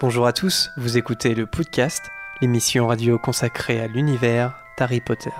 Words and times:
Bonjour 0.00 0.28
à 0.28 0.32
tous, 0.32 0.70
vous 0.76 0.96
écoutez 0.96 1.34
le 1.34 1.44
podcast, 1.44 2.12
l'émission 2.40 2.86
radio 2.86 3.18
consacrée 3.18 3.80
à 3.80 3.88
l'univers 3.88 4.54
d'Harry 4.78 5.00
Potter. 5.00 5.32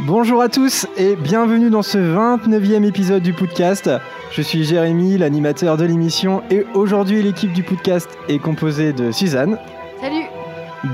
Bonjour 0.00 0.42
à 0.42 0.50
tous 0.50 0.86
et 0.98 1.16
bienvenue 1.16 1.70
dans 1.70 1.82
ce 1.82 1.96
29e 1.96 2.84
épisode 2.84 3.22
du 3.22 3.32
podcast. 3.32 3.88
Je 4.30 4.42
suis 4.42 4.64
Jérémy, 4.64 5.18
l'animateur 5.18 5.76
de 5.76 5.84
l'émission 5.84 6.42
et 6.50 6.64
aujourd'hui 6.74 7.22
l'équipe 7.22 7.52
du 7.52 7.62
podcast 7.62 8.08
est 8.28 8.38
composée 8.38 8.92
de 8.92 9.10
Suzanne, 9.10 9.58
Salut. 10.00 10.24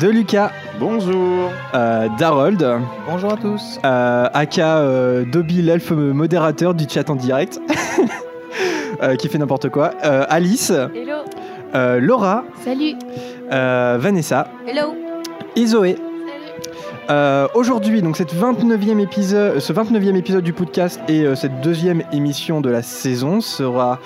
De 0.00 0.08
Lucas, 0.08 0.52
Bonjour. 0.78 1.50
Euh, 1.74 2.08
d'Harold, 2.18 2.66
Bonjour 3.08 3.32
à 3.32 3.36
tous. 3.36 3.78
Euh, 3.84 4.28
aka 4.32 4.78
euh, 4.78 5.24
Dobby 5.24 5.60
l'elfe 5.62 5.91
modérateur 5.91 6.74
du 6.74 6.84
chat 6.88 7.10
en 7.10 7.16
direct, 7.16 7.60
euh, 9.02 9.16
qui 9.16 9.28
fait 9.28 9.38
n'importe 9.38 9.69
quoi, 9.70 9.92
euh, 10.05 10.24
Alice, 10.28 10.70
Hello. 10.70 11.24
Euh, 11.74 12.00
Laura, 12.00 12.44
Salut. 12.64 12.94
Euh, 13.50 13.96
Vanessa. 14.00 14.48
Hello. 14.66 14.94
Et 15.56 15.66
Zoé. 15.66 15.96
Euh, 17.12 17.47
Aujourd'hui, 17.52 18.01
donc 18.01 18.16
cette 18.16 18.34
29e 18.34 18.98
épisode, 18.98 19.59
ce 19.59 19.73
29e 19.75 20.16
épisode 20.16 20.43
du 20.43 20.55
podcast 20.55 20.98
et 21.09 21.27
euh, 21.27 21.34
cette 21.34 21.61
deuxième 21.61 22.03
émission 22.12 22.62
de 22.62 22.70
la 22.70 22.81
saison 22.81 23.42
sera 23.42 23.98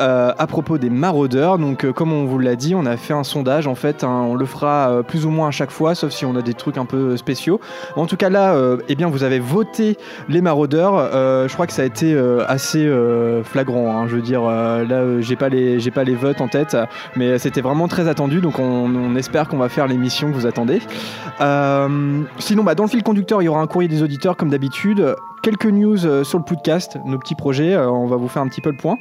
euh, 0.00 0.32
à 0.38 0.46
propos 0.46 0.78
des 0.78 0.88
maraudeurs. 0.88 1.58
Donc, 1.58 1.84
euh, 1.84 1.92
comme 1.92 2.12
on 2.12 2.24
vous 2.24 2.38
l'a 2.38 2.56
dit, 2.56 2.74
on 2.74 2.86
a 2.86 2.96
fait 2.96 3.12
un 3.12 3.22
sondage. 3.24 3.66
En 3.66 3.74
fait, 3.74 4.02
hein, 4.02 4.24
on 4.26 4.34
le 4.34 4.46
fera 4.46 4.88
euh, 4.90 5.02
plus 5.02 5.26
ou 5.26 5.30
moins 5.30 5.48
à 5.48 5.50
chaque 5.50 5.70
fois, 5.70 5.94
sauf 5.94 6.12
si 6.12 6.24
on 6.24 6.34
a 6.36 6.42
des 6.42 6.54
trucs 6.54 6.78
un 6.78 6.86
peu 6.86 7.18
spéciaux. 7.18 7.60
En 7.96 8.06
tout 8.06 8.16
cas, 8.16 8.30
là, 8.30 8.54
euh, 8.54 8.78
eh 8.88 8.94
bien, 8.94 9.08
vous 9.08 9.24
avez 9.24 9.40
voté 9.40 9.98
les 10.30 10.40
maraudeurs. 10.40 10.94
Euh, 10.96 11.46
je 11.48 11.52
crois 11.52 11.66
que 11.66 11.72
ça 11.74 11.82
a 11.82 11.86
été 11.86 12.14
euh, 12.14 12.44
assez 12.48 12.86
euh, 12.86 13.44
flagrant. 13.44 13.94
hein. 13.94 14.06
Je 14.08 14.16
veux 14.16 14.22
dire, 14.22 14.42
euh, 14.48 14.84
là, 14.86 14.96
euh, 14.96 15.20
j'ai 15.20 15.36
pas 15.36 15.50
les, 15.50 15.80
j'ai 15.80 15.90
pas 15.90 16.04
les 16.04 16.14
votes 16.14 16.40
en 16.40 16.48
tête, 16.48 16.76
mais 17.14 17.38
c'était 17.38 17.60
vraiment 17.60 17.88
très 17.88 18.08
attendu. 18.08 18.40
Donc, 18.40 18.58
on, 18.58 19.14
espère 19.16 19.48
qu'on 19.48 19.58
va 19.58 19.68
faire 19.68 19.86
l'émission 19.86 20.30
que 20.30 20.34
vous 20.34 20.46
attendez. 20.46 20.80
Euh, 21.40 22.22
sinon, 22.54 22.62
bah, 22.62 22.76
dans 22.76 22.84
le 22.84 22.88
fil 22.88 23.02
conducteur, 23.02 23.42
il 23.42 23.46
y 23.46 23.48
aura 23.48 23.60
un 23.60 23.66
courrier 23.66 23.88
des 23.88 24.04
auditeurs 24.04 24.36
comme 24.36 24.48
d'habitude. 24.48 25.16
Quelques 25.42 25.66
news 25.66 26.06
euh, 26.06 26.22
sur 26.22 26.38
le 26.38 26.44
podcast, 26.44 26.96
nos 27.04 27.18
petits 27.18 27.34
projets. 27.34 27.74
euh, 27.74 27.90
on 27.90 28.06
va 28.06 28.14
vous 28.14 28.28
faire 28.28 28.42
un 28.42 28.46
petit 28.46 28.60
peu 28.60 28.70
le 28.70 28.76
point. 28.76 28.96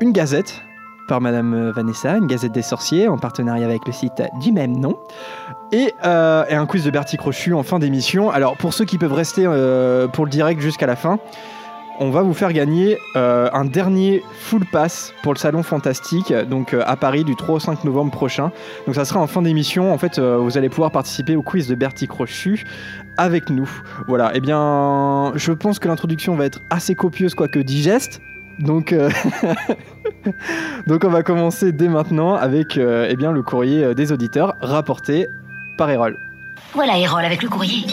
Une 0.00 0.12
gazette 0.12 0.62
par 1.08 1.20
Madame 1.20 1.52
euh, 1.52 1.72
Vanessa, 1.72 2.16
une 2.16 2.28
gazette 2.28 2.52
des 2.52 2.62
sorciers 2.62 3.08
en 3.08 3.18
partenariat 3.18 3.66
avec 3.66 3.84
le 3.88 3.92
site 3.92 4.22
du 4.40 4.52
même 4.52 4.78
nom. 4.78 4.96
Et, 5.72 5.92
et 6.04 6.54
un 6.54 6.66
quiz 6.66 6.84
de 6.84 6.90
Bertie 6.92 7.16
Crochu 7.16 7.54
en 7.54 7.64
fin 7.64 7.80
d'émission. 7.80 8.30
Alors, 8.30 8.56
pour 8.56 8.72
ceux 8.72 8.84
qui 8.84 8.98
peuvent 8.98 9.12
rester 9.12 9.42
pour 10.12 10.24
le 10.24 10.30
direct 10.30 10.60
jusqu'à 10.60 10.86
la 10.86 10.94
fin, 10.94 11.18
on 12.00 12.10
va 12.10 12.22
vous 12.22 12.34
faire 12.34 12.52
gagner 12.52 12.98
euh, 13.16 13.48
un 13.52 13.64
dernier 13.64 14.22
full 14.32 14.64
pass 14.64 15.12
pour 15.22 15.32
le 15.32 15.38
Salon 15.38 15.62
Fantastique, 15.62 16.32
donc 16.32 16.74
euh, 16.74 16.82
à 16.86 16.96
Paris 16.96 17.24
du 17.24 17.36
3 17.36 17.56
au 17.56 17.58
5 17.58 17.84
novembre 17.84 18.10
prochain. 18.10 18.52
Donc 18.86 18.94
ça 18.94 19.04
sera 19.04 19.20
en 19.20 19.26
fin 19.26 19.42
d'émission. 19.42 19.92
En 19.92 19.98
fait, 19.98 20.18
euh, 20.18 20.38
vous 20.38 20.58
allez 20.58 20.68
pouvoir 20.68 20.90
participer 20.90 21.36
au 21.36 21.42
quiz 21.42 21.68
de 21.68 21.74
Bertie 21.74 22.06
Crochu 22.06 22.64
avec 23.16 23.50
nous. 23.50 23.68
Voilà. 24.08 24.32
Eh 24.34 24.40
bien, 24.40 25.32
je 25.34 25.52
pense 25.52 25.78
que 25.78 25.88
l'introduction 25.88 26.36
va 26.36 26.46
être 26.46 26.60
assez 26.70 26.94
copieuse, 26.94 27.34
quoique 27.34 27.58
digeste. 27.58 28.20
Donc, 28.58 28.92
euh, 28.92 29.10
donc 30.86 31.04
on 31.04 31.10
va 31.10 31.22
commencer 31.22 31.72
dès 31.72 31.88
maintenant 31.88 32.34
avec 32.34 32.78
euh, 32.78 33.06
eh 33.10 33.16
bien, 33.16 33.32
le 33.32 33.42
courrier 33.42 33.94
des 33.94 34.12
auditeurs 34.12 34.56
rapporté 34.60 35.28
par 35.76 35.90
Erol. 35.90 36.16
Voilà 36.72 36.98
Erol 36.98 37.24
avec 37.24 37.42
le 37.42 37.48
courrier. 37.48 37.84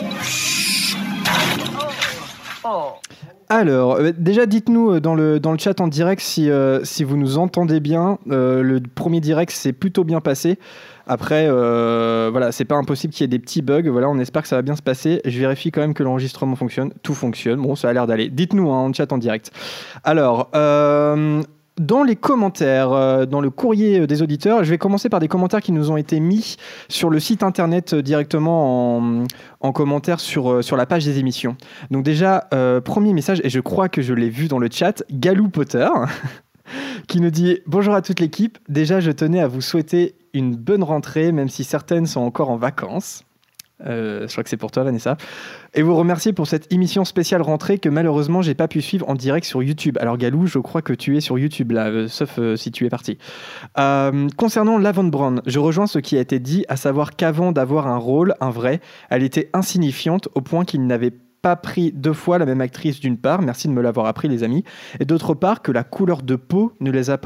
Alors, 3.55 3.97
euh, 3.97 4.11
déjà 4.17 4.47
dites-nous 4.47 4.93
euh, 4.93 4.99
dans 4.99 5.13
le, 5.13 5.39
chat 5.59 5.79
en 5.79 5.87
direct 5.87 6.23
si, 6.23 6.49
euh, 6.49 6.79
vous 7.01 7.17
nous 7.17 7.37
entendez 7.37 7.79
bien. 7.79 8.17
Le 8.25 8.79
premier 8.79 9.19
direct 9.19 9.51
s'est 9.51 9.73
plutôt 9.73 10.03
bien 10.03 10.21
passé. 10.21 10.57
Après, 11.05 11.47
voilà, 11.47 12.51
c'est 12.51 12.65
pas 12.65 12.75
impossible 12.75 13.13
qu'il 13.13 13.23
y 13.23 13.25
ait 13.25 13.27
des 13.27 13.37
petits 13.37 13.61
bugs. 13.61 13.87
Voilà, 13.91 14.09
on 14.09 14.17
espère 14.17 14.41
que 14.41 14.47
ça 14.47 14.55
va 14.55 14.63
bien 14.63 14.75
se 14.75 14.81
passer. 14.81 15.21
Je 15.23 15.37
vérifie 15.37 15.69
quand 15.69 15.81
même 15.81 15.93
que 15.93 16.01
l'enregistrement 16.01 16.55
fonctionne. 16.55 16.93
Tout 17.03 17.13
fonctionne. 17.13 17.61
Bon, 17.61 17.75
ça 17.75 17.89
a 17.89 17.93
l'air 17.93 18.07
d'aller. 18.07 18.29
Dites-nous 18.29 18.71
hein, 18.71 18.85
en 18.85 18.91
chat 18.91 19.11
en 19.13 19.19
direct. 19.19 19.51
Alors, 20.03 20.49
dans 21.79 22.03
les 22.03 22.15
commentaires, 22.15 22.91
euh, 22.91 23.25
dans 23.25 23.41
le 23.41 23.49
courrier 23.49 24.05
des 24.05 24.21
auditeurs, 24.21 24.63
je 24.63 24.69
vais 24.69 24.77
commencer 24.77 25.09
par 25.09 25.19
des 25.19 25.27
commentaires 25.27 25.61
qui 25.61 25.71
nous 25.71 25.89
ont 25.91 25.97
été 25.97 26.19
mis 26.19 26.57
sur 26.87 27.09
le 27.09 27.19
site 27.19 27.43
internet 27.43 27.93
euh, 27.93 28.01
directement 28.01 28.97
en, 28.97 29.23
en 29.59 29.71
commentaire 29.71 30.19
sur, 30.19 30.51
euh, 30.51 30.61
sur 30.61 30.77
la 30.77 30.85
page 30.85 31.05
des 31.05 31.19
émissions. 31.19 31.57
Donc 31.89 32.03
déjà, 32.03 32.47
euh, 32.53 32.81
premier 32.81 33.13
message, 33.13 33.41
et 33.43 33.49
je 33.49 33.59
crois 33.59 33.89
que 33.89 34.01
je 34.01 34.13
l'ai 34.13 34.29
vu 34.29 34.47
dans 34.47 34.59
le 34.59 34.69
chat, 34.71 35.03
Galou 35.11 35.49
Potter, 35.49 35.89
qui 37.07 37.19
nous 37.19 37.31
dit 37.31 37.59
«Bonjour 37.65 37.95
à 37.95 38.01
toute 38.01 38.19
l'équipe, 38.19 38.59
déjà 38.69 38.99
je 38.99 39.11
tenais 39.11 39.39
à 39.39 39.47
vous 39.47 39.61
souhaiter 39.61 40.15
une 40.33 40.55
bonne 40.55 40.83
rentrée, 40.83 41.31
même 41.31 41.49
si 41.49 41.63
certaines 41.63 42.05
sont 42.05 42.21
encore 42.21 42.49
en 42.49 42.57
vacances. 42.57 43.23
Euh, 43.85 44.27
je 44.27 44.31
crois 44.31 44.43
que 44.43 44.49
c'est 44.49 44.57
pour 44.57 44.71
toi, 44.71 44.83
Vanessa. 44.83 45.17
Et 45.73 45.81
vous 45.81 45.95
remercier 45.95 46.33
pour 46.33 46.47
cette 46.47 46.71
émission 46.71 47.05
spéciale 47.05 47.41
rentrée 47.41 47.77
que 47.77 47.89
malheureusement 47.89 48.41
j'ai 48.41 48.53
pas 48.53 48.67
pu 48.67 48.81
suivre 48.81 49.09
en 49.09 49.15
direct 49.15 49.45
sur 49.45 49.63
YouTube. 49.63 49.97
Alors 49.99 50.17
Galou, 50.17 50.47
je 50.47 50.59
crois 50.59 50.81
que 50.81 50.93
tu 50.93 51.17
es 51.17 51.21
sur 51.21 51.37
YouTube 51.37 51.71
là, 51.71 51.87
euh, 51.87 52.07
sauf 52.07 52.37
euh, 52.39 52.55
si 52.55 52.71
tu 52.71 52.85
es 52.85 52.89
parti. 52.89 53.17
Concernant 54.37 54.77
Lavon 54.77 55.05
Brown, 55.05 55.41
je 55.45 55.59
rejoins 55.59 55.87
ce 55.87 55.99
qui 55.99 56.17
a 56.17 56.21
été 56.21 56.39
dit, 56.39 56.65
à 56.67 56.75
savoir 56.75 57.15
qu'avant 57.15 57.51
d'avoir 57.51 57.87
un 57.87 57.97
rôle, 57.97 58.35
un 58.39 58.49
vrai, 58.49 58.79
elle 59.09 59.23
était 59.23 59.49
insignifiante 59.53 60.29
au 60.35 60.41
point 60.41 60.65
qu'il 60.65 60.85
n'avait 60.85 61.13
pas 61.43 61.55
pris 61.57 61.91
deux 61.91 62.13
fois 62.13 62.37
la 62.37 62.45
même 62.45 62.61
actrice 62.61 63.01
d'une 63.01 63.17
part, 63.17 63.41
merci 63.41 63.67
de 63.67 63.73
me 63.73 63.81
l'avoir 63.81 64.05
appris 64.05 64.29
les 64.29 64.43
amis, 64.43 64.63
et 65.01 65.05
d'autre 65.05 65.33
part 65.33 65.61
que 65.61 65.73
la 65.73 65.83
couleur 65.83 66.23
de 66.23 66.37
peau 66.37 66.71
ne 66.79 66.89
les 66.89 67.09
a, 67.09 67.17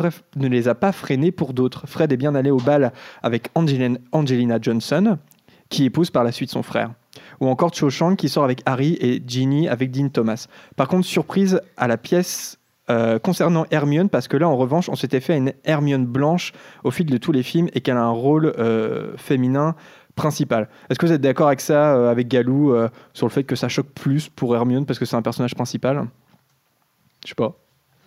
pas 0.76 0.92
freinés 0.92 1.32
pour 1.32 1.54
d'autres. 1.54 1.86
Fred 1.86 2.12
est 2.12 2.18
bien 2.18 2.34
allé 2.34 2.50
au 2.50 2.58
bal 2.58 2.92
avec 3.22 3.50
Angelina 3.54 4.58
Johnson, 4.60 5.20
qui 5.70 5.86
épouse 5.86 6.12
par 6.12 6.24
la 6.24 6.32
suite 6.32 6.50
son 6.50 6.64
frère. 6.64 6.92
Ou 7.40 7.48
encore 7.48 7.74
Cho 7.74 7.90
Chang 7.90 8.16
qui 8.16 8.30
sort 8.30 8.44
avec 8.44 8.62
Harry 8.66 8.98
et 9.00 9.22
Ginny 9.26 9.68
avec 9.68 9.92
Dean 9.92 10.10
Thomas. 10.10 10.48
Par 10.76 10.88
contre, 10.88 11.06
surprise 11.06 11.62
à 11.76 11.88
la 11.88 11.98
pièce 11.98 12.58
euh, 12.90 13.20
concernant 13.20 13.66
Hermione, 13.70 14.10
parce 14.10 14.28
que 14.30 14.38
là, 14.38 14.48
en 14.48 14.56
revanche, 14.56 14.88
on 14.88 14.96
s'était 14.96 15.20
fait 15.20 15.36
une 15.36 15.52
Hermione 15.66 16.06
blanche 16.06 16.54
au 16.86 16.92
fil 16.92 17.06
de 17.06 17.18
tous 17.18 17.34
les 17.34 17.44
films 17.44 17.68
et 17.74 17.82
qu'elle 17.82 17.98
a 17.98 18.04
un 18.04 18.10
rôle 18.12 18.54
euh, 18.58 19.18
féminin 19.18 19.76
principal. 20.16 20.70
Est-ce 20.90 20.98
que 20.98 21.06
vous 21.06 21.12
êtes 21.12 21.22
d'accord 21.22 21.48
avec 21.48 21.60
ça, 21.60 21.96
euh, 21.96 22.10
avec 22.10 22.28
Galou, 22.28 22.74
sur 23.14 23.28
le 23.28 23.32
fait 23.32 23.44
que 23.44 23.56
ça 23.56 23.68
choque 23.68 23.90
plus 23.90 24.30
pour 24.30 24.56
Hermione 24.56 24.86
parce 24.86 25.00
que 25.00 25.06
c'est 25.06 25.18
un 25.18 25.22
personnage 25.22 25.54
principal? 25.54 26.08
Je 27.24 27.30
sais 27.30 27.36
pas. 27.36 27.58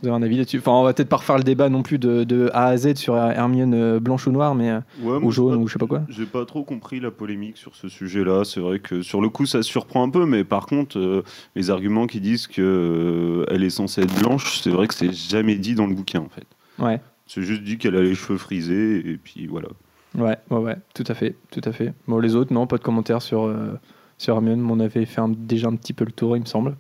Vous 0.03 0.09
avez 0.09 0.16
un 0.16 0.22
avis 0.22 0.37
là-dessus? 0.38 0.59
Enfin, 0.59 0.72
on 0.72 0.83
va 0.83 0.94
peut-être 0.94 1.09
pas 1.11 1.16
refaire 1.16 1.37
le 1.37 1.43
débat 1.44 1.69
non 1.69 1.83
plus 1.83 1.99
de, 1.99 2.25
de 2.25 2.49
A 2.55 2.66
à 2.69 2.77
Z 2.77 2.94
sur 2.97 3.16
Hermione 3.16 3.75
euh, 3.75 4.00
blanche 4.00 4.27
ou 4.27 4.33
noire, 4.33 4.55
mais 4.55 4.71
euh, 4.71 4.81
Ouais, 5.03 5.19
ou 5.22 5.31
jaune 5.31 5.56
pas- 5.56 5.62
ou 5.62 5.66
je 5.69 5.72
sais 5.75 5.78
pas 5.78 5.87
quoi. 5.87 6.03
J'ai 6.09 6.25
pas 6.27 6.44
trop 6.47 6.65
compris 6.65 7.00
la 7.00 7.11
polémique 7.11 7.56
sur 7.59 7.75
ce 7.77 7.88
sujet-là. 7.88 8.44
C'est 8.44 8.60
vrai 8.60 8.78
que 8.78 9.03
sur 9.03 9.21
le 9.21 9.28
coup, 9.28 9.44
ça 9.47 9.62
surprend 9.62 10.03
un 10.03 10.09
peu, 10.10 10.25
mais 10.25 10.43
par 10.44 10.66
contre, 10.66 10.99
euh, 10.99 11.22
les 11.55 11.71
arguments 11.71 12.06
qui 12.06 12.21
disent 12.21 12.47
que 12.47 12.62
euh, 12.62 13.44
elle 13.55 13.62
est 13.62 13.71
censée 13.71 14.03
être 14.03 14.15
blanche, 14.21 14.60
c'est 14.60 14.71
vrai 14.71 14.87
que 14.89 14.94
c'est 14.94 15.12
jamais 15.12 15.56
dit 15.56 15.75
dans 15.75 15.87
le 15.87 15.94
bouquin 15.94 16.21
en 16.21 16.28
fait. 16.28 16.47
Ouais. 16.83 17.00
C'est 17.27 17.43
juste 17.43 17.62
dit 17.62 17.77
qu'elle 17.78 17.94
a 17.97 18.03
les 18.03 18.15
cheveux 18.15 18.39
frisés 18.39 18.99
et 19.09 19.16
puis 19.19 19.47
voilà. 19.47 19.69
Ouais, 20.19 20.37
ouais, 20.50 20.59
ouais, 20.59 20.77
tout 20.94 21.05
à 21.06 21.15
fait, 21.15 21.37
tout 21.53 21.60
à 21.65 21.71
fait. 21.72 21.93
Bon, 22.09 22.19
les 22.19 22.34
autres, 22.34 22.53
non, 22.53 22.66
pas 22.66 22.78
de 22.78 22.83
commentaires 22.83 23.22
sur, 23.22 23.44
euh, 23.44 23.75
sur 24.20 24.34
Hermione. 24.34 24.66
On 24.70 24.78
avait 24.81 25.06
fait 25.06 25.22
déjà 25.38 25.69
un 25.69 25.75
petit 25.76 25.92
peu 25.92 26.04
le 26.04 26.12
tour, 26.12 26.36
il 26.36 26.41
me 26.41 26.47
semble. 26.47 26.77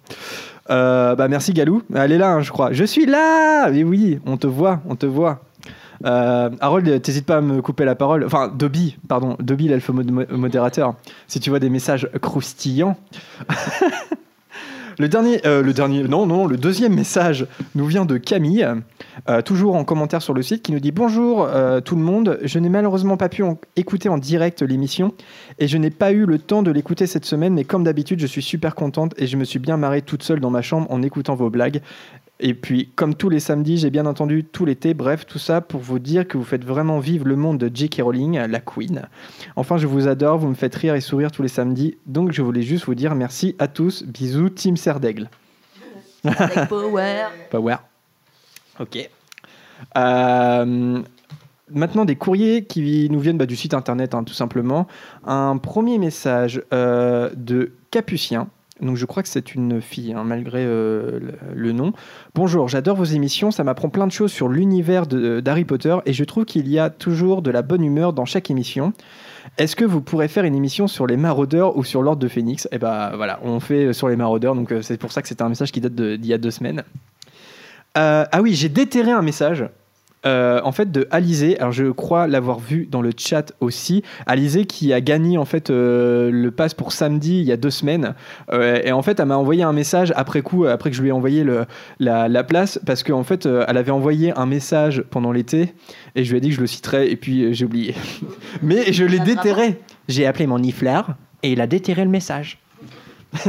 Euh, 0.68 1.14
bah, 1.16 1.26
merci 1.28 1.52
Galou. 1.52 1.82
Elle 1.94 2.12
est 2.12 2.18
là, 2.18 2.32
hein, 2.32 2.40
je 2.42 2.50
crois. 2.52 2.72
Je 2.72 2.84
suis 2.84 3.06
là 3.06 3.70
Mais 3.70 3.82
oui, 3.82 4.18
on 4.26 4.36
te 4.36 4.46
voit, 4.46 4.80
on 4.86 4.94
te 4.94 5.06
voit. 5.06 5.40
Euh, 6.04 6.50
Harold, 6.60 7.02
t'hésites 7.02 7.26
pas 7.26 7.38
à 7.38 7.40
me 7.40 7.60
couper 7.62 7.84
la 7.84 7.94
parole. 7.94 8.24
Enfin, 8.24 8.48
Dobby, 8.48 8.98
pardon, 9.08 9.36
Dobby, 9.40 9.68
mo- 10.12 10.24
modérateur. 10.30 10.94
Si 11.28 11.40
tu 11.40 11.50
vois 11.50 11.58
des 11.58 11.70
messages 11.70 12.08
croustillants. 12.20 12.96
le 14.98 15.08
dernier, 15.08 15.46
euh, 15.46 15.62
le 15.62 15.72
dernier, 15.72 16.02
non, 16.04 16.26
non, 16.26 16.46
le 16.46 16.56
deuxième 16.56 16.94
message 16.94 17.46
nous 17.74 17.86
vient 17.86 18.04
de 18.04 18.16
Camille, 18.16 18.66
euh, 19.28 19.42
toujours 19.42 19.76
en 19.76 19.84
commentaire 19.84 20.22
sur 20.22 20.34
le 20.34 20.42
site, 20.42 20.62
qui 20.62 20.72
nous 20.72 20.80
dit 20.80 20.92
Bonjour 20.92 21.44
euh, 21.44 21.80
tout 21.80 21.96
le 21.96 22.02
monde, 22.02 22.38
je 22.42 22.58
n'ai 22.58 22.68
malheureusement 22.68 23.16
pas 23.16 23.28
pu 23.28 23.42
écouter 23.76 24.08
en 24.08 24.18
direct 24.18 24.62
l'émission 24.62 25.14
et 25.58 25.68
je 25.68 25.78
n'ai 25.78 25.90
pas 25.90 26.12
eu 26.12 26.26
le 26.26 26.38
temps 26.38 26.62
de 26.62 26.70
l'écouter 26.70 27.06
cette 27.06 27.24
semaine, 27.24 27.54
mais 27.54 27.64
comme 27.64 27.84
d'habitude, 27.84 28.20
je 28.20 28.26
suis 28.26 28.42
super 28.42 28.74
contente 28.74 29.14
et 29.18 29.26
je 29.26 29.36
me 29.36 29.44
suis 29.44 29.58
bien 29.58 29.76
marrée 29.76 30.02
toute 30.02 30.22
seule 30.22 30.40
dans 30.40 30.50
ma 30.50 30.62
chambre 30.62 30.86
en 30.90 31.02
écoutant 31.02 31.34
vos 31.34 31.50
blagues. 31.50 31.80
Et 32.42 32.54
puis, 32.54 32.90
comme 32.96 33.14
tous 33.14 33.28
les 33.28 33.38
samedis, 33.38 33.76
j'ai 33.76 33.90
bien 33.90 34.06
entendu 34.06 34.44
tout 34.44 34.64
l'été. 34.64 34.94
Bref, 34.94 35.26
tout 35.26 35.38
ça 35.38 35.60
pour 35.60 35.80
vous 35.80 35.98
dire 35.98 36.26
que 36.26 36.38
vous 36.38 36.44
faites 36.44 36.64
vraiment 36.64 36.98
vivre 36.98 37.26
le 37.26 37.36
monde 37.36 37.58
de 37.58 37.70
J.K. 37.72 38.00
Rowling, 38.02 38.38
la 38.38 38.60
Queen. 38.60 39.02
Enfin, 39.56 39.76
je 39.76 39.86
vous 39.86 40.08
adore, 40.08 40.38
vous 40.38 40.48
me 40.48 40.54
faites 40.54 40.74
rire 40.74 40.94
et 40.94 41.02
sourire 41.02 41.30
tous 41.30 41.42
les 41.42 41.48
samedis. 41.48 41.98
Donc, 42.06 42.32
je 42.32 42.40
voulais 42.40 42.62
juste 42.62 42.86
vous 42.86 42.94
dire 42.94 43.14
merci 43.14 43.56
à 43.58 43.68
tous. 43.68 44.04
Bisous, 44.04 44.48
Team 44.48 44.78
Serdaigle. 44.78 45.28
Avec 46.24 46.66
Power 46.68 47.26
Power. 47.50 47.76
Ok. 48.78 49.10
Euh, 49.98 51.02
maintenant 51.70 52.04
des 52.06 52.16
courriers 52.16 52.64
qui 52.64 53.08
nous 53.10 53.20
viennent 53.20 53.38
bah, 53.38 53.46
du 53.46 53.56
site 53.56 53.74
internet, 53.74 54.14
hein, 54.14 54.24
tout 54.24 54.34
simplement. 54.34 54.86
Un 55.26 55.58
premier 55.58 55.98
message 55.98 56.62
euh, 56.72 57.30
de 57.36 57.72
Capucien. 57.90 58.48
Donc 58.80 58.96
je 58.96 59.04
crois 59.06 59.22
que 59.22 59.28
c'est 59.28 59.54
une 59.54 59.80
fille, 59.80 60.12
hein, 60.12 60.24
malgré 60.24 60.64
euh, 60.64 61.20
le, 61.54 61.72
nom. 61.72 61.92
Bonjour, 62.34 62.68
j'adore 62.68 62.96
vos 62.96 63.04
émissions, 63.04 63.50
ça 63.50 63.64
m'apprend 63.64 63.88
plein 63.88 64.06
de 64.06 64.12
choses 64.12 64.32
sur 64.32 64.48
l'univers 64.48 65.06
de- 65.06 65.40
d'Harry 65.40 65.64
Potter 65.64 65.96
et 66.06 66.12
je 66.12 66.24
trouve 66.24 66.44
qu'il 66.44 66.68
y 66.68 66.78
a 66.78 66.90
toujours 66.90 67.42
de 67.42 67.50
la 67.50 67.62
bonne 67.62 67.84
humeur 67.84 68.12
dans 68.12 68.24
chaque 68.24 68.50
émission. 68.50 68.92
Est-ce 69.58 69.76
que 69.76 69.84
vous 69.84 70.00
pourrez 70.00 70.28
faire 70.28 70.44
une 70.44 70.54
émission 70.54 70.86
sur 70.86 71.06
les 71.06 71.16
maraudeurs 71.16 71.76
ou 71.76 71.84
sur 71.84 72.02
l'ordre 72.02 72.20
de 72.22 72.28
Phénix 72.28 72.68
Eh 72.72 72.78
ben 72.78 73.10
voilà, 73.16 73.40
on 73.42 73.60
fait 73.60 73.92
sur 73.92 74.08
les 74.08 74.16
maraudeurs, 74.16 74.54
donc 74.54 74.72
euh, 74.72 74.82
c'est 74.82 74.98
pour 74.98 75.12
ça 75.12 75.22
que 75.22 75.28
c'était 75.28 75.42
un 75.42 75.48
message 75.48 75.72
qui 75.72 75.80
date 75.80 75.94
d'il 75.94 76.26
y 76.26 76.34
a 76.34 76.38
deux 76.38 76.50
semaines. 76.50 76.82
Euh, 77.98 78.24
ah 78.30 78.40
oui, 78.40 78.54
j'ai 78.54 78.68
déterré 78.68 79.10
un 79.10 79.22
message. 79.22 79.64
Euh, 80.26 80.60
en 80.64 80.72
fait 80.72 80.92
de 80.92 81.08
Alizé, 81.10 81.58
alors 81.58 81.72
je 81.72 81.90
crois 81.90 82.26
l'avoir 82.26 82.58
vu 82.58 82.86
dans 82.90 83.00
le 83.00 83.10
chat 83.16 83.52
aussi, 83.60 84.02
Alizé 84.26 84.66
qui 84.66 84.92
a 84.92 85.00
gagné 85.00 85.38
en 85.38 85.46
fait 85.46 85.70
euh, 85.70 86.30
le 86.30 86.50
pass 86.50 86.74
pour 86.74 86.92
samedi 86.92 87.40
il 87.40 87.44
y 87.44 87.52
a 87.52 87.56
deux 87.56 87.70
semaines, 87.70 88.14
Euh, 88.52 88.80
et 88.84 88.92
en 88.92 89.02
fait 89.02 89.18
elle 89.20 89.26
m'a 89.26 89.36
envoyé 89.36 89.62
un 89.62 89.72
message 89.72 90.12
après 90.16 90.42
coup, 90.42 90.66
après 90.66 90.90
que 90.90 90.96
je 90.96 91.02
lui 91.02 91.08
ai 91.08 91.12
envoyé 91.12 91.44
le, 91.44 91.64
la, 91.98 92.28
la 92.28 92.44
place, 92.44 92.78
parce 92.84 93.02
qu'en 93.02 93.24
fait 93.24 93.46
elle 93.46 93.76
avait 93.76 93.90
envoyé 93.90 94.32
un 94.36 94.46
message 94.46 95.04
pendant 95.10 95.32
l'été, 95.32 95.74
et 96.16 96.24
je 96.24 96.30
lui 96.30 96.38
ai 96.38 96.40
dit 96.40 96.50
que 96.50 96.56
je 96.56 96.60
le 96.60 96.66
citerais, 96.66 97.10
et 97.10 97.16
puis 97.16 97.54
j'ai 97.54 97.64
oublié. 97.64 97.94
Mais 98.62 98.92
je 98.92 99.04
l'ai 99.04 99.20
déterré. 99.20 99.80
J'ai 100.08 100.26
appelé 100.26 100.46
mon 100.46 100.58
niflard, 100.58 101.16
et 101.42 101.52
il 101.52 101.60
a 101.60 101.66
déterré 101.66 102.04
le 102.04 102.10
message. 102.10 102.58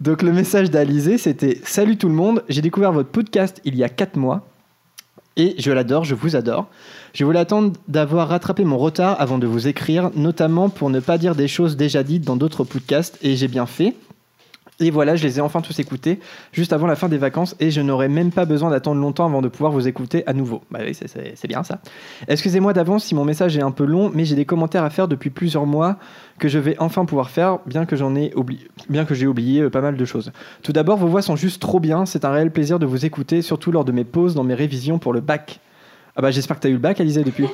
Donc 0.00 0.22
le 0.22 0.32
message 0.32 0.70
d'Alizé, 0.70 1.18
c'était 1.18 1.58
Salut 1.64 1.96
tout 1.96 2.08
le 2.08 2.14
monde, 2.14 2.42
j'ai 2.48 2.62
découvert 2.62 2.92
votre 2.92 3.10
podcast 3.10 3.60
il 3.64 3.74
y 3.76 3.84
a 3.84 3.88
4 3.88 4.16
mois 4.16 4.48
et 5.36 5.54
je 5.58 5.70
l'adore, 5.70 6.04
je 6.04 6.14
vous 6.14 6.36
adore. 6.36 6.66
Je 7.12 7.24
voulais 7.24 7.38
attendre 7.38 7.72
d'avoir 7.88 8.28
rattrapé 8.28 8.64
mon 8.64 8.78
retard 8.78 9.16
avant 9.20 9.38
de 9.38 9.46
vous 9.46 9.68
écrire, 9.68 10.10
notamment 10.14 10.68
pour 10.68 10.90
ne 10.90 11.00
pas 11.00 11.18
dire 11.18 11.34
des 11.34 11.48
choses 11.48 11.76
déjà 11.76 12.02
dites 12.02 12.24
dans 12.24 12.36
d'autres 12.36 12.64
podcasts 12.64 13.18
et 13.22 13.36
j'ai 13.36 13.48
bien 13.48 13.66
fait. 13.66 13.94
Et 14.78 14.90
voilà, 14.90 15.16
je 15.16 15.22
les 15.26 15.38
ai 15.38 15.40
enfin 15.40 15.62
tous 15.62 15.78
écoutés 15.78 16.20
juste 16.52 16.74
avant 16.74 16.86
la 16.86 16.96
fin 16.96 17.08
des 17.08 17.16
vacances 17.16 17.56
et 17.60 17.70
je 17.70 17.80
n'aurai 17.80 18.08
même 18.08 18.30
pas 18.30 18.44
besoin 18.44 18.68
d'attendre 18.68 19.00
longtemps 19.00 19.24
avant 19.24 19.40
de 19.40 19.48
pouvoir 19.48 19.72
vous 19.72 19.88
écouter 19.88 20.22
à 20.26 20.34
nouveau. 20.34 20.60
Bah 20.70 20.80
oui, 20.82 20.92
c'est- 20.94 21.46
bien 21.48 21.62
ça. 21.62 21.78
Excusez-moi 22.28 22.74
d'avance 22.74 23.04
si 23.04 23.14
mon 23.14 23.24
message 23.24 23.56
est 23.56 23.62
un 23.62 23.70
peu 23.70 23.84
long, 23.86 24.10
mais 24.14 24.26
j'ai 24.26 24.34
des 24.34 24.44
commentaires 24.44 24.84
à 24.84 24.90
faire 24.90 25.08
depuis 25.08 25.30
plusieurs 25.30 25.64
mois 25.64 25.96
que 26.38 26.48
je 26.48 26.58
vais 26.58 26.76
enfin 26.78 27.06
pouvoir 27.06 27.30
faire, 27.30 27.58
bien 27.64 27.86
que 27.86 27.96
j'en 27.96 28.14
ai 28.14 28.34
oublié, 28.34 28.68
bien 28.90 29.06
que 29.06 29.14
j'ai 29.14 29.26
oublié 29.26 29.62
euh, 29.62 29.70
pas 29.70 29.80
mal 29.80 29.96
de 29.96 30.04
choses. 30.04 30.30
Tout 30.62 30.72
d'abord, 30.72 30.98
vos 30.98 31.06
voix 31.08 31.22
sont 31.22 31.36
juste 31.36 31.62
trop 31.62 31.80
bien. 31.80 32.04
C'est 32.04 32.26
un 32.26 32.30
réel 32.30 32.50
plaisir 32.50 32.78
de 32.78 32.84
vous 32.84 33.06
écouter, 33.06 33.40
surtout 33.40 33.72
lors 33.72 33.86
de 33.86 33.92
mes 33.92 34.04
pauses 34.04 34.34
dans 34.34 34.44
mes 34.44 34.54
révisions 34.54 34.98
pour 34.98 35.14
le 35.14 35.20
bac. 35.20 35.60
Ah 36.16 36.22
bah 36.22 36.30
j'espère 36.30 36.56
que 36.56 36.62
tu 36.62 36.66
as 36.66 36.70
eu 36.70 36.74
le 36.74 36.78
bac, 36.78 37.00
Alizé, 37.00 37.24
depuis. 37.24 37.46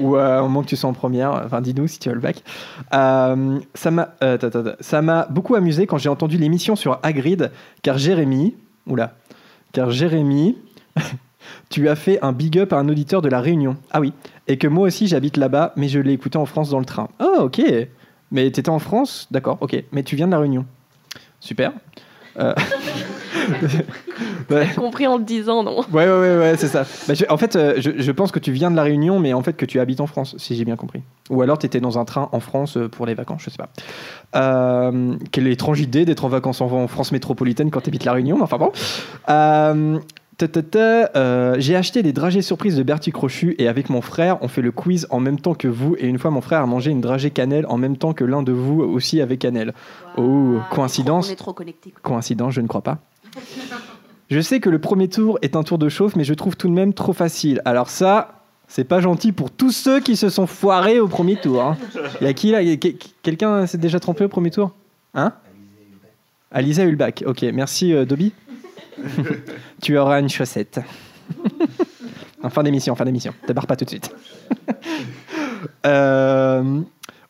Ou 0.00 0.16
euh, 0.16 0.40
au 0.40 0.44
moment 0.44 0.62
que 0.62 0.68
tu 0.68 0.76
sois 0.76 0.90
en 0.90 0.92
première, 0.92 1.30
enfin 1.44 1.60
dis-nous 1.60 1.86
si 1.86 1.98
tu 1.98 2.08
as 2.08 2.12
le 2.12 2.20
bac. 2.20 2.42
Euh, 2.92 3.58
ça 3.74 3.90
m'a, 3.90 4.14
euh, 4.22 4.38
ça 4.80 5.02
m'a 5.02 5.26
beaucoup 5.30 5.54
amusé 5.54 5.86
quand 5.86 5.98
j'ai 5.98 6.08
entendu 6.08 6.36
l'émission 6.38 6.76
sur 6.76 6.98
Hagrid, 7.02 7.50
car 7.82 7.98
Jérémy, 7.98 8.54
oula, 8.86 9.14
car 9.72 9.90
Jérémy, 9.90 10.56
tu 11.70 11.88
as 11.88 11.96
fait 11.96 12.18
un 12.22 12.32
big 12.32 12.58
up 12.58 12.72
à 12.72 12.76
un 12.76 12.88
auditeur 12.88 13.22
de 13.22 13.28
la 13.28 13.40
Réunion. 13.40 13.76
Ah 13.90 14.00
oui, 14.00 14.12
et 14.48 14.58
que 14.58 14.68
moi 14.68 14.86
aussi 14.86 15.06
j'habite 15.06 15.36
là-bas, 15.36 15.72
mais 15.76 15.88
je 15.88 15.98
l'ai 15.98 16.12
écouté 16.12 16.38
en 16.38 16.46
France 16.46 16.70
dans 16.70 16.80
le 16.80 16.84
train. 16.84 17.08
Oh 17.20 17.42
ok, 17.42 17.62
mais 18.30 18.50
t'étais 18.50 18.70
en 18.70 18.78
France, 18.78 19.28
d'accord, 19.30 19.58
ok, 19.60 19.82
mais 19.92 20.02
tu 20.02 20.16
viens 20.16 20.26
de 20.26 20.32
la 20.32 20.38
Réunion. 20.38 20.66
Super. 21.40 21.72
Ouais. 24.50 24.68
compris 24.76 25.06
en 25.06 25.18
le 25.18 25.24
disant, 25.24 25.62
non 25.64 25.80
Ouais, 25.92 26.06
ouais, 26.06 26.18
ouais, 26.20 26.36
ouais, 26.38 26.54
c'est 26.56 26.68
ça. 26.68 26.84
Bah, 27.08 27.14
je- 27.14 27.24
en 27.28 27.36
fait, 27.36 27.56
euh, 27.56 27.74
je, 27.78 27.90
je 27.98 28.12
pense 28.12 28.30
que 28.30 28.38
tu 28.38 28.52
viens 28.52 28.70
de 28.70 28.76
La 28.76 28.82
Réunion, 28.84 29.18
mais 29.18 29.32
en 29.32 29.42
fait 29.42 29.54
que 29.54 29.66
tu 29.66 29.80
habites 29.80 30.00
en 30.00 30.06
France, 30.06 30.34
si 30.38 30.54
j'ai 30.56 30.64
bien 30.64 30.76
compris. 30.76 31.02
Ou 31.30 31.42
alors 31.42 31.58
tu 31.58 31.66
étais 31.66 31.80
dans 31.80 31.98
un 31.98 32.04
train 32.04 32.28
en 32.32 32.40
France 32.40 32.76
euh, 32.76 32.88
pour 32.88 33.06
les 33.06 33.14
vacances, 33.14 33.42
je 33.44 33.50
sais 33.50 33.56
pas. 33.58 33.70
Euh, 34.36 35.14
quelle 35.32 35.46
étrange 35.48 35.80
idée 35.80 36.04
d'être 36.04 36.24
en 36.24 36.28
vacances 36.28 36.60
en, 36.60 36.70
en 36.70 36.86
France 36.88 37.12
métropolitaine 37.12 37.70
quand 37.70 37.80
tu 37.80 37.90
habites 37.90 38.04
La 38.04 38.12
Réunion, 38.12 38.36
mais 38.36 38.42
enfin 38.42 38.58
bon. 38.58 38.70
Euh, 39.28 39.98
ta, 40.38 40.48
ta, 40.48 40.62
ta, 40.62 41.10
euh, 41.16 41.56
j'ai 41.58 41.74
acheté 41.76 42.02
des 42.02 42.12
dragées 42.12 42.42
surprises 42.42 42.76
de 42.76 42.82
Bertie 42.82 43.10
Crochu 43.10 43.54
et 43.58 43.68
avec 43.68 43.88
mon 43.88 44.02
frère, 44.02 44.36
on 44.42 44.48
fait 44.48 44.60
le 44.62 44.70
quiz 44.70 45.06
en 45.10 45.18
même 45.18 45.40
temps 45.40 45.54
que 45.54 45.66
vous. 45.68 45.96
Et 45.98 46.06
une 46.06 46.18
fois, 46.18 46.30
mon 46.30 46.42
frère 46.42 46.60
a 46.60 46.66
mangé 46.66 46.90
une 46.90 47.00
dragée 47.00 47.30
cannelle 47.30 47.64
en 47.68 47.78
même 47.78 47.96
temps 47.96 48.12
que 48.12 48.22
l'un 48.24 48.42
de 48.42 48.52
vous 48.52 48.82
aussi 48.82 49.20
avec 49.22 49.38
cannelle. 49.40 49.72
Oh, 50.18 50.56
coïncidence 50.70 51.28
On 51.30 51.32
est 51.32 51.36
trop 51.36 51.54
connectés. 51.54 51.92
Coïncidence, 52.02 52.52
je 52.52 52.60
ne 52.60 52.66
crois 52.68 52.82
pas. 52.82 52.98
Je 54.30 54.40
sais 54.40 54.60
que 54.60 54.68
le 54.70 54.78
premier 54.78 55.08
tour 55.08 55.38
est 55.42 55.54
un 55.56 55.62
tour 55.62 55.78
de 55.78 55.88
chauffe, 55.88 56.16
mais 56.16 56.24
je 56.24 56.34
trouve 56.34 56.56
tout 56.56 56.68
de 56.68 56.72
même 56.72 56.92
trop 56.94 57.12
facile. 57.12 57.62
Alors 57.64 57.88
ça, 57.90 58.42
c'est 58.66 58.84
pas 58.84 59.00
gentil 59.00 59.32
pour 59.32 59.50
tous 59.50 59.70
ceux 59.70 60.00
qui 60.00 60.16
se 60.16 60.28
sont 60.28 60.46
foirés 60.46 60.98
au 60.98 61.06
premier 61.08 61.36
tour. 61.36 61.62
hein. 61.62 61.76
Y 62.20 62.26
a 62.26 62.32
qui 62.32 62.50
là? 62.50 62.60
Quelqu'un 63.22 63.66
s'est 63.66 63.78
déjà 63.78 64.00
trompé 64.00 64.24
au 64.24 64.28
premier 64.28 64.50
tour? 64.50 64.72
Hein? 65.14 65.32
Alizé 66.50 66.82
Hulbach. 66.84 67.22
Ok, 67.24 67.42
merci 67.54 67.92
euh, 67.92 68.04
Dobby. 68.04 68.32
tu 69.82 69.96
auras 69.98 70.20
une 70.20 70.28
chaussette. 70.28 70.80
en 72.42 72.50
fin 72.50 72.62
d'émission, 72.62 72.94
en 72.94 72.96
fin 72.96 73.04
d'émission. 73.04 73.32
T'abarres 73.46 73.66
pas 73.66 73.76
tout 73.76 73.84
de 73.84 73.90
suite. 73.90 74.10
Euh, 75.84 76.80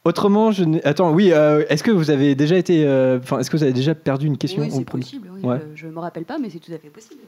autrement, 0.06 0.50
je 0.52 0.64
n'ai- 0.64 0.84
attends, 0.84 1.12
oui. 1.12 1.32
euh, 1.32 1.64
est-ce 1.68 1.82
que 1.82 1.90
vous 1.90 2.10
avez 2.10 2.34
déjà 2.34 2.56
été, 2.56 2.86
euh, 2.86 3.18
enfin, 3.22 3.38
est-ce 3.38 3.50
que 3.50 3.56
vous 3.56 3.62
avez 3.62 3.72
déjà 3.72 3.94
perdu 3.94 4.26
une 4.26 4.38
question 4.38 4.62
Oui, 4.62 4.70
c'est 4.70 4.84
possible. 4.84 5.28
oui. 5.34 5.42
Ouais. 5.42 5.60
Je, 5.74 5.82
je 5.82 5.86
me 5.88 5.98
rappelle 5.98 6.24
pas, 6.24 6.38
mais 6.38 6.48
c'est 6.50 6.58
tout 6.60 6.72
à 6.72 6.78
fait 6.78 6.88
possible. 6.88 7.20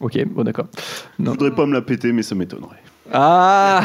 Ok, 0.00 0.24
bon 0.26 0.42
d'accord. 0.42 0.66
Je 1.20 1.24
voudrais 1.24 1.52
pas 1.54 1.66
me 1.66 1.72
la 1.72 1.80
péter, 1.82 2.12
mais 2.12 2.22
ça 2.22 2.34
m'étonnerait. 2.34 2.82
Ah 3.12 3.82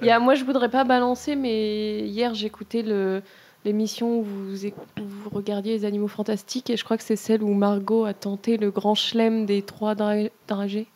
Il 0.00 0.08
y 0.08 0.10
a, 0.10 0.18
moi, 0.18 0.34
je 0.34 0.44
voudrais 0.44 0.68
pas 0.68 0.82
balancer, 0.84 1.36
mais 1.36 2.00
hier, 2.00 2.34
j'écoutais 2.34 2.82
le- 2.82 3.22
l'émission 3.64 4.18
où 4.18 4.22
vous, 4.24 4.56
éc- 4.66 4.74
où 5.00 5.04
vous 5.04 5.30
regardiez 5.30 5.74
les 5.74 5.84
animaux 5.84 6.08
fantastiques 6.08 6.68
et 6.70 6.76
je 6.76 6.82
crois 6.84 6.96
que 6.96 7.04
c'est 7.04 7.14
celle 7.16 7.42
où 7.44 7.54
Margot 7.54 8.04
a 8.04 8.12
tenté 8.12 8.56
le 8.56 8.70
grand 8.72 8.96
chelem 8.96 9.46
des 9.46 9.62
trois 9.62 9.94
dra- 9.94 10.28
dragées. 10.48 10.88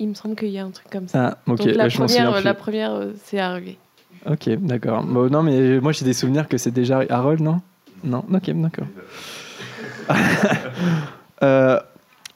Il 0.00 0.08
me 0.08 0.14
semble 0.14 0.34
qu'il 0.34 0.48
y 0.48 0.58
a 0.58 0.64
un 0.64 0.70
truc 0.70 0.90
comme 0.90 1.06
ça. 1.06 1.38
Ah, 1.46 1.52
ok, 1.52 1.58
Donc 1.58 1.74
la 1.76 1.88
je 1.88 1.98
première, 1.98 2.32
plus. 2.34 2.44
la 2.44 2.54
première, 2.54 2.92
euh, 2.92 3.12
c'est 3.24 3.38
arrivé. 3.38 3.78
Ok, 4.26 4.48
d'accord. 4.60 5.02
Bon, 5.04 5.30
non, 5.30 5.42
mais 5.42 5.80
moi 5.80 5.92
j'ai 5.92 6.04
des 6.04 6.12
souvenirs 6.12 6.48
que 6.48 6.58
c'est 6.58 6.70
déjà 6.70 7.02
Harold, 7.08 7.40
non? 7.40 7.60
Non, 8.04 8.24
ok, 8.32 8.50
d'accord. 8.54 8.86
Euh, 11.40 11.78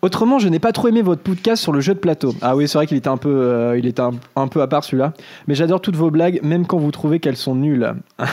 autrement, 0.01 0.39
je 0.39 0.49
n'ai 0.49 0.61
pas 0.61 0.71
trop 0.71 0.87
aimé 0.87 1.03
votre 1.03 1.23
podcast 1.23 1.61
sur 1.61 1.73
le 1.73 1.81
jeu 1.81 1.93
de 1.93 1.99
plateau. 1.99 2.37
Ah 2.41 2.55
oui, 2.55 2.69
c'est 2.69 2.79
vrai 2.79 2.87
qu'il 2.87 2.97
était 2.97 3.09
un 3.09 3.17
peu, 3.17 3.35
euh, 3.35 3.77
il 3.77 3.87
était 3.87 4.01
un, 4.01 4.12
un 4.37 4.47
peu 4.47 4.62
à 4.62 4.69
part 4.69 4.85
celui-là. 4.85 5.12
Mais 5.49 5.57
j'adore 5.57 5.81
toutes 5.81 5.97
vos 5.97 6.12
blagues, 6.12 6.39
même 6.45 6.69
quand 6.69 6.79
vous 6.79 6.93
trouvez 6.93 7.19
qu'elles 7.19 7.37
sont 7.37 7.57
nulles. 7.57 7.95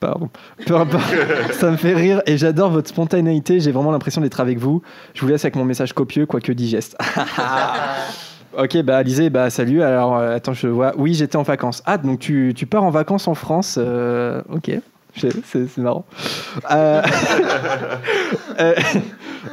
Pardon. 0.00 0.28
Peu 0.66 0.76
importe. 0.76 1.06
Ça 1.52 1.70
me 1.70 1.78
fait 1.78 1.94
rire 1.94 2.20
et 2.26 2.36
j'adore 2.36 2.70
votre 2.70 2.90
spontanéité. 2.90 3.58
J'ai 3.60 3.72
vraiment 3.72 3.90
l'impression 3.90 4.20
d'être 4.20 4.38
avec 4.38 4.58
vous. 4.58 4.82
Je 5.14 5.22
vous 5.22 5.28
laisse 5.28 5.46
avec 5.46 5.56
mon 5.56 5.64
message 5.64 5.94
copieux, 5.94 6.26
quoique 6.26 6.52
digeste. 6.52 6.94
Ok, 8.58 8.82
bah 8.82 8.98
Alizé, 8.98 9.30
bah 9.30 9.50
salut. 9.50 9.82
Alors, 9.82 10.16
euh, 10.16 10.36
attends, 10.36 10.52
je 10.52 10.68
vois. 10.68 10.92
Oui, 10.96 11.14
j'étais 11.14 11.36
en 11.36 11.42
vacances. 11.42 11.82
Ah, 11.86 11.98
donc 11.98 12.18
tu, 12.20 12.54
pars 12.68 12.84
en 12.84 12.90
vacances 12.90 13.28
en 13.28 13.34
France. 13.34 13.76
euh, 13.78 14.42
ok. 14.52 14.70
C'est 15.16 15.78
marrant. 15.78 16.04
Euh, 18.60 18.74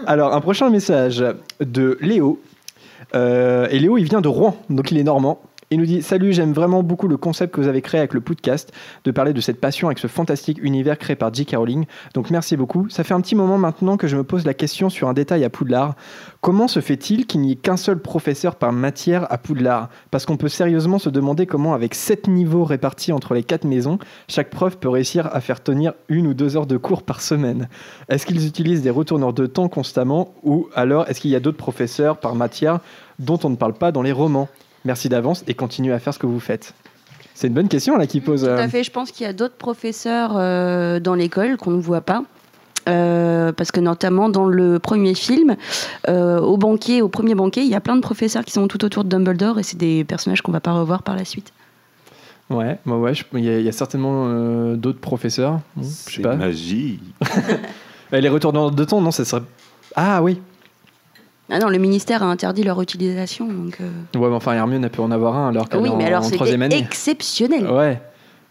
alors, 0.05 0.33
un 0.33 0.41
prochain 0.41 0.69
message 0.69 1.23
de 1.59 1.97
Léo. 2.01 2.41
Et 3.13 3.79
Léo, 3.79 3.97
il 3.97 4.05
vient 4.05 4.21
de 4.21 4.27
Rouen, 4.27 4.55
donc 4.69 4.91
il 4.91 4.97
est 4.97 5.03
normand. 5.03 5.41
Il 5.73 5.79
nous 5.79 5.85
dit 5.85 6.01
Salut, 6.01 6.33
j'aime 6.33 6.51
vraiment 6.51 6.83
beaucoup 6.83 7.07
le 7.07 7.15
concept 7.15 7.55
que 7.55 7.61
vous 7.61 7.69
avez 7.69 7.81
créé 7.81 7.99
avec 7.99 8.13
le 8.13 8.19
podcast, 8.19 8.73
de 9.05 9.11
parler 9.11 9.31
de 9.31 9.39
cette 9.39 9.61
passion 9.61 9.87
avec 9.87 9.99
ce 9.99 10.07
fantastique 10.07 10.61
univers 10.61 10.97
créé 10.97 11.15
par 11.15 11.33
J.K. 11.33 11.55
Rowling. 11.55 11.85
Donc 12.13 12.29
merci 12.29 12.57
beaucoup. 12.57 12.89
Ça 12.89 13.05
fait 13.05 13.13
un 13.13 13.21
petit 13.21 13.35
moment 13.35 13.57
maintenant 13.57 13.95
que 13.95 14.05
je 14.05 14.17
me 14.17 14.25
pose 14.25 14.45
la 14.45 14.53
question 14.53 14.89
sur 14.89 15.07
un 15.07 15.13
détail 15.13 15.45
à 15.45 15.49
Poudlard. 15.49 15.95
Comment 16.41 16.67
se 16.67 16.81
fait-il 16.81 17.25
qu'il 17.25 17.39
n'y 17.39 17.53
ait 17.53 17.55
qu'un 17.55 17.77
seul 17.77 17.99
professeur 17.99 18.55
par 18.55 18.73
matière 18.73 19.31
à 19.31 19.37
Poudlard? 19.37 19.87
Parce 20.11 20.25
qu'on 20.25 20.35
peut 20.35 20.49
sérieusement 20.49 20.99
se 20.99 21.09
demander 21.09 21.45
comment, 21.45 21.73
avec 21.73 21.95
sept 21.95 22.27
niveaux 22.27 22.65
répartis 22.65 23.13
entre 23.13 23.33
les 23.33 23.43
quatre 23.43 23.63
maisons, 23.63 23.97
chaque 24.27 24.49
prof 24.49 24.75
peut 24.75 24.89
réussir 24.89 25.29
à 25.33 25.39
faire 25.39 25.63
tenir 25.63 25.93
une 26.09 26.27
ou 26.27 26.33
deux 26.33 26.57
heures 26.57 26.67
de 26.67 26.75
cours 26.75 27.03
par 27.03 27.21
semaine. 27.21 27.69
Est-ce 28.09 28.25
qu'ils 28.25 28.45
utilisent 28.45 28.81
des 28.81 28.89
retourneurs 28.89 29.31
de 29.31 29.45
temps 29.45 29.69
constamment 29.69 30.33
ou 30.43 30.67
alors 30.75 31.07
est-ce 31.07 31.21
qu'il 31.21 31.31
y 31.31 31.35
a 31.37 31.39
d'autres 31.39 31.55
professeurs 31.55 32.17
par 32.17 32.35
matière 32.35 32.81
dont 33.19 33.39
on 33.45 33.49
ne 33.49 33.55
parle 33.55 33.75
pas 33.75 33.93
dans 33.93 34.01
les 34.01 34.11
romans? 34.11 34.49
Merci 34.85 35.09
d'avance 35.09 35.43
et 35.47 35.53
continuez 35.53 35.93
à 35.93 35.99
faire 35.99 36.13
ce 36.13 36.19
que 36.19 36.25
vous 36.25 36.39
faites. 36.39 36.73
C'est 37.33 37.47
une 37.47 37.53
bonne 37.53 37.67
question 37.69 37.97
là 37.97 38.07
qui 38.07 38.19
pose. 38.21 38.41
Tout 38.41 38.47
euh, 38.49 38.57
à 38.57 38.67
fait. 38.67 38.83
Je 38.83 38.91
pense 38.91 39.11
qu'il 39.11 39.25
y 39.25 39.29
a 39.29 39.33
d'autres 39.33 39.55
professeurs 39.55 40.33
euh, 40.35 40.99
dans 40.99 41.15
l'école 41.15 41.57
qu'on 41.57 41.71
ne 41.71 41.81
voit 41.81 42.01
pas. 42.01 42.23
Euh, 42.89 43.51
parce 43.51 43.71
que 43.71 43.79
notamment 43.79 44.27
dans 44.29 44.45
le 44.45 44.79
premier 44.79 45.13
film, 45.13 45.55
euh, 46.09 46.39
au 46.39 46.57
banquet, 46.57 47.01
au 47.01 47.09
premier 47.09 47.35
banquet, 47.35 47.61
il 47.61 47.67
y 47.69 47.75
a 47.75 47.79
plein 47.79 47.95
de 47.95 48.01
professeurs 48.01 48.43
qui 48.43 48.51
sont 48.53 48.67
tout 48.67 48.83
autour 48.83 49.03
de 49.03 49.09
Dumbledore 49.09 49.59
et 49.59 49.63
c'est 49.63 49.77
des 49.77 50.03
personnages 50.03 50.41
qu'on 50.41 50.51
va 50.51 50.61
pas 50.61 50.71
revoir 50.73 51.03
par 51.03 51.15
la 51.15 51.23
suite. 51.23 51.53
Ouais, 52.49 52.79
bah 52.85 52.95
ouais, 52.95 53.13
il 53.33 53.45
y, 53.45 53.49
a- 53.49 53.59
il 53.59 53.65
y 53.65 53.69
a 53.69 53.71
certainement 53.71 54.25
euh, 54.27 54.75
d'autres 54.75 54.99
professeurs. 54.99 55.59
Bon, 55.75 55.83
je 55.83 55.87
sais 55.87 56.11
C'est 56.15 56.21
pas. 56.21 56.35
magie. 56.35 56.99
Euh, 58.13 58.19
Les 58.19 58.27
retourneurs 58.27 58.71
de 58.71 58.83
temps, 58.83 58.99
non, 58.99 59.11
ça 59.11 59.23
serait. 59.23 59.41
Ah 59.95 60.21
oui. 60.21 60.41
Ah 61.51 61.59
non, 61.59 61.67
le 61.67 61.77
ministère 61.77 62.23
a 62.23 62.27
interdit 62.27 62.63
leur 62.63 62.81
utilisation. 62.81 63.45
Donc, 63.47 63.77
euh, 63.81 64.17
Ouais, 64.17 64.29
mais 64.29 64.35
enfin, 64.35 64.53
Hermione, 64.53 64.83
elle 64.85 64.89
peut 64.89 65.01
en 65.01 65.11
avoir 65.11 65.35
un 65.35 65.49
alors 65.49 65.67
qu'elle 65.69 65.81
Oui, 65.81 65.87
est 65.89 65.91
en, 65.91 65.97
mais 65.97 66.05
alors 66.05 66.23
en 66.23 66.29
troisième 66.31 66.61
année. 66.61 66.77
exceptionnel. 66.77 67.67
Ouais, 67.69 68.01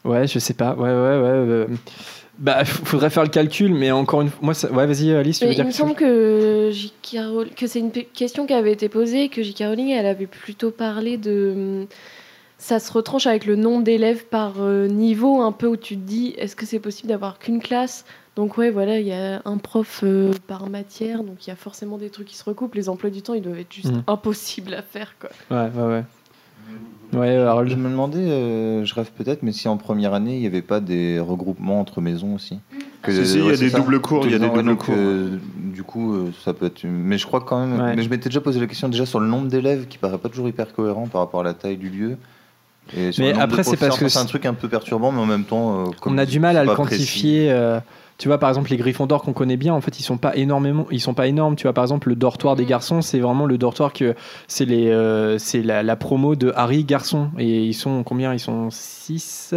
ouais, 0.04 0.26
je 0.26 0.38
sais 0.38 0.54
pas. 0.54 0.74
Ouais, 0.74 0.82
ouais, 0.82 0.88
ouais. 0.90 0.92
euh, 0.92 1.66
Bah, 2.38 2.64
faudrait 2.64 3.10
faire 3.10 3.22
le 3.22 3.28
calcul, 3.28 3.74
mais 3.74 3.90
encore 3.90 4.22
une 4.22 4.28
fois, 4.30 4.38
moi, 4.42 4.54
ça- 4.54 4.70
ouais, 4.70 4.86
vas-y, 4.86 5.12
Alice, 5.12 5.38
tu 5.38 5.44
veux 5.44 5.50
Mais 5.50 5.54
dire 5.56 5.64
il 5.64 5.68
me 5.68 5.72
quelque 5.72 5.78
chose? 5.78 5.88
semble 5.88 5.94
que, 5.98 7.54
que 7.54 7.66
c'est 7.66 7.80
une 7.80 7.90
question 7.90 8.46
qui 8.46 8.54
avait 8.54 8.72
été 8.72 8.88
posée, 8.88 9.28
que 9.28 9.42
J.K. 9.42 9.64
Rowling, 9.66 9.88
elle 9.90 10.06
avait 10.06 10.26
plutôt 10.26 10.70
parlé 10.70 11.16
de... 11.18 11.52
hum, 11.82 11.86
Ça 12.58 12.78
se 12.78 12.92
retranche 12.92 13.26
avec 13.26 13.46
le 13.46 13.56
nombre 13.56 13.84
d'élèves 13.84 14.24
par 14.26 14.54
euh, 14.60 14.86
niveau, 14.88 15.40
un 15.42 15.52
peu 15.52 15.66
où 15.66 15.76
tu 15.76 15.96
te 15.96 16.02
dis, 16.02 16.34
est-ce 16.38 16.56
que 16.56 16.64
c'est 16.66 16.78
possible 16.80 17.08
d'avoir 17.08 17.38
qu'une 17.38 17.60
classe 17.60 18.04
Donc 18.36 18.56
ouais, 18.58 18.70
voilà, 18.70 18.98
il 19.00 19.06
y 19.06 19.12
a 19.12 19.42
un 19.44 19.58
prof 19.58 20.00
euh, 20.04 20.32
par 20.46 20.68
matière, 20.70 21.24
donc 21.24 21.46
il 21.46 21.50
y 21.50 21.52
a 21.52 21.56
forcément 21.56 21.98
des 21.98 22.10
trucs 22.10 22.28
qui 22.28 22.36
se 22.36 22.44
recoupent. 22.44 22.74
Les 22.74 22.88
emplois 22.88 23.10
du 23.10 23.22
temps, 23.22 23.34
ils 23.34 23.42
doivent 23.42 23.58
être 23.58 23.72
juste 23.72 23.92
Mhm. 23.92 24.02
impossibles 24.06 24.74
à 24.74 24.82
faire, 24.82 25.14
quoi. 25.20 25.30
Ouais, 25.50 25.68
ouais, 25.74 25.86
ouais. 25.88 26.04
Ouais, 27.12 27.36
Harold. 27.38 27.68
Je 27.68 27.74
me 27.74 27.90
demandais, 27.90 28.18
euh, 28.20 28.84
je 28.84 28.94
rêve 28.94 29.10
peut-être, 29.16 29.42
mais 29.42 29.50
si 29.50 29.66
en 29.66 29.76
première 29.76 30.14
année, 30.14 30.34
il 30.36 30.40
n'y 30.40 30.46
avait 30.46 30.62
pas 30.62 30.78
des 30.78 31.18
regroupements 31.18 31.80
entre 31.80 32.00
maisons 32.00 32.36
aussi 32.36 32.60
Que- 33.02 33.12
Si, 33.12 33.26
si, 33.32 33.38
il 33.38 33.46
y 33.46 33.50
a 33.50 33.56
des 33.56 33.70
ça. 33.70 33.78
doubles 33.78 33.98
cours, 34.00 34.26
il 34.26 34.30
y 34.32 34.34
a 34.34 34.38
des 34.38 34.46
doubles 34.46 34.62
donc, 34.62 34.84
cours. 34.84 34.94
euh, 34.96 35.38
du 35.56 35.82
coup, 35.82 36.14
euh, 36.14 36.30
ça 36.44 36.52
peut 36.52 36.66
être. 36.66 36.84
une- 36.84 36.92
Mais 37.02 37.18
je 37.18 37.26
crois 37.26 37.40
quand 37.40 37.66
même. 37.66 37.80
Ouais. 37.80 37.96
Mais 37.96 38.02
je 38.02 38.08
m'étais 38.10 38.28
déjà 38.28 38.40
posé 38.42 38.60
la 38.60 38.66
question 38.66 38.88
déjà 38.88 39.06
sur 39.06 39.18
le 39.20 39.26
nombre 39.26 39.48
d'élèves 39.48 39.86
qui 39.88 39.98
paraît 39.98 40.18
pas 40.18 40.28
toujours 40.28 40.48
hyper 40.48 40.72
cohérent 40.72 41.08
par 41.08 41.22
rapport 41.22 41.40
à 41.40 41.44
la 41.44 41.54
taille 41.54 41.78
du 41.78 41.88
lieu. 41.88 42.16
Et 42.96 43.10
Mais 43.18 43.32
après, 43.32 43.64
c'est 43.64 43.76
parce 43.76 43.98
que 43.98 44.08
c'est 44.08 44.18
un 44.18 44.24
truc 44.26 44.46
un 44.46 44.54
peu 44.54 44.68
perturbant, 44.68 45.10
mais 45.12 45.20
en 45.20 45.26
même 45.26 45.44
temps. 45.44 45.80
euh, 45.80 45.90
comme 46.00 46.14
On 46.14 46.18
a 46.18 46.26
du 46.26 46.38
mal 46.40 46.56
à 46.56 46.64
le 46.64 46.74
quantifier. 46.74 47.50
Euh, 48.20 48.22
tu 48.22 48.28
vois, 48.28 48.38
par 48.38 48.48
exemple, 48.48 48.70
les 48.70 48.76
Gryffondors 48.76 49.22
qu'on 49.22 49.32
connaît 49.32 49.56
bien, 49.56 49.74
en 49.74 49.80
fait, 49.80 49.98
ils 49.98 50.02
sont 50.02 50.18
pas 50.18 50.36
énormément, 50.36 50.86
ils 50.90 51.00
sont 51.00 51.14
pas 51.14 51.26
énormes. 51.26 51.56
Tu 51.56 51.64
vois, 51.64 51.72
par 51.72 51.84
exemple, 51.84 52.08
le 52.10 52.16
dortoir 52.16 52.54
des 52.54 52.66
garçons, 52.66 53.02
c'est 53.02 53.18
vraiment 53.18 53.46
le 53.46 53.58
dortoir 53.58 53.92
que 53.92 54.14
c'est 54.48 54.64
les, 54.64 54.88
euh, 54.88 55.38
c'est 55.38 55.62
la, 55.62 55.82
la 55.82 55.96
promo 55.96 56.36
de 56.36 56.52
Harry 56.54 56.84
garçon. 56.84 57.30
Et 57.38 57.64
ils 57.64 57.74
sont 57.74 58.02
combien? 58.02 58.32
Ils 58.34 58.40
sont 58.40 58.68
6 58.70 59.54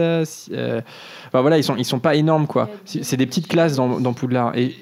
voilà, 1.33 1.57
ils 1.57 1.63
sont, 1.63 1.75
ils 1.75 1.85
sont 1.85 1.99
pas 1.99 2.15
énormes 2.15 2.47
quoi. 2.47 2.69
C'est 2.85 3.17
des 3.17 3.25
petites 3.25 3.47
classes 3.47 3.75
dans, 3.75 3.99
dans 3.99 4.13
Poudlard. 4.13 4.55
Et 4.55 4.75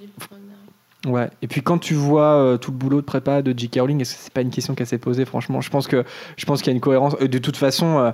Ouais. 1.07 1.29
Et 1.41 1.47
puis 1.47 1.61
quand 1.61 1.79
tu 1.79 1.95
vois 1.95 2.35
euh, 2.35 2.57
tout 2.57 2.69
le 2.71 2.77
boulot 2.77 3.01
de 3.01 3.05
prépa 3.05 3.41
de 3.41 3.57
J.K. 3.57 3.79
Rowling, 3.79 4.01
est-ce 4.01 4.15
que 4.15 4.21
c'est 4.21 4.33
pas 4.33 4.41
une 4.41 4.51
question 4.51 4.75
qu'elle 4.75 4.85
s'est 4.85 4.99
posée? 4.99 5.25
Franchement, 5.25 5.59
je 5.59 5.69
pense 5.71 5.87
que 5.87 6.03
je 6.37 6.45
pense 6.45 6.61
qu'il 6.61 6.71
y 6.71 6.73
a 6.73 6.75
une 6.75 6.81
cohérence. 6.81 7.15
Euh, 7.21 7.27
De 7.27 7.39
toute 7.39 7.57
façon, 7.57 7.97
euh, 7.97 8.11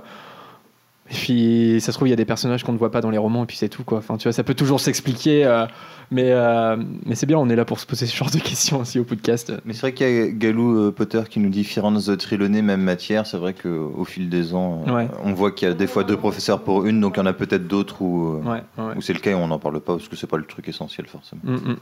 et 1.10 1.14
puis 1.14 1.80
ça 1.80 1.92
se 1.92 1.96
trouve 1.96 2.08
il 2.08 2.10
y 2.10 2.14
a 2.14 2.16
des 2.16 2.24
personnages 2.24 2.64
qu'on 2.64 2.72
ne 2.72 2.78
voit 2.78 2.90
pas 2.90 3.00
dans 3.00 3.10
les 3.10 3.18
romans 3.18 3.44
et 3.44 3.46
puis 3.46 3.56
c'est 3.56 3.68
tout 3.68 3.82
quoi. 3.84 3.98
Enfin, 3.98 4.16
tu 4.18 4.24
vois, 4.24 4.32
ça 4.32 4.44
peut 4.44 4.54
toujours 4.54 4.80
s'expliquer. 4.80 5.44
euh, 5.44 5.66
mais 6.10 6.32
euh, 6.32 6.76
mais 7.04 7.14
c'est 7.14 7.26
bien, 7.26 7.38
on 7.38 7.48
est 7.50 7.56
là 7.56 7.64
pour 7.66 7.78
se 7.80 7.86
poser 7.86 8.06
ce 8.06 8.16
genre 8.16 8.30
de 8.30 8.38
questions 8.38 8.80
aussi 8.80 8.98
au 8.98 9.04
podcast. 9.04 9.52
Mais 9.64 9.72
c'est 9.74 9.80
vrai 9.82 9.92
qu'il 9.94 10.08
y 10.08 10.20
a 10.22 10.28
Galou 10.28 10.78
euh, 10.78 10.90
Potter 10.90 11.22
qui 11.28 11.38
nous 11.40 11.50
dit 11.50 11.64
Firenze 11.64 12.10
Trelawney, 12.18 12.62
même 12.62 12.80
matière. 12.82 13.26
C'est 13.26 13.36
vrai 13.36 13.52
qu'au 13.54 14.04
fil 14.04 14.28
des 14.30 14.54
ans, 14.54 14.84
Ouais. 14.86 15.08
on 15.24 15.32
voit 15.34 15.50
qu'il 15.52 15.68
y 15.68 15.70
a 15.70 15.74
des 15.74 15.86
fois 15.86 16.04
deux 16.04 16.16
professeurs 16.16 16.60
pour 16.62 16.86
une, 16.86 17.00
donc 17.00 17.14
il 17.16 17.20
y 17.20 17.22
en 17.22 17.26
a 17.26 17.32
peut-être 17.34 17.66
d'autres 17.66 18.00
où, 18.02 18.36
Ouais, 18.44 18.62
ouais. 18.78 18.94
où 18.96 19.00
c'est 19.02 19.12
le 19.12 19.18
cas 19.20 19.30
et 19.32 19.34
on 19.34 19.48
n'en 19.48 19.58
parle 19.58 19.80
pas 19.80 19.94
parce 19.96 20.08
que 20.08 20.16
c'est 20.16 20.26
pas 20.26 20.36
le 20.38 20.44
truc 20.44 20.66
essentiel 20.68 21.06
forcément. 21.06 21.42
Mm, 21.44 21.54
mm. 21.72 21.76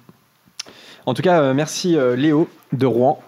En 1.06 1.14
tout 1.14 1.22
cas, 1.22 1.52
merci 1.52 1.96
Léo 2.16 2.48
de 2.72 2.86
Rouen. 2.86 3.20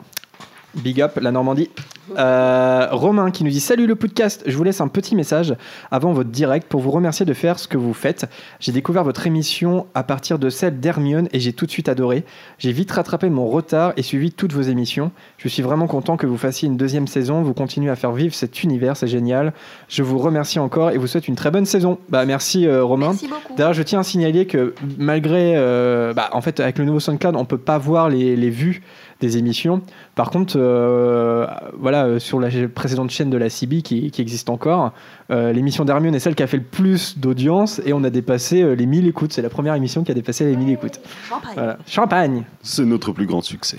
Big 0.74 1.00
up 1.00 1.18
la 1.20 1.32
Normandie. 1.32 1.70
Euh, 2.16 2.88
Romain 2.90 3.30
qui 3.30 3.44
nous 3.44 3.50
dit 3.50 3.60
Salut 3.60 3.86
le 3.86 3.94
podcast, 3.94 4.42
je 4.46 4.56
vous 4.56 4.64
laisse 4.64 4.80
un 4.80 4.88
petit 4.88 5.14
message 5.14 5.54
avant 5.90 6.12
votre 6.12 6.30
direct 6.30 6.68
pour 6.68 6.80
vous 6.80 6.90
remercier 6.90 7.26
de 7.26 7.34
faire 7.34 7.58
ce 7.58 7.68
que 7.68 7.76
vous 7.76 7.92
faites. 7.92 8.26
J'ai 8.60 8.72
découvert 8.72 9.04
votre 9.04 9.26
émission 9.26 9.86
à 9.94 10.02
partir 10.02 10.38
de 10.38 10.50
celle 10.50 10.80
d'Hermione 10.80 11.28
et 11.32 11.40
j'ai 11.40 11.52
tout 11.52 11.66
de 11.66 11.70
suite 11.70 11.88
adoré. 11.88 12.24
J'ai 12.58 12.72
vite 12.72 12.90
rattrapé 12.90 13.28
mon 13.28 13.46
retard 13.46 13.92
et 13.96 14.02
suivi 14.02 14.32
toutes 14.32 14.52
vos 14.52 14.62
émissions. 14.62 15.10
Je 15.36 15.48
suis 15.48 15.62
vraiment 15.62 15.86
content 15.86 16.16
que 16.16 16.26
vous 16.26 16.38
fassiez 16.38 16.68
une 16.68 16.76
deuxième 16.76 17.06
saison. 17.06 17.42
Vous 17.42 17.54
continuez 17.54 17.90
à 17.90 17.96
faire 17.96 18.12
vivre 18.12 18.34
cet 18.34 18.62
univers, 18.62 18.96
c'est 18.96 19.08
génial. 19.08 19.52
Je 19.88 20.02
vous 20.02 20.18
remercie 20.18 20.58
encore 20.58 20.90
et 20.90 20.98
vous 20.98 21.06
souhaite 21.06 21.28
une 21.28 21.36
très 21.36 21.50
bonne 21.50 21.66
saison. 21.66 21.98
Bah 22.08 22.24
merci 22.24 22.66
euh, 22.66 22.84
Romain. 22.84 23.08
Merci 23.08 23.28
beaucoup. 23.28 23.54
D'ailleurs, 23.56 23.74
je 23.74 23.82
tiens 23.82 24.00
à 24.00 24.04
signaler 24.04 24.46
que 24.46 24.74
malgré, 24.98 25.54
euh, 25.56 26.14
bah, 26.14 26.30
en 26.32 26.40
fait, 26.40 26.60
avec 26.60 26.78
le 26.78 26.84
nouveau 26.84 27.00
SoundCloud, 27.00 27.36
on 27.36 27.44
peut 27.44 27.58
pas 27.58 27.78
voir 27.78 28.08
les, 28.08 28.36
les 28.36 28.50
vues 28.50 28.82
des 29.20 29.36
émissions. 29.36 29.82
Par 30.14 30.30
contre, 30.30 30.54
euh, 30.56 31.46
voilà, 31.78 32.04
euh, 32.04 32.18
sur 32.18 32.38
la 32.38 32.48
précédente 32.68 33.10
chaîne 33.10 33.30
de 33.30 33.36
la 33.36 33.50
CB 33.50 33.82
qui, 33.82 34.10
qui 34.10 34.22
existe 34.22 34.48
encore, 34.48 34.92
euh, 35.30 35.52
l'émission 35.52 35.84
d'Hermione 35.84 36.14
est 36.14 36.20
celle 36.20 36.34
qui 36.34 36.42
a 36.42 36.46
fait 36.46 36.58
le 36.58 36.62
plus 36.62 37.18
d'audience 37.18 37.80
et 37.84 37.92
on 37.92 38.04
a 38.04 38.10
dépassé 38.10 38.76
les 38.76 38.86
1000 38.86 39.08
écoutes. 39.08 39.32
C'est 39.32 39.42
la 39.42 39.50
première 39.50 39.74
émission 39.74 40.04
qui 40.04 40.12
a 40.12 40.14
dépassé 40.14 40.44
les 40.44 40.56
1000 40.56 40.70
écoutes. 40.70 41.00
Champagne. 41.28 41.54
Voilà. 41.54 41.78
Champagne 41.86 42.44
C'est 42.62 42.84
notre 42.84 43.12
plus 43.12 43.26
grand 43.26 43.40
succès. 43.40 43.78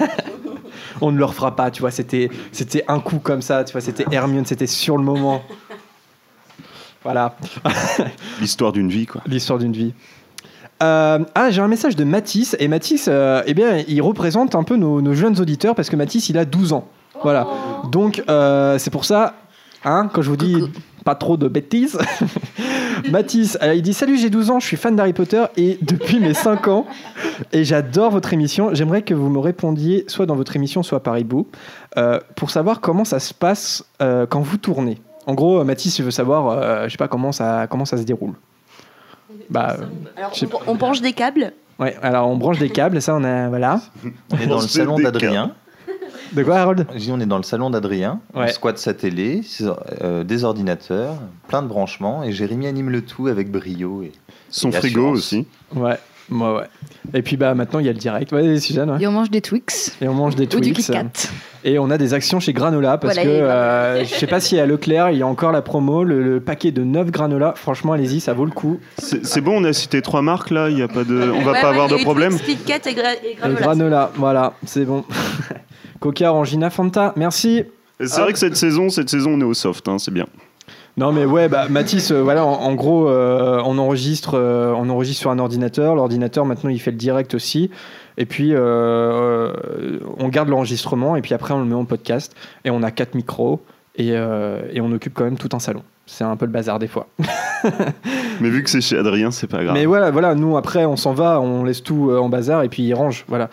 On 1.00 1.10
ne 1.12 1.18
le 1.18 1.24
refera 1.24 1.56
pas, 1.56 1.70
tu 1.70 1.80
vois. 1.80 1.90
C'était, 1.90 2.30
c'était 2.52 2.84
un 2.88 3.00
coup 3.00 3.18
comme 3.18 3.42
ça, 3.42 3.64
tu 3.64 3.72
vois. 3.72 3.80
C'était 3.80 4.06
Hermione, 4.10 4.46
c'était 4.46 4.66
sur 4.66 4.96
le 4.96 5.02
moment. 5.02 5.42
Voilà. 7.02 7.36
L'histoire 8.40 8.72
d'une 8.72 8.88
vie, 8.88 9.06
quoi. 9.06 9.20
L'histoire 9.26 9.58
d'une 9.58 9.72
vie. 9.72 9.92
Euh, 10.84 11.18
ah, 11.34 11.50
j'ai 11.50 11.62
un 11.62 11.68
message 11.68 11.96
de 11.96 12.04
Mathis. 12.04 12.56
Et 12.58 12.68
Mathis, 12.68 13.06
euh, 13.08 13.42
eh 13.46 13.54
bien, 13.54 13.82
il 13.88 14.02
représente 14.02 14.54
un 14.54 14.62
peu 14.62 14.76
nos, 14.76 15.00
nos 15.00 15.14
jeunes 15.14 15.40
auditeurs 15.40 15.74
parce 15.74 15.88
que 15.88 15.96
Mathis, 15.96 16.28
il 16.28 16.38
a 16.38 16.44
12 16.44 16.72
ans. 16.72 16.88
Voilà. 17.22 17.46
Donc, 17.90 18.22
euh, 18.28 18.78
c'est 18.78 18.90
pour 18.90 19.04
ça, 19.04 19.34
hein, 19.84 20.10
quand 20.12 20.20
je 20.20 20.28
vous 20.28 20.36
dis 20.36 20.56
pas 21.04 21.14
trop 21.14 21.36
de 21.36 21.48
bêtises. 21.48 21.98
Mathis, 23.10 23.58
il 23.62 23.82
dit 23.82 23.94
Salut, 23.94 24.16
j'ai 24.16 24.30
12 24.30 24.50
ans, 24.50 24.60
je 24.60 24.66
suis 24.66 24.76
fan 24.76 24.96
d'Harry 24.96 25.12
Potter 25.12 25.44
et 25.56 25.78
depuis 25.82 26.20
mes 26.20 26.34
5 26.34 26.68
ans, 26.68 26.86
et 27.52 27.64
j'adore 27.64 28.10
votre 28.10 28.32
émission. 28.32 28.70
J'aimerais 28.72 29.02
que 29.02 29.14
vous 29.14 29.28
me 29.28 29.38
répondiez 29.38 30.04
soit 30.08 30.26
dans 30.26 30.36
votre 30.36 30.56
émission, 30.56 30.82
soit 30.82 31.02
par 31.02 31.16
euh, 31.96 32.18
pour 32.36 32.50
savoir 32.50 32.80
comment 32.80 33.04
ça 33.04 33.20
se 33.20 33.34
passe 33.34 33.84
euh, 34.02 34.26
quand 34.26 34.40
vous 34.40 34.56
tournez. 34.56 34.98
En 35.26 35.34
gros, 35.34 35.62
Mathis, 35.64 35.98
il 35.98 36.04
veut 36.04 36.10
savoir, 36.10 36.48
euh, 36.48 36.84
je 36.84 36.92
sais 36.92 36.98
pas 36.98 37.08
comment 37.08 37.32
ça, 37.32 37.66
comment 37.68 37.84
ça 37.84 37.96
se 37.96 38.02
déroule. 38.02 38.34
Bah, 39.50 39.76
Alors, 40.16 40.34
sais 40.34 40.46
on, 40.66 40.72
on 40.72 40.76
penche 40.76 41.00
des 41.00 41.12
câbles. 41.12 41.52
ouais, 41.78 41.96
alors 42.02 42.28
on 42.28 42.36
branche 42.36 42.58
des 42.58 42.70
câbles, 42.70 43.00
ça 43.02 43.14
on 43.14 43.24
a. 43.24 43.48
Voilà. 43.48 43.80
On 44.32 44.38
est 44.38 44.46
dans 44.46 44.60
le 44.60 44.66
salon 44.66 44.98
d'Adrien. 44.98 45.52
De 46.32 46.42
quoi, 46.42 46.56
Harold? 46.56 46.86
Je 46.94 46.98
dis, 46.98 47.12
on 47.12 47.20
est 47.20 47.26
dans 47.26 47.36
le 47.36 47.42
salon 47.44 47.70
d'Adrien. 47.70 48.20
Ouais. 48.34 48.46
On 48.48 48.52
squatte 48.52 48.78
sa 48.78 48.92
télé, 48.94 49.42
euh, 50.02 50.24
des 50.24 50.42
ordinateurs, 50.44 51.14
plein 51.46 51.62
de 51.62 51.68
branchements, 51.68 52.24
et 52.24 52.32
Jérémy 52.32 52.66
anime 52.66 52.90
le 52.90 53.02
tout 53.02 53.28
avec 53.28 53.52
brio. 53.52 54.02
Et... 54.02 54.10
Son 54.50 54.70
Et 54.70 54.72
frigo 54.72 55.00
assurance. 55.00 55.18
aussi. 55.18 55.46
Ouais, 55.76 55.96
ouais, 56.30 56.54
ouais. 56.56 56.64
Et 57.12 57.22
puis 57.22 57.36
bah 57.36 57.54
maintenant 57.54 57.78
il 57.80 57.86
y 57.86 57.88
a 57.88 57.92
le 57.92 57.98
direct. 57.98 58.32
Ouais, 58.32 58.58
Suzanne. 58.58 58.90
ouais. 58.90 59.02
Et 59.02 59.06
on 59.06 59.12
mange 59.12 59.30
des 59.30 59.40
Twix. 59.40 59.96
Et 60.00 60.08
on 60.08 60.14
mange 60.14 60.34
des 60.36 60.44
Ou 60.44 60.60
du 60.60 60.72
Twix. 60.72 60.86
Kit 60.86 60.92
Kat. 60.92 61.28
Et 61.64 61.78
on 61.78 61.90
a 61.90 61.96
des 61.98 62.12
actions 62.14 62.40
chez 62.40 62.52
Granola 62.52 62.98
parce 62.98 63.14
Voilà, 63.14 63.28
que 63.28 63.34
euh, 63.34 64.04
je 64.04 64.14
sais 64.14 64.26
pas 64.26 64.40
si 64.40 64.58
à 64.58 64.66
Leclerc 64.66 65.10
il 65.10 65.18
y 65.18 65.22
a 65.22 65.26
encore 65.26 65.50
la 65.52 65.62
promo, 65.62 66.04
le, 66.04 66.22
le 66.22 66.40
paquet 66.40 66.72
de 66.72 66.82
9 66.84 67.10
granola. 67.10 67.54
Franchement, 67.56 67.92
allez-y, 67.94 68.20
ça 68.20 68.32
vaut 68.34 68.44
le 68.44 68.50
coup. 68.50 68.80
C'est 68.98 69.40
bon, 69.40 69.60
on 69.62 69.64
a 69.64 69.72
cité 69.72 70.02
trois 70.02 70.20
marques 70.22 70.50
là, 70.50 70.68
il 70.70 70.78
y 70.78 70.82
a 70.82 70.88
pas 70.88 71.04
de, 71.04 71.30
on 71.34 71.40
va 71.42 71.52
Ouais, 71.52 71.60
pas 71.60 71.68
ouais, 71.68 71.74
avoir 71.74 71.88
de 71.88 71.96
problème. 71.96 72.38
Twix, 72.38 72.56
Kit 72.58 72.64
Kat 72.64 72.90
et, 72.90 72.94
gra- 72.94 73.14
et 73.24 73.30
Et 73.30 73.34
granola. 73.34 73.60
granola, 73.60 74.10
voilà, 74.16 74.52
c'est 74.66 74.84
bon. 74.84 75.04
Coca, 76.00 76.30
Orangina, 76.32 76.68
Fanta, 76.70 77.12
merci. 77.16 77.64
C'est 78.00 78.20
vrai 78.20 78.32
que 78.32 78.38
cette 78.38 78.56
saison, 78.56 78.88
cette 78.90 79.08
saison, 79.08 79.30
on 79.34 79.40
est 79.40 79.44
au 79.44 79.54
soft, 79.54 79.88
hein, 79.88 79.98
c'est 79.98 80.12
bien. 80.12 80.26
Non 80.96 81.10
mais 81.10 81.24
ouais, 81.24 81.48
bah, 81.48 81.66
Mathis, 81.68 82.12
euh, 82.12 82.22
voilà, 82.22 82.44
en, 82.44 82.52
en 82.52 82.74
gros, 82.74 83.08
euh, 83.08 83.60
on 83.64 83.78
enregistre, 83.78 84.34
euh, 84.34 84.72
on 84.76 84.88
enregistre 84.90 85.22
sur 85.22 85.30
un 85.32 85.40
ordinateur. 85.40 85.96
L'ordinateur 85.96 86.44
maintenant, 86.44 86.70
il 86.70 86.80
fait 86.80 86.92
le 86.92 86.96
direct 86.96 87.34
aussi. 87.34 87.70
Et 88.16 88.26
puis, 88.26 88.54
on 88.56 90.28
garde 90.28 90.48
l'enregistrement 90.48 91.16
et 91.16 91.20
puis 91.20 91.34
après, 91.34 91.52
on 91.52 91.58
le 91.58 91.64
met 91.64 91.74
en 91.74 91.84
podcast. 91.84 92.32
Et 92.64 92.70
on 92.70 92.84
a 92.84 92.92
quatre 92.92 93.16
micros 93.16 93.60
et, 93.96 94.10
et 94.10 94.80
on 94.80 94.92
occupe 94.92 95.14
quand 95.14 95.24
même 95.24 95.36
tout 95.36 95.48
un 95.52 95.58
salon. 95.58 95.82
C'est 96.06 96.22
un 96.22 96.36
peu 96.36 96.46
le 96.46 96.52
bazar 96.52 96.78
des 96.78 96.86
fois. 96.86 97.08
Mais 98.40 98.50
vu 98.50 98.62
que 98.62 98.70
c'est 98.70 98.80
chez 98.82 98.96
Adrien, 98.96 99.32
c'est 99.32 99.48
pas 99.48 99.64
grave. 99.64 99.74
Mais 99.74 99.86
voilà, 99.86 100.12
voilà, 100.12 100.36
nous 100.36 100.56
après, 100.56 100.84
on 100.84 100.94
s'en 100.94 101.12
va, 101.12 101.40
on 101.40 101.64
laisse 101.64 101.82
tout 101.82 102.12
en 102.12 102.28
bazar 102.28 102.62
et 102.62 102.68
puis 102.68 102.84
il 102.84 102.94
range, 102.94 103.24
voilà. 103.26 103.50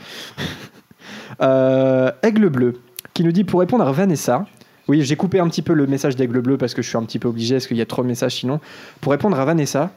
Aigle 2.21 2.49
bleu, 2.49 2.81
qui 3.15 3.23
nous 3.23 3.31
dit 3.31 3.43
pour 3.43 3.61
répondre 3.61 3.87
à 3.87 3.91
Vanessa. 3.91 4.45
Oui, 4.91 5.03
j'ai 5.03 5.15
coupé 5.15 5.39
un 5.39 5.47
petit 5.47 5.61
peu 5.61 5.71
le 5.71 5.87
message 5.87 6.17
d'Aigle 6.17 6.41
bleu 6.41 6.57
parce 6.57 6.73
que 6.73 6.81
je 6.81 6.89
suis 6.89 6.97
un 6.97 7.03
petit 7.03 7.17
peu 7.17 7.29
obligé, 7.29 7.55
parce 7.55 7.65
qu'il 7.65 7.77
y 7.77 7.81
a 7.81 7.85
trop 7.85 8.03
de 8.03 8.09
messages 8.09 8.35
sinon. 8.35 8.59
Pour 8.99 9.13
répondre 9.13 9.39
à 9.39 9.45
Vanessa, 9.45 9.91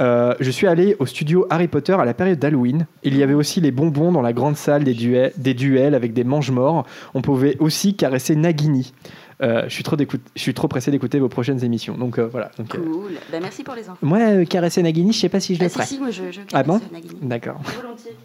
euh, 0.00 0.34
je 0.40 0.50
suis 0.50 0.66
allé 0.66 0.96
au 1.00 1.04
studio 1.04 1.46
Harry 1.50 1.68
Potter 1.68 1.92
à 1.92 2.06
la 2.06 2.14
période 2.14 2.38
d'Halloween. 2.38 2.86
Il 3.02 3.14
y 3.14 3.22
avait 3.22 3.34
aussi 3.34 3.60
les 3.60 3.72
bonbons 3.72 4.10
dans 4.10 4.22
la 4.22 4.32
grande 4.32 4.56
salle 4.56 4.84
des 4.84 4.94
duels, 4.94 5.32
des 5.36 5.52
duels 5.52 5.94
avec 5.94 6.14
des 6.14 6.24
mange-morts. 6.24 6.86
On 7.12 7.20
pouvait 7.20 7.58
aussi 7.58 7.94
caresser 7.94 8.36
Nagini. 8.36 8.94
Euh, 9.40 9.62
je, 9.68 9.72
suis 9.74 9.84
trop 9.84 9.94
d'écoute- 9.94 10.20
je 10.34 10.40
suis 10.40 10.52
trop 10.52 10.66
pressé 10.66 10.90
d'écouter 10.90 11.20
vos 11.20 11.28
prochaines 11.28 11.62
émissions. 11.64 11.96
Donc 11.96 12.18
euh, 12.18 12.26
voilà. 12.26 12.50
Donc, 12.58 12.74
euh, 12.74 12.78
Cool. 12.78 13.12
Bah, 13.30 13.38
merci 13.40 13.62
pour 13.62 13.74
les 13.74 13.88
infos. 13.88 13.98
moi, 14.04 14.44
caresser 14.46 14.82
Nagini, 14.82 15.12
je 15.12 15.18
sais 15.20 15.28
pas 15.28 15.38
si 15.38 15.54
je 15.54 15.60
le 15.60 15.66
Ah, 15.66 15.68
si, 15.68 15.74
ferai. 15.74 15.86
si, 15.86 15.98
moi 15.98 16.10
je, 16.10 16.32
je 16.32 16.40
Ah 16.52 16.62
bon. 16.64 16.80
D'accord. 17.22 17.60
Volontiers. 17.80 18.16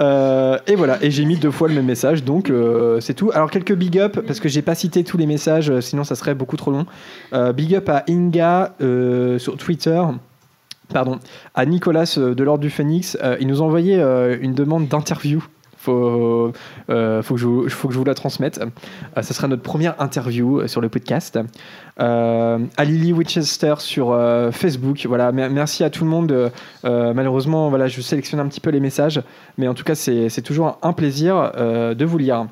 Et 0.68 0.74
voilà, 0.76 1.02
et 1.02 1.10
j'ai 1.10 1.24
mis 1.24 1.36
deux 1.36 1.50
fois 1.50 1.68
le 1.68 1.74
même 1.74 1.86
message, 1.86 2.22
donc 2.24 2.52
c'est 3.00 3.14
tout. 3.14 3.30
Alors 3.34 3.50
quelques 3.50 3.74
big 3.74 3.98
up, 3.98 4.18
parce 4.26 4.40
que 4.40 4.48
j'ai 4.48 4.62
pas 4.62 4.74
cité 4.74 5.04
tous 5.04 5.16
les 5.16 5.26
messages, 5.26 5.80
sinon 5.80 6.04
ça 6.04 6.14
serait 6.14 6.34
beaucoup 6.34 6.56
trop 6.56 6.70
long. 6.70 6.86
Big 7.54 7.74
up 7.74 7.88
à 7.88 8.04
Inga 8.08 8.74
sur 9.38 9.56
Twitter. 9.56 10.02
Pardon, 10.92 11.18
à 11.54 11.66
Nicolas 11.66 12.14
de 12.16 12.44
l'Ordre 12.44 12.62
du 12.62 12.70
Phoenix, 12.70 13.18
Euh, 13.20 13.36
il 13.40 13.48
nous 13.48 13.60
a 13.60 13.64
envoyé 13.64 13.96
euh, 13.98 14.36
une 14.40 14.54
demande 14.54 14.86
d'interview. 14.86 15.44
Faut, 15.86 16.52
euh, 16.90 17.22
faut, 17.22 17.34
que 17.34 17.40
je, 17.40 17.46
vous- 17.46 17.68
faut 17.68 17.86
que 17.86 17.94
je 17.94 17.98
vous 17.98 18.04
la 18.04 18.14
transmette. 18.14 18.58
Euh, 19.16 19.22
ça 19.22 19.32
sera 19.34 19.46
notre 19.46 19.62
première 19.62 19.94
interview 20.02 20.58
euh, 20.60 20.66
sur 20.66 20.80
le 20.80 20.88
podcast. 20.88 21.38
Euh, 22.00 22.58
à 22.76 22.84
Lily 22.84 23.12
Winchester 23.12 23.74
sur 23.78 24.10
euh, 24.10 24.50
Facebook. 24.50 25.06
Voilà, 25.08 25.30
mer- 25.30 25.48
merci 25.50 25.84
à 25.84 25.90
tout 25.90 26.02
le 26.02 26.10
monde. 26.10 26.32
Euh, 26.32 26.48
euh, 26.84 27.14
malheureusement, 27.14 27.68
voilà, 27.68 27.86
je 27.86 28.00
sélectionne 28.00 28.40
un 28.40 28.48
petit 28.48 28.60
peu 28.60 28.70
les 28.70 28.80
messages, 28.80 29.22
mais 29.58 29.68
en 29.68 29.74
tout 29.74 29.84
cas, 29.84 29.94
c'est 29.94 30.42
toujours 30.42 30.76
un 30.82 30.92
plaisir 30.92 31.52
euh, 31.56 31.94
de 31.94 32.04
vous 32.04 32.18
lire. 32.18 32.46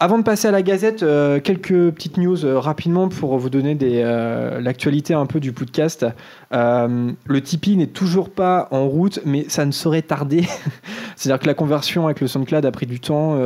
Avant 0.00 0.16
de 0.16 0.22
passer 0.22 0.46
à 0.46 0.52
la 0.52 0.62
Gazette, 0.62 1.02
euh, 1.02 1.40
quelques 1.40 1.90
petites 1.90 2.18
news 2.18 2.44
euh, 2.44 2.60
rapidement 2.60 3.08
pour 3.08 3.36
vous 3.36 3.50
donner 3.50 3.76
euh, 3.82 4.60
l'actualité 4.60 5.12
un 5.12 5.26
peu 5.26 5.40
du 5.40 5.50
podcast. 5.50 6.06
Le 6.52 7.40
Tipeee 7.42 7.76
n'est 7.76 7.88
toujours 7.88 8.30
pas 8.30 8.68
en 8.70 8.86
route, 8.86 9.18
mais 9.24 9.46
ça 9.48 9.66
ne 9.66 9.72
saurait 9.72 10.02
tarder. 10.02 10.44
C'est-à-dire 11.16 11.40
que 11.40 11.48
la 11.48 11.54
conversion 11.54 12.04
avec 12.04 12.20
le 12.20 12.28
SoundCloud 12.28 12.64
a 12.64 12.70
pris 12.70 12.86
du 12.86 13.00
temps, 13.00 13.36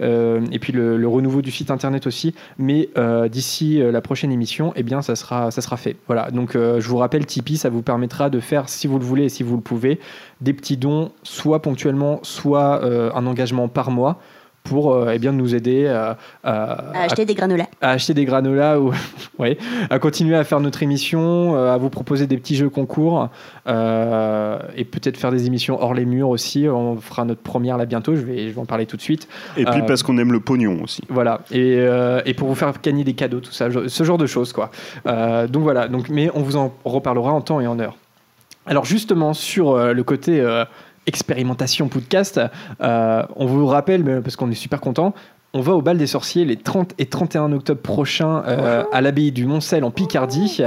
et 0.00 0.58
puis 0.60 0.72
le, 0.72 1.06
renouveau 1.06 1.42
du 1.42 1.52
site 1.52 1.70
internet 1.70 2.08
aussi. 2.08 2.34
Mais 2.58 2.90
d'ici 3.30 3.80
la 3.80 4.00
prochaine 4.00 4.32
émission, 4.32 4.72
eh 4.74 4.82
bien, 4.82 5.00
ça 5.00 5.14
sera, 5.14 5.52
ça 5.52 5.62
sera 5.62 5.76
fait. 5.76 5.96
Voilà. 6.08 6.32
Donc, 6.32 6.54
je 6.54 6.86
vous 6.88 6.96
rappelle, 6.96 7.24
Tipeee, 7.24 7.56
ça 7.56 7.70
vous 7.70 7.82
permettra 7.82 8.30
de 8.30 8.40
faire, 8.40 8.68
si 8.68 8.88
vous 8.88 8.98
le 8.98 9.04
voulez 9.04 9.24
et 9.24 9.28
si 9.28 9.44
vous 9.44 9.54
le 9.54 9.62
pouvez, 9.62 10.00
des 10.40 10.52
petits 10.52 10.76
dons, 10.76 11.12
soit 11.22 11.62
ponctuellement, 11.62 12.18
soit 12.22 12.84
un 12.84 13.26
engagement 13.26 13.68
par 13.68 13.92
mois 13.92 14.20
pour 14.64 14.92
euh, 14.94 15.12
eh 15.14 15.18
bien, 15.18 15.32
nous 15.32 15.54
aider 15.54 15.86
à, 15.86 16.16
à- 16.44 16.90
À 16.92 17.02
acheter 17.04 17.24
des 17.24 17.34
granolas. 17.34 17.66
à 17.80 17.90
acheter 17.90 18.14
des 18.14 18.24
granolas 18.24 18.78
ou 18.78 18.92
ouais, 19.38 19.56
à 19.88 19.98
continuer 19.98 20.36
à 20.36 20.44
faire 20.44 20.60
notre 20.60 20.82
émission, 20.82 21.56
euh, 21.56 21.72
à 21.74 21.76
vous 21.78 21.90
proposer 21.90 22.26
des 22.26 22.36
petits 22.36 22.56
jeux 22.56 22.68
concours 22.68 23.28
euh, 23.66 24.58
et 24.76 24.84
peut-être 24.84 25.16
faire 25.16 25.30
des 25.32 25.46
émissions 25.46 25.82
hors 25.82 25.94
les 25.94 26.04
murs 26.04 26.28
aussi. 26.28 26.66
On 26.68 26.96
fera 26.96 27.24
notre 27.24 27.40
première 27.42 27.76
là 27.78 27.86
bientôt, 27.86 28.14
je 28.14 28.20
vais, 28.20 28.48
je 28.48 28.54
vais 28.54 28.60
en 28.60 28.66
parler 28.66 28.86
tout 28.86 28.96
de 28.96 29.02
suite. 29.02 29.28
Et 29.56 29.64
puis 29.64 29.80
Euh, 29.80 29.84
parce 29.86 30.02
qu'on 30.02 30.18
aime 30.18 30.32
le 30.32 30.40
pognon 30.40 30.82
aussi. 30.82 31.02
Voilà, 31.08 31.40
et, 31.50 31.76
euh, 31.78 32.20
et 32.26 32.34
pour 32.34 32.48
vous 32.48 32.54
faire 32.54 32.72
gagner 32.82 33.04
des 33.04 33.14
cadeaux, 33.14 33.40
tout 33.40 33.52
ça, 33.52 33.68
ce 33.86 34.04
genre 34.04 34.18
de 34.18 34.26
choses 34.26 34.52
quoi. 34.52 34.70
Euh, 35.06 35.46
donc 35.46 35.62
voilà, 35.62 35.88
donc, 35.88 36.08
mais 36.10 36.30
on 36.34 36.40
vous 36.42 36.56
en 36.56 36.72
reparlera 36.84 37.32
en 37.32 37.40
temps 37.40 37.60
et 37.60 37.66
en 37.66 37.78
heure. 37.78 37.96
Alors 38.66 38.84
justement 38.84 39.32
sur 39.32 39.70
euh, 39.70 39.92
le 39.94 40.02
côté 40.04 40.40
euh, 40.40 40.64
expérimentation 41.10 41.88
podcast, 41.88 42.40
euh, 42.80 43.22
on 43.36 43.46
vous 43.46 43.66
rappelle, 43.66 44.22
parce 44.22 44.36
qu'on 44.36 44.50
est 44.50 44.54
super 44.54 44.80
content, 44.80 45.12
on 45.52 45.60
va 45.60 45.74
au 45.74 45.82
bal 45.82 45.98
des 45.98 46.06
sorciers 46.06 46.44
les 46.44 46.56
30 46.56 46.94
et 46.98 47.06
31 47.06 47.52
octobre 47.52 47.80
prochains 47.80 48.44
euh, 48.46 48.84
à 48.92 49.00
l'abbaye 49.00 49.32
du 49.32 49.46
Montcel 49.46 49.82
en 49.82 49.90
Picardie. 49.90 50.62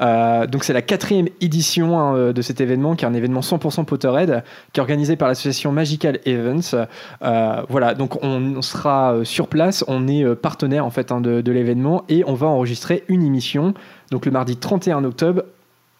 Euh, 0.00 0.46
donc 0.48 0.64
c'est 0.64 0.72
la 0.72 0.82
quatrième 0.82 1.28
édition 1.40 1.98
hein, 1.98 2.32
de 2.32 2.42
cet 2.42 2.60
événement, 2.60 2.96
qui 2.96 3.04
est 3.04 3.08
un 3.08 3.14
événement 3.14 3.40
100% 3.40 3.84
Potterhead, 3.84 4.42
qui 4.72 4.80
est 4.80 4.82
organisé 4.82 5.14
par 5.14 5.28
l'association 5.28 5.70
Magical 5.70 6.18
Events. 6.26 6.74
Euh, 7.22 7.62
voilà, 7.68 7.94
donc 7.94 8.22
on, 8.24 8.56
on 8.56 8.62
sera 8.62 9.14
sur 9.22 9.46
place, 9.46 9.84
on 9.86 10.08
est 10.08 10.26
partenaire 10.34 10.84
en 10.84 10.90
fait 10.90 11.12
hein, 11.12 11.20
de, 11.20 11.40
de 11.40 11.52
l'événement 11.52 12.02
et 12.08 12.24
on 12.26 12.34
va 12.34 12.48
enregistrer 12.48 13.04
une 13.06 13.22
émission, 13.22 13.74
donc 14.10 14.26
le 14.26 14.32
mardi 14.32 14.56
31 14.56 15.04
octobre 15.04 15.44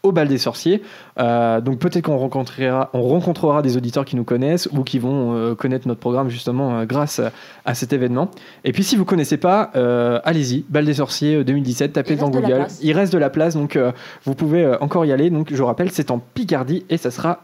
au 0.07 0.13
bal 0.13 0.29
des 0.29 0.39
sorciers. 0.39 0.83
Euh, 1.19 1.61
donc 1.61 1.79
peut-être 1.79 2.05
qu'on 2.05 2.17
rencontrera, 2.17 2.91
on 2.93 3.03
rencontrera 3.03 3.63
des 3.63 3.77
auditeurs 3.77 4.05
qui 4.05 4.17
nous 4.17 4.25
connaissent 4.25 4.69
ou 4.73 4.83
qui 4.83 4.99
vont 4.99 5.35
euh, 5.35 5.55
connaître 5.55 5.89
notre 5.89 6.01
programme 6.01 6.29
justement 6.29 6.79
euh, 6.79 6.85
grâce 6.85 7.21
à 7.65 7.75
cet 7.75 7.93
événement. 7.93 8.31
Et 8.65 8.73
puis 8.73 8.85
si 8.85 8.97
vous 8.97 9.05
connaissez 9.05 9.37
pas, 9.37 9.71
allez-y, 10.25 10.65
bal 10.69 10.85
des 10.85 10.95
sorciers 10.95 11.37
euh, 11.37 11.45
2017, 11.45 11.93
tapez 11.93 12.17
dans 12.17 12.31
Google. 12.31 12.67
Il 12.81 12.93
reste 12.93 13.13
de 13.13 13.19
la 13.19 13.31
place, 13.31 13.55
donc 13.55 13.79
vous 14.25 14.35
pouvez 14.35 14.77
encore 14.81 15.05
y 15.05 15.13
aller. 15.13 15.31
Donc 15.31 15.53
je 15.53 15.63
rappelle, 15.63 15.91
c'est 15.91 16.11
en 16.11 16.19
Picardie 16.19 16.85
et 16.89 16.97
ça 16.97 17.11
sera 17.11 17.41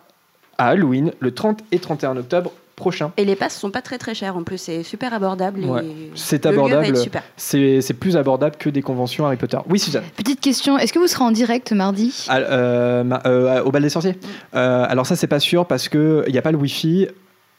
à 0.58 0.68
Halloween 0.68 1.12
le 1.20 1.32
30 1.32 1.60
et 1.72 1.78
31 1.78 2.16
octobre 2.16 2.52
prochain. 2.82 3.12
Et 3.16 3.24
les 3.24 3.36
passes 3.36 3.56
sont 3.58 3.70
pas 3.70 3.80
très 3.82 3.96
très 3.98 4.14
chères 4.14 4.36
en 4.36 4.42
plus, 4.42 4.58
c'est 4.58 4.82
super 4.82 5.14
abordable. 5.14 5.60
Ouais. 5.64 5.84
et 5.84 6.10
C'est 6.14 6.44
abordable. 6.46 6.96
C'est 7.36 7.80
c'est 7.80 7.94
plus 7.94 8.16
abordable 8.16 8.56
que 8.58 8.68
des 8.68 8.82
conventions 8.82 9.24
Harry 9.24 9.36
Potter. 9.36 9.58
Oui, 9.68 9.78
Suzanne. 9.78 10.04
Petite 10.16 10.40
question, 10.40 10.76
est-ce 10.78 10.92
que 10.92 10.98
vous 10.98 11.06
serez 11.06 11.24
en 11.24 11.30
direct 11.30 11.72
mardi? 11.72 12.26
Ah, 12.28 12.38
euh, 12.38 13.04
ma- 13.04 13.22
euh, 13.26 13.62
au 13.62 13.70
bal 13.70 13.82
des 13.82 13.88
sorciers 13.88 14.18
Euh, 14.54 14.84
Alors 14.88 15.06
ça, 15.06 15.16
c'est 15.16 15.26
pas 15.26 15.40
sûr 15.40 15.66
parce 15.66 15.88
qu'il 15.88 16.24
n'y 16.28 16.38
a 16.38 16.42
pas 16.42 16.52
le 16.52 16.58
Wi-Fi. 16.58 17.08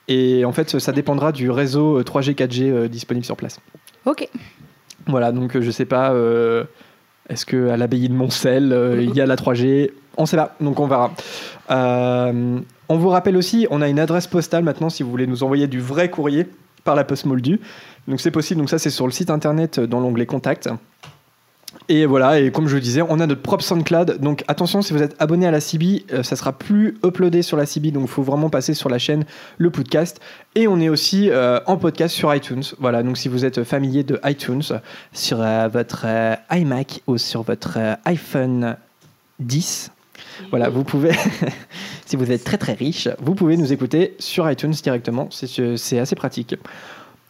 Et 0.10 0.44
en 0.46 0.52
fait, 0.52 0.80
ça 0.80 0.92
dépendra 0.92 1.32
du 1.32 1.50
réseau 1.50 2.00
euh, 2.00 2.04
3G, 2.04 2.36
4G 2.36 2.64
euh, 2.70 2.88
disponible 2.90 3.26
sur 3.26 3.38
place. 3.38 3.60
Ok. 4.06 4.28
Voilà, 5.08 5.32
donc 5.32 5.58
je 5.60 5.72
sais 5.72 5.86
pas. 5.86 6.12
euh, 6.12 6.66
Est-ce 7.30 7.46
qu'à 7.46 7.78
l'abbaye 7.78 8.10
de 8.10 8.14
Montcel, 8.14 8.74
euh, 8.74 9.02
il 9.02 9.16
y 9.16 9.22
a 9.22 9.26
la 9.26 9.36
3G 9.38 9.92
On 10.18 10.26
sait 10.26 10.38
pas, 10.38 10.56
donc 10.62 10.80
on 10.80 10.88
verra. 10.88 11.12
Euh, 11.72 12.60
on 12.90 12.98
vous 12.98 13.10
rappelle 13.10 13.36
aussi, 13.36 13.68
on 13.72 13.82
a 13.82 13.90
une 13.90 14.00
adresse 14.00 14.28
postale 14.28 14.64
maintenant 14.64 14.90
si 14.90 15.02
vous 15.04 15.10
voulez 15.10 15.28
nous 15.28 15.44
envoyer 15.44 15.68
du 15.68 15.80
vrai 15.80 16.10
courrier 16.10 16.48
par 16.84 16.96
la 16.96 17.04
poste 17.04 17.26
moldue. 17.26 17.60
Donc 18.08 18.22
c'est 18.22 18.32
possible, 18.32 18.60
donc 18.60 18.70
ça 18.70 18.78
c'est 18.78 18.90
sur 18.90 19.06
le 19.06 19.12
site 19.12 19.30
internet 19.30 19.80
euh, 19.80 19.88
dans 19.88 20.00
l'onglet 20.00 20.26
Contact. 20.26 20.70
Et 21.90 22.06
voilà, 22.06 22.40
et 22.40 22.52
comme 22.52 22.68
je 22.68 22.76
le 22.76 22.82
disais, 22.82 23.02
on 23.02 23.20
a 23.20 23.26
notre 23.26 23.42
propre 23.42 23.64
SoundCloud. 23.64 24.20
Donc 24.20 24.44
attention, 24.48 24.84
si 24.84 24.94
vous 24.94 25.02
êtes 25.02 25.16
abonné 25.20 25.48
à 25.48 25.52
la 25.52 25.60
CB, 25.60 26.06
euh, 26.14 26.22
ça 26.22 26.36
sera 26.36 26.54
plus 26.54 26.98
uploadé 27.04 27.42
sur 27.42 27.58
la 27.58 27.66
CB. 27.66 27.90
Donc 27.90 28.04
il 28.04 28.10
faut 28.10 28.22
vraiment 28.22 28.52
passer 28.52 28.76
sur 28.76 28.90
la 28.90 29.00
chaîne 29.00 29.26
Le 29.58 29.72
Podcast. 29.72 30.22
Et 30.54 30.68
on 30.68 30.80
est 30.80 30.90
aussi 30.90 31.32
en 31.66 31.78
podcast 31.78 32.14
sur 32.14 32.34
iTunes. 32.34 32.64
Voilà, 32.80 33.02
donc 33.02 33.18
si 33.18 33.28
vous 33.28 33.44
êtes 33.44 33.64
familier 33.64 34.04
de 34.04 34.20
iTunes, 34.24 34.62
sur 35.14 35.38
votre 35.38 36.06
iMac 36.52 37.02
ou 37.08 37.18
sur 37.18 37.42
votre 37.42 37.80
iPhone 38.06 38.78
10, 39.40 39.93
voilà, 40.50 40.70
vous 40.70 40.84
pouvez, 40.84 41.12
si 42.06 42.16
vous 42.16 42.32
êtes 42.32 42.44
très 42.44 42.58
très 42.58 42.74
riche, 42.74 43.08
vous 43.20 43.36
pouvez 43.36 43.58
nous 43.58 43.72
écouter 43.74 44.16
sur 44.20 44.50
iTunes 44.50 44.72
directement. 44.72 45.28
C'est 45.32 46.00
assez 46.00 46.16
pratique. 46.16 46.56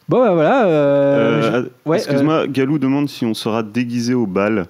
Bon, 0.08 0.18
bah, 0.22 0.34
voilà. 0.34 0.66
euh, 0.66 1.42
je- 1.42 1.56
Euh, 1.56 1.62
ouais, 1.86 1.96
Excuse-moi, 1.98 2.46
Galou 2.48 2.78
demande 2.78 3.08
si 3.08 3.24
on 3.24 3.34
sera 3.34 3.62
déguisé 3.62 4.12
au 4.14 4.26
bal. 4.26 4.66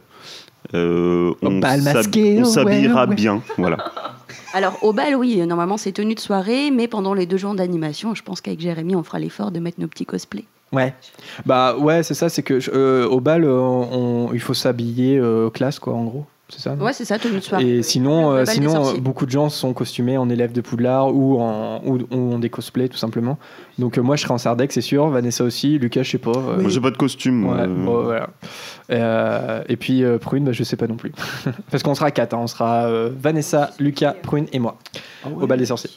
Euh, 0.74 1.30
Au 1.42 1.48
on 1.48 1.58
bal 1.58 1.80
s'hab- 1.82 1.94
masqué, 1.94 2.36
on 2.38 2.38
ouais, 2.38 2.44
s'habillera 2.44 3.06
ouais. 3.06 3.14
bien. 3.14 3.42
Voilà. 3.58 3.76
Alors 4.54 4.78
au 4.82 4.92
bal, 4.92 5.16
oui, 5.16 5.44
normalement 5.46 5.76
c'est 5.76 5.90
tenue 5.92 6.14
de 6.14 6.20
soirée, 6.20 6.70
mais 6.70 6.86
pendant 6.86 7.12
les 7.12 7.26
deux 7.26 7.36
jours 7.36 7.54
d'animation, 7.54 8.14
je 8.14 8.22
pense 8.22 8.40
qu'avec 8.40 8.60
Jérémy, 8.60 8.94
on 8.94 9.02
fera 9.02 9.18
l'effort 9.18 9.50
de 9.50 9.58
mettre 9.58 9.80
nos 9.80 9.88
petits 9.88 10.06
cosplays. 10.06 10.44
Ouais. 10.72 10.94
Bah 11.44 11.76
ouais, 11.76 12.02
c'est 12.04 12.14
ça, 12.14 12.28
c'est 12.28 12.42
que 12.44 12.58
euh, 12.72 13.06
au 13.08 13.20
bal, 13.20 13.44
euh, 13.44 13.58
on- 13.58 14.30
il 14.32 14.40
faut 14.40 14.54
s'habiller 14.54 15.18
euh, 15.18 15.50
classe, 15.50 15.78
quoi, 15.80 15.94
en 15.94 16.04
gros. 16.04 16.26
C'est 16.50 16.60
ça 16.60 16.74
Ouais, 16.74 16.92
c'est 16.92 17.06
ça, 17.06 17.18
tenue 17.18 17.36
de 17.36 17.40
soirée. 17.40 17.78
Et 17.78 17.82
sinon, 17.82 18.30
euh, 18.32 18.44
sinon 18.44 18.88
euh, 18.88 18.98
beaucoup 19.00 19.24
de 19.24 19.30
gens 19.30 19.48
sont 19.48 19.72
costumés 19.72 20.18
en 20.18 20.28
élèves 20.28 20.52
de 20.52 20.60
Poudlard 20.60 21.08
ou 21.14 21.40
en 21.40 21.80
ou, 21.84 21.98
ou 21.98 22.06
ont 22.16 22.38
des 22.38 22.50
cosplays 22.50 22.88
tout 22.90 22.98
simplement. 22.98 23.38
Donc 23.78 23.96
euh, 23.96 24.02
moi 24.02 24.16
je 24.16 24.22
serai 24.22 24.34
en 24.34 24.38
Sardec, 24.38 24.70
c'est 24.70 24.82
sûr. 24.82 25.08
Vanessa 25.08 25.42
aussi. 25.42 25.78
Lucas, 25.78 26.02
je 26.02 26.10
sais 26.10 26.18
pas. 26.18 26.32
euh, 26.32 26.60
Moi, 26.60 26.68
j'ai 26.70 26.80
pas 26.82 26.90
de 26.90 26.98
costume. 26.98 27.34
moi. 27.36 27.54
Ouais, 27.56 27.62
Euh, 27.62 27.66
bon, 27.66 28.02
voilà. 28.02 28.28
Euh, 28.90 29.62
et 29.68 29.76
puis 29.76 30.04
euh, 30.04 30.18
Prune, 30.18 30.44
bah, 30.44 30.52
je 30.52 30.62
sais 30.64 30.76
pas 30.76 30.86
non 30.86 30.96
plus. 30.96 31.12
Parce 31.70 31.82
qu'on 31.82 31.94
sera 31.94 32.10
quatre, 32.10 32.34
hein. 32.34 32.40
on 32.42 32.46
sera 32.46 32.86
euh, 32.88 33.10
Vanessa, 33.18 33.70
Lucas, 33.78 34.14
Prune 34.22 34.46
et 34.52 34.58
moi 34.58 34.76
au 35.40 35.46
bal 35.46 35.58
des 35.58 35.66
sorciers. 35.66 35.90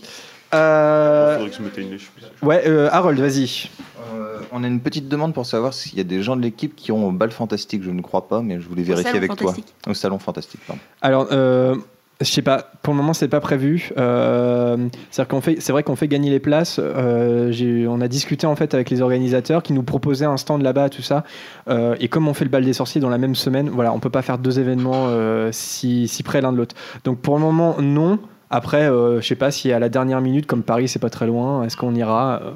Euh, 0.54 1.36
Faudrait 1.36 1.50
que 1.50 1.56
je 1.58 1.62
m'éteigne 1.62 1.90
les 1.92 1.98
cheveux. 1.98 2.12
ouais, 2.42 2.64
euh, 2.68 2.90
Harold, 2.92 3.20
vas-y. 3.20 3.70
Euh, 4.14 4.40
on 4.52 4.64
a 4.64 4.68
une 4.68 4.80
petite 4.80 5.10
demande 5.10 5.34
pour 5.34 5.46
savoir 5.46 5.74
s'il 5.74 5.98
y 5.98 6.02
a 6.02 6.06
des 6.06 6.22
gens 6.24 6.36
de 6.36 6.42
l'équipe 6.42 6.76
qui 6.76 6.92
ont 6.92 7.08
au 7.08 7.12
bal 7.12 7.32
fantastique. 7.32 7.84
Je 7.84 7.92
ne 7.92 8.02
crois 8.02 8.28
pas, 8.28 8.42
mais 8.42 8.60
je 8.62 8.68
voulais 8.68 8.84
Au 8.84 8.86
vérifier 8.86 9.18
avec 9.18 9.36
toi. 9.36 9.54
Au 9.88 9.94
salon 9.94 10.20
fantastique, 10.20 10.62
pardon. 10.66 10.82
Alors, 11.02 11.28
euh, 11.32 11.76
je 12.22 12.26
sais 12.26 12.42
pas. 12.42 12.72
Pour 12.82 12.94
le 12.94 12.98
moment, 12.98 13.14
c'est 13.14 13.28
pas 13.28 13.42
prévu. 13.42 13.92
Euh, 13.98 14.78
c'est-à-dire 15.12 15.28
qu'on 15.28 15.42
fait, 15.42 15.58
c'est 15.60 15.72
vrai 15.72 15.84
qu'on 15.84 15.96
fait 15.96 16.08
gagner 16.08 16.30
les 16.30 16.40
places. 16.40 16.80
Euh, 16.82 17.86
on 17.88 18.02
a 18.02 18.08
discuté 18.08 18.48
en 18.48 18.56
fait 18.56 18.74
avec 18.74 18.90
les 18.90 19.02
organisateurs 19.02 19.62
qui 19.62 19.74
nous 19.74 19.84
proposaient 19.84 20.26
un 20.26 20.38
stand 20.38 20.62
là-bas, 20.64 20.90
tout 20.90 21.02
ça. 21.02 21.26
Euh, 21.70 21.96
et 22.00 22.08
comme 22.08 22.28
on 22.28 22.34
fait 22.34 22.46
le 22.46 22.50
bal 22.50 22.64
des 22.64 22.74
sorciers 22.74 23.02
dans 23.02 23.10
la 23.10 23.18
même 23.18 23.36
semaine, 23.36 23.70
voilà, 23.70 23.94
on 23.94 24.00
peut 24.00 24.10
pas 24.10 24.22
faire 24.22 24.38
deux 24.38 24.60
événements 24.60 25.08
euh, 25.10 25.50
si, 25.52 26.08
si 26.08 26.24
près 26.24 26.42
l'un 26.42 26.54
de 26.54 26.58
l'autre. 26.58 26.76
Donc 27.04 27.20
pour 27.20 27.36
le 27.36 27.42
moment, 27.42 27.76
non. 27.82 28.18
Après, 28.50 28.90
euh, 28.90 29.20
je 29.22 29.28
sais 29.28 29.36
pas 29.36 29.52
si 29.52 29.72
à 29.72 29.80
la 29.80 29.90
dernière 29.90 30.22
minute, 30.22 30.46
comme 30.46 30.64
Paris, 30.64 30.88
c'est 30.88 31.00
pas 31.00 31.10
très 31.10 31.28
loin, 31.28 31.64
est-ce 31.64 31.76
qu'on 31.78 31.94
ira 31.96 32.40
Euh, 32.44 32.52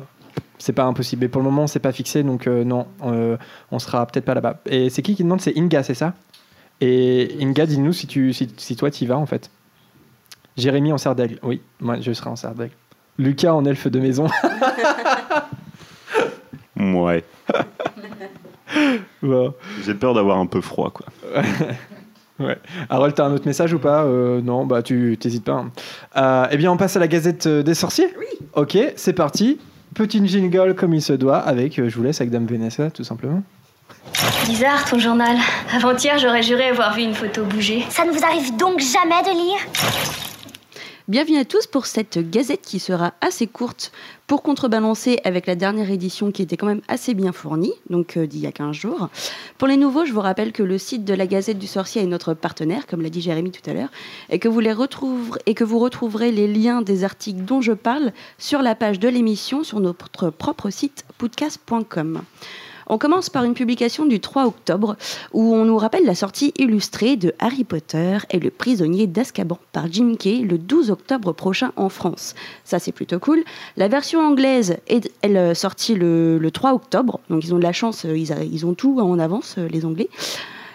C'est 0.58 0.74
pas 0.74 0.84
impossible. 0.86 1.22
Mais 1.24 1.28
pour 1.28 1.42
le 1.42 1.50
moment, 1.50 1.68
c'est 1.68 1.80
pas 1.80 1.92
fixé, 1.92 2.24
donc 2.24 2.48
euh, 2.48 2.64
non, 2.64 2.88
euh, 3.06 3.36
on 3.72 3.80
sera 3.80 4.06
peut-être 4.06 4.26
pas 4.26 4.34
là-bas. 4.36 4.62
Et 4.68 4.90
c'est 4.90 5.02
qui 5.02 5.16
qui 5.16 5.24
demande? 5.24 5.42
C'est 5.42 5.58
Inga, 5.58 5.84
c'est 5.84 5.94
ça? 5.96 6.14
Et 6.80 7.36
Inga, 7.42 7.66
dis-nous 7.66 7.94
si, 7.94 8.08
tu, 8.08 8.32
si, 8.34 8.48
si 8.58 8.76
toi 8.76 8.90
tu 8.92 9.04
y 9.04 9.08
vas 9.08 9.18
en 9.18 9.26
fait. 9.26 9.50
Jérémy 10.58 10.94
en 10.94 10.98
serre 10.98 11.16
d'aigle. 11.16 11.40
Oui, 11.44 11.62
moi 11.80 12.00
je 12.00 12.12
serai 12.14 12.30
en 12.30 12.36
serre 12.36 12.54
d'aigle. 12.56 12.74
Lucas 13.18 13.54
en 13.54 13.66
elfe 13.66 13.88
de 13.88 14.00
maison. 14.00 14.28
Ouais. 16.78 17.24
Bon. 19.22 19.54
J'ai 19.84 19.94
peur 19.94 20.14
d'avoir 20.16 20.40
un 20.40 20.48
peu 20.48 20.62
froid, 20.62 20.90
quoi. 20.90 21.06
Harold, 22.90 23.14
t'as 23.16 23.26
un 23.26 23.34
autre 23.34 23.46
message 23.48 23.74
ou 23.74 23.80
pas? 23.80 24.04
Euh, 24.04 24.42
Non, 24.42 24.66
bah 24.66 24.82
tu 24.82 25.18
t'hésites 25.20 25.44
pas. 25.46 25.54
hein. 25.54 25.72
Euh, 26.18 26.48
eh 26.52 26.58
bien, 26.58 26.72
on 26.72 26.78
passe 26.78 26.96
à 26.96 27.00
la 27.00 27.08
Gazette 27.08 27.48
euh, 27.48 27.64
des 27.64 27.74
sorciers 27.74 28.08
Oui. 28.20 28.26
Ok, 28.54 28.78
c'est 28.96 29.14
parti. 29.14 29.60
Petit 29.94 30.26
jingle 30.26 30.74
comme 30.76 30.94
il 30.94 31.02
se 31.02 31.14
doit 31.14 31.38
avec, 31.38 31.78
euh, 31.80 31.90
je 31.90 31.96
vous 31.98 32.04
laisse 32.04 32.22
avec 32.22 32.32
Dame 32.32 32.46
Vanessa 32.46 32.90
tout 32.92 33.04
simplement. 33.04 33.44
Bizarre 34.46 34.86
ton 34.90 35.00
journal. 35.00 35.38
Avant-hier, 35.76 36.18
j'aurais 36.18 36.44
juré 36.44 36.70
avoir 36.70 36.94
vu 36.94 37.02
une 37.04 37.14
photo 37.14 37.44
bouger. 37.44 37.86
Ça 37.90 38.06
ne 38.06 38.12
vous 38.12 38.24
arrive 38.24 38.56
donc 38.58 38.80
jamais 38.80 39.22
de 39.24 39.32
lire? 39.32 40.31
Bienvenue 41.12 41.40
à 41.40 41.44
tous 41.44 41.68
pour 41.68 41.88
cette 41.88 42.20
gazette 42.32 42.62
qui 42.62 42.80
sera 42.80 43.16
assez 43.20 43.46
courte 43.46 43.92
pour 44.28 44.42
contrebalancer 44.42 45.20
avec 45.26 45.46
la 45.46 45.56
dernière 45.56 45.92
édition 45.92 46.32
qui 46.32 46.42
était 46.42 46.56
quand 46.56 46.68
même 46.68 46.80
assez 46.88 47.14
bien 47.14 47.34
fournie, 47.34 47.74
donc 47.90 48.16
euh, 48.16 48.26
d'il 48.26 48.40
y 48.40 48.48
a 48.48 48.54
15 48.54 48.74
jours. 48.74 49.10
Pour 49.58 49.68
les 49.68 49.76
nouveaux, 49.76 50.06
je 50.06 50.14
vous 50.14 50.22
rappelle 50.22 50.54
que 50.54 50.64
le 50.64 50.78
site 50.78 51.04
de 51.04 51.14
la 51.14 51.28
Gazette 51.28 51.60
du 51.60 51.68
Sorcier 51.68 52.02
est 52.02 52.06
notre 52.06 52.34
partenaire, 52.34 52.88
comme 52.88 53.02
l'a 53.02 53.10
dit 53.10 53.20
Jérémy 53.20 53.52
tout 53.52 53.70
à 53.70 53.74
l'heure, 53.74 53.90
et 54.30 54.40
que 54.40 54.48
retrouverez 54.48 55.42
et 55.48 55.54
que 55.54 55.66
vous 55.66 55.80
retrouverez 55.80 56.32
les 56.32 56.48
liens 56.48 56.82
des 56.82 57.04
articles 57.04 57.42
dont 57.42 57.60
je 57.60 57.74
parle 57.74 58.14
sur 58.38 58.62
la 58.62 58.74
page 58.74 58.98
de 58.98 59.10
l'émission 59.10 59.66
sur 59.66 59.82
notre 59.82 60.30
propre 60.30 60.70
site 60.70 61.04
podcast.com. 61.18 62.22
On 62.94 62.98
commence 62.98 63.30
par 63.30 63.46
une 63.46 63.54
publication 63.54 64.06
du 64.06 64.20
3 64.20 64.48
octobre 64.48 64.98
où 65.32 65.56
on 65.56 65.64
nous 65.64 65.78
rappelle 65.78 66.04
la 66.04 66.14
sortie 66.14 66.54
illustrée 66.58 67.16
de 67.16 67.34
Harry 67.40 67.64
Potter 67.64 68.18
et 68.30 68.38
le 68.38 68.50
prisonnier 68.50 69.08
d'Azkaban 69.08 69.58
par 69.72 69.90
Jim 69.90 70.16
Kay 70.20 70.40
le 70.40 70.58
12 70.58 70.92
octobre 70.92 71.32
prochain 71.32 71.72
en 71.78 71.88
France. 71.88 72.36
Ça, 72.66 72.80
c'est 72.80 72.92
plutôt 72.92 73.18
cool. 73.18 73.46
La 73.78 73.88
version 73.88 74.20
anglaise 74.20 74.76
est 74.88 75.10
elle, 75.22 75.38
euh, 75.38 75.54
sortie 75.54 75.96
le, 75.96 76.38
le 76.38 76.52
3 76.52 76.74
octobre, 76.74 77.22
donc 77.30 77.46
ils 77.46 77.54
ont 77.54 77.60
de 77.60 77.64
la 77.64 77.72
chance, 77.72 78.04
euh, 78.04 78.18
ils 78.18 78.66
ont 78.66 78.74
tout 78.74 79.00
en 79.00 79.20
avance, 79.20 79.56
euh, 79.58 79.70
les 79.70 79.86
Anglais. 79.86 80.10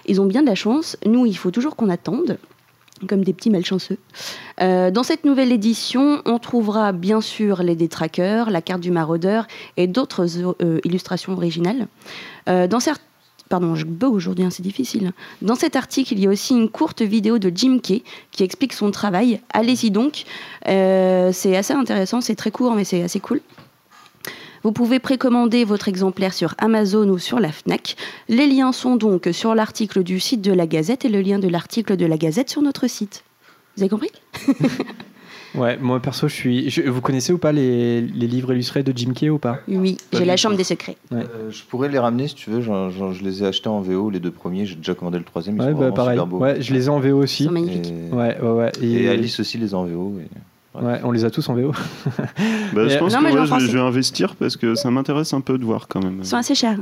Ils 0.06 0.18
ont 0.18 0.26
bien 0.26 0.40
de 0.40 0.46
la 0.46 0.54
chance. 0.54 0.96
Nous, 1.04 1.26
il 1.26 1.36
faut 1.36 1.50
toujours 1.50 1.76
qu'on 1.76 1.90
attende 1.90 2.38
comme 3.08 3.24
des 3.24 3.32
petits 3.32 3.50
malchanceux. 3.50 3.98
Euh, 4.60 4.90
dans 4.90 5.02
cette 5.02 5.24
nouvelle 5.24 5.52
édition, 5.52 6.22
on 6.24 6.38
trouvera 6.38 6.92
bien 6.92 7.20
sûr 7.20 7.62
les 7.62 7.76
détraqueurs, 7.76 8.50
la 8.50 8.62
carte 8.62 8.80
du 8.80 8.90
maraudeur 8.90 9.46
et 9.76 9.86
d'autres 9.86 10.26
euh, 10.62 10.80
illustrations 10.84 11.32
originales. 11.32 11.88
Euh, 12.48 12.66
dans 12.66 12.80
certains 12.80 13.02
Pardon, 13.48 13.76
je 13.76 13.84
bug 13.84 14.12
aujourd'hui, 14.12 14.44
hein, 14.44 14.50
c'est 14.50 14.64
difficile. 14.64 15.12
Dans 15.40 15.54
cet 15.54 15.76
article, 15.76 16.14
il 16.14 16.18
y 16.18 16.26
a 16.26 16.30
aussi 16.30 16.52
une 16.52 16.68
courte 16.68 17.02
vidéo 17.02 17.38
de 17.38 17.52
Jim 17.54 17.78
Kay 17.80 18.02
qui 18.32 18.42
explique 18.42 18.72
son 18.72 18.90
travail. 18.90 19.40
Allez-y 19.52 19.92
donc. 19.92 20.24
C'est 20.64 21.56
assez 21.56 21.72
intéressant, 21.72 22.20
c'est 22.20 22.34
très 22.34 22.50
court, 22.50 22.74
mais 22.74 22.82
c'est 22.82 23.04
assez 23.04 23.20
cool. 23.20 23.40
Vous 24.66 24.72
pouvez 24.72 24.98
précommander 24.98 25.62
votre 25.62 25.86
exemplaire 25.86 26.34
sur 26.34 26.56
Amazon 26.58 27.08
ou 27.08 27.18
sur 27.18 27.38
la 27.38 27.52
FNAC. 27.52 27.94
Les 28.28 28.48
liens 28.48 28.72
sont 28.72 28.96
donc 28.96 29.28
sur 29.30 29.54
l'article 29.54 30.02
du 30.02 30.18
site 30.18 30.40
de 30.42 30.52
la 30.52 30.66
Gazette 30.66 31.04
et 31.04 31.08
le 31.08 31.20
lien 31.20 31.38
de 31.38 31.46
l'article 31.46 31.96
de 31.96 32.04
la 32.04 32.16
Gazette 32.18 32.50
sur 32.50 32.62
notre 32.62 32.88
site. 32.88 33.22
Vous 33.76 33.84
avez 33.84 33.90
compris? 33.90 34.10
Ouais, 35.54 35.78
moi 35.78 36.00
perso, 36.00 36.28
je 36.28 36.34
suis. 36.34 36.68
je- 36.68 36.82
vous 36.82 37.00
connaissez 37.00 37.32
ou 37.32 37.38
pas 37.38 37.50
les, 37.52 38.02
les 38.02 38.26
livres 38.26 38.52
illustrés 38.52 38.82
de 38.82 38.92
Jim 38.94 39.12
Kay 39.14 39.30
ou 39.30 39.38
pas? 39.38 39.60
Oui, 39.68 39.96
j'ai 40.12 40.26
la. 40.26 40.36
Chambre 40.36 40.56
des 40.56 40.64
secrets. 40.64 40.96
Ouais. 41.10 41.20
Euh, 41.20 41.50
je 41.50 41.62
pourrais 41.62 41.88
les 41.88 41.98
ramener 41.98 42.28
si 42.28 42.34
tu 42.34 42.50
veux. 42.50 42.60
je 42.60 43.24
les 43.24 43.42
ai 43.42 43.46
achetés 43.46 43.68
en 43.70 43.80
VO, 43.80 44.10
les 44.10 44.20
deux 44.20 44.30
premiers. 44.32 44.66
J'ai 44.66 44.74
déjà 44.74 44.94
commandé 44.94 45.16
le 45.16 45.24
troisième. 45.24 45.56
Ils 45.56 45.62
Ouais, 45.62 45.72
sont 45.72 45.78
bah 45.78 45.92
pareil. 45.92 46.16
super 46.16 46.26
beaux. 46.26 46.38
Ouais, 46.40 46.60
je 46.60 46.74
les 46.74 46.86
ai 46.86 46.88
en 46.90 46.98
VO 47.00 47.06
Ils 47.06 47.12
aussi. 47.12 47.44
sont 47.44 47.52
magnifiques. 47.52 47.86
Et, 47.86 48.12
Ouais, 48.14 48.36
ouais, 48.38 48.50
ouais. 48.50 48.72
et 48.82 49.08
Alice 49.08 49.40
aussi 49.40 49.56
les 49.56 49.72
a 49.72 49.78
en 49.78 49.84
VO. 49.86 50.14
et- 50.20 50.28
Ouais, 50.82 51.00
on 51.04 51.10
les 51.12 51.24
a 51.24 51.30
tous 51.30 51.48
en 51.48 51.54
VO. 51.54 51.72
Bah, 52.74 52.88
je 52.88 52.98
pense 52.98 53.12
Non, 53.12 53.20
que 53.20 53.24
ouais, 53.24 53.32
je, 53.46 53.54
vais, 53.54 53.60
je 53.60 53.72
vais 53.72 53.80
investir 53.80 54.34
parce 54.36 54.56
que 54.56 54.74
ça 54.74 54.90
m'intéresse 54.90 55.32
un 55.32 55.40
peu 55.40 55.58
de 55.58 55.64
voir 55.64 55.88
quand 55.88 56.02
même. 56.02 56.18
Ils 56.20 56.26
sont 56.26 56.36
assez 56.36 56.54
chers. 56.54 56.78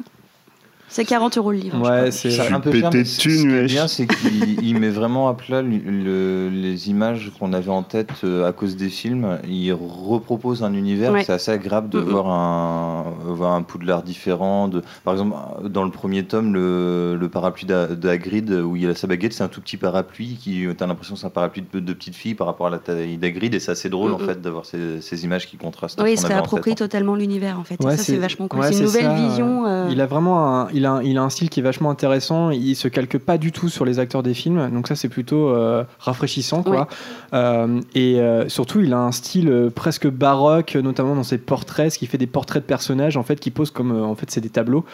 C'est 0.94 1.04
40 1.04 1.38
euros 1.38 1.50
le 1.50 1.59
livre. 1.59 1.80
Ouais, 1.83 2.12
c'est. 2.12 2.38
Un 2.52 2.61
peu 2.61 2.70
pété 2.70 2.80
cher, 2.83 2.90
de 2.90 2.96
mais 2.98 3.04
ce 3.04 3.20
thunes, 3.20 3.33
ce 3.37 3.42
qui 3.42 3.48
est 3.54 3.64
bien, 3.64 3.88
c'est 3.88 4.07
qu'il 4.07 4.62
il 4.64 4.78
met 4.78 4.90
vraiment 4.90 5.28
à 5.28 5.35
plat 5.35 5.61
le- 5.61 5.76
le- 5.78 6.48
les 6.48 6.88
images 6.88 7.33
qu'on 7.37 7.52
avait 7.52 7.70
en 7.70 7.83
tête 7.83 8.11
euh, 8.22 8.46
à 8.48 8.52
cause 8.52 8.76
des 8.76 8.88
films. 8.88 9.38
Il 9.48 9.72
repropose 9.72 10.62
un 10.62 10.72
univers. 10.72 11.12
Ouais. 11.12 11.24
C'est 11.24 11.33
assez 11.33 11.50
agréable 11.50 11.88
de 11.88 11.98
voir 11.98 12.28
un, 12.28 13.07
voir 13.24 13.54
un 13.54 13.62
Poudlard 13.62 14.04
différent. 14.04 14.68
De, 14.68 14.83
par 15.02 15.14
exemple, 15.14 15.35
dans 15.68 15.83
le 15.83 15.90
premier 15.90 16.24
tome, 16.24 16.54
le, 16.54 17.16
le 17.18 17.28
parapluie 17.28 17.66
d'A- 17.66 17.88
d'Hagrid, 17.88 18.50
où 18.52 18.76
il 18.76 18.88
a 18.88 18.94
sa 18.94 19.09
baguette, 19.09 19.33
c'est 19.33 19.42
un 19.42 19.48
tout 19.48 19.61
petit 19.61 19.76
parapluie 19.76 20.37
qui, 20.40 20.64
t'as 20.78 20.87
l'impression 20.87 21.14
que 21.14 21.20
c'est 21.20 21.26
un 21.26 21.30
parapluie 21.30 21.64
de, 21.72 21.80
de 21.80 21.92
petite 21.92 22.14
fille 22.14 22.35
par 22.37 22.46
rapport 22.46 22.68
à 22.68 22.70
la 22.70 22.78
taille 22.78 23.16
d'Hagrid. 23.16 23.52
Et 23.52 23.59
c'est 23.59 23.72
assez 23.72 23.88
drôle 23.88 24.12
en 24.12 24.18
fait 24.18 24.40
d'avoir 24.40 24.64
ces, 24.64 25.00
ces 25.00 25.24
images 25.24 25.48
qui 25.48 25.57
contrastent. 25.57 26.00
Oui, 26.00 26.12
il 26.12 26.18
se 26.20 26.26
réapproprie 26.28 26.76
totalement 26.76 27.16
l'univers 27.16 27.59
en 27.59 27.64
fait. 27.64 27.83
Ouais, 27.83 27.96
ça, 27.96 28.04
c'est 28.04 28.16
vachement 28.16 28.46
cool. 28.46 28.61
ouais, 28.61 28.72
c'est 28.72 28.78
une 28.78 28.85
nouvelle 28.85 29.02
ça, 29.04 29.14
vision. 29.14 29.66
euh, 29.66 29.88
Il 29.90 30.00
a 30.00 30.07
vraiment 30.07 30.46
un, 30.62 30.68
il 30.72 30.83
a, 30.86 31.00
il 31.02 31.18
a 31.18 31.22
un 31.22 31.30
style 31.30 31.50
qui 31.50 31.60
est 31.60 31.62
vachement 31.62 31.90
intéressant. 31.90 32.50
Il 32.50 32.74
se 32.76 32.88
calque 32.88 33.18
pas 33.18 33.38
du 33.38 33.52
tout 33.52 33.68
sur 33.68 33.84
les 33.84 33.98
acteurs 33.98 34.22
des 34.22 34.34
films, 34.34 34.70
donc 34.70 34.88
ça 34.88 34.94
c'est 34.96 35.08
plutôt 35.08 35.48
euh, 35.48 35.84
rafraîchissant 35.98 36.62
quoi. 36.62 36.88
Euh, 37.32 37.80
et 37.94 38.20
euh, 38.20 38.48
surtout, 38.48 38.80
il 38.80 38.92
a 38.92 38.98
un 38.98 39.12
style 39.12 39.70
presque 39.74 40.08
baroque, 40.08 40.74
notamment 40.76 41.14
dans 41.14 41.22
ses 41.22 41.38
portraits, 41.38 41.92
ce 41.92 41.98
qui 41.98 42.06
fait 42.06 42.18
des 42.18 42.26
portraits 42.26 42.62
de 42.62 42.66
personnages 42.66 43.16
en 43.16 43.22
fait 43.22 43.40
qui 43.40 43.50
posent 43.50 43.70
comme 43.70 43.92
en 44.02 44.14
fait 44.14 44.30
c'est 44.30 44.40
des 44.40 44.48
tableaux. 44.50 44.84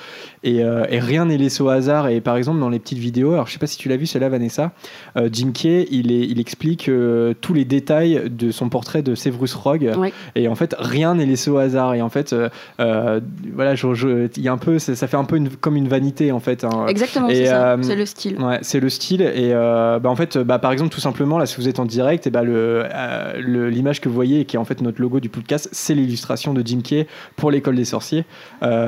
Et, 0.42 0.56
et 0.58 0.98
rien 1.00 1.26
n'est 1.26 1.38
laissé 1.38 1.62
au 1.62 1.68
hasard. 1.68 2.08
Et 2.08 2.20
par 2.20 2.36
exemple 2.36 2.60
dans 2.60 2.68
les 2.70 2.78
petites 2.78 2.98
vidéos, 2.98 3.32
alors 3.32 3.46
je 3.46 3.52
sais 3.52 3.58
pas 3.58 3.66
si 3.66 3.76
tu 3.78 3.88
l'as 3.88 3.96
vu 3.96 4.06
celle-là 4.06 4.28
Vanessa, 4.28 4.72
Jim 5.32 5.52
Kay, 5.52 5.86
il, 5.90 6.12
est, 6.12 6.26
il 6.26 6.38
explique 6.40 6.90
tous 7.40 7.54
les 7.54 7.64
détails 7.64 8.22
de 8.30 8.50
son 8.50 8.68
portrait 8.68 9.02
de 9.02 9.14
Severus 9.14 9.54
Rogue. 9.54 9.90
Et 10.34 10.48
en 10.48 10.54
fait, 10.54 10.74
rien 10.78 11.14
n'est 11.14 11.26
laissé 11.26 11.50
au 11.50 11.58
hasard. 11.58 11.94
Et 11.94 12.02
en 12.02 12.08
fait, 12.08 12.34
voilà, 12.78 13.74
il 13.74 14.42
y 14.42 14.48
a 14.48 14.52
un 14.52 14.58
peu, 14.58 14.78
ça 14.78 14.94
ça 14.94 15.06
fait 15.06 15.16
un 15.16 15.24
peu 15.24 15.36
une- 15.36 15.48
comme 15.50 15.76
une 15.76 15.79
vanité 15.88 16.32
en 16.32 16.40
fait. 16.40 16.64
hein. 16.64 16.86
Exactement, 16.88 17.28
Et, 17.28 17.34
c'est 17.36 17.46
ça. 17.46 17.72
euh, 17.72 17.76
C'est 17.82 17.96
le 17.96 18.06
style. 18.06 18.40
Ouais, 18.40 18.58
c'est 18.62 18.80
le 18.80 18.88
style. 18.88 19.22
Et 19.22 19.52
euh, 19.52 19.98
bah, 19.98 20.08
en 20.10 20.16
fait, 20.16 20.38
bah, 20.38 20.58
par 20.58 20.72
exemple, 20.72 20.90
tout 20.90 21.00
simplement, 21.00 21.38
là, 21.38 21.46
si 21.46 21.56
vous 21.56 21.68
êtes 21.68 21.78
en 21.78 21.84
direct, 21.84 22.26
et 22.26 22.30
bah, 22.30 22.42
le, 22.42 22.84
euh, 22.92 23.32
le- 23.40 23.70
l'image 23.70 24.00
que 24.00 24.08
vous 24.08 24.14
voyez, 24.14 24.44
qui 24.44 24.56
est 24.56 24.58
en 24.58 24.64
fait 24.64 24.80
notre 24.80 25.00
logo 25.00 25.20
du 25.20 25.28
podcast, 25.28 25.68
c'est 25.72 25.94
l'illustration 25.94 26.54
de 26.54 26.62
Jim 26.66 26.80
Kay 26.82 27.06
pour 27.36 27.50
l'école 27.50 27.76
des 27.76 27.84
sorciers. 27.84 28.24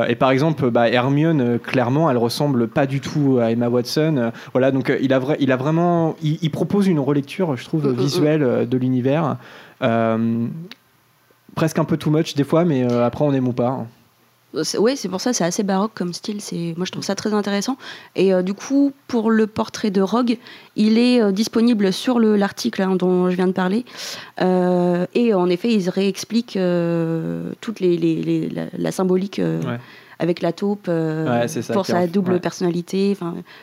Et 0.09 0.15
par 0.15 0.31
exemple, 0.31 0.71
bah, 0.71 0.89
Hermione, 0.89 1.59
clairement, 1.59 2.11
elle 2.11 2.19
ressemble 2.19 2.69
pas 2.69 2.87
du 2.87 3.01
tout 3.01 3.39
à 3.41 3.51
Emma 3.51 3.69
Watson. 3.69 4.33
Voilà, 4.53 4.71
donc 4.71 4.93
il, 5.01 5.13
a 5.13 5.21
il 5.41 5.53
a 5.53 5.57
vraiment, 5.57 6.17
il, 6.23 6.39
il 6.43 6.51
propose 6.51 6.87
une 6.87 7.01
relecture, 7.01 7.57
je 7.57 7.65
trouve, 7.65 7.87
Mm, 7.87 7.91
mm, 7.91 7.93
mm. 7.93 8.01
visuelle 8.01 8.69
de 8.69 8.77
l'univers. 8.79 9.37
Euh, 9.83 10.47
presque 11.55 11.79
un 11.79 11.85
peu 11.85 11.97
too 11.97 12.11
much 12.11 12.35
des 12.35 12.45
fois, 12.45 12.65
mais 12.65 12.85
euh, 12.91 13.05
après 13.05 13.25
on 13.25 13.33
aime 13.33 13.49
ou 13.49 13.53
pas. 13.53 13.87
Oui, 14.79 14.97
c'est 14.97 15.09
pour 15.09 15.21
ça, 15.21 15.33
c'est 15.33 15.45
assez 15.45 15.63
baroque 15.63 15.93
comme 15.95 16.13
style. 16.13 16.41
C'est, 16.41 16.75
moi, 16.77 16.85
je 16.85 16.93
trouve 16.93 17.05
ça 17.05 17.15
très 17.15 17.33
intéressant. 17.33 17.77
Et 18.17 18.35
euh, 18.35 18.43
du 18.43 18.53
coup, 18.55 18.93
pour 19.09 19.31
le 19.31 19.47
portrait 19.47 19.91
de 19.91 20.03
Rogue, 20.03 20.37
il 20.77 20.99
est 20.99 21.23
euh, 21.23 21.33
disponible 21.33 21.93
sur 21.93 22.19
le, 22.19 22.37
l'article 22.37 22.83
hein, 22.83 22.97
dont 22.97 23.31
je 23.31 23.37
viens 23.37 23.47
de 23.47 23.53
parler. 23.53 23.85
Euh, 24.41 25.07
et 25.15 25.33
en 25.35 25.49
effet, 25.49 25.73
ils 25.73 25.89
réexpliquent 25.89 26.57
euh, 26.57 27.53
toute 27.61 27.81
les, 27.81 27.97
les- 27.97 28.23
les- 28.23 28.49
la, 28.51 28.65
la 28.77 28.93
symbolique 28.93 29.41
Ouais. 29.43 29.79
avec 30.19 30.43
la 30.43 30.53
taupe 30.53 30.89
Ouais, 30.89 31.49
c'est 31.49 31.63
ça 31.63 31.73
pour 31.73 31.87
sa 31.87 32.07
double 32.07 32.33
ouais. 32.35 32.41
personnalité. 32.41 33.17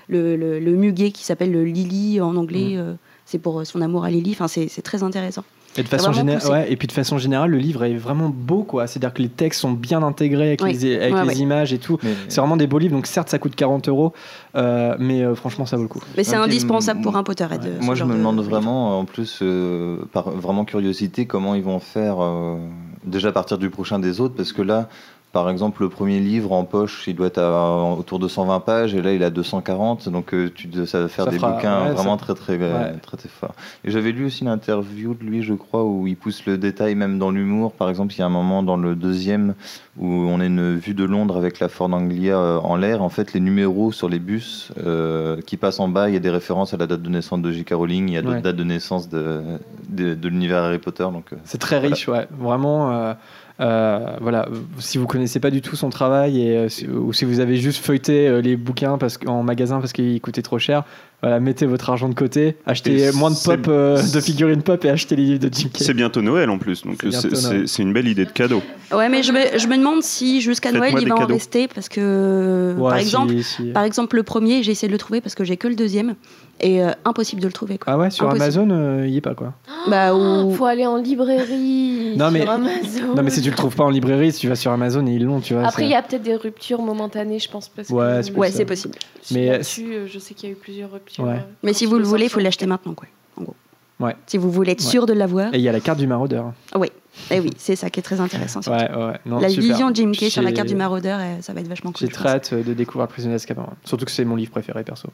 Le, 0.08 0.36
le, 0.36 0.60
le 0.60 0.71
muguet 0.71 1.12
qui 1.12 1.23
s'appelle 1.23 1.52
le 1.52 1.63
Lily 1.63 2.19
en 2.21 2.36
anglais. 2.36 2.78
Mm. 2.78 2.97
c'est 3.25 3.39
pour 3.39 3.65
son 3.65 3.82
amour 3.82 4.06
à 4.06 4.10
Lily. 4.10 4.32
Enfin, 4.32 4.47
c'est 4.47 4.82
très 4.82 5.04
intéressant. 5.04 5.43
Et 5.78 5.84
de 5.84 5.88
façon 5.88 6.12
générale, 6.12 6.52
ouais, 6.52 6.72
et 6.72 6.76
puis 6.76 6.88
de 6.88 6.92
façon 6.92 7.18
générale, 7.18 7.52
le 7.52 7.58
livre 7.58 7.84
est 7.84 7.94
vraiment 7.94 8.30
beau, 8.30 8.64
quoi. 8.64 8.88
C'est-à-dire 8.88 9.14
que 9.14 9.22
les 9.22 9.30
textes 9.30 9.62
sont 9.62 9.72
bien 9.72 10.02
intégrés 10.04 10.48
avec 10.48 10.62
Oui. 10.64 10.74
les, 10.74 10.96
avec 11.00 11.14
Ouais, 11.14 11.22
les 11.22 11.28
ouais. 11.30 11.36
images 11.36 11.74
et 11.74 11.78
tout. 11.78 11.98
Mais- 12.04 12.14
C'est 12.28 12.42
vraiment 12.42 12.58
des 12.58 12.68
beaux 12.68 12.80
livres. 12.80 12.96
Donc 12.96 13.06
certes, 13.08 13.30
ça 13.30 13.38
coûte 13.40 13.56
40 13.56 13.88
euros, 13.88 14.12
euh, 14.56 14.96
mais 15.00 15.22
euh, 15.24 15.36
franchement, 15.36 15.66
ça 15.66 15.78
vaut 15.78 15.84
le 15.84 15.88
coup. 15.90 16.02
Mais 16.18 16.24
c'est 16.24 16.36
indispensable 16.36 17.02
pour 17.02 17.16
un 17.18 17.24
Potterhead. 17.24 17.64
Ouais. 17.64 17.70
Moi, 17.82 17.96
je 17.96 18.04
me 18.04 18.14
de- 18.14 18.18
demande 18.18 18.38
de 18.38 18.42
livre. 18.42 18.52
vraiment, 18.52 19.00
en 19.00 19.06
plus, 19.06 19.40
euh, 19.42 19.98
par 20.12 20.30
vraiment 20.32 20.66
curiosité, 20.66 21.26
comment 21.28 21.54
ils 21.56 21.64
vont 21.64 21.80
faire 21.80 22.16
euh, 22.20 22.58
déjà 23.06 23.30
à 23.30 23.32
partir 23.32 23.58
du 23.58 23.70
prochain 23.70 24.00
des 24.00 24.20
autres, 24.20 24.36
parce 24.36 24.52
que 24.54 24.62
là, 24.64 24.90
par 25.32 25.50
exemple, 25.50 25.84
le 25.84 25.89
premier 25.89 26.20
livre 26.20 26.52
en 26.54 26.63
poche, 26.63 27.04
il 27.08 27.15
doit 27.15 27.28
être 27.28 27.38
à- 27.38 27.94
autour 27.98 28.18
de 28.18 28.28
120 28.28 28.60
pages, 28.62 28.96
et 28.96 29.02
là, 29.02 29.13
il 29.13 29.24
a 29.24 29.30
240, 29.30 30.10
donc 30.10 30.34
euh, 30.34 30.50
tu, 30.54 30.68
ça 30.88 31.02
va 31.02 31.08
faire 31.08 31.26
Ça 31.26 31.32
des 31.32 31.38
fera- 31.38 31.52
bouquins 31.52 31.84
ouais, 31.86 31.92
vraiment 31.94 32.18
ça- 32.18 32.26
très 32.26 32.34
très, 32.34 32.58
Ouais. 32.58 32.94
très 33.02 33.18
très 33.18 33.30
forts. 33.30 33.54
Et 33.84 33.92
j'avais 33.92 34.12
lu 34.12 34.26
aussi 34.26 34.42
une 34.42 34.50
interview 34.50 35.13
de 35.13 35.24
lui, 35.24 35.44
je 35.44 35.54
crois, 35.54 35.84
où 35.84 36.08
il 36.08 36.15
pousse 36.18 36.46
le 36.48 36.58
détail 36.58 36.96
même 36.96 37.20
dans 37.20 37.30
l'humour. 37.30 37.74
Par 37.74 37.89
exemple, 37.89 38.13
il 38.15 38.20
y 38.20 38.22
a 38.22 38.26
un 38.26 38.30
moment 38.30 38.63
dans 38.63 38.78
le 38.78 38.96
deuxième 38.96 39.54
où 40.00 40.08
on 40.08 40.39
a 40.39 40.46
une 40.46 40.76
vue 40.78 40.94
de 40.94 41.04
Londres 41.04 41.38
avec 41.38 41.60
la 41.60 41.68
Ford 41.70 41.94
Anglia 41.94 42.38
euh, 42.38 42.58
en 42.60 42.76
l'air. 42.76 43.04
En 43.04 43.10
fait, 43.10 43.34
les 43.34 43.39
numéros 43.39 43.92
sur 43.92 44.10
les 44.10 44.20
bus 44.20 44.72
euh, 44.84 45.42
qui 45.46 45.58
passent 45.58 45.80
en 45.80 45.89
bas, 45.89 46.08
il 46.10 46.13
y 46.13 46.18
a 46.18 46.22
des 46.22 46.30
références 46.30 46.74
à 46.74 46.78
la 46.78 46.88
date 46.88 47.02
de 47.04 47.10
naissance 47.10 47.42
de 47.42 47.52
J.K. 47.52 47.74
Rowling, 47.74 48.08
il 48.08 48.13
y 48.13 48.18
a 48.18 48.22
d'autres 48.22 48.36
Ouais. 48.38 48.42
dates 48.42 48.56
de 48.56 48.63
naissance 48.63 49.10
de, 49.10 49.42
de, 49.89 50.15
de 50.15 50.28
l'univers 50.30 50.63
Harry 50.63 50.80
Potter. 50.80 51.04
Donc, 51.04 51.26
euh, 51.34 51.38
C'est 51.44 51.58
très 51.60 51.78
riche, 51.80 52.08
ouais. 52.08 52.28
Vraiment. 52.32 52.92
euh, 52.92 52.96
euh, 53.10 53.13
voilà, 53.60 54.48
si 54.80 54.98
vous 54.98 55.06
connaissez 55.08 55.39
pas 55.39 55.52
du 55.52 55.62
tout 55.62 55.76
son 55.76 55.89
travail 55.89 56.41
et 56.41 56.58
euh, 56.58 56.67
ou 56.98 57.12
si 57.13 57.26
vous 57.26 57.39
avez 57.41 57.58
juste 57.58 57.84
feuilleté 57.84 58.28
euh, 58.28 58.41
les 58.41 58.56
bouquins 58.56 58.98
parce 58.98 59.19
en 59.26 59.43
magasin 59.43 59.80
parce 59.80 59.91
qu'ils 59.93 60.22
coûtaient 60.22 60.41
trop 60.41 60.60
cher, 60.60 60.84
voilà, 61.22 61.41
mettez 61.41 61.65
votre 61.65 61.89
argent 61.89 62.08
de 62.08 62.13
côté, 62.15 62.56
achetez 62.65 63.00
Et 63.02 63.12
moins 63.12 63.32
de 63.32 63.36
pop, 63.43 63.65
euh, 63.67 64.02
de 64.13 64.22
figurines 64.22 64.62
pop 64.62 64.84
et 64.86 64.89
achetez 64.89 65.17
les 65.17 65.24
livres 65.24 65.39
de 65.50 65.54
Jim. 65.54 65.67
C'est 65.76 65.93
bientôt 65.93 66.22
Noël 66.22 66.50
en 66.50 66.58
plus, 66.58 66.84
donc 66.84 67.04
C'est 67.12 67.48
euh, 67.54 67.65
une 67.80 67.91
belle 67.91 68.08
idée 68.08 68.26
de 68.26 68.32
cadeau. 68.32 68.62
Ouais, 68.93 69.10
mais 69.10 69.22
je 69.24 69.34
me, 69.34 69.58
je 69.60 69.67
me 69.67 69.76
demande 69.78 70.02
si 70.04 70.39
jusqu'à 70.41 70.72
Noël 70.72 70.93
il 71.00 71.08
va 71.10 71.15
en 71.15 71.26
rester 71.26 71.67
parce 71.67 71.89
que 71.89 72.76
Ouais, 72.78 72.89
par 72.89 72.98
si- 73.00 73.04
exemple, 73.06 73.34
si- 73.43 73.63
par 73.72 73.84
exemple 73.84 74.15
le 74.15 74.24
premier, 74.24 74.63
j'ai 74.63 74.72
essayé 74.72 74.88
de 74.88 74.93
le 74.93 74.98
trouver 75.00 75.19
parce 75.19 75.36
que 75.36 75.43
j'ai 75.43 75.58
que 75.58 75.67
le 75.67 75.76
deuxième 75.76 76.15
et 76.62 76.84
euh, 76.84 76.91
impossible 77.06 77.41
de 77.41 77.48
le 77.48 77.54
trouver 77.54 77.78
quoi. 77.78 77.93
Ah 77.93 77.98
ouais, 77.98 78.10
sur 78.10 78.26
Impossible. 78.26 78.43
Amazon, 78.43 78.69
euh, 78.72 79.08
il 79.08 79.13
y 79.13 79.17
est 79.17 79.22
pas 79.22 79.36
quoi. 79.36 79.54
Bah 79.89 80.13
ou 80.15 80.52
Faut 80.54 80.65
aller 80.65 80.86
en 80.86 80.98
librairie, 80.98 82.15
Non, 82.17 82.32
mais- 82.32 82.41
sur 82.41 82.50
Amazon. 82.52 83.15
Non 83.15 83.24
mais 83.24 83.30
si 83.30 83.41
tu 83.41 83.50
le 83.50 83.56
trouves 83.56 83.76
pas 83.76 83.84
en 83.86 83.89
librairie, 83.89 84.32
si 84.32 84.39
tu 84.41 84.48
vas 84.50 84.56
sur 84.56 84.72
Amazon 84.72 85.06
et 85.08 85.12
ils 85.13 85.24
l'ont, 85.24 85.39
tu 85.39 85.54
vois. 85.54 85.65
Après, 85.65 85.84
il 85.84 85.89
y 85.89 85.95
a 85.95 86.02
peut-être 86.02 86.24
des 86.24 86.36
ruptures 86.36 86.82
momentanées, 86.82 87.39
je 87.39 87.50
pense. 87.50 87.69
Parce 87.69 87.89
Ouais, 87.89 88.17
que, 88.17 88.22
c'est 88.24 88.32
ouais, 88.34 88.52
c'est 88.52 88.65
possible. 88.65 88.95
Mais 89.32 89.50
euh, 89.50 89.62
je 89.63 90.19
sais 90.19 90.34
qu'il 90.34 90.50
y 90.50 90.52
a 90.52 90.56
eu 90.56 90.58
plusieurs 90.58 90.91
ruptures. 90.91 91.24
Ouais. 91.24 91.32
euh, 91.36 91.54
Mais 91.63 91.74
si 91.74 91.86
vous 91.86 91.98
le 91.98 92.04
voulez, 92.06 92.26
il 92.26 92.30
faut 92.30 92.39
l'acheter 92.39 92.65
maintenant 92.65 92.93
quoi. 92.93 93.08
En 93.38 93.43
gros. 93.43 93.56
Ouais. 94.00 94.15
Si 94.28 94.38
vous 94.38 94.50
voulez 94.50 94.72
être 94.72 94.84
Ouais. 94.84 94.89
sûr 94.89 95.06
de 95.06 95.13
l'avoir. 95.13 95.54
Et 95.54 95.58
il 95.58 95.62
y 95.62 95.67
a 95.69 95.74
la 95.74 95.82
carte 95.82 96.00
du 96.00 96.08
maraudeur. 96.08 96.54
Oui, 96.78 96.88
et 97.32 97.39
oui, 97.41 97.50
c'est 97.58 97.76
ça 97.76 97.89
qui 97.89 98.00
est 98.00 98.04
très 98.04 98.22
intéressant. 98.22 98.62
surtout. 98.62 98.78
Ouais, 98.80 98.89
ouais, 98.89 99.06
ouais. 99.08 99.19
Non, 99.26 99.39
la 99.39 99.50
super. 99.50 99.63
vision 99.65 99.91
de 99.91 99.95
Jim 99.98 100.12
Kay 100.13 100.30
sur 100.30 100.41
la 100.41 100.54
carte 100.54 100.69
du 100.69 100.76
maraudeur, 100.76 101.19
euh, 101.22 101.36
ça 101.41 101.52
va 101.52 101.60
être 101.60 101.67
vachement 101.67 101.91
cool. 101.91 102.08
J'ai 102.08 102.13
très 102.13 102.30
hâte 102.30 102.52
euh, 102.54 102.63
de 102.63 102.74
découvrir 102.74 103.10
prisonnier 103.10 103.34
d'Azkaban. 103.36 103.67
Surtout 103.84 104.06
que 104.06 104.12
c'est 104.12 104.24
mon 104.24 104.38
livre 104.38 104.52
préféré, 104.52 104.84
perso. 104.86 105.10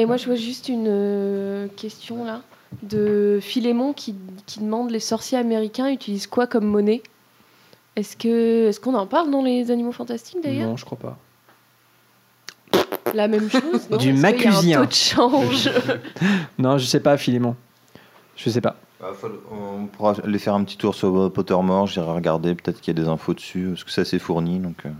Et 0.00 0.06
moi, 0.06 0.16
je 0.16 0.24
vois 0.24 0.34
juste 0.34 0.70
une 0.70 0.86
euh, 0.88 1.68
question 1.76 2.24
là 2.24 2.40
de 2.82 3.38
Philémon 3.42 3.92
qui, 3.92 4.14
qui 4.46 4.60
demande 4.60 4.90
les 4.90 5.00
sorciers 5.00 5.36
américains 5.36 5.90
utilisent 5.90 6.26
quoi 6.26 6.46
comme 6.46 6.64
monnaie? 6.64 7.02
Est-ce 7.96 8.16
que 8.16 8.68
est-ce 8.68 8.80
qu'on 8.80 8.94
en 8.94 9.06
parle 9.06 9.30
dans 9.30 9.42
les 9.42 9.70
Animaux 9.70 9.92
Fantastiques 9.92 10.38
d'ailleurs? 10.42 10.68
Non, 10.68 10.76
je 10.78 10.86
crois 10.86 10.96
pas. 10.96 11.18
La 13.12 13.28
même 13.28 13.50
chose 13.50 13.90
non? 13.90 13.98
Du 13.98 14.14
macusien. 14.14 14.80
taux 14.80 14.86
de 14.86 14.92
change? 14.92 15.70
Non, 16.58 16.78
je 16.78 16.86
sais 16.86 17.00
pas, 17.00 17.18
Philémon. 17.18 17.54
Je 18.36 18.48
sais 18.48 18.62
pas. 18.62 18.76
Bah, 19.00 19.12
on 19.52 19.86
pourra 19.86 20.14
aller 20.24 20.38
faire 20.38 20.54
un 20.54 20.64
petit 20.64 20.78
tour 20.78 20.94
sur 20.94 21.30
Pottermore, 21.30 21.88
j'irai 21.88 22.10
regarder, 22.10 22.54
peut-être 22.54 22.80
qu'il 22.80 22.96
y 22.96 22.98
a 22.98 23.02
des 23.02 23.08
infos 23.08 23.34
dessus, 23.34 23.66
parce 23.70 23.84
que 23.84 23.90
c'est 23.90 24.02
assez 24.02 24.18
fourni. 24.18 24.60
Donc, 24.60 24.86
euh, 24.86 24.90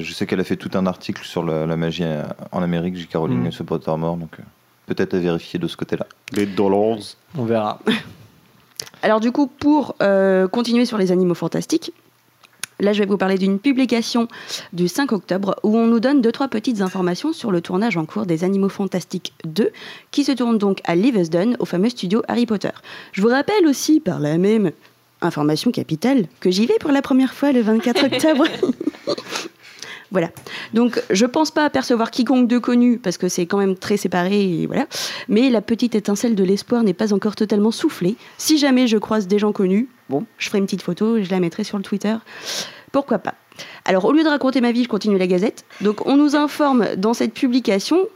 je 0.00 0.12
sais 0.12 0.26
qu'elle 0.26 0.40
a 0.40 0.44
fait 0.44 0.56
tout 0.56 0.70
un 0.74 0.86
article 0.86 1.24
sur 1.24 1.42
la, 1.44 1.66
la 1.66 1.76
magie 1.76 2.04
euh, 2.04 2.22
en 2.52 2.62
Amérique, 2.62 2.96
J. 2.96 3.06
Caroline, 3.06 3.46
Mm. 3.46 3.52
sur 3.52 3.64
Pottermore, 3.64 4.16
donc 4.16 4.30
euh, 4.38 4.42
peut-être 4.86 5.14
à 5.14 5.18
vérifier 5.18 5.58
de 5.58 5.66
ce 5.68 5.76
côté-là. 5.76 6.06
Les 6.32 6.46
dollars. 6.46 6.98
On 7.36 7.44
verra. 7.44 7.78
Alors 9.02 9.20
du 9.20 9.32
coup, 9.32 9.46
pour 9.46 9.94
euh, 10.02 10.48
continuer 10.48 10.84
sur 10.86 10.98
les 10.98 11.10
animaux 11.12 11.34
fantastiques, 11.34 11.92
là 12.80 12.92
je 12.92 13.00
vais 13.00 13.06
vous 13.06 13.16
parler 13.16 13.36
d'une 13.38 13.58
publication 13.58 14.28
du 14.72 14.88
5 14.88 15.12
octobre 15.12 15.56
où 15.62 15.76
on 15.76 15.86
nous 15.86 16.00
donne 16.00 16.20
deux 16.20 16.32
trois 16.32 16.48
petites 16.48 16.80
informations 16.80 17.32
sur 17.32 17.50
le 17.52 17.60
tournage 17.60 17.96
en 17.96 18.04
cours 18.06 18.26
des 18.26 18.44
Animaux 18.44 18.68
Fantastiques 18.68 19.32
2, 19.44 19.70
qui 20.10 20.24
se 20.24 20.32
tourne 20.32 20.58
donc 20.58 20.80
à 20.84 20.94
Leavesden, 20.94 21.56
au 21.58 21.64
fameux 21.64 21.90
studio 21.90 22.22
Harry 22.28 22.46
Potter. 22.46 22.70
Je 23.12 23.22
vous 23.22 23.28
rappelle 23.28 23.66
aussi 23.66 24.00
par 24.00 24.18
la 24.20 24.38
même 24.38 24.70
information 25.20 25.70
capitale 25.70 26.26
que 26.40 26.50
j'y 26.50 26.66
vais 26.66 26.78
pour 26.80 26.90
la 26.90 27.02
première 27.02 27.32
fois 27.34 27.52
le 27.52 27.60
24 27.62 28.04
octobre. 28.06 28.44
Voilà. 30.12 30.30
Donc, 30.74 31.02
je 31.10 31.26
pense 31.26 31.50
pas 31.50 31.64
apercevoir 31.64 32.10
quiconque 32.10 32.46
de 32.46 32.58
connu, 32.58 32.98
parce 32.98 33.16
que 33.16 33.28
c'est 33.28 33.46
quand 33.46 33.58
même 33.58 33.76
très 33.76 33.96
séparé, 33.96 34.66
voilà. 34.66 34.86
Mais 35.28 35.48
la 35.48 35.62
petite 35.62 35.94
étincelle 35.94 36.34
de 36.34 36.44
l'espoir 36.44 36.82
n'est 36.84 36.92
pas 36.92 37.14
encore 37.14 37.34
totalement 37.34 37.70
soufflée. 37.70 38.16
Si 38.36 38.58
jamais 38.58 38.86
je 38.86 38.98
croise 38.98 39.26
des 39.26 39.38
gens 39.38 39.52
connus, 39.52 39.88
bon, 40.10 40.26
je 40.36 40.48
ferai 40.48 40.58
une 40.58 40.66
petite 40.66 40.82
photo 40.82 41.16
et 41.16 41.24
je 41.24 41.30
la 41.30 41.40
mettrai 41.40 41.64
sur 41.64 41.78
le 41.78 41.82
Twitter. 41.82 42.14
Pourquoi 42.92 43.18
pas? 43.18 43.34
Alors, 43.86 44.04
au 44.04 44.12
lieu 44.12 44.22
de 44.22 44.28
raconter 44.28 44.60
ma 44.60 44.70
vie, 44.70 44.84
je 44.84 44.88
continue 44.88 45.16
la 45.16 45.26
gazette. 45.26 45.64
Donc, 45.80 46.06
on 46.06 46.16
nous 46.16 46.36
informe 46.36 46.94
dans 46.96 47.14
cette 47.14 47.32
publication 47.32 48.06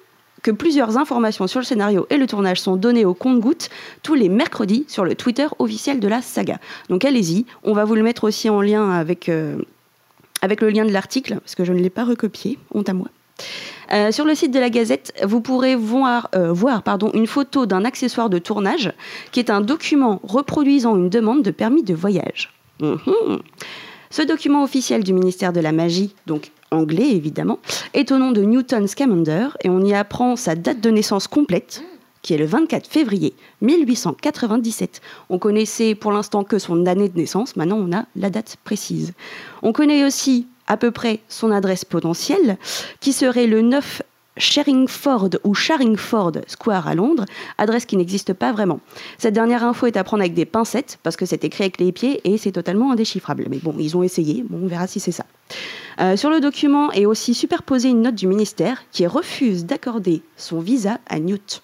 que 0.43 0.51
plusieurs 0.51 0.99
informations 0.99 1.47
sur 1.47 1.61
le 1.61 1.65
scénario 1.65 2.07
et 2.11 2.19
le 2.19 2.27
tournage 2.27 2.61
sont 2.61 2.77
données 2.77 3.07
au 3.07 3.15
compte-gouttes 3.15 3.71
tous 4.03 4.15
les 4.15 4.29
mercredis 4.29 4.85
sur 4.87 5.05
le 5.05 5.15
Twitter 5.15 5.47
officiel 5.59 5.99
de 5.99 6.07
la 6.07 6.23
saga. 6.23 6.59
Donc 6.89 7.05
allez-y, 7.05 7.47
on 7.65 7.73
va 7.73 7.85
vous 7.85 7.97
le 7.97 8.03
mettre 8.03 8.25
aussi 8.25 8.49
en 8.49 8.61
lien 8.61 8.93
avec, 8.93 9.29
euh, 9.29 9.57
avec 10.43 10.61
le 10.61 10.71
lien 10.71 10.85
de 10.85 10.93
l'article, 10.93 11.37
parce 11.41 11.55
que 11.55 11.65
je 11.65 11.73
ne 11.73 11.79
l'ai 11.79 11.91
pas 11.91 12.05
recopié, 12.05 12.59
honte 12.75 12.89
à 12.89 12.93
moi. 12.93 13.09
Euh, 13.93 14.11
sur 14.11 14.25
le 14.25 14.35
site 14.35 14.53
de 14.53 14.59
la 14.59 14.71
Gazette, 14.71 15.13
vous 15.25 15.41
pourrez 15.41 15.77
voir, 15.77 16.29
euh, 16.35 16.53
voir 16.53 16.83
pardon, 16.83 17.11
une 17.15 17.27
photo 17.27 17.67
d'un 17.67 17.85
accessoire 17.85 18.31
de 18.31 18.39
tournage 18.39 18.93
qui 19.31 19.41
est 19.41 19.51
un 19.51 19.61
document 19.61 20.21
reproduisant 20.25 20.97
une 20.97 21.09
demande 21.09 21.43
de 21.43 21.51
permis 21.51 21.83
de 21.83 21.95
voyage. 21.95 22.53
Mhm. 22.81 23.41
Ce 24.11 24.23
document 24.23 24.63
officiel 24.63 25.05
du 25.05 25.13
ministère 25.13 25.53
de 25.53 25.61
la 25.61 25.73
Magie, 25.73 26.15
donc 26.27 26.51
anglais 26.71 27.11
évidemment, 27.11 27.59
est 27.95 28.11
au 28.13 28.19
nom 28.19 28.33
de 28.33 28.43
Newton 28.43 28.87
Scamander 28.87 29.49
et 29.63 29.69
on 29.69 29.85
y 29.85 29.95
apprend 29.95 30.37
sa 30.37 30.55
date 30.55 30.81
de 30.81 30.91
naissance 30.91 31.29
complète, 31.29 31.83
qui 32.27 32.35
est 32.35 32.39
le 32.39 32.45
24 32.45 32.89
février 32.89 33.35
1897. 33.61 35.01
On 35.31 35.39
connaissait 35.39 35.95
pour 35.95 36.11
l'instant 36.11 36.43
que 36.43 36.59
son 36.59 36.85
année 36.87 37.09
de 37.09 37.17
naissance, 37.17 37.55
maintenant 37.55 37.79
on 37.79 37.97
a 37.97 38.07
la 38.17 38.31
date 38.31 38.57
précise. 38.65 39.13
On 39.63 39.73
connaît 39.73 40.05
aussi 40.05 40.49
à 40.67 40.77
peu 40.77 40.91
près 40.91 41.21
son 41.29 41.53
adresse 41.53 41.85
potentielle, 41.85 42.59
qui 42.99 43.13
serait 43.13 43.47
le 43.47 43.63
9 43.63 44.03
Sharingford 44.39 45.31
ou 45.45 45.55
Charingford 45.55 46.33
Square 46.49 46.89
à 46.89 46.97
Londres, 46.97 47.25
adresse 47.59 47.87
qui 47.87 47.97
n'existe 47.97 48.33
pas 48.33 48.53
vraiment. 48.53 48.81
Cette 49.19 49.33
dernière 49.33 49.65
info 49.65 49.87
est 49.87 49.97
à 49.97 50.03
prendre 50.03 50.23
avec 50.23 50.35
des 50.35 50.47
pincettes, 50.47 50.99
parce 51.05 51.17
que 51.17 51.27
c'est 51.27 51.45
écrit 51.45 51.63
avec 51.63 51.79
les 51.79 51.93
pieds 51.93 52.21
et 52.25 52.39
c'est 52.39 52.53
totalement 52.53 52.91
indéchiffrable. 52.91 53.47
Mais 53.49 53.59
bon, 53.59 53.77
ils 53.79 53.97
ont 53.97 54.03
essayé, 54.03 54.45
on 54.53 54.67
verra 54.67 54.89
si 54.89 54.99
c'est 54.99 55.13
ça. 55.13 55.27
Euh, 56.01 56.17
sur 56.17 56.29
le 56.29 56.41
document 56.41 56.91
est 56.91 57.07
aussi 57.07 57.35
superposée 57.35 57.89
une 57.89 58.03
note 58.03 58.17
du 58.17 58.27
ministère 58.27 58.83
qui 58.91 59.07
refuse 59.07 59.65
d'accorder 59.65 60.23
son 60.37 60.59
visa 60.59 60.99
à 61.07 61.21
Newt. 61.21 61.63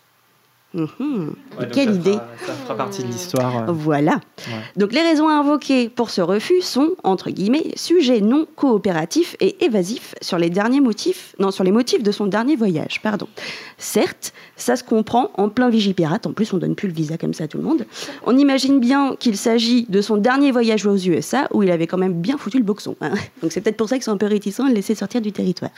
Mhm. 0.74 1.34
Quelle 1.72 1.94
idée 1.94 2.16
Ça 2.46 2.52
fera 2.54 2.76
partie 2.76 3.02
de 3.02 3.08
l'histoire. 3.08 3.68
euh. 3.68 3.72
Voilà. 3.72 4.12
Ouais. 4.48 4.54
Donc 4.76 4.92
les 4.92 5.02
raisons 5.02 5.28
invoquées 5.28 5.88
pour 5.88 6.08
ce 6.10 6.20
refus 6.22 6.62
sont, 6.62 6.90
entre 7.04 7.30
guillemets, 7.30 7.72
sujets 7.76 8.20
non 8.20 8.46
coopératifs 8.56 9.36
et 9.40 9.64
évasifs 9.64 10.14
sur 10.22 10.38
les 10.38 10.48
derniers 10.50 10.80
motifs, 10.80 11.34
non, 11.38 11.50
sur 11.50 11.62
les 11.64 11.72
motifs 11.72 12.02
de 12.02 12.10
son 12.12 12.26
dernier 12.26 12.56
voyage, 12.56 13.00
pardon. 13.02 13.28
Certes, 13.76 14.32
ça 14.56 14.76
se 14.76 14.84
comprend 14.84 15.30
en 15.36 15.48
plein 15.48 15.68
Vigipirate, 15.68 16.26
en 16.26 16.32
plus 16.32 16.52
on 16.52 16.58
donne 16.58 16.74
plus 16.74 16.88
le 16.88 16.94
visa 16.94 17.18
comme 17.18 17.34
ça 17.34 17.44
à 17.44 17.48
tout 17.48 17.58
le 17.58 17.64
monde. 17.64 17.84
On 18.26 18.36
imagine 18.38 18.80
bien 18.80 19.14
qu'il 19.18 19.36
s'agit 19.36 19.84
de 19.88 20.00
son 20.00 20.16
dernier 20.16 20.52
voyage 20.52 20.86
aux 20.86 20.96
USA 20.96 21.48
où 21.52 21.62
il 21.62 21.70
avait 21.70 21.86
quand 21.86 21.98
même 21.98 22.14
bien 22.14 22.38
foutu 22.38 22.58
le 22.58 22.64
boxon. 22.64 22.96
hein. 23.00 23.12
Donc 23.42 23.52
c'est 23.52 23.60
peut-être 23.60 23.76
pour 23.76 23.88
ça 23.88 23.96
qu'ils 23.96 24.04
sont 24.04 24.12
un 24.12 24.16
peu 24.16 24.26
réticents 24.26 24.64
à 24.64 24.68
le 24.68 24.74
laisser 24.74 24.94
sortir 24.94 25.20
du 25.20 25.32
territoire. 25.32 25.70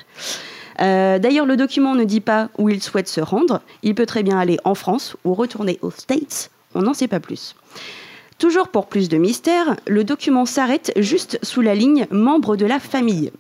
Euh, 0.81 1.19
D'ailleurs, 1.19 1.47
le 1.47 1.57
document 1.57 1.95
ne 1.95 2.05
dit 2.05 2.21
pas 2.21 2.49
où 2.59 2.69
il 2.69 2.83
souhaite 2.83 3.09
se 3.09 3.21
rendre. 3.21 3.61
Il 3.83 3.95
peut 3.95 4.07
très 4.07 4.23
bien 4.23 4.39
aller 4.39 4.59
en 4.65 4.75
France 4.75 5.17
ou 5.25 5.35
retourner 5.35 5.79
aux 5.83 5.91
States. 5.91 6.51
On 6.75 6.83
n'en 6.83 6.95
sait 6.95 7.09
pas 7.09 7.21
plus. 7.21 7.55
Toujours 8.39 8.69
pour 8.69 8.87
plus 8.87 9.09
de 9.09 9.17
mystère, 9.17 9.77
le 9.87 10.03
document 10.03 10.45
s'arrête 10.45 10.93
juste 10.97 11.39
sous 11.43 11.61
la 11.61 11.75
ligne 11.75 12.07
membre 12.11 12.57
de 12.57 12.67
la 12.67 12.81
famille. 12.81 13.31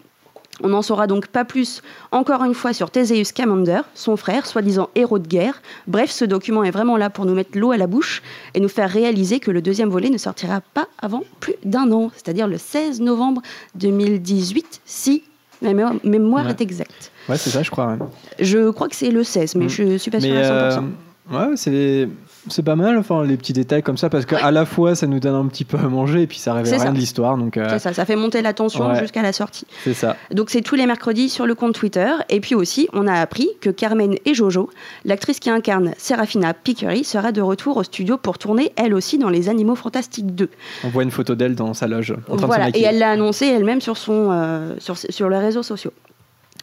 On 0.62 0.68
n'en 0.68 0.82
saura 0.82 1.08
donc 1.08 1.26
pas 1.26 1.44
plus, 1.44 1.82
encore 2.12 2.44
une 2.44 2.54
fois, 2.54 2.72
sur 2.72 2.90
Theseus 2.90 3.24
Scamander, 3.24 3.80
son 3.94 4.16
frère, 4.16 4.46
soi-disant 4.46 4.88
héros 4.94 5.18
de 5.18 5.26
guerre. 5.26 5.60
Bref, 5.88 6.12
ce 6.12 6.24
document 6.24 6.62
est 6.62 6.70
vraiment 6.70 6.96
là 6.96 7.10
pour 7.10 7.26
nous 7.26 7.34
mettre 7.34 7.58
l'eau 7.58 7.72
à 7.72 7.76
la 7.76 7.88
bouche 7.88 8.22
et 8.54 8.60
nous 8.60 8.68
faire 8.68 8.88
réaliser 8.88 9.40
que 9.40 9.50
le 9.50 9.62
deuxième 9.62 9.88
volet 9.88 10.10
ne 10.10 10.18
sortira 10.18 10.60
pas 10.60 10.86
avant 11.02 11.24
plus 11.40 11.56
d'un 11.64 11.90
an, 11.90 12.12
c'est-à-dire 12.14 12.46
le 12.46 12.56
16 12.56 13.00
novembre 13.00 13.42
2018, 13.74 14.80
si 14.84 15.24
ma 15.64 15.72
mémoire- 15.74 15.94
mémoire 16.04 16.44
Ouais. 16.46 16.50
est 16.52 16.60
exacte. 16.60 17.10
Ouais, 17.28 17.36
c'est 17.36 17.50
ça, 17.50 17.62
je 17.62 17.70
crois. 17.70 17.88
ouais. 17.94 17.98
Je 18.40 18.70
crois 18.70 18.88
que 18.88 18.96
c'est 18.96 19.10
le 19.10 19.24
16, 19.24 19.54
mais 19.56 19.64
Mm. 19.66 19.68
je 19.70 19.96
suis 19.96 20.10
pas 20.10 20.20
sûre 20.20 20.32
Mais 20.34 20.42
à 20.42 20.70
100%. 20.70 20.84
euh, 21.32 21.50
ouais, 21.50 21.56
c'est 21.56 22.08
c'est 22.48 22.62
pas 22.62 22.76
mal, 22.76 22.98
enfin 22.98 23.24
les 23.24 23.36
petits 23.36 23.52
détails 23.52 23.82
comme 23.82 23.96
ça, 23.96 24.10
parce 24.10 24.26
qu'à 24.26 24.50
la 24.50 24.64
fois 24.66 24.94
ça 24.94 25.06
nous 25.06 25.20
donne 25.20 25.34
un 25.34 25.46
petit 25.46 25.64
peu 25.64 25.76
à 25.78 25.82
manger 25.88 26.22
et 26.22 26.26
puis 26.26 26.38
ça 26.38 26.52
révèle 26.54 26.72
rien 26.74 26.84
ça. 26.84 26.90
de 26.90 26.96
l'histoire, 26.98 27.36
donc 27.38 27.56
euh, 27.56 27.66
C'est 27.70 27.78
ça, 27.78 27.92
ça 27.92 28.04
fait 28.04 28.16
monter 28.16 28.42
la 28.42 28.52
tension 28.52 28.86
Ouais. 28.88 28.98
jusqu'à 29.00 29.22
la 29.22 29.32
sortie. 29.32 29.66
c'est 29.84 29.94
ça. 29.94 30.16
Donc 30.32 30.50
c'est 30.50 30.60
tous 30.62 30.74
les 30.74 30.86
mercredis 30.86 31.28
sur 31.28 31.46
le 31.46 31.54
compte 31.54 31.74
Twitter. 31.74 32.08
Et 32.28 32.40
puis 32.40 32.54
aussi, 32.54 32.88
on 32.92 33.06
a 33.06 33.14
appris 33.14 33.48
que 33.60 33.70
Carmen 33.70 34.14
et 34.24 34.34
Jojo, 34.34 34.70
l'actrice 35.04 35.40
qui 35.40 35.50
incarne 35.50 35.92
Serafina 35.98 36.54
Picquery, 36.54 37.04
sera 37.04 37.32
de 37.32 37.40
retour 37.40 37.76
au 37.76 37.82
studio 37.82 38.16
pour 38.18 38.38
tourner 38.38 38.72
elle 38.76 38.94
aussi 38.94 39.18
dans 39.18 39.28
Les 39.30 39.48
Animaux 39.48 39.74
Fantastiques 39.76 40.34
2. 40.34 40.48
On 40.84 40.88
voit 40.88 41.02
une 41.02 41.10
photo 41.10 41.34
d'elle 41.34 41.54
dans 41.54 41.74
sa 41.74 41.86
loge. 41.86 42.12
En 42.28 42.36
train 42.36 42.36
de 42.36 42.40
se 42.42 42.46
Voilà, 42.46 42.68
et 42.74 42.82
elle 42.82 42.98
l'a 42.98 43.10
annoncé 43.10 43.46
elle-même 43.46 43.80
sur, 43.80 43.96
son, 43.96 44.28
euh, 44.32 44.74
sur, 44.78 44.96
sur 44.98 45.28
les 45.28 45.38
réseaux 45.38 45.62
sociaux. 45.62 45.92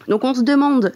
Donc 0.08 0.24
on 0.24 0.34
se 0.34 0.41
demande 0.41 0.91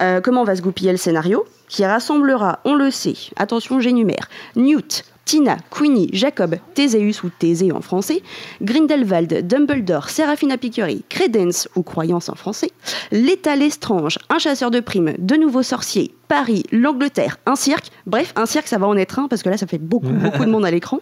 euh, 0.00 0.20
comment 0.20 0.44
va 0.44 0.56
se 0.56 0.62
goupiller 0.62 0.92
le 0.92 0.98
scénario, 0.98 1.44
qui 1.68 1.84
rassemblera, 1.84 2.60
on 2.64 2.74
le 2.74 2.90
sait, 2.90 3.16
attention 3.36 3.80
j'énumère, 3.80 4.28
Newt, 4.56 5.04
Tina, 5.26 5.56
Queenie, 5.70 6.08
Jacob, 6.12 6.56
Théséus 6.74 7.24
ou 7.24 7.30
Thésée 7.30 7.72
en 7.72 7.80
français, 7.80 8.22
Grindelwald, 8.62 9.46
Dumbledore, 9.46 10.08
Serafina 10.08 10.56
Picquery, 10.56 11.02
Credence 11.08 11.68
ou 11.74 11.82
Croyance 11.82 12.28
en 12.28 12.36
français, 12.36 12.70
l'État 13.10 13.56
Lestrange, 13.56 14.18
un 14.30 14.38
chasseur 14.38 14.70
de 14.70 14.78
primes, 14.78 15.14
de 15.18 15.34
nouveaux 15.34 15.64
sorciers, 15.64 16.14
Paris, 16.28 16.62
l'Angleterre, 16.70 17.38
un 17.46 17.56
cirque. 17.56 17.90
Bref, 18.06 18.32
un 18.36 18.46
cirque, 18.46 18.68
ça 18.68 18.78
va 18.78 18.86
en 18.86 18.96
être 18.96 19.18
un 19.18 19.26
parce 19.26 19.42
que 19.42 19.48
là, 19.48 19.56
ça 19.56 19.66
fait 19.66 19.78
beaucoup, 19.78 20.12
beaucoup 20.12 20.44
de 20.44 20.50
monde 20.50 20.64
à 20.64 20.70
l'écran. 20.70 21.00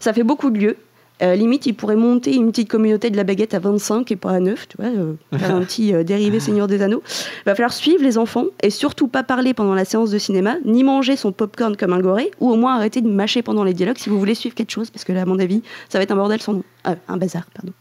Ça 0.00 0.12
fait 0.12 0.22
beaucoup 0.22 0.50
de 0.50 0.58
lieux. 0.58 0.76
Euh, 1.22 1.34
limite, 1.34 1.66
il 1.66 1.74
pourrait 1.74 1.96
monter 1.96 2.34
une 2.34 2.50
petite 2.50 2.68
communauté 2.68 3.10
de 3.10 3.16
la 3.16 3.24
baguette 3.24 3.54
à 3.54 3.58
25 3.58 4.10
et 4.12 4.16
pas 4.16 4.30
à 4.30 4.40
9, 4.40 4.68
tu 4.68 4.76
vois, 4.76 4.86
euh, 4.86 5.14
faire 5.36 5.54
un 5.54 5.60
petit 5.60 5.92
euh, 5.92 6.04
dérivé 6.04 6.38
Seigneur 6.38 6.66
des 6.66 6.80
Anneaux. 6.82 7.02
Il 7.06 7.44
va 7.46 7.54
falloir 7.54 7.72
suivre 7.72 8.02
les 8.02 8.18
enfants 8.18 8.46
et 8.62 8.70
surtout 8.70 9.08
pas 9.08 9.22
parler 9.22 9.54
pendant 9.54 9.74
la 9.74 9.84
séance 9.84 10.10
de 10.10 10.18
cinéma, 10.18 10.56
ni 10.64 10.84
manger 10.84 11.16
son 11.16 11.32
popcorn 11.32 11.76
comme 11.76 11.92
un 11.92 12.00
goré, 12.00 12.30
ou 12.40 12.50
au 12.50 12.56
moins 12.56 12.76
arrêter 12.76 13.00
de 13.00 13.08
mâcher 13.08 13.42
pendant 13.42 13.64
les 13.64 13.74
dialogues 13.74 13.98
si 13.98 14.08
vous 14.08 14.18
voulez 14.18 14.34
suivre 14.34 14.54
quelque 14.54 14.70
chose, 14.70 14.90
parce 14.90 15.04
que 15.04 15.12
là, 15.12 15.22
à 15.22 15.24
mon 15.24 15.38
avis, 15.38 15.62
ça 15.88 15.98
va 15.98 16.04
être 16.04 16.12
un 16.12 16.16
bordel 16.16 16.40
sans 16.40 16.54
nom. 16.54 16.64
Un 16.84 17.16
bazar, 17.16 17.44
pardon. 17.54 17.72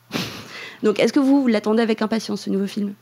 Donc, 0.84 1.00
est-ce 1.00 1.13
que 1.13 1.19
vous 1.19 1.47
l'attendez 1.47 1.82
avec 1.82 2.02
impatience, 2.02 2.41
ce 2.41 2.50
nouveau 2.50 2.67
film? 2.67 2.93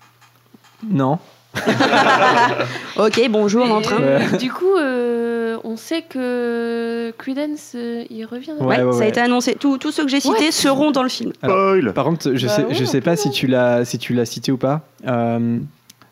Non. 0.87 1.19
Ok, 2.97 3.21
bonjour, 3.29 3.69
en 3.71 3.81
train. 3.81 4.01
Euh. 4.01 4.37
Du 4.37 4.51
coup, 4.51 4.75
euh, 4.77 5.57
on 5.63 5.75
sait 5.75 6.01
que 6.03 7.11
Credence, 7.17 7.73
euh, 7.75 8.03
il 8.09 8.25
revient. 8.25 8.53
Ouais, 8.59 8.81
ouais, 8.83 8.93
ça 8.93 9.03
a 9.03 9.07
été 9.07 9.19
annoncé. 9.19 9.55
Tous 9.55 9.77
tous 9.77 9.91
ceux 9.91 10.03
que 10.03 10.09
j'ai 10.09 10.19
cités 10.19 10.45
What 10.45 10.51
seront 10.51 10.91
dans 10.91 11.03
le 11.03 11.09
film. 11.09 11.31
Par 11.41 12.05
contre, 12.05 12.33
je 12.35 12.47
Bah 12.47 12.53
sais, 12.53 12.63
ouais, 12.65 12.73
je 12.73 12.83
un 12.83 12.85
sais 12.85 12.99
peu, 13.01 13.05
pas 13.05 13.11
non 13.11 13.17
si 13.17 13.29
tu 13.31 13.47
l'as 13.47 13.85
si 13.85 13.97
tu 13.97 14.13
l'as 14.13 14.25
cité 14.25 14.51
ou 14.51 14.57
pas. 14.57 14.81
Euh, 15.07 15.59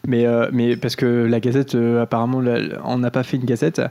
mais, 0.08 0.26
euh, 0.26 0.48
mais 0.52 0.76
parce 0.76 0.96
que 0.96 1.06
la 1.26 1.40
Gazette, 1.40 1.76
euh, 1.76 2.02
apparemment, 2.04 2.42
la- 2.42 2.60
on 2.84 2.98
n'a 2.98 3.12
pas 3.12 3.24
fait 3.24 3.38
une 3.38 3.46
Gazette. 3.46 3.82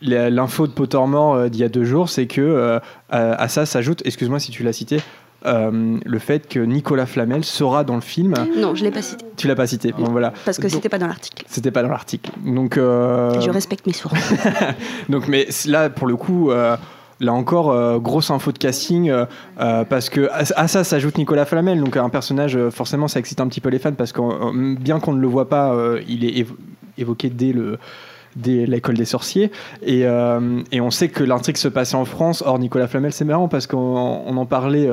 l'info 0.00 0.66
de 0.66 0.72
Pottermore 0.72 1.48
d'il 1.50 1.60
y 1.60 1.64
a 1.64 1.68
deux 1.68 1.84
jours, 1.84 2.08
c'est 2.08 2.26
que 2.26 2.40
euh, 2.40 2.78
à 3.10 3.42
à 3.42 3.48
ça 3.48 3.66
s'ajoute, 3.66 4.02
excuse-moi 4.04 4.38
si 4.40 4.50
tu 4.52 4.62
l'as 4.62 4.72
cité, 4.72 4.98
euh, 5.46 5.98
le 6.04 6.18
fait 6.18 6.48
que 6.48 6.60
Nicolas 6.60 7.06
Flamel 7.06 7.44
sera 7.44 7.84
dans 7.84 7.94
le 7.94 8.00
film. 8.00 8.34
Non, 8.56 8.74
je 8.74 8.84
l'ai 8.84 8.90
pas 8.90 9.02
cité. 9.02 9.24
Tu 9.36 9.48
l'as 9.48 9.54
pas 9.54 9.66
cité, 9.66 9.92
bon 9.96 10.04
voilà. 10.10 10.32
Parce 10.44 10.58
que 10.58 10.68
c'était 10.68 10.88
pas 10.88 10.98
dans 10.98 11.06
l'article. 11.08 11.44
C'était 11.48 11.70
pas 11.70 11.82
dans 11.82 11.88
l'article. 11.88 12.30
Donc, 12.44 12.76
euh, 12.76 13.40
Je 13.40 13.50
respecte 13.50 13.86
mes 13.86 13.92
sources. 13.92 14.32
donc, 15.08 15.28
mais 15.28 15.46
là, 15.66 15.90
pour 15.90 16.06
le 16.06 16.16
coup, 16.16 16.50
euh, 16.50 16.76
là 17.20 17.32
encore, 17.32 17.70
euh, 17.70 17.98
grosse 17.98 18.30
info 18.30 18.52
de 18.52 18.58
casting, 18.58 19.10
euh, 19.10 19.24
euh, 19.60 19.84
parce 19.84 20.08
que 20.10 20.28
à, 20.30 20.60
à 20.60 20.68
ça 20.68 20.84
s'ajoute 20.84 21.18
Nicolas 21.18 21.44
Flamel, 21.44 21.80
donc 21.80 21.96
un 21.96 22.08
personnage, 22.08 22.58
forcément, 22.70 23.08
ça 23.08 23.18
excite 23.20 23.40
un 23.40 23.48
petit 23.48 23.60
peu 23.60 23.68
les 23.68 23.78
fans, 23.78 23.92
parce 23.92 24.12
que 24.12 24.74
bien 24.76 25.00
qu'on 25.00 25.12
ne 25.12 25.20
le 25.20 25.26
voit 25.28 25.48
pas, 25.48 25.74
il 26.08 26.24
est 26.24 26.42
évo- 26.44 26.56
évoqué 26.98 27.30
dès 27.30 27.52
le 27.52 27.78
dès 28.34 28.64
l'école 28.64 28.94
des 28.96 29.04
sorciers 29.04 29.50
et, 29.82 30.04
et 30.72 30.80
on 30.80 30.90
sait 30.90 31.08
que 31.10 31.22
l'intrigue 31.22 31.58
se 31.58 31.68
passait 31.68 31.96
en 31.96 32.06
France 32.06 32.42
or 32.46 32.58
Nicolas 32.58 32.88
Flamel 32.88 33.12
c'est 33.12 33.26
marrant 33.26 33.46
parce 33.46 33.66
qu'on 33.66 33.76
on 34.26 34.34
en 34.38 34.46
parlait 34.46 34.88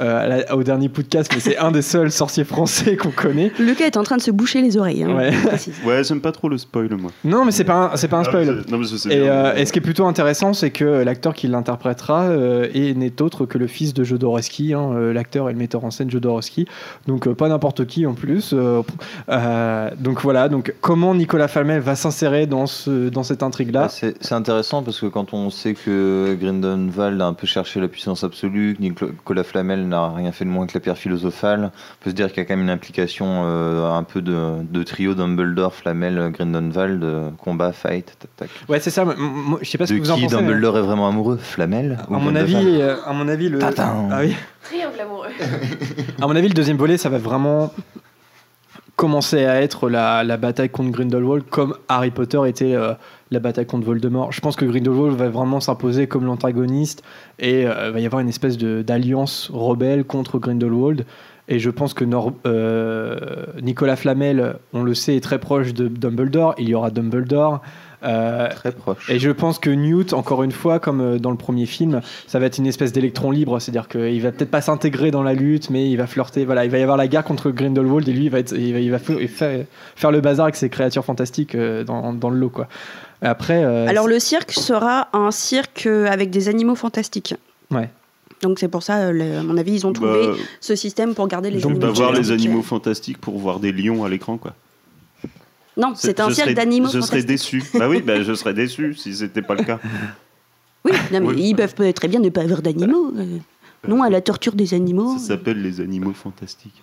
euh, 0.00 0.42
la- 0.46 0.54
au 0.56 0.62
dernier 0.62 0.88
podcast 0.88 1.30
mais 1.34 1.40
c'est 1.40 1.56
un 1.58 1.70
des 1.70 1.82
seuls 1.82 2.10
sorciers 2.10 2.44
français 2.44 2.96
qu'on 2.96 3.10
connaît 3.10 3.52
Lucas 3.58 3.84
est 3.86 3.96
en 3.96 4.02
train 4.02 4.16
de 4.16 4.22
se 4.22 4.30
boucher 4.30 4.60
les 4.62 4.76
oreilles. 4.76 5.04
hein, 5.04 5.14
Ouais. 5.16 5.30
Ouais, 5.86 6.02
j'aime 6.04 6.20
pas 6.20 6.32
trop 6.32 6.48
le 6.48 6.58
spoil, 6.58 6.88
moi. 6.96 7.10
non 7.24 7.44
mais 7.44 7.50
c'est 7.52 7.64
pas 7.64 7.92
un, 7.92 7.96
c'est 7.96 8.08
pas 8.08 8.18
un 8.18 8.24
spoil 8.24 8.46
mais 8.46 8.62
c'est- 8.64 8.70
non, 8.70 8.78
mais 8.78 8.86
je 8.86 8.96
sais 8.96 9.12
Et, 9.14 9.20
bien. 9.20 9.30
euh, 9.32 9.54
et 9.56 9.64
ce 9.66 9.72
qui 9.72 9.78
est 9.78 9.82
plutôt 9.82 10.06
intéressant, 10.06 10.52
c'est 10.52 10.70
que 10.70 10.84
l'acteur 10.84 11.34
qui 11.34 11.46
l'interprétera 11.48 12.24
euh, 12.24 12.68
est- 12.74 12.94
n'est 12.96 13.20
autre 13.22 13.46
que 13.46 13.58
le 13.58 13.66
fils 13.66 13.94
de 13.94 14.04
Jodorowsky, 14.04 14.74
hein, 14.74 14.90
euh, 14.94 15.12
l'acteur 15.12 15.48
et 15.48 15.52
le 15.52 15.58
metteur 15.58 15.84
en 15.84 15.90
scène 15.90 16.10
Jodorowsky. 16.10 16.66
Donc 17.06 17.26
euh, 17.26 17.34
pas 17.34 17.48
n'importe 17.48 17.86
qui 17.86 18.06
en 18.06 18.14
plus. 18.14 18.52
euh, 18.52 18.82
euh, 19.28 19.90
donc 19.98 20.20
voilà. 20.22 20.48
Donc 20.48 20.74
comment 20.80 21.14
Nicolas 21.14 21.48
Flamel 21.48 21.80
va 21.80 21.94
s'insérer 21.94 22.46
dans 22.46 22.66
ce 22.66 23.08
dans 23.08 23.22
cette 23.22 23.42
intrigue 23.42 23.72
là 23.72 23.82
Bah, 23.82 23.88
c'est 23.88 24.14
c'est 24.20 24.34
intéressant 24.34 24.82
parce 24.82 25.00
que 25.00 25.06
quand 25.06 25.32
on 25.34 25.50
sait 25.50 25.74
que 25.74 26.36
Grindelwald 26.40 27.20
a 27.20 27.26
un 27.26 27.34
peu 27.34 27.46
cherché 27.46 27.80
la 27.80 27.88
puissance 27.88 28.24
absolue, 28.24 28.74
que 28.76 28.82
Nicolas 28.82 29.44
Flamel 29.44 29.83
n'a 29.88 30.08
rien 30.12 30.32
fait 30.32 30.44
de 30.44 30.50
moins 30.50 30.66
que 30.66 30.72
la 30.74 30.80
pierre 30.80 30.98
philosophale, 30.98 31.70
on 31.72 32.04
peut 32.04 32.10
se 32.10 32.14
dire 32.14 32.28
qu'il 32.28 32.38
y 32.38 32.40
a 32.40 32.44
quand 32.44 32.54
même 32.56 32.64
une 32.64 32.70
implication 32.70 33.42
euh, 33.44 33.90
un 33.90 34.02
peu 34.02 34.22
de, 34.22 34.62
de 34.62 34.82
trio 34.82 35.14
Dumbledore, 35.14 35.74
Flamel, 35.74 36.30
Grindelwald, 36.32 37.02
euh, 37.04 37.30
combat, 37.38 37.72
fight, 37.72 38.16
tac, 38.18 38.30
tac. 38.36 38.50
Ouais, 38.68 38.80
c'est 38.80 38.90
ça. 38.90 39.04
Je 39.62 39.68
sais 39.68 39.78
pas 39.78 39.86
ce 39.86 39.94
De 39.94 39.98
que 39.98 40.04
vous 40.04 40.10
en 40.10 40.16
qui 40.16 40.22
pensez. 40.24 40.36
mais- 40.36 40.42
Dumbledore 40.42 40.78
est 40.78 40.82
vraiment 40.82 41.08
amoureux? 41.08 41.36
Flamel 41.40 41.98
ou 42.08 42.14
À 42.14 42.18
mon 42.18 42.34
avis, 42.34 42.56
euh, 42.80 42.96
à 43.06 43.12
mon 43.12 43.28
avis, 43.28 43.48
le. 43.48 43.58
Tatin. 43.58 44.08
Ah 44.10 44.18
oui. 44.20 44.34
Triangle 44.62 45.00
amoureux. 45.00 45.28
À 46.22 46.26
mon 46.26 46.36
avis, 46.36 46.48
le 46.48 46.54
deuxième 46.54 46.76
volet, 46.76 46.96
ça 46.96 47.08
va 47.08 47.18
vraiment 47.18 47.72
commencer 48.96 49.44
à 49.44 49.60
être 49.60 49.88
la, 49.90 50.22
la 50.22 50.36
bataille 50.36 50.70
contre 50.70 50.90
Grindelwald 50.92 51.44
comme 51.50 51.74
Harry 51.88 52.10
Potter 52.12 52.40
était 52.46 52.74
euh, 52.74 52.94
la 53.34 53.40
bataille 53.40 53.66
contre 53.66 53.86
Voldemort. 53.86 54.32
Je 54.32 54.40
pense 54.40 54.56
que 54.56 54.64
Grindelwald 54.64 55.16
va 55.16 55.28
vraiment 55.28 55.60
s'imposer 55.60 56.06
comme 56.06 56.24
l'antagoniste 56.24 57.02
et 57.38 57.66
euh, 57.66 57.90
va 57.90 58.00
y 58.00 58.06
avoir 58.06 58.20
une 58.20 58.28
espèce 58.28 58.56
d'alliance 58.56 59.50
rebelle 59.52 60.04
contre 60.04 60.38
Grindelwald. 60.38 61.04
Et 61.48 61.58
je 61.58 61.68
pense 61.68 61.92
que 61.92 62.04
euh, 62.46 63.46
Nicolas 63.60 63.96
Flamel, 63.96 64.56
on 64.72 64.82
le 64.82 64.94
sait, 64.94 65.16
est 65.16 65.20
très 65.20 65.38
proche 65.38 65.74
de 65.74 65.88
Dumbledore. 65.88 66.54
Il 66.58 66.68
y 66.68 66.74
aura 66.74 66.90
Dumbledore. 66.90 67.60
Euh, 68.04 68.48
Très 68.54 68.72
proche. 68.72 69.08
et 69.10 69.18
je 69.18 69.30
pense 69.30 69.58
que 69.58 69.70
Newt, 69.70 70.12
encore 70.12 70.42
une 70.42 70.52
fois, 70.52 70.78
comme 70.78 71.00
euh, 71.00 71.18
dans 71.18 71.30
le 71.30 71.36
premier 71.36 71.66
film, 71.66 72.00
ça 72.26 72.38
va 72.38 72.46
être 72.46 72.58
une 72.58 72.66
espèce 72.66 72.92
d'électron 72.92 73.30
libre, 73.30 73.58
c'est-à-dire 73.60 73.88
qu'il 73.88 74.20
va 74.20 74.30
peut-être 74.30 74.50
pas 74.50 74.60
s'intégrer 74.60 75.10
dans 75.10 75.22
la 75.22 75.32
lutte, 75.32 75.70
mais 75.70 75.90
il 75.90 75.96
va 75.96 76.06
flirter. 76.06 76.44
Voilà, 76.44 76.64
il 76.64 76.70
va 76.70 76.78
y 76.78 76.82
avoir 76.82 76.96
la 76.98 77.08
guerre 77.08 77.24
contre 77.24 77.50
Grindelwald 77.50 78.06
et 78.08 78.12
lui, 78.12 78.24
il 78.26 78.30
va, 78.30 78.40
être, 78.40 78.52
il 78.56 78.72
va, 78.74 78.80
il 78.80 78.90
va 78.90 78.98
fa- 78.98 79.14
faire, 79.26 79.64
faire 79.96 80.10
le 80.10 80.20
bazar 80.20 80.44
avec 80.44 80.56
ses 80.56 80.68
créatures 80.68 81.04
fantastiques 81.04 81.54
euh, 81.54 81.82
dans, 81.84 82.12
dans 82.12 82.30
le 82.30 82.38
lot, 82.38 82.50
quoi. 82.50 82.68
Après, 83.22 83.64
euh, 83.64 83.86
Alors 83.88 84.06
le 84.06 84.18
cirque 84.18 84.52
sera 84.52 85.08
un 85.14 85.30
cirque 85.30 85.86
avec 85.86 86.30
des 86.30 86.48
animaux 86.50 86.74
fantastiques. 86.74 87.34
Ouais. 87.70 87.88
Donc 88.42 88.58
c'est 88.58 88.68
pour 88.68 88.82
ça, 88.82 89.10
le- 89.12 89.38
à 89.38 89.42
mon 89.42 89.56
avis, 89.56 89.72
ils 89.72 89.86
ont 89.86 89.92
trouvé 89.94 90.26
Bah, 90.26 90.34
ce 90.60 90.74
système 90.76 91.14
pour 91.14 91.26
garder 91.28 91.48
les 91.50 91.60
Donc, 91.60 91.70
animaux. 91.72 91.86
d'avoir 91.86 92.12
les 92.12 92.30
animaux 92.32 92.60
fantastiques 92.60 93.16
pour 93.18 93.38
voir 93.38 93.60
des 93.60 93.72
lions 93.72 94.04
à 94.04 94.10
l'écran, 94.10 94.36
quoi. 94.36 94.52
Non, 95.76 95.92
c'est 95.96 96.20
un 96.20 96.30
cirque 96.30 96.54
d'animaux 96.54 96.88
Je 96.92 97.00
serais 97.00 97.22
déçu. 97.22 97.62
Bah 97.74 97.88
oui, 97.88 98.00
bah, 98.00 98.22
je 98.22 98.32
serais 98.34 98.54
déçu 98.54 98.94
si 98.94 99.14
c'était 99.14 99.42
pas 99.42 99.54
le 99.54 99.64
cas. 99.64 99.80
Oui, 100.84 100.92
non, 101.12 101.20
mais 101.20 101.26
Oui. 101.28 101.42
ils 101.50 101.54
peuvent 101.56 101.74
très 101.94 102.08
bien 102.08 102.20
ne 102.20 102.28
pas 102.28 102.42
avoir 102.42 102.62
d'animaux. 102.62 103.12
euh. 103.16 103.38
Non 103.88 104.02
à 104.02 104.08
la 104.10 104.20
torture 104.20 104.54
des 104.54 104.72
animaux. 104.74 105.18
Ça 105.18 105.28
s'appelle 105.28 105.60
les 105.62 105.80
animaux 105.80 106.12
fantastiques. 106.12 106.82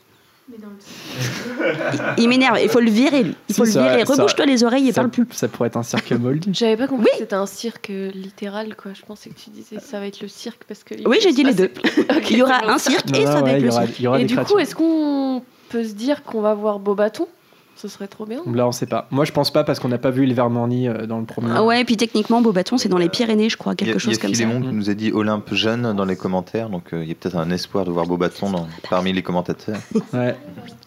Il 2.18 2.28
m'énerve, 2.30 2.60
il 2.62 2.70
faut 2.70 2.80
le 2.80 2.90
virer, 2.92 3.24
lui. 3.24 3.36
Il 3.48 3.56
Si, 3.56 3.60
faut 3.62 3.66
le 3.66 3.72
virer. 3.72 4.04
Rebouche-toi 4.04 4.46
les 4.46 4.64
oreilles 4.64 4.88
et 4.90 4.92
ça, 4.92 5.02
parle 5.02 5.12
plus. 5.12 5.26
ça 5.32 5.48
pourrait 5.48 5.68
être 5.68 5.78
un 5.78 5.84
cirque 5.84 6.12
moldu. 6.12 6.50
J'avais 6.54 6.78
pas 6.78 6.88
compris 6.88 7.06
Oui. 7.06 7.12
que 7.14 7.18
c'était 7.20 7.36
un 7.36 7.46
cirque 7.46 7.88
littéral, 8.14 8.76
quoi. 8.76 8.92
Je 8.94 9.02
pensais 9.04 9.30
que 9.30 9.40
tu 9.40 9.50
disais 9.50 9.78
ça 9.80 10.00
va 10.00 10.08
être 10.08 10.22
le 10.22 10.28
cirque 10.28 10.64
parce 10.68 10.84
que. 10.84 10.96
Oui, 11.08 11.18
j'ai 11.22 11.32
dit 11.32 11.44
les 11.44 11.54
deux. 11.54 11.72
Il 12.30 12.38
y 12.38 12.42
aura 12.44 12.70
un 12.70 12.78
cirque 12.78 13.10
Non, 13.10 13.20
et 13.20 13.26
ça 13.26 13.36
ouais, 13.38 13.42
va 13.44 13.52
être 13.58 13.64
le 13.64 13.72
cirque. 13.72 14.00
il 14.00 14.04
y 14.04 14.08
aura 14.08 14.20
Et 14.20 14.26
du 14.26 14.36
coup, 14.36 14.60
est-ce 14.60 14.76
qu'on 14.76 15.42
peut 15.70 15.84
se 15.84 15.94
dire 15.94 16.24
qu'on 16.24 16.42
va 16.42 16.54
voir 16.54 16.80
Bobaton 16.80 17.28
Ce 17.76 17.88
serait 17.88 18.08
trop 18.08 18.26
bien. 18.28 18.42
Là, 18.54 18.68
on 18.68 18.72
sait 18.72 18.86
pas. 18.86 19.08
Moi, 19.10 19.26
je 19.26 19.32
pense 19.32 19.50
pas 19.52 19.64
parce 19.64 19.80
qu'on 19.80 19.88
n'a 19.88 19.98
pas 19.98 20.12
vu 20.12 20.24
Ilvermorny 20.28 20.88
euh, 20.88 21.08
dans 21.08 21.18
le 21.20 21.26
premier. 21.26 21.50
Ah 21.56 21.64
ouais, 21.64 21.82
et 21.82 21.86
puis 21.86 21.98
techniquement, 21.98 22.40
Beaubaton, 22.42 22.78
c'est 22.78 22.90
dans 22.90 23.00
les 23.00 23.10
Pyrénées, 23.10 23.50
je 23.50 23.58
crois, 23.58 23.74
Il 23.80 23.88
y 23.88 23.90
a, 23.90 23.94
quelque 23.94 24.04
il 24.04 24.06
y 24.06 24.10
a 24.10 24.14
chose 24.14 24.18
comme 24.22 24.36
ça. 24.36 24.44
Philémon 24.44 24.62
qui 24.62 24.76
nous 24.76 24.90
a 24.90 24.94
dit 24.94 25.12
Olympe 25.12 25.54
jeune 25.54 25.94
dans 25.94 26.06
les 26.06 26.16
commentaires, 26.16 26.70
donc 26.70 26.94
euh, 26.94 27.02
il 27.02 27.10
y 27.10 27.12
a 27.12 27.16
peut-être 27.16 27.38
un 27.38 27.50
espoir 27.50 27.86
de 27.86 27.92
voir 27.92 28.06
Bobaton 28.06 28.52
dans- 28.52 28.68
parmi 28.90 29.14
les 29.14 29.24
commentateurs. 29.24 29.78
Ouais. 30.14 30.36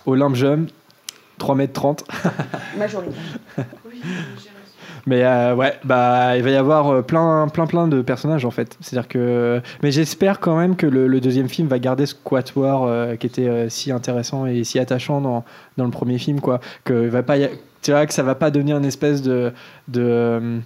Olympe 0.07 0.37
Jeune, 0.37 0.69
3 1.39 1.55
mètres 1.57 1.73
30. 1.73 2.05
Majoritaire. 2.79 3.15
Mais 5.07 5.25
euh, 5.25 5.55
ouais, 5.55 5.75
bah 5.85 6.37
il 6.37 6.43
va 6.43 6.51
y 6.51 6.57
avoir 6.57 6.89
euh, 6.89 7.03
plein, 7.03 7.49
plein, 7.49 7.67
plein 7.67 7.89
de 7.89 8.03
personnages 8.03 8.45
en 8.45 8.51
fait. 8.51 8.77
C'est-à-dire 8.81 9.09
que, 9.09 9.61
mais 9.83 9.91
j'espère 9.91 10.41
quand 10.41 10.57
même 10.57 10.77
que 10.77 10.87
le, 10.87 11.21
deuxième 11.21 11.49
film 11.49 11.69
va 11.69 11.79
garder 11.79 12.07
ce 12.07 12.15
quatuor 12.15 12.87
euh, 12.87 13.17
qui 13.17 13.27
était 13.27 13.69
si 13.69 13.93
intéressant 13.93 14.47
et 14.47 14.65
si 14.65 14.79
attachant 14.79 15.21
dans, 15.21 15.45
dans 15.77 15.85
le 15.85 15.91
premier 15.91 16.19
film, 16.19 16.41
quoi. 16.41 16.61
Que 16.85 17.09
va 17.09 17.23
pas, 17.23 17.37
tu 17.83 17.91
vois, 17.91 18.07
que 18.07 18.15
ça 18.15 18.23
va 18.23 18.35
pas 18.35 18.51
devenir 18.51 18.79
une 18.79 18.85
espèce 18.85 19.23
de, 19.23 19.53
de 19.89 20.61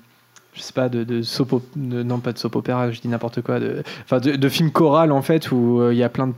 je 0.55 0.63
sais 0.63 0.73
pas, 0.73 0.89
de, 0.89 1.05
de 1.05 1.23
soap 1.23 1.63
de- 1.77 2.03
non 2.03 2.19
pas 2.19 2.33
de 2.33 2.39
soap 2.39 2.57
opéra, 2.57 2.91
je 2.91 3.01
dis 3.01 3.09
n'importe 3.09 3.43
quoi, 3.43 3.61
de, 3.61 3.83
enfin 4.05 4.19
de, 4.19 4.49
film 4.49 4.71
choral 4.71 5.13
en 5.13 5.23
fait 5.23 5.51
où 5.53 5.91
il 5.91 5.97
y 5.97 6.03
a 6.03 6.09
plein 6.09 6.29
de 6.29 6.35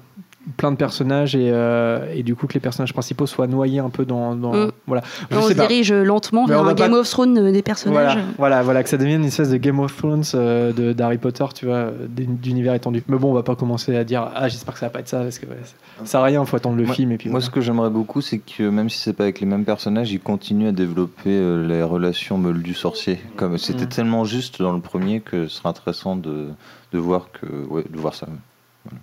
plein 0.56 0.70
de 0.72 0.76
personnages 0.76 1.34
et, 1.36 1.50
euh, 1.52 2.06
et 2.14 2.22
du 2.22 2.34
coup 2.34 2.46
que 2.46 2.54
les 2.54 2.60
personnages 2.60 2.92
principaux 2.92 3.26
soient 3.26 3.46
noyés 3.46 3.78
un 3.80 3.90
peu 3.90 4.04
dans, 4.04 4.34
dans 4.34 4.52
Mm. 4.54 4.72
voilà 4.86 5.02
je 5.30 5.36
On 5.36 5.42
sais 5.42 5.52
se 5.52 5.56
pas 5.58 5.66
dirige 5.66 5.92
lentement 5.92 6.46
Mais 6.46 6.54
vers 6.54 6.64
un 6.66 6.74
Game 6.74 6.90
pas- 6.92 6.98
of 6.98 7.08
Thrones 7.08 7.38
euh, 7.38 7.52
des 7.52 7.62
personnages. 7.62 8.14
voilà, 8.14 8.24
voilà, 8.38 8.62
voilà, 8.62 8.82
que 8.82 8.88
ça 8.88 8.96
devienne 8.96 9.20
une 9.22 9.26
espèce 9.28 9.50
de 9.50 9.56
Game 9.56 9.78
of 9.80 9.96
Thrones 9.96 10.22
euh, 10.34 10.72
de- 10.72 10.92
d'Harry 10.92 11.18
Potter, 11.18 11.44
tu 11.54 11.66
vois, 11.66 11.90
d'u- 12.08 12.26
d'univers 12.26 12.74
étendu. 12.74 13.02
Mais 13.08 13.16
bon, 13.18 13.30
on 13.30 13.34
va 13.34 13.42
pas 13.42 13.56
commencer 13.56 13.96
à 13.96 14.04
dire 14.04 14.28
ah 14.34 14.48
j'espère 14.48 14.74
que 14.74 14.80
ça 14.80 14.86
va 14.86 14.90
pas 14.90 15.00
être 15.00 15.08
ça 15.08 15.20
parce 15.20 15.38
que 15.38 15.46
ouais, 15.46 15.56
ça 15.64 15.74
ça 16.00 16.06
sert 16.06 16.20
à 16.20 16.24
rien, 16.24 16.44
faut 16.44 16.56
attendre 16.56 16.76
le 16.76 16.84
Moi- 16.84 16.94
film 16.94 17.12
et 17.12 17.16
puis. 17.18 17.28
Moi, 17.28 17.38
voilà. 17.38 17.46
ce 17.46 17.50
que 17.50 17.60
j'aimerais 17.60 17.90
beaucoup, 17.90 18.20
c'est 18.20 18.38
que 18.38 18.62
même 18.68 18.88
si 18.90 18.98
c'est 18.98 19.12
pas 19.12 19.24
avec 19.24 19.40
les 19.40 19.46
mêmes 19.46 19.64
personnages, 19.64 20.10
ils 20.12 20.20
continuent 20.20 20.68
à 20.68 20.72
développer 20.72 21.30
euh, 21.30 21.66
les 21.66 21.82
relations 21.82 22.38
Moldu-sorcier. 22.38 23.20
Comme 23.36 23.58
c'était 23.58 23.84
Mm. 23.84 23.88
tellement 23.88 24.24
juste 24.24 24.60
dans 24.62 24.72
le 24.72 24.80
premier 24.80 25.20
que 25.20 25.46
ce 25.48 25.56
serait 25.58 25.68
intéressant 25.68 26.16
de, 26.16 26.48
de 26.92 26.98
voir 26.98 27.28
que, 27.32 27.46
ouais, 27.68 27.84
de 27.90 27.98
voir 27.98 28.14
ça. 28.14 28.26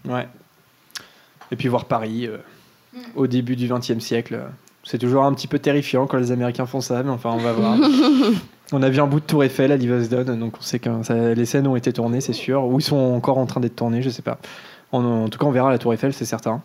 Ouais. 0.06 0.28
Et 1.52 1.56
puis 1.56 1.68
voir 1.68 1.86
Paris 1.86 2.28
euh, 2.28 2.38
au 3.16 3.28
début 3.28 3.56
du 3.56 3.68
XXe 3.72 4.00
siècle, 4.00 4.36
euh, 4.36 4.48
c'est 4.84 4.98
toujours 4.98 5.24
un 5.24 5.34
petit 5.34 5.48
peu 5.48 5.60
terrifiant 5.60 6.08
quand 6.08 6.18
les 6.18 6.32
Américains 6.32 6.66
font 6.66 6.82
ça, 6.82 7.04
mais 7.04 7.10
enfin 7.12 7.30
on 7.32 7.38
va 7.38 7.52
voir. 7.54 7.78
on 8.72 8.82
a 8.84 8.90
vu 8.90 9.00
un 9.00 9.08
bout 9.08 9.20
de 9.20 9.26
Tour 9.26 9.44
Eiffel 9.44 9.72
à 9.72 9.78
Livesden, 9.78 10.38
donc 10.40 10.56
on 10.60 10.62
sait 10.62 10.80
que 10.80 10.90
ça- 11.04 11.34
les 11.34 11.46
scènes 11.46 11.68
ont 11.68 11.76
été 11.76 11.92
tournées, 11.94 12.22
c'est 12.22 12.34
sûr, 12.34 12.64
ou 12.66 12.80
ils 12.80 12.84
sont 12.84 12.96
encore 12.98 13.38
en 13.38 13.46
train 13.46 13.60
d'être 13.62 13.76
tournées, 13.76 14.02
je 14.02 14.10
sais 14.10 14.22
pas. 14.22 14.38
En, 14.92 15.04
en 15.04 15.28
tout 15.30 15.38
cas, 15.40 15.46
on 15.46 15.52
verra 15.52 15.70
la 15.70 15.78
Tour 15.78 15.94
Eiffel, 15.94 16.14
c'est 16.14 16.26
certain. 16.26 16.62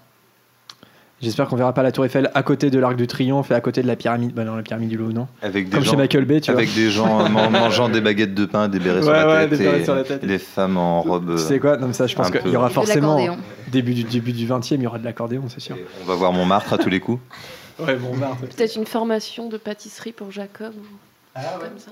J'espère 1.23 1.47
qu'on 1.47 1.57
verra 1.57 1.73
pas 1.73 1.83
la 1.85 1.93
Tour 1.93 2.05
Eiffel 2.05 2.31
à 2.35 2.43
côté 2.43 2.69
de 2.71 2.79
l'Arc 2.81 2.97
de 2.97 3.05
Triomphe 3.05 3.51
et 3.53 3.55
à 3.55 3.61
côté 3.61 3.81
de 3.83 3.87
la 3.87 3.95
pyramide, 3.97 4.35
bah 4.35 4.43
non, 4.45 4.57
la 4.57 4.63
pyramide 4.63 4.89
du 4.89 4.97
Louvre, 4.97 5.13
non. 5.13 5.29
Avec 5.41 5.67
des 5.67 5.71
Comme 5.77 5.85
gens, 5.85 5.93
chez 5.93 5.97
Michael 5.97 6.25
Bay, 6.25 6.41
tu 6.41 6.51
avec 6.51 6.75
des 6.75 6.91
gens 6.91 7.29
man- 7.29 7.51
mangeant 7.53 7.89
des 7.89 8.01
baguettes 8.01 8.35
de 8.35 8.45
pain, 8.45 8.69
des 8.69 8.81
bérets 8.81 9.03
sur, 9.03 9.13
la 9.13 9.27
ouais, 9.29 9.41
tête 9.49 9.51
des 9.59 9.65
bérets 9.65 9.81
et 9.81 9.85
sur 9.85 9.95
la 9.95 10.03
tête. 10.05 10.23
les 10.25 10.39
femmes 10.39 10.77
en 10.77 11.01
robe. 11.03 11.27
vois. 11.31 11.37
Tu 11.37 11.43
sais 11.43 11.59
quoi? 11.61 11.77
Non, 11.77 11.87
mais 11.87 11.93
ça, 11.93 12.07
je 12.09 12.17
pense 12.17 12.31
qu'il 12.31 12.51
y 12.51 12.57
aura 12.57 12.71
forcément 12.71 13.37
début 13.69 13.95
du 13.95 14.03
début 14.05 14.33
du 14.33 14.47
20e, 14.47 14.75
il 14.75 14.83
y 14.83 14.87
aura 14.87 14.99
de 14.99 15.05
l'accordéon, 15.05 15.45
c'est 15.49 15.61
sûr. 15.61 15.77
on 16.03 16.07
va 16.07 16.15
voir 16.17 16.33
Montmartre 16.33 16.73
à 16.73 16.79
tous 16.79 16.91
les 16.91 17.01
coups. 17.01 17.21
Ouais, 17.79 17.97
bon, 17.97 18.15
Marthe. 18.15 18.39
Peut-être 18.55 18.77
une 18.77 18.85
formation 18.85 19.49
de 19.49 19.57
pâtisserie 19.57 20.13
pour 20.13 20.31
Jacob 20.31 20.75
ou 20.77 21.41
comme 21.59 21.79
ça. 21.79 21.91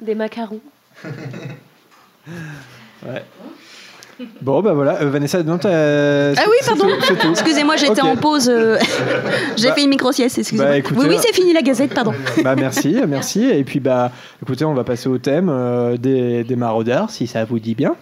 Des 0.00 0.14
macarons. 0.14 0.60
Ouais. 3.04 3.24
Bon, 4.40 4.60
bah 4.62 4.72
voilà, 4.72 5.02
Euh, 5.02 5.10
Vanessa, 5.10 5.42
non, 5.42 5.58
t'as- 5.58 6.32
Ah 6.32 6.44
oui, 6.48 6.56
pardon. 6.66 6.84
tout, 6.84 7.04
c'est 7.06 7.18
tout. 7.18 7.30
Excusez-moi, 7.30 7.76
j'étais 7.76 8.02
Ok. 8.02 8.04
en 8.08 8.16
pause. 8.16 8.48
euh, 8.48 8.78
J'ai 9.56 9.68
Bah- 9.68 9.74
fait 9.74 9.82
une 9.84 9.90
micro-sieste, 9.90 10.38
excusez-moi. 10.38 10.70
bah, 10.72 10.78
écoutez, 10.78 11.00
oui, 11.00 11.06
oui, 11.08 11.16
euh, 11.16 11.20
c'est 11.22 11.34
fini 11.34 11.52
la 11.52 11.62
gazette, 11.62 11.94
pardon. 11.94 12.12
Bah 12.44 12.54
merci, 12.56 12.96
merci. 13.08 13.44
Et 13.44 13.64
puis 13.64 13.80
bah, 13.80 14.10
écoutez, 14.42 14.64
on 14.64 14.74
va 14.74 14.84
passer 14.84 15.08
au 15.08 15.18
thème 15.18 15.48
euh, 15.50 15.96
des, 15.96 16.44
des 16.44 16.56
maraudeurs, 16.56 17.10
si 17.10 17.26
ça 17.26 17.44
vous 17.44 17.58
dit 17.58 17.74
bien, 17.74 17.94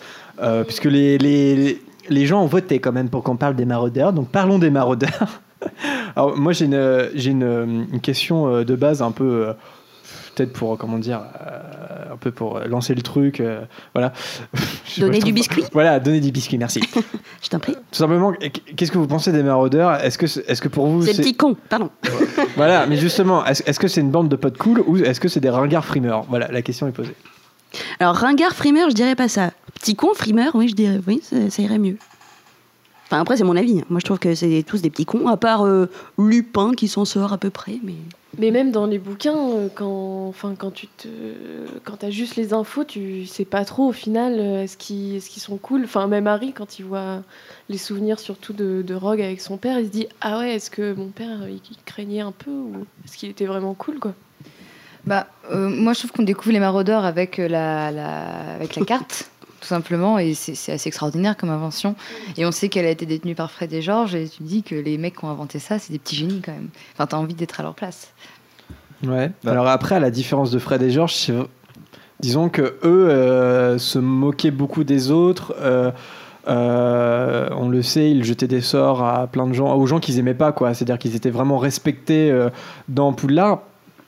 Euh, 0.42 0.64
puisque 0.64 0.86
les, 0.86 1.18
les, 1.18 1.82
les 2.08 2.26
gens 2.26 2.42
ont 2.42 2.46
voté 2.46 2.78
quand 2.78 2.92
même 2.92 3.10
pour 3.10 3.22
qu'on 3.22 3.36
parle 3.36 3.54
des 3.56 3.66
maraudeurs. 3.66 4.12
Donc 4.14 4.28
parlons 4.30 4.58
des 4.58 4.70
maraudeurs. 4.70 5.40
Alors 6.16 6.36
moi 6.38 6.52
j'ai 6.54 6.64
une 6.64 7.08
j'ai 7.14 7.30
une, 7.30 7.86
une 7.92 8.00
question 8.00 8.48
euh, 8.48 8.64
de 8.64 8.74
base 8.74 9.02
un 9.02 9.10
peu 9.10 9.24
euh, 9.48 9.52
peut-être 10.40 10.52
pour, 10.54 10.78
comment 10.78 10.98
dire, 10.98 11.20
euh, 11.20 12.14
un 12.14 12.16
peu 12.16 12.30
pour 12.30 12.60
lancer 12.60 12.94
le 12.94 13.02
truc, 13.02 13.40
euh, 13.40 13.60
voilà. 13.94 14.12
Donner 14.98 15.18
du 15.18 15.32
biscuit 15.32 15.64
Voilà, 15.72 16.00
donner 16.00 16.20
du 16.20 16.30
biscuit, 16.30 16.56
merci. 16.56 16.80
Je 17.42 17.48
t'en 17.48 17.58
prie. 17.58 17.74
Tout 17.74 17.98
simplement, 17.98 18.32
qu'est-ce 18.76 18.90
que 18.90 18.98
vous 18.98 19.06
pensez 19.06 19.32
des 19.32 19.42
maraudeurs? 19.42 19.94
Est-ce 20.02 20.16
que, 20.16 20.26
est-ce 20.26 20.62
que 20.62 20.68
pour 20.68 20.86
vous, 20.86 21.02
C'est 21.02 21.12
le 21.12 21.18
petit 21.18 21.34
con, 21.34 21.56
pardon. 21.68 21.90
voilà, 22.56 22.86
mais 22.86 22.96
justement, 22.96 23.44
est-ce 23.44 23.62
est-ce 23.66 23.78
que 23.78 23.88
c'est 23.88 24.00
une 24.00 24.10
bande 24.10 24.28
de 24.28 24.36
potes 24.36 24.56
cool 24.56 24.80
ou 24.86 24.96
est-ce 24.96 25.20
que 25.20 25.28
c'est 25.28 25.40
des 25.40 25.50
ringards 25.50 25.84
frimeurs? 25.84 26.24
Voilà, 26.28 26.48
la 26.50 26.62
question 26.62 26.88
est 26.88 26.92
posée. 26.92 27.14
Alors, 27.98 28.16
ringard, 28.16 28.54
frimeur, 28.54 28.88
je 28.90 28.94
dirais 28.94 29.14
pas 29.14 29.28
ça. 29.28 29.50
Petit 29.74 29.94
con, 29.94 30.14
frimeur, 30.14 30.52
oui, 30.54 30.68
je 30.68 30.74
dirais, 30.74 31.00
oui, 31.06 31.20
ça, 31.22 31.36
ça 31.50 31.62
irait 31.62 31.78
mieux. 31.78 31.96
Enfin, 33.06 33.20
après, 33.20 33.36
c'est 33.36 33.44
mon 33.44 33.56
avis. 33.56 33.82
Moi, 33.90 34.00
je 34.00 34.04
trouve 34.04 34.18
que 34.18 34.34
c'est 34.34 34.64
tous 34.66 34.82
des 34.82 34.90
petits 34.90 35.04
cons, 35.04 35.26
à 35.28 35.36
part 35.36 35.66
euh, 35.66 35.90
Lupin 36.18 36.72
qui 36.72 36.88
s'en 36.88 37.04
sort 37.04 37.32
à 37.32 37.38
peu 37.38 37.50
près. 37.50 37.78
Mais... 37.82 37.94
Mais 38.38 38.50
même 38.52 38.70
dans 38.70 38.86
les 38.86 38.98
bouquins, 38.98 39.36
euh, 39.50 39.68
quand, 39.74 40.28
enfin, 40.28 40.54
quand 40.56 40.70
tu 40.70 40.86
te, 40.86 41.08
quand 41.84 42.04
as 42.04 42.10
juste 42.10 42.36
les 42.36 42.52
infos, 42.54 42.84
tu 42.84 43.26
sais 43.26 43.44
pas 43.44 43.64
trop 43.64 43.88
au 43.88 43.92
final 43.92 44.36
euh, 44.38 44.62
est-ce 44.62 44.76
qu'ils, 44.76 45.16
est-ce 45.16 45.28
qu'ils 45.28 45.42
sont 45.42 45.56
cool. 45.56 45.82
Enfin, 45.84 46.06
même 46.06 46.26
Harry, 46.28 46.52
quand 46.52 46.78
il 46.78 46.84
voit 46.84 47.22
les 47.68 47.78
souvenirs 47.78 48.20
surtout 48.20 48.52
de, 48.52 48.84
Rogue 48.94 49.20
avec 49.20 49.40
son 49.40 49.56
père, 49.56 49.80
il 49.80 49.86
se 49.86 49.90
dit 49.90 50.06
ah 50.20 50.38
ouais, 50.38 50.54
est-ce 50.54 50.70
que 50.70 50.92
mon 50.94 51.08
père 51.08 51.48
il, 51.48 51.60
il 51.70 51.76
craignait 51.84 52.20
un 52.20 52.32
peu 52.32 52.50
ou 52.50 52.86
est-ce 53.04 53.16
qu'il 53.16 53.28
était 53.30 53.46
vraiment 53.46 53.74
cool 53.74 53.98
quoi? 53.98 54.14
Bah, 55.06 55.26
euh, 55.50 55.68
moi, 55.68 55.92
je 55.94 56.00
trouve 56.00 56.12
qu'on 56.12 56.22
découvre 56.22 56.52
les 56.52 56.60
maraudeurs 56.60 57.04
avec, 57.04 57.38
euh, 57.38 57.48
la, 57.48 57.90
la- 57.90 58.54
avec 58.54 58.76
la 58.76 58.84
carte, 58.84 59.30
tout 59.60 59.68
simplement, 59.68 60.18
et 60.18 60.34
c'est 60.34 60.72
assez 60.72 60.88
extraordinaire 60.88 61.36
comme 61.36 61.50
invention. 61.50 61.94
Et 62.36 62.46
on 62.46 62.52
sait 62.52 62.68
qu'elle 62.68 62.86
a 62.86 62.90
été 62.90 63.06
détenue 63.06 63.34
par 63.34 63.50
Fred 63.50 63.72
et 63.72 63.82
Georges, 63.82 64.14
et 64.14 64.28
tu 64.28 64.42
dis 64.42 64.62
que 64.62 64.74
les 64.74 64.98
mecs 64.98 65.18
qui 65.18 65.24
ont 65.24 65.30
inventé 65.30 65.58
ça, 65.58 65.78
c'est 65.78 65.92
des 65.92 65.98
petits 65.98 66.16
génies 66.16 66.40
quand 66.44 66.52
même. 66.52 66.68
Enfin, 66.94 67.06
t'as 67.06 67.16
envie 67.16 67.34
d'être 67.34 67.60
à 67.60 67.62
leur 67.62 67.74
place. 67.74 68.12
Ouais. 69.04 69.30
Alors 69.46 69.66
après, 69.68 69.94
à 69.94 70.00
la 70.00 70.10
différence 70.10 70.50
de 70.50 70.58
Fred 70.58 70.82
et 70.82 70.90
Georges, 70.90 71.30
disons 72.20 72.48
que 72.48 72.62
eux 72.84 73.10
euh, 73.10 73.78
se 73.78 73.98
moquaient 73.98 74.50
beaucoup 74.50 74.84
des 74.84 75.10
autres. 75.10 75.54
euh, 75.60 75.90
euh, 76.48 77.48
on 77.52 77.68
le 77.68 77.82
sait, 77.82 78.10
ils 78.10 78.24
jetaient 78.24 78.48
des 78.48 78.60
sorts 78.60 79.04
à 79.04 79.26
plein 79.26 79.46
de 79.46 79.52
gens, 79.52 79.74
aux 79.76 79.86
gens 79.86 80.00
qu'ils 80.00 80.18
aimaient 80.18 80.34
pas, 80.34 80.52
quoi. 80.52 80.74
C'est-à-dire 80.74 80.98
qu'ils 80.98 81.14
étaient 81.14 81.30
vraiment 81.30 81.58
respectés 81.58 82.30
euh, 82.30 82.48
dans 82.88 83.12
Poudlard. 83.12 83.60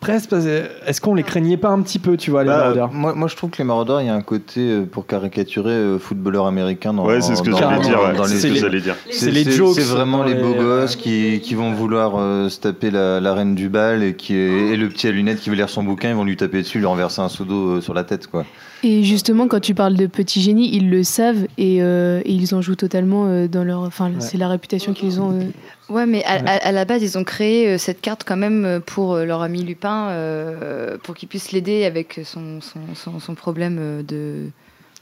Presque, 0.02 0.32
est-ce 0.32 1.00
qu'on 1.00 1.14
les 1.14 1.22
craignait 1.22 1.56
pas 1.56 1.68
un 1.68 1.80
petit 1.80 2.00
peu, 2.00 2.16
tu 2.16 2.32
vois, 2.32 2.42
les 2.42 2.48
Bah, 2.48 2.58
maraudeurs? 2.58 2.90
moi, 2.92 3.14
moi, 3.14 3.28
je 3.28 3.36
trouve 3.36 3.50
que 3.50 3.58
les 3.58 3.64
maraudeurs, 3.64 4.00
il 4.00 4.08
y 4.08 4.10
a 4.10 4.14
un 4.14 4.20
côté 4.20 4.60
euh, 4.60 4.84
pour 4.84 5.06
caricaturer 5.06 5.70
euh, 5.70 5.98
footballeur 6.00 6.46
américain 6.46 6.92
dans 6.92 7.06
Ouais, 7.06 7.20
c'est 7.20 7.36
ce 7.36 7.42
que 7.42 7.50
dans- 7.50 7.56
j'allais 7.58 7.78
dire. 7.78 8.00
ouais. 8.02 8.26
C'est 8.26 8.36
ce 8.40 8.66
les- 8.66 8.80
dire. 8.80 8.96
C'est 9.10 9.30
les 9.30 9.48
jokes 9.50 9.76
C'est 9.76 9.82
vraiment 9.84 10.24
les 10.24 10.34
les- 10.34 10.42
beaux 10.42 10.54
gosses 10.54 10.96
qui, 10.96 11.40
qui 11.40 11.54
vont 11.54 11.72
vouloir 11.72 12.14
euh, 12.16 12.48
se 12.48 12.58
taper 12.58 12.90
la, 12.90 13.20
la 13.20 13.32
reine 13.32 13.54
du 13.54 13.68
bal 13.68 14.02
et, 14.02 14.14
qui 14.16 14.34
est- 14.34 14.72
et 14.72 14.76
le 14.76 14.88
petit 14.88 15.06
à 15.06 15.12
lunettes 15.12 15.38
qui 15.38 15.50
veut 15.50 15.56
lire 15.56 15.70
son 15.70 15.84
bouquin, 15.84 16.08
ils 16.10 16.16
vont 16.16 16.24
lui 16.24 16.36
taper 16.36 16.62
dessus, 16.62 16.78
lui 16.80 16.86
renverser 16.86 17.20
un 17.20 17.28
seau 17.28 17.44
d'eau 17.44 17.76
euh, 17.76 17.80
sur 17.80 17.94
la 17.94 18.02
tête. 18.02 18.26
Quoi. 18.26 18.44
Et 18.84 19.04
justement, 19.04 19.46
quand 19.46 19.60
tu 19.60 19.74
parles 19.74 19.94
de 19.96 20.06
petits 20.06 20.40
génies, 20.42 20.74
ils 20.74 20.90
le 20.90 21.04
savent 21.04 21.46
et, 21.56 21.82
euh, 21.82 22.20
et 22.24 22.32
ils 22.32 22.52
en 22.54 22.60
jouent 22.62 22.74
totalement 22.74 23.26
euh, 23.26 23.46
dans 23.46 23.62
leur. 23.64 23.80
Enfin, 23.82 24.10
c'est 24.18 24.38
la 24.38 24.48
réputation 24.48 24.92
qu'ils 24.92 25.20
ont. 25.20 25.32
euh. 25.40 25.44
Ouais, 25.88 26.06
mais 26.06 26.24
à, 26.24 26.36
Ouais. 26.36 26.42
à- 26.48 26.66
à 26.68 26.72
la 26.72 26.84
base, 26.84 27.02
ils 27.02 27.16
ont 27.18 27.24
créé 27.24 27.68
euh, 27.68 27.78
cette 27.78 28.00
carte 28.00 28.24
quand 28.26 28.36
même 28.36 28.80
pour 28.84 29.14
euh, 29.14 29.24
leur 29.24 29.42
ami 29.42 29.62
Lupin, 29.62 30.08
euh, 30.10 30.96
pour 31.02 31.14
qu'il 31.14 31.28
puisse 31.28 31.52
l'aider 31.52 31.84
avec 31.84 32.20
son, 32.24 32.60
son, 32.60 32.80
son, 32.94 33.20
son 33.20 33.34
problème 33.34 33.76
euh, 33.80 34.02
de, 34.02 34.46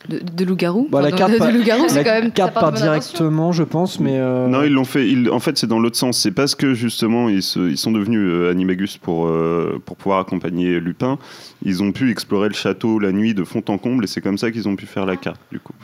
de, 0.08 0.18
de 0.18 0.44
loup-garou. 0.44 0.88
Bah, 0.90 1.02
la 1.02 1.12
carte 1.12 1.32
de, 1.32 1.56
loup-garou, 1.58 1.84
c'est 1.88 2.02
La 2.02 2.04
quand 2.04 2.22
même. 2.22 2.32
carte 2.32 2.54
part 2.54 2.72
directement, 2.72 3.52
je 3.52 3.62
pense, 3.62 4.00
mais. 4.00 4.18
euh, 4.18 4.48
Non, 4.48 4.62
ils 4.62 4.72
l'ont 4.72 4.84
fait. 4.84 5.06
ils- 5.08 5.30
en 5.30 5.40
fait, 5.40 5.58
c'est 5.58 5.66
dans 5.66 5.78
l'autre 5.78 5.96
sens. 5.96 6.18
C'est 6.18 6.30
parce 6.30 6.54
que 6.54 6.72
justement, 6.74 7.28
ils, 7.28 7.42
se- 7.42 7.68
ils 7.70 7.76
sont 7.78 7.92
devenus 7.92 8.20
euh, 8.22 8.50
animagus 8.50 8.96
pour, 8.96 9.26
euh, 9.26 9.80
pour 9.84 9.96
pouvoir 9.96 10.20
accompagner 10.20 10.80
Lupin. 10.80 11.18
Ils 11.64 11.82
ont 11.82 11.92
pu 11.92 12.10
explorer 12.10 12.48
le 12.48 12.54
château 12.54 12.98
la 12.98 13.12
nuit 13.12 13.34
de 13.34 13.44
fond 13.44 13.62
en 13.68 13.76
comble 13.76 14.04
et 14.04 14.06
c'est 14.06 14.22
comme 14.22 14.38
ça 14.38 14.50
qu'ils 14.50 14.68
ont 14.68 14.76
pu 14.76 14.86
faire 14.86 15.04
la 15.04 15.16
carte, 15.16 15.40
du 15.52 15.60
coup. 15.60 15.74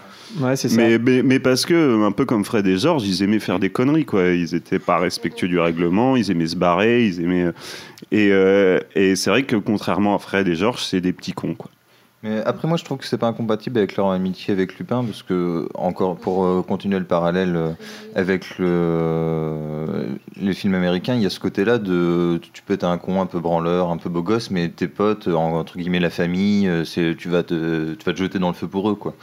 Ouais, 0.40 0.56
c'est 0.56 0.68
ça. 0.70 0.76
Mais, 0.76 0.98
mais, 0.98 1.22
mais 1.22 1.38
parce 1.38 1.66
que, 1.66 2.02
un 2.04 2.12
peu 2.12 2.24
comme 2.24 2.44
Fred 2.44 2.66
et 2.66 2.78
Georges, 2.78 3.06
ils 3.06 3.22
aimaient 3.22 3.38
faire 3.38 3.58
des 3.58 3.70
conneries, 3.70 4.04
quoi. 4.06 4.28
Ils 4.30 4.54
étaient 4.54 4.78
pas 4.78 4.98
respectueux 4.98 5.48
du 5.48 5.58
règlement, 5.60 6.16
ils 6.16 6.30
aimaient 6.30 6.46
se 6.46 6.56
barrer, 6.56 7.06
ils 7.06 7.20
aimaient. 7.20 7.50
Et, 8.12 8.30
euh, 8.32 8.78
et 8.94 9.14
c'est 9.16 9.30
vrai 9.30 9.42
que 9.44 9.56
contrairement 9.56 10.14
à 10.14 10.18
Fred 10.18 10.48
et 10.48 10.54
Georges, 10.54 10.82
c'est 10.82 11.00
des 11.00 11.12
petits 11.12 11.32
cons, 11.32 11.54
quoi. 11.54 11.70
Mais 12.26 12.42
après, 12.44 12.66
moi, 12.66 12.76
je 12.76 12.84
trouve 12.84 12.98
que 12.98 13.06
c'est 13.06 13.18
pas 13.18 13.28
incompatible 13.28 13.78
avec 13.78 13.94
leur 13.96 14.10
amitié 14.10 14.52
avec 14.52 14.78
Lupin, 14.78 15.04
parce 15.04 15.22
que, 15.22 15.68
encore 15.74 16.16
pour 16.16 16.44
euh, 16.44 16.62
continuer 16.62 16.98
le 16.98 17.04
parallèle 17.04 17.54
euh, 17.54 17.70
avec 18.16 18.58
le, 18.58 20.08
les 20.36 20.52
films 20.52 20.74
américains, 20.74 21.14
il 21.14 21.22
y 21.22 21.26
a 21.26 21.30
ce 21.30 21.38
côté-là 21.38 21.78
de 21.78 22.40
tu 22.52 22.62
peux 22.62 22.74
être 22.74 22.84
un 22.84 22.98
con 22.98 23.20
un 23.20 23.26
peu 23.26 23.38
branleur, 23.38 23.90
un 23.90 23.96
peu 23.96 24.08
beau 24.08 24.22
gosse, 24.22 24.50
mais 24.50 24.68
tes 24.68 24.88
potes, 24.88 25.28
en- 25.28 25.52
entre 25.56 25.76
guillemets 25.78 26.00
la 26.00 26.10
famille, 26.10 26.66
euh, 26.66 26.84
c'est 26.84 27.14
tu 27.16 27.28
vas 27.28 27.42
te 27.44 27.94
tu 27.94 28.04
vas 28.04 28.12
te 28.12 28.18
jeter 28.18 28.38
dans 28.40 28.48
le 28.48 28.54
feu 28.54 28.66
pour 28.66 28.90
eux, 28.90 28.94
quoi. 28.96 29.14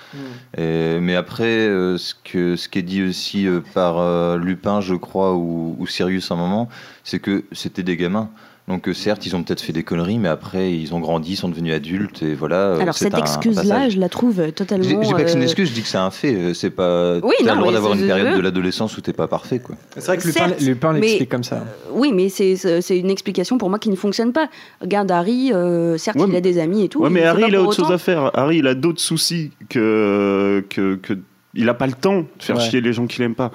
Et- 0.58 1.00
mais 1.02 1.16
après, 1.16 1.44
euh, 1.68 1.98
ce 1.98 2.14
que 2.24 2.56
ce 2.56 2.70
qui 2.70 2.80
est 2.80 2.84
dit 2.84 3.04
aussi 3.04 3.48
euh, 3.48 3.60
par 3.74 3.98
euh, 3.98 4.38
Lupin, 4.38 4.80
je 4.80 4.96
crois, 4.96 5.34
ou, 5.34 5.76
ou 5.78 5.88
Sirius 5.88 6.32
à 6.32 6.36
un 6.36 6.38
moment, 6.38 6.70
c'est 7.04 7.20
que 7.20 7.44
c'était 7.52 7.84
des 7.84 7.98
gamins. 7.98 8.30
Donc 8.70 8.88
euh, 8.88 8.94
certes, 8.94 9.26
ils 9.26 9.36
ont 9.36 9.44
peut-être 9.44 9.60
fait 9.60 9.74
des 9.74 9.84
conneries, 9.84 10.20
mais 10.20 10.30
après, 10.30 10.72
ils 10.74 10.94
ont 10.94 11.02
grandi, 11.02 11.34
ils 11.34 11.36
sont 11.36 11.50
devenus 11.50 11.74
adultes, 11.74 12.24
et 12.24 12.34
voilà. 12.34 12.56
euh, 12.56 12.80
Alors, 12.80 12.96
cette 12.96 13.18
excuse-là, 13.18 13.90
je 13.90 14.00
la 14.00 14.08
trouve 14.08 14.42
Je 14.46 14.52
totalement. 14.52 14.86
dis 15.02 15.12
pas 15.12 15.22
que 15.24 15.28
c'est 15.28 15.34
une 15.36 15.42
euh, 15.42 15.44
excuse, 15.44 15.68
je 15.68 15.74
dis 15.74 15.82
que 15.82 15.88
c'est 15.90 15.98
un 15.98 16.12
fait. 16.12 16.34
euh, 16.34 16.54
C'est 16.54 16.70
pas. 16.70 17.18
Oui, 17.18 17.34
t'as 17.40 17.46
non, 17.48 17.52
le 17.56 17.58
droit 17.60 17.68
mais 17.68 17.74
d'avoir 17.74 17.94
c'est- 17.96 18.00
une 18.00 18.08
période 18.08 18.38
de 18.38 18.42
l'adolescence 18.42 18.98
où 18.98 19.02
t'es 19.02 19.12
pas 19.12 19.28
parfait, 19.28 19.60
quoi. 19.60 19.76
C'est 19.98 20.06
vrai 20.06 20.18
que 20.18 20.26
Lupin, 20.28 20.48
Lupin 20.62 20.94
mais- 20.94 21.02
l'explique 21.02 21.30
comme 21.30 21.44
ça. 21.44 21.66
Oui, 21.92 22.12
mais 22.14 22.30
c'est 22.30 22.56
c'est 22.56 22.98
une 22.98 23.10
explication 23.10 23.58
pour 23.58 23.70
moi 23.70 23.80
qui 23.80 23.90
ne 23.90 23.98
fonctionne 23.98 24.32
pas. 24.32 24.48
Regarde 24.80 25.12
Harry, 25.12 25.52
euh, 25.54 25.98
certes, 25.98 26.18
Ouais, 26.18 26.28
il 26.30 26.36
a 26.38 26.42
des 26.42 26.58
amis 26.58 26.86
et 26.86 26.88
tout. 26.90 27.02
Ouais, 27.02 27.10
mais 27.10 27.24
Harry, 27.26 27.44
il 27.50 27.56
a 27.56 27.62
autre 27.62 27.76
chose 27.76 27.92
à 27.92 27.98
faire. 27.98 28.32
Harry, 28.34 28.60
il 28.60 28.68
a 28.68 28.76
d'autres 28.76 29.02
soucis 29.02 29.52
que, 29.68 30.64
que, 30.70 30.96
que- 30.96 31.18
Il 31.56 31.70
a 31.70 31.76
pas 31.76 31.86
le 31.86 31.94
temps 31.94 32.22
de 32.22 32.28
faire 32.44 32.56
Ouais. 32.58 32.62
chier 32.68 32.82
les 32.82 32.94
gens 32.94 33.06
qu'il 33.06 33.22
aime 33.24 33.36
pas. 33.36 33.52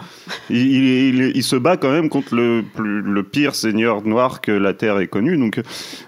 Il, 0.51 0.57
il- 0.59 1.15
il- 1.21 1.33
il 1.35 1.43
se 1.43 1.57
bat 1.57 1.77
quand 1.77 1.91
même 1.91 2.09
contre 2.09 2.35
le, 2.37 2.63
plus- 2.75 3.03
le 3.03 3.23
pire 3.25 3.55
seigneur 3.57 4.07
noir 4.07 4.41
que 4.41 4.53
la 4.53 4.73
Terre 4.73 4.99
ait 5.01 5.09
connu. 5.09 5.37
Donc 5.37 5.61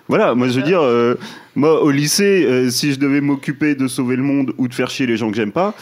voilà, 0.09 0.34
moi 0.36 0.47
je 0.49 0.55
veux 0.61 0.62
dire, 0.64 0.80
euh, 0.82 1.16
moi 1.57 1.82
au 1.82 1.91
lycée, 1.91 2.45
euh, 2.47 2.70
si 2.70 2.93
je 2.93 2.99
devais 3.01 3.20
m'occuper 3.20 3.74
de 3.74 3.88
sauver 3.88 4.14
le 4.14 4.22
monde 4.22 4.53
ou 4.57 4.68
de 4.68 4.74
faire 4.74 4.88
chier 4.88 5.07
les 5.07 5.16
gens 5.16 5.30
que 5.30 5.36
j'aime 5.36 5.51
pas, 5.53 5.74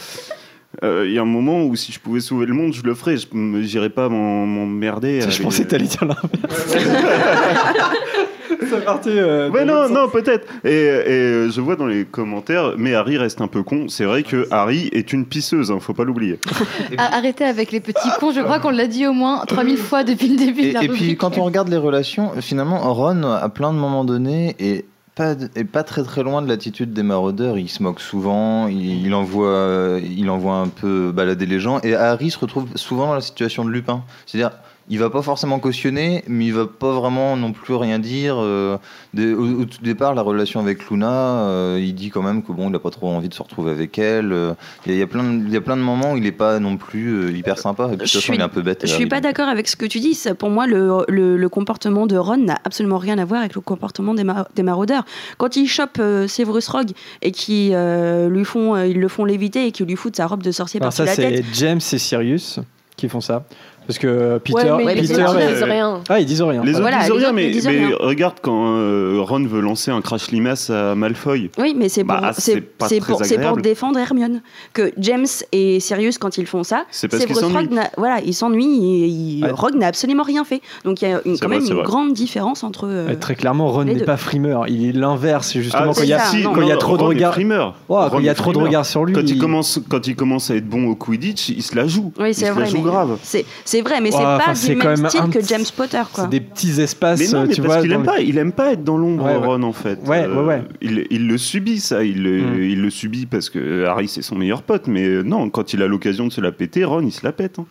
euh, 0.83 1.03
il 1.07 1.13
y 1.13 1.19
a 1.19 1.21
un 1.21 1.25
moment 1.25 1.63
où 1.63 1.75
si 1.75 1.91
je 1.91 1.99
pouvais 1.99 2.21
sauver 2.21 2.45
le 2.47 2.53
monde, 2.55 2.73
je 2.73 2.81
le 2.83 2.95
ferais. 2.95 3.17
Je 3.17 3.27
J'irais 3.61 3.89
pas 3.91 4.09
m'emmerder. 4.09 5.21
Je 5.29 5.41
pensais 5.43 5.63
que 5.63 5.69
t'allais 5.69 5.85
dire 5.85 6.05
l'inverse. 6.05 6.75
C'est 8.67 8.85
parti. 8.85 9.09
euh, 9.09 9.49
de 9.49 9.63
non, 9.63 9.89
non, 9.89 10.09
peut-être. 10.09 10.47
Et, 10.63 10.69
et, 10.69 11.49
je 11.49 11.61
vois 11.61 11.75
dans 11.75 11.85
les 11.85 12.05
commentaires, 12.05 12.73
mais 12.77 12.93
Harry 12.93 13.17
reste 13.17 13.41
un 13.41 13.47
peu 13.47 13.63
con. 13.63 13.87
C'est 13.87 14.05
vrai 14.05 14.23
que 14.23 14.47
Harry 14.51 14.89
est 14.91 15.13
une 15.13 15.25
pisseuse, 15.25 15.71
hein, 15.71 15.79
faut 15.79 15.93
pas 15.93 16.03
l'oublier. 16.03 16.39
Ah, 16.97 17.17
Arrêtez 17.17 17.45
avec 17.45 17.71
les 17.71 17.79
petits 17.79 18.09
cons, 18.19 18.31
je 18.31 18.41
crois 18.41 18.59
qu'on 18.59 18.71
l'a 18.71 18.87
dit 18.87 19.05
au 19.07 19.13
moins 19.13 19.43
3000 19.47 19.77
fois 19.77 20.03
depuis 20.03 20.27
le 20.27 20.35
début 20.37 20.61
Et, 20.61 20.69
de 20.69 20.73
la 20.73 20.83
et 20.83 20.87
puis 20.89 21.15
quand 21.15 21.37
on 21.37 21.43
regarde 21.43 21.69
les 21.69 21.77
relations, 21.77 22.31
finalement, 22.41 22.93
Ron, 22.93 23.23
à 23.23 23.47
plein 23.49 23.71
de 23.73 23.77
moments 23.77 24.03
donnés, 24.03 24.55
est 24.59 24.85
pas, 25.15 25.33
est 25.55 25.65
pas 25.65 25.83
très 25.83 26.03
très 26.03 26.23
loin 26.23 26.41
de 26.41 26.47
l'attitude 26.47 26.93
des 26.93 27.03
maraudeurs. 27.03 27.57
Il 27.57 27.69
se 27.69 27.83
moque 27.83 27.99
souvent, 27.99 28.67
il, 28.67 29.05
il 29.05 29.13
envoie, 29.13 29.99
il 30.01 30.29
envoie 30.29 30.55
un 30.55 30.67
peu 30.67 31.11
balader 31.11 31.45
les 31.45 31.59
gens. 31.59 31.79
Et 31.83 31.95
Harry 31.95 32.31
se 32.31 32.39
retrouve 32.39 32.67
souvent 32.75 33.07
dans 33.07 33.15
la 33.15 33.21
situation 33.21 33.63
de 33.65 33.69
Lupin. 33.69 34.03
C'est-à-dire, 34.25 34.51
il 34.91 34.97
va 34.99 35.09
pas 35.09 35.21
forcément 35.21 35.59
cautionner, 35.59 36.23
mais 36.27 36.45
il 36.47 36.53
va 36.53 36.65
pas 36.65 36.91
vraiment 36.93 37.37
non 37.37 37.51
plus 37.51 37.75
rien 37.75 37.99
dire. 37.99 38.35
euh, 38.39 38.77
au, 39.15 39.21
au 39.61 39.65
tout 39.65 39.81
départ, 39.83 40.15
la 40.15 40.21
relation 40.21 40.59
avec 40.59 40.89
Luna, 40.89 41.11
euh, 41.11 41.79
il 41.79 41.93
dit 41.93 42.09
quand 42.09 42.21
même 42.23 42.41
que 42.43 42.51
bon, 42.51 42.69
il 42.69 42.75
a 42.75 42.79
pas 42.79 42.89
trop 42.89 43.09
envie 43.09 43.29
de 43.29 43.33
se 43.33 43.41
retrouver 43.43 43.71
avec 43.71 43.97
elle. 43.99 44.33
euh, 44.33 44.53
Il 44.85 44.91
y, 44.91 44.95
a- 44.95 44.97
il 44.97 44.99
y 44.99 45.03
a 45.03 45.07
plein 45.07 45.23
de, 45.23 45.45
il 45.45 45.53
y 45.53 45.57
a 45.57 45.61
plein 45.61 45.77
de 45.77 45.81
moments 45.81 46.13
où 46.13 46.17
il 46.17 46.25
est 46.25 46.31
pas 46.31 46.59
non 46.59 46.77
plus 46.77 47.09
euh, 47.13 47.31
hyper 47.31 47.57
sympa. 47.59 47.83
Et 47.85 47.87
puis, 47.89 47.97
de 47.97 48.01
toute 48.03 48.07
Je 48.07 48.13
façon, 48.13 48.23
suis- 48.23 48.33
il 48.35 48.39
est 48.39 48.43
un 48.43 48.49
peu 48.49 48.61
bête. 48.61 48.81
Je 48.83 48.87
suis 48.93 49.05
pas 49.07 49.21
d'accord 49.21 49.47
avec 49.47 49.67
ce 49.67 49.75
que 49.75 49.85
tu 49.85 49.99
dis. 49.99 50.13
Ça, 50.15 50.33
Pour 50.35 50.49
moi, 50.49 50.65
le, 50.67 51.05
le- 51.07 51.37
le 51.37 51.49
comportement 51.49 52.07
de 52.07 52.17
Ron 52.17 52.37
n'a 52.37 52.57
absolument 52.65 52.97
rien 52.97 53.17
à 53.19 53.25
voir 53.25 53.41
avec 53.41 53.55
le 53.55 53.61
comportement 53.61 54.13
des, 54.13 54.23
mar- 54.23 54.47
des 54.55 54.63
maraudeurs. 54.63 55.05
Quand 55.37 55.55
ils 55.55 55.67
chopent 55.67 55.97
euh, 55.99 56.27
Severus 56.27 56.67
Rogue 56.67 56.91
et 57.21 57.31
qu'ils 57.31 57.73
euh, 57.75 58.27
lui 58.29 58.43
font, 58.45 58.75
euh, 58.75 58.87
ils 58.87 58.99
le 58.99 59.07
font 59.07 59.25
léviter 59.25 59.67
et 59.67 59.71
qu'ils 59.71 59.85
lui 59.85 59.95
foutent 59.95 60.15
sa 60.15 60.25
robe 60.27 60.41
de 60.43 60.51
sorcier 60.51 60.79
Alors 60.81 60.93
par-dessus 60.93 61.15
ça, 61.15 61.21
la 61.21 61.29
c'est 61.29 61.41
tête. 61.43 61.45
James 61.53 61.79
et 61.93 61.97
Sirius 61.97 62.59
qui 62.97 63.07
font 63.07 63.21
ça. 63.21 63.45
Parce 63.89 63.97
que 63.97 64.37
Peter, 64.37 64.69
ouais, 64.71 64.85
mais 64.85 64.93
les 64.93 65.01
Peter 65.01 65.23
autres, 65.23 65.39
ils 65.41 65.47
disent 65.55 65.63
rien. 65.63 65.99
Ah, 66.09 66.19
ils 66.19 66.25
disent 66.27 66.41
rien. 66.43 66.63
Les 66.63 66.73
autres 66.73 66.81
Voilà, 66.81 66.99
disent 66.99 67.07
les 67.09 67.17
rien, 67.17 67.25
autres 67.25 67.35
mais, 67.35 67.49
disent 67.49 67.65
mais 67.65 67.85
rien. 67.87 67.95
regarde 67.99 68.35
quand 68.39 68.75
euh, 68.77 69.17
Ron 69.19 69.43
veut 69.47 69.61
lancer 69.61 69.89
un 69.89 70.01
crash 70.01 70.29
limace 70.29 70.69
à 70.69 70.93
Malfoy. 70.93 71.49
Oui, 71.57 71.73
mais 71.75 71.89
c'est 71.89 72.03
pour, 72.03 72.13
Bah, 72.21 72.29
c'est 72.35 72.41
c'est- 72.53 72.61
pas 72.61 72.87
c'est 72.87 72.99
très 72.99 73.11
pour, 73.13 73.25
c'est 73.25 73.33
pour 73.33 73.39
agréable. 73.45 73.61
défendre 73.63 73.97
Hermione. 73.97 74.41
Que 74.73 74.91
James 74.99 75.25
et 75.51 75.79
Sirius, 75.79 76.19
quand 76.19 76.37
ils 76.37 76.45
font 76.45 76.63
ça, 76.63 76.85
C'est 76.91 77.07
parce 77.07 77.25
qu'ils 77.25 77.35
s'ennuient. 77.35 77.55
Rogue, 77.57 77.71
n'a- 77.71 77.89
voilà, 77.97 78.19
ils 78.23 78.35
s'ennuient 78.35 78.85
et 78.85 79.07
il- 79.07 79.43
Ouais. 79.43 79.49
Rogue 79.51 79.73
n'a 79.73 79.87
absolument 79.87 80.21
rien 80.21 80.43
fait. 80.43 80.61
Donc 80.85 81.01
il 81.01 81.09
y 81.09 81.11
a 81.11 81.21
une- 81.25 81.33
C'est 81.35 81.41
quand 81.41 81.47
vrai, 81.47 81.57
même 81.57 81.65
c'est 81.65 81.71
une 81.71 81.77
vrai. 81.77 81.85
grande 81.85 82.13
différence 82.13 82.63
entre. 82.63 82.85
euh, 82.87 83.07
Ouais, 83.07 83.15
très 83.15 83.33
clairement, 83.33 83.69
Ron 83.71 83.79
les 83.81 83.93
n'est 83.95 83.99
deux. 84.01 84.05
pas 84.05 84.17
frimeur. 84.17 84.67
Il 84.67 84.87
est 84.87 84.91
l'inverse. 84.91 85.53
Justement, 85.57 85.85
Ah, 85.89 85.91
quand 85.95 86.03
il 86.03 86.09
y 86.09 86.13
a, 86.13 86.19
c'est 86.19 86.37
ça, 86.37 86.43
non. 86.43 86.53
quand 86.53 86.61
il 86.61 86.67
y 86.67 86.71
a 86.71 86.77
trop 86.77 86.95
de 86.95 87.01
Ron 87.01 87.11
est 87.11 87.15
regards. 87.15 87.33
frimeur. 87.33 87.73
Quand 87.87 88.19
il 88.19 88.25
y 88.25 88.29
a 88.29 88.33
est 88.33 88.35
trop 88.35 88.51
de 88.51 88.53
frimeur. 88.57 88.67
regards 88.69 88.85
sur 88.85 89.03
lui. 89.03 89.15
Quand 89.15 89.21
il, 89.21 89.29
il- 89.31 89.39
commence, 89.39 89.79
quand 89.89 90.05
il 90.05 90.15
commence 90.15 90.51
à 90.51 90.55
être 90.57 90.69
bon 90.69 90.87
au 90.89 90.95
Quidditch, 90.95 91.49
il 91.49 91.63
se 91.63 91.75
la 91.75 91.87
joue. 91.87 92.13
Oui, 92.19 92.29
il 92.29 92.35
c'est 92.35 92.45
se 92.45 92.51
vrai. 92.51 92.65
la 92.65 92.69
joue 92.69 92.77
mais 92.77 92.83
grave. 92.83 93.17
C'est, 93.23 93.45
c'est 93.65 93.78
c'est 93.81 93.89
vrai, 93.89 94.01
mais 94.01 94.11
c'est 94.11 94.17
pas 94.17 94.37
enfin, 94.37 94.53
du 94.53 94.75
même 94.75 95.07
style 95.09 95.29
que 95.31 95.41
James 95.47 95.63
Potter, 95.75 96.01
quoi. 96.13 96.23
C'est 96.25 96.29
des 96.29 96.39
petits 96.41 96.79
espaces, 96.81 97.19
Mais 97.19 97.27
non, 97.27 97.43
euh, 97.43 97.45
mais 97.47 97.53
tu 97.53 97.61
parce 97.61 97.73
vois. 97.75 97.81
qu'il 97.83 97.91
aime 97.93 98.03
pas, 98.03 98.19
il 98.19 98.37
aime 98.37 98.51
pas 98.51 98.73
être 98.73 98.83
dans 98.83 98.97
l'ombre, 98.97 99.25
Ouais, 99.25 99.37
ouais. 99.37 99.45
Ron, 99.45 99.63
en 99.63 99.73
fait. 99.73 99.99
Ouais, 100.05 100.27
ouais, 100.27 100.43
ouais. 100.43 100.63
Il, 100.81 101.07
il 101.09 101.27
le 101.27 101.37
subit, 101.37 101.79
ça. 101.79 102.03
Il 102.03 102.23
le, 102.23 102.41
Mm. 102.41 102.63
il 102.63 102.81
le 102.81 102.89
subit 102.89 103.25
parce 103.25 103.49
que 103.49 103.85
Harry, 103.85 104.07
c'est 104.07 104.21
son 104.21 104.35
meilleur 104.35 104.63
pote. 104.63 104.87
Mais 104.87 105.05
euh, 105.05 105.21
non, 105.23 105.49
quand 105.49 105.73
il 105.73 105.81
a 105.81 105.87
l'occasion 105.87 106.27
de 106.27 106.31
se 106.31 106.41
la 106.41 106.51
péter, 106.51 106.83
Ron, 106.85 107.01
il 107.01 107.11
se 107.11 107.25
la 107.25 107.31
pète. 107.31 107.59
hein. 107.59 107.65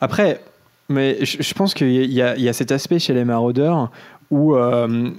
Après, 0.00 0.40
mais 0.88 1.18
je, 1.24 1.36
je 1.42 1.54
pense 1.54 1.74
qu'il 1.74 1.88
y, 1.90 2.14
y 2.14 2.20
a 2.48 2.52
cet 2.52 2.72
aspect 2.72 2.98
chez 2.98 3.14
les 3.14 3.24
maraudeurs 3.24 3.90
où 4.30 4.54
euh, 4.54 5.10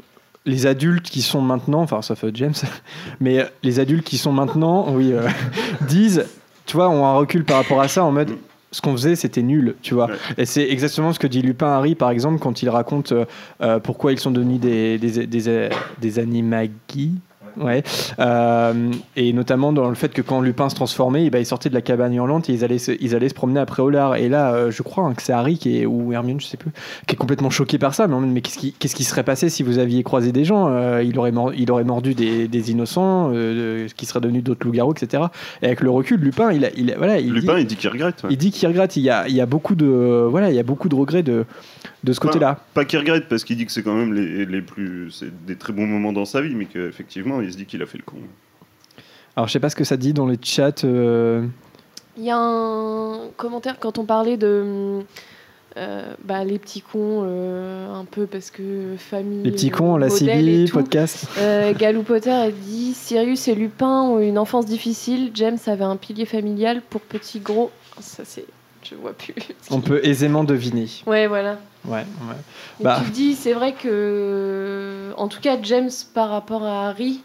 les 0.46 0.66
adultes 0.66 1.10
qui 1.10 1.22
sont 1.22 1.42
maintenant, 1.42 1.82
enfin 1.82 2.02
sauf 2.02 2.24
euh, 2.24 2.32
James, 2.34 2.54
mais 3.20 3.46
les 3.64 3.80
adultes 3.80 4.06
qui 4.06 4.18
sont 4.18 4.32
maintenant, 4.32 4.88
oui, 4.94 5.12
euh, 5.14 5.28
disent, 5.88 6.26
tu 6.66 6.76
vois, 6.78 6.90
ont 6.90 7.06
un 7.06 7.16
recul 7.16 7.44
par 7.44 7.58
rapport 7.58 7.82
à 7.82 7.88
ça 7.88 8.04
en 8.04 8.12
mode. 8.12 8.32
Ce 8.78 8.82
qu'on 8.84 8.92
faisait, 8.92 9.16
c'était 9.16 9.42
nul, 9.42 9.74
tu 9.82 9.96
vois. 9.96 10.08
Et 10.38 10.46
c'est 10.46 10.70
exactement 10.70 11.12
ce 11.12 11.18
que 11.18 11.26
dit 11.26 11.42
Lupin 11.42 11.66
Harry, 11.66 11.96
par 11.96 12.12
exemple, 12.12 12.38
quand 12.38 12.62
il 12.62 12.70
raconte 12.70 13.12
euh, 13.12 13.26
euh, 13.60 13.80
pourquoi 13.80 14.12
ils 14.12 14.20
sont 14.20 14.30
devenus 14.30 14.60
des, 14.60 15.00
des, 15.00 15.26
des, 15.26 15.70
des 16.00 16.20
animagis. 16.20 17.16
Ouais. 17.60 17.84
Euh, 18.20 18.92
et 19.16 19.34
notamment 19.34 19.74
dans 19.74 19.90
le 19.90 19.96
fait 19.96 20.14
que 20.14 20.22
quand 20.22 20.42
Lupin 20.42 20.70
se 20.70 20.76
transformait, 20.76 21.26
eh 21.26 21.30
ben, 21.30 21.40
ils 21.40 21.46
sortaient 21.46 21.70
de 21.70 21.74
la 21.74 21.82
cabane 21.82 22.14
hurlante 22.14 22.50
et 22.50 22.54
ils 22.54 22.64
allaient 22.64 22.78
se, 22.78 22.92
ils 23.00 23.16
allaient 23.16 23.30
se 23.30 23.34
promener 23.34 23.60
après 23.60 23.82
Olar. 23.82 24.16
Et 24.16 24.30
là, 24.30 24.54
euh, 24.54 24.72
je 24.72 24.84
crois 24.84 25.06
hein, 25.06 25.14
que 25.14 25.22
c'est 25.22 25.34
Harry 25.34 25.58
qui 25.58 25.80
est, 25.80 25.86
ou 25.86 26.14
Hermione, 26.14 26.40
je 26.40 26.46
sais 26.46 26.58
plus, 26.58 26.72
qui 27.08 27.16
est 27.16 27.18
complètement 27.18 27.50
choqué 27.50 27.78
par 27.78 27.94
ça. 27.94 28.08
Mais, 28.08 28.16
mais 28.28 28.42
qu'est-ce 28.42 28.58
qui, 28.58 28.74
qu'est-ce 28.74 28.96
qui 28.96 29.04
serait 29.04 29.24
passé 29.24 29.50
si 29.50 29.64
vous 29.64 29.80
aviez 29.80 30.04
croisé 30.04 30.32
des 30.32 30.46
gens 30.46 30.68
Euh, 30.70 31.02
il, 31.04 31.18
aurait 31.20 31.32
mor- 31.32 31.54
il 31.56 31.72
aurait 31.72 31.84
mordu 31.84 32.14
des, 32.14 32.48
des 32.48 32.72
innocents, 32.72 33.32
qui 33.96 34.06
seraient 34.06 34.22
devenus 34.22 34.44
d'autres 34.44 34.66
loups-garous, 34.66 34.94
etc. 34.94 35.24
Et 35.62 35.66
avec 35.68 35.82
le 35.82 35.90
recul, 35.90 36.20
Lupin, 36.20 36.52
il, 36.52 36.66
a- 36.66 36.72
il, 36.76 36.92
a- 36.92 36.98
voilà, 36.98 37.20
il 37.20 37.34
Lupin, 37.34 37.56
dit, 37.56 37.62
il 37.62 37.68
dit 37.68 37.76
qu'il 37.76 37.90
regrette. 37.90 38.24
ouais. 38.24 38.30
il 38.32 38.38
dit 38.38 38.52
qu'il 38.52 38.68
regrette. 38.68 38.96
Il 38.98 39.04
y 39.04 39.10
a, 39.10 39.28
il 39.28 39.36
y 39.36 39.42
a 39.42 39.46
beaucoup 39.46 39.76
de, 39.76 40.28
voilà, 40.30 40.50
il 40.50 40.56
y 40.56 40.60
a 40.60 40.64
beaucoup 40.64 40.90
de 40.90 40.96
regrets 40.96 41.24
de, 41.24 41.46
de 42.04 42.14
ce 42.14 42.20
côté-là. 42.20 42.60
Pas 42.74 42.86
qu'il 42.86 43.00
regrette 43.00 43.28
parce 43.30 43.44
qu'il 43.44 43.58
dit 43.58 43.66
que 43.66 43.72
c'est 43.72 43.84
quand 43.84 43.96
même 43.96 44.14
les, 44.14 44.46
les 44.46 44.62
plus, 44.62 45.12
c'est 45.12 45.32
des 45.46 45.56
très 45.56 45.74
bons 45.74 45.88
moments 45.88 46.14
dans 46.14 46.26
sa 46.26 46.42
vie, 46.42 46.54
mais 46.56 46.66
qu'effectivement, 46.66 47.42
il 47.48 47.54
se 47.54 47.58
dit 47.58 47.66
qu'il 47.66 47.82
a 47.82 47.86
fait 47.86 47.98
le 47.98 48.04
con. 48.04 48.18
Alors, 49.36 49.48
je 49.48 49.54
sais 49.54 49.60
pas 49.60 49.70
ce 49.70 49.76
que 49.76 49.84
ça 49.84 49.98
dit 49.98 50.14
dans 50.14 50.26
les 50.26 50.38
chats. 50.42 50.72
euh, 50.84 51.46
Il 52.18 52.24
y 52.24 52.32
a 52.32 52.38
un 52.38 53.30
commentaire 53.38 53.78
quand 53.80 53.98
on 53.98 54.04
parlait 54.06 54.38
de 54.38 55.00
euh, 55.78 56.14
bah, 56.24 56.44
les 56.44 56.58
petits 56.58 56.82
cons, 56.82 57.22
euh, 57.24 57.94
un 57.94 58.06
peu 58.06 58.26
parce 58.26 58.50
que 58.50 58.96
famille. 58.98 59.44
les 59.44 59.52
petits 59.52 59.70
cons, 59.70 59.96
la 59.98 60.10
tout. 60.10 60.74
podcast. 60.74 61.28
Euh, 61.38 61.74
Galou 61.78 62.02
Potter 62.02 62.32
a 62.32 62.50
dit 62.50 62.94
Sirius 62.96 63.48
et 63.48 63.54
Lupin 63.54 64.02
ont 64.02 64.20
une 64.20 64.40
enfance 64.40 64.66
difficile. 64.66 65.30
James 65.36 65.60
avait 65.68 65.84
un 65.84 65.98
pilier 65.98 66.26
familial 66.26 66.82
pour 66.90 67.02
petit 67.02 67.40
gros. 67.40 67.70
Ça 68.00 68.24
c'est, 68.26 68.46
je 68.82 68.96
vois 68.96 69.14
plus. 69.14 69.36
On 69.70 69.82
peut 69.82 70.00
aisément 70.04 70.44
deviner. 70.44 70.88
Ouais, 71.06 71.28
voilà. 71.28 71.60
Ouais, 71.86 71.98
ouais. 72.00 72.36
Et 72.80 72.84
Bah, 72.84 73.00
tu 73.04 73.12
te 73.12 73.16
dis, 73.16 73.36
c'est 73.36 73.54
vrai 73.54 73.74
que, 73.74 75.12
en 75.16 75.28
tout 75.28 75.40
cas, 75.42 75.58
James 75.62 75.92
par 76.16 76.30
rapport 76.30 76.64
à 76.64 76.90
Harry, 76.90 77.22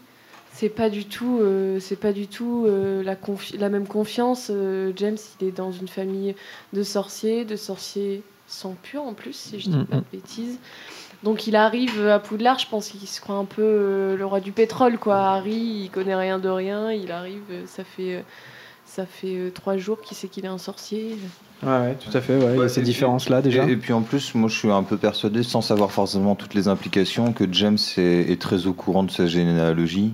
c'est 0.55 0.69
pas 0.69 0.89
du 0.89 1.05
tout, 1.05 1.39
euh, 1.41 1.79
c'est 1.79 1.99
pas 1.99 2.13
du 2.13 2.27
tout 2.27 2.65
euh, 2.67 3.03
la, 3.03 3.15
confi- 3.15 3.57
la 3.57 3.69
même 3.69 3.87
confiance. 3.87 4.47
Euh, 4.49 4.93
James, 4.95 5.17
il 5.41 5.47
est 5.47 5.51
dans 5.51 5.71
une 5.71 5.87
famille 5.87 6.35
de 6.73 6.83
sorciers, 6.83 7.43
de 7.43 7.55
sorciers 7.55 8.21
sans 8.47 8.75
pur 8.83 9.01
en 9.03 9.13
plus, 9.13 9.33
si 9.33 9.59
je 9.59 9.69
dis 9.69 9.77
Mm, 9.77 9.85
pas 9.85 9.95
de 9.95 10.01
mm. 10.01 10.05
bêtises. 10.13 10.59
Donc 11.23 11.47
il 11.47 11.55
arrive 11.55 12.07
à 12.07 12.19
Poudlard, 12.19 12.59
je 12.59 12.67
pense 12.67 12.89
qu'il 12.89 13.07
se 13.07 13.19
croit 13.21 13.37
un 13.37 13.45
peu 13.45 13.61
euh, 13.63 14.15
le 14.17 14.25
roi 14.25 14.41
du 14.41 14.51
pétrole, 14.51 14.97
quoi. 14.97 15.15
Harry, 15.31 15.83
il 15.85 15.89
connaît 15.89 16.15
rien 16.15 16.37
de 16.37 16.49
rien, 16.49 16.91
il 16.91 17.11
arrive, 17.11 17.41
ça 17.65 17.83
fait, 17.83 18.23
ça 18.85 19.05
fait 19.05 19.35
euh, 19.35 19.49
trois 19.49 19.77
jours 19.77 20.01
qu'il 20.01 20.15
sait 20.17 20.27
qu'il 20.27 20.43
est 20.45 20.49
un 20.49 20.57
sorcier. 20.57 21.17
Ouais, 21.63 21.69
ouais, 21.69 21.95
tout 21.95 22.15
à 22.15 22.19
fait. 22.19 22.35
Ouais, 22.37 22.55
il 22.55 22.59
y 22.59 22.63
a 22.63 22.67
ces 22.69 22.81
différences-là 22.81 23.41
déjà. 23.41 23.65
Et, 23.65 23.71
et 23.71 23.77
puis 23.77 23.93
en 23.93 24.01
plus, 24.01 24.35
moi 24.35 24.49
je 24.49 24.57
suis 24.59 24.69
un 24.69 24.83
peu 24.83 24.97
persuadé, 24.97 25.43
sans 25.43 25.61
savoir 25.61 25.91
forcément 25.91 26.35
toutes 26.35 26.53
les 26.53 26.67
implications, 26.67 27.31
que 27.31 27.45
James 27.53 27.77
est, 27.97 28.29
est 28.31 28.39
très 28.41 28.67
au 28.67 28.73
courant 28.73 29.03
de 29.03 29.11
sa 29.11 29.25
généalogie. 29.25 30.13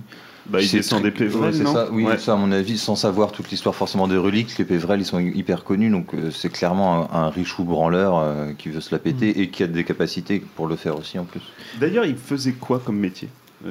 Bah, 0.50 0.60
il 0.60 0.68
C'est 0.68 0.78
descend 0.78 1.00
très- 1.00 1.10
des 1.10 1.16
Pévrel, 1.16 1.54
ouais, 1.54 1.60
non 1.62 1.72
ça, 1.72 1.88
Oui, 1.92 2.04
Ouais. 2.04 2.18
ça 2.18 2.32
à 2.32 2.36
mon 2.36 2.50
avis, 2.50 2.76
sans 2.76 2.96
savoir 2.96 3.30
toute 3.30 3.50
l'histoire 3.50 3.74
forcément 3.74 4.08
des 4.08 4.16
reliques, 4.16 4.58
les 4.58 4.64
Pévrel 4.64 5.00
ils 5.00 5.04
sont 5.06 5.20
hyper 5.20 5.62
connus, 5.64 5.90
donc 5.90 6.12
euh, 6.14 6.30
c'est 6.30 6.50
clairement 6.50 7.08
un, 7.14 7.26
un 7.26 7.30
richou 7.30 7.62
branleur 7.64 8.18
euh, 8.18 8.52
qui 8.58 8.68
veut 8.68 8.80
se 8.80 8.92
la 8.94 8.98
péter 8.98 9.32
Mm. 9.36 9.40
et 9.40 9.48
qui 9.48 9.62
a 9.62 9.66
des 9.68 9.84
capacités 9.84 10.42
pour 10.56 10.66
le 10.66 10.74
faire 10.76 10.98
aussi 10.98 11.18
en 11.18 11.24
plus. 11.24 11.40
D'ailleurs, 11.78 12.04
il 12.04 12.16
faisait 12.16 12.52
quoi 12.52 12.80
comme 12.84 12.98
métier? 12.98 13.28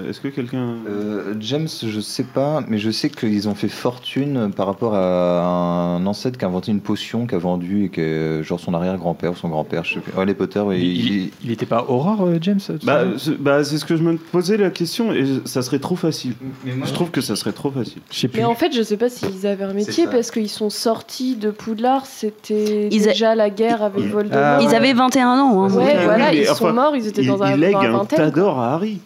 Est-ce 0.08 0.22
que 0.22 0.28
quelqu'un. 0.28 0.76
Euh, 0.88 1.34
James, 1.40 1.68
je 1.68 2.00
sais 2.00 2.24
pas, 2.24 2.62
mais 2.68 2.78
je 2.78 2.92
sais 2.92 3.10
qu'ils 3.10 3.50
ont 3.50 3.56
fait 3.56 3.70
fortune 3.70 4.52
par 4.56 4.68
rapport 4.68 4.94
à 4.94 5.96
un 5.96 6.06
ancêtre 6.06 6.38
qui 6.38 6.46
a 6.46 6.48
inventé 6.48 6.72
une 6.72 6.82
potion, 6.82 7.26
qui 7.26 7.34
a 7.34 7.40
vendu 7.40 7.86
et 7.86 7.90
que 7.90 8.42
genre 8.44 8.60
son 8.60 8.76
arrière-grand-père 8.76 9.32
ou 9.32 9.36
son 9.36 9.50
grand-père, 9.50 9.84
je 9.86 9.96
sais 9.96 10.00
plus. 10.00 10.14
Ouais, 10.16 10.26
les 10.28 10.36
Potter, 10.36 10.60
ouais, 10.60 10.80
il, 10.80 11.32
il- 11.44 11.52
était 11.52 11.66
pas 11.66 11.86
Aurore, 11.88 12.24
euh, 12.28 12.38
James 12.40 12.60
Bah, 12.84 13.02
c'est 13.18 13.42
bah, 13.42 13.64
c'est 13.64 13.80
ce 13.80 13.86
que 13.86 13.96
je 13.98 14.04
me 14.04 14.18
posais 14.18 14.58
la 14.58 14.70
question 14.70 15.12
et 15.12 15.26
ça 15.46 15.64
serait 15.64 15.80
trop 15.80 15.96
facile. 15.96 16.34
Je 16.66 16.94
trouve 16.94 17.10
que 17.10 17.22
ça 17.22 17.36
serait 17.36 17.52
trop 17.54 17.72
facile. 17.72 18.02
Je 18.12 18.20
sais 18.20 18.28
plus. 18.28 18.40
Mais 18.42 18.46
en 18.46 18.54
fait, 18.56 18.72
je 18.72 18.84
sais 18.84 18.98
pas 18.98 19.10
s'ils 19.10 19.48
avaient 19.48 19.64
un 19.64 19.74
métier 19.74 20.06
parce 20.06 20.30
qu'ils 20.30 20.50
sont 20.50 20.70
sortis 20.70 21.36
de 21.36 21.50
Poudlard, 21.50 22.06
c'était 22.06 22.90
Ils 22.92 23.04
a- 23.10 23.12
déjà 23.14 23.34
la 23.34 23.50
guerre 23.50 23.82
avec 23.82 24.04
Voldemort. 24.06 24.40
Ah, 24.40 24.60
Ils 24.62 24.68
ouais. 24.68 24.76
avaient 24.76 24.94
21 24.94 25.30
ans. 25.40 25.64
hein. 25.64 25.74
Ouais, 25.74 25.84
Oui, 25.84 26.04
voilà, 26.04 26.32
ils 26.34 26.46
sont 26.46 26.72
morts, 26.74 26.96
ils 26.96 27.08
étaient 27.08 27.24
Il, 27.24 27.28
dans 27.28 27.42
un, 27.42 27.54
il 27.54 27.60
lègue 27.60 27.76
un 27.76 27.90
vingtaine. 27.92 28.20
tas 28.20 28.30
d'or 28.32 28.60
à 28.60 28.74
Harry. 28.76 29.00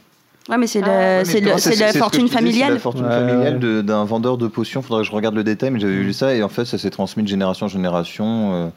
Ouais, 0.49 0.57
mais 0.57 0.67
c'est 0.67 0.81
Ah, 0.83 0.87
la, 0.87 1.17
ouais, 1.19 1.25
fortune 1.25 2.25
disais, 2.25 2.27
c'est 2.27 2.33
familiale. 2.33 2.73
la 2.73 2.79
fortune 2.79 3.05
familiale 3.09 3.59
d'un 3.83 4.03
vendeur 4.03 4.37
de 4.37 4.47
potions. 4.47 4.81
Faudrait 4.81 5.03
que 5.03 5.07
je 5.07 5.13
regarde 5.15 5.35
le 5.35 5.43
détail, 5.43 5.71
mais 5.71 5.79
j'avais 5.79 5.93
lu 5.93 6.11
ça 6.11 6.35
et 6.35 6.43
en 6.43 6.49
fait, 6.49 6.65
ça 6.65 6.77
s'est 6.77 6.89
transmis 6.89 7.23
de 7.23 7.27
génération 7.29 7.65
en 7.67 7.69
génération. 7.69 8.53
euh, 8.53 8.67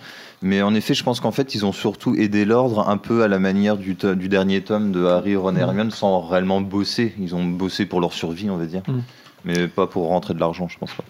mais 0.43 0.63
en 0.63 0.75
effet, 0.75 0.95
je 0.95 1.03
pense 1.03 1.19
qu'en 1.19 1.33
fait, 1.33 1.55
ils 1.57 1.65
ont 1.67 1.73
surtout 1.73 2.15
aidé 2.15 2.45
l'ordre 2.45 2.89
un 2.89 2.99
peu 2.99 3.23
à 3.25 3.29
la 3.29 3.39
manière 3.41 3.77
du, 3.79 3.97
to- 3.97 4.15
du 4.15 4.29
dernier 4.29 4.61
tome 4.61 4.93
de 4.93 5.05
Harry, 5.07 5.35
Ron 5.35 5.57
et 5.57 5.61
Hermione, 5.61 5.91
sans 5.91 6.21
réellement 6.21 6.61
bosser. 6.61 7.15
Ils 7.19 7.35
ont 7.35 7.43
bossé 7.45 7.85
pour 7.87 8.01
leur 8.01 8.13
survie, 8.13 8.49
on 8.51 8.57
va 8.59 8.67
dire, 8.67 8.83
Mm. 8.87 8.99
mais 9.45 9.67
pas 9.67 9.87
pour 9.89 10.07
rentrer 10.09 10.35
de 10.35 10.39
l'argent, 10.41 10.69
je 10.69 10.79
pense 10.79 10.93
pas. 10.93 11.05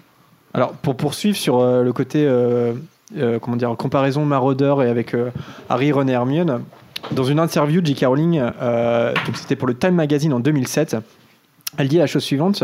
Alors, 0.54 0.72
pour 0.72 0.96
poursuivre 0.96 1.36
sur 1.36 1.58
euh, 1.58 1.82
le 1.82 1.92
côté, 1.92 2.24
euh, 2.24 2.72
euh, 3.18 3.38
comment 3.40 3.56
dire, 3.58 3.74
comparaison 3.76 4.24
maraudeur 4.24 4.82
et 4.82 4.88
avec 4.88 5.12
euh, 5.12 5.30
Harry, 5.68 5.92
Ron 5.92 6.06
et 6.08 6.12
Hermione, 6.12 6.62
dans 7.12 7.24
une 7.24 7.38
interview, 7.38 7.80
J.K. 7.84 8.06
Rowling, 8.06 8.40
euh, 8.60 9.14
c'était 9.34 9.56
pour 9.56 9.68
le 9.68 9.74
Time 9.74 9.94
Magazine 9.94 10.32
en 10.32 10.40
2007, 10.40 10.96
elle 11.78 11.88
dit 11.88 11.98
la 11.98 12.06
chose 12.06 12.22
suivante. 12.22 12.62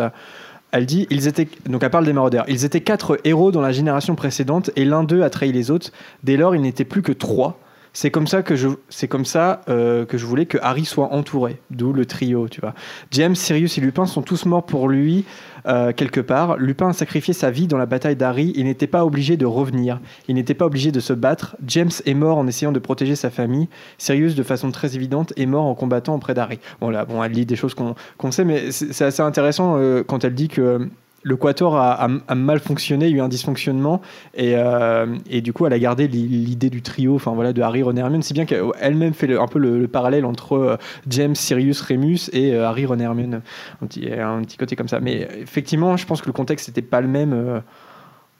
Elle 0.73 0.87
dit, 0.87 1.07
ils 1.11 1.29
étaient, 1.29 1.49
donc 1.67 1.83
elle 1.83 1.91
parle 1.91 2.07
des 2.07 2.15
maraudeurs, 2.15 2.47
ils 2.49 2.65
étaient 2.65 2.81
quatre 2.81 3.21
héros 3.25 3.53
dans 3.53 3.61
la 3.61 3.73
génération 3.73 4.15
précédente 4.15 4.71
et 4.75 4.87
l'un 4.87 5.05
d'eux 5.05 5.23
a 5.23 5.29
trahi 5.29 5.53
les 5.53 5.71
autres. 5.71 5.91
Dès 6.23 6.39
lors, 6.39 6.57
il 6.57 6.63
n'était 6.63 6.87
plus 6.87 7.03
que 7.03 7.13
trois. 7.13 7.61
C'est 7.93 8.11
comme 8.11 8.27
ça 8.27 8.43
que 8.43 8.57
je, 8.57 8.69
c'est 8.89 9.07
comme 9.07 9.27
ça 9.27 9.61
euh, 9.69 10.07
que 10.07 10.17
je 10.17 10.25
voulais 10.25 10.47
que 10.47 10.57
Harry 10.63 10.87
soit 10.87 11.13
entouré, 11.13 11.61
d'où 11.71 11.93
le 11.93 12.07
trio, 12.07 12.49
tu 12.49 12.63
vois. 12.63 12.73
James, 13.11 13.35
Sirius 13.35 13.77
et 13.77 13.83
Lupin 13.83 14.07
sont 14.07 14.23
tous 14.23 14.47
morts 14.47 14.65
pour 14.65 14.89
lui 14.89 15.27
euh, 15.67 15.93
quelque 15.93 16.21
part. 16.21 16.57
Lupin 16.57 16.89
a 16.89 16.93
sacrifié 16.93 17.35
sa 17.35 17.51
vie 17.51 17.67
dans 17.67 17.79
la 17.79 17.87
bataille 17.87 18.17
d'Harry. 18.17 18.53
Il 18.57 18.65
n'était 18.65 18.87
pas 18.87 19.05
obligé 19.05 19.37
de 19.37 19.47
revenir. 19.47 20.01
Il 20.29 20.35
n'était 20.35 20.55
pas 20.55 20.67
obligé 20.67 20.93
de 20.93 21.01
se 21.01 21.13
battre. 21.13 21.57
James 21.67 21.91
est 22.07 22.15
mort 22.15 22.39
en 22.39 22.47
essayant 22.47 22.73
de 22.73 22.79
protéger 22.79 23.17
sa 23.17 23.31
famille. 23.31 23.69
Sirius, 23.99 24.35
de 24.35 24.43
façon 24.43 24.71
très 24.71 24.95
évidente, 24.97 25.33
est 25.37 25.47
mort 25.47 25.65
en 25.65 25.75
combattant 25.75 26.15
auprès 26.15 26.35
d'Harry. 26.35 26.59
Bon 26.81 26.91
là, 26.91 27.05
bon, 27.05 27.23
elle 27.23 27.33
lit 27.33 27.47
des 27.47 27.57
choses 27.57 27.75
qu'on 27.75 28.33
sait, 28.33 28.45
mais 28.45 28.71
c'est 28.71 28.93
c'est 28.93 29.05
assez 29.05 29.23
intéressant 29.23 29.77
euh, 29.79 30.05
quand 30.07 30.23
elle 30.25 30.35
dit 30.35 30.49
que 30.49 30.89
le 31.25 31.37
Quator 31.37 31.77
a, 31.77 32.09
mal 32.35 32.59
fonctionné, 32.59 33.07
il 33.07 33.13
y 33.13 33.15
a 33.15 33.19
eu 33.19 33.21
un 33.21 33.29
dysfonctionnement, 33.29 34.01
et, 34.35 34.55
euh, 34.57 35.07
du 35.43 35.53
coup, 35.53 35.67
elle 35.67 35.73
a 35.73 35.79
gardé 35.79 36.09
l'i- 36.09 36.27
l'idée 36.27 36.69
du 36.69 36.83
trio, 36.83 37.15
enfin 37.15 37.33
voilà, 37.33 37.53
de 37.53 37.63
Harry, 37.63 37.83
Ron 37.83 37.97
et 37.97 38.01
Hermione, 38.01 38.23
si 38.23 38.35
bien 38.35 38.45
qu'elle-même 38.45 39.15
fait 39.15 39.37
un 39.39 39.47
peu 39.47 39.59
le, 39.61 39.79
le 39.79 39.89
parallèle 39.89 40.25
entre 40.25 40.55
euh, 40.55 40.77
James, 41.09 41.35
Sirius, 41.35 41.81
Remus 41.81 42.29
et 42.33 42.55
euh, 42.55 42.67
Harry, 42.67 42.87
Ron 42.87 42.99
et 42.99 43.05
Hermione, 43.05 43.43
un 43.83 43.87
petit, 43.87 44.11
un 44.13 44.43
petit 44.43 44.57
côté 44.57 44.75
comme 44.75 44.89
ça. 44.89 44.99
Mais 45.01 45.29
effectivement, 45.41 45.97
je 45.97 46.07
pense 46.07 46.21
que 46.21 46.27
le 46.27 46.33
contexte 46.33 46.69
n'était 46.69 46.83
pas 46.83 47.01
le 47.01 47.09
même 47.09 47.63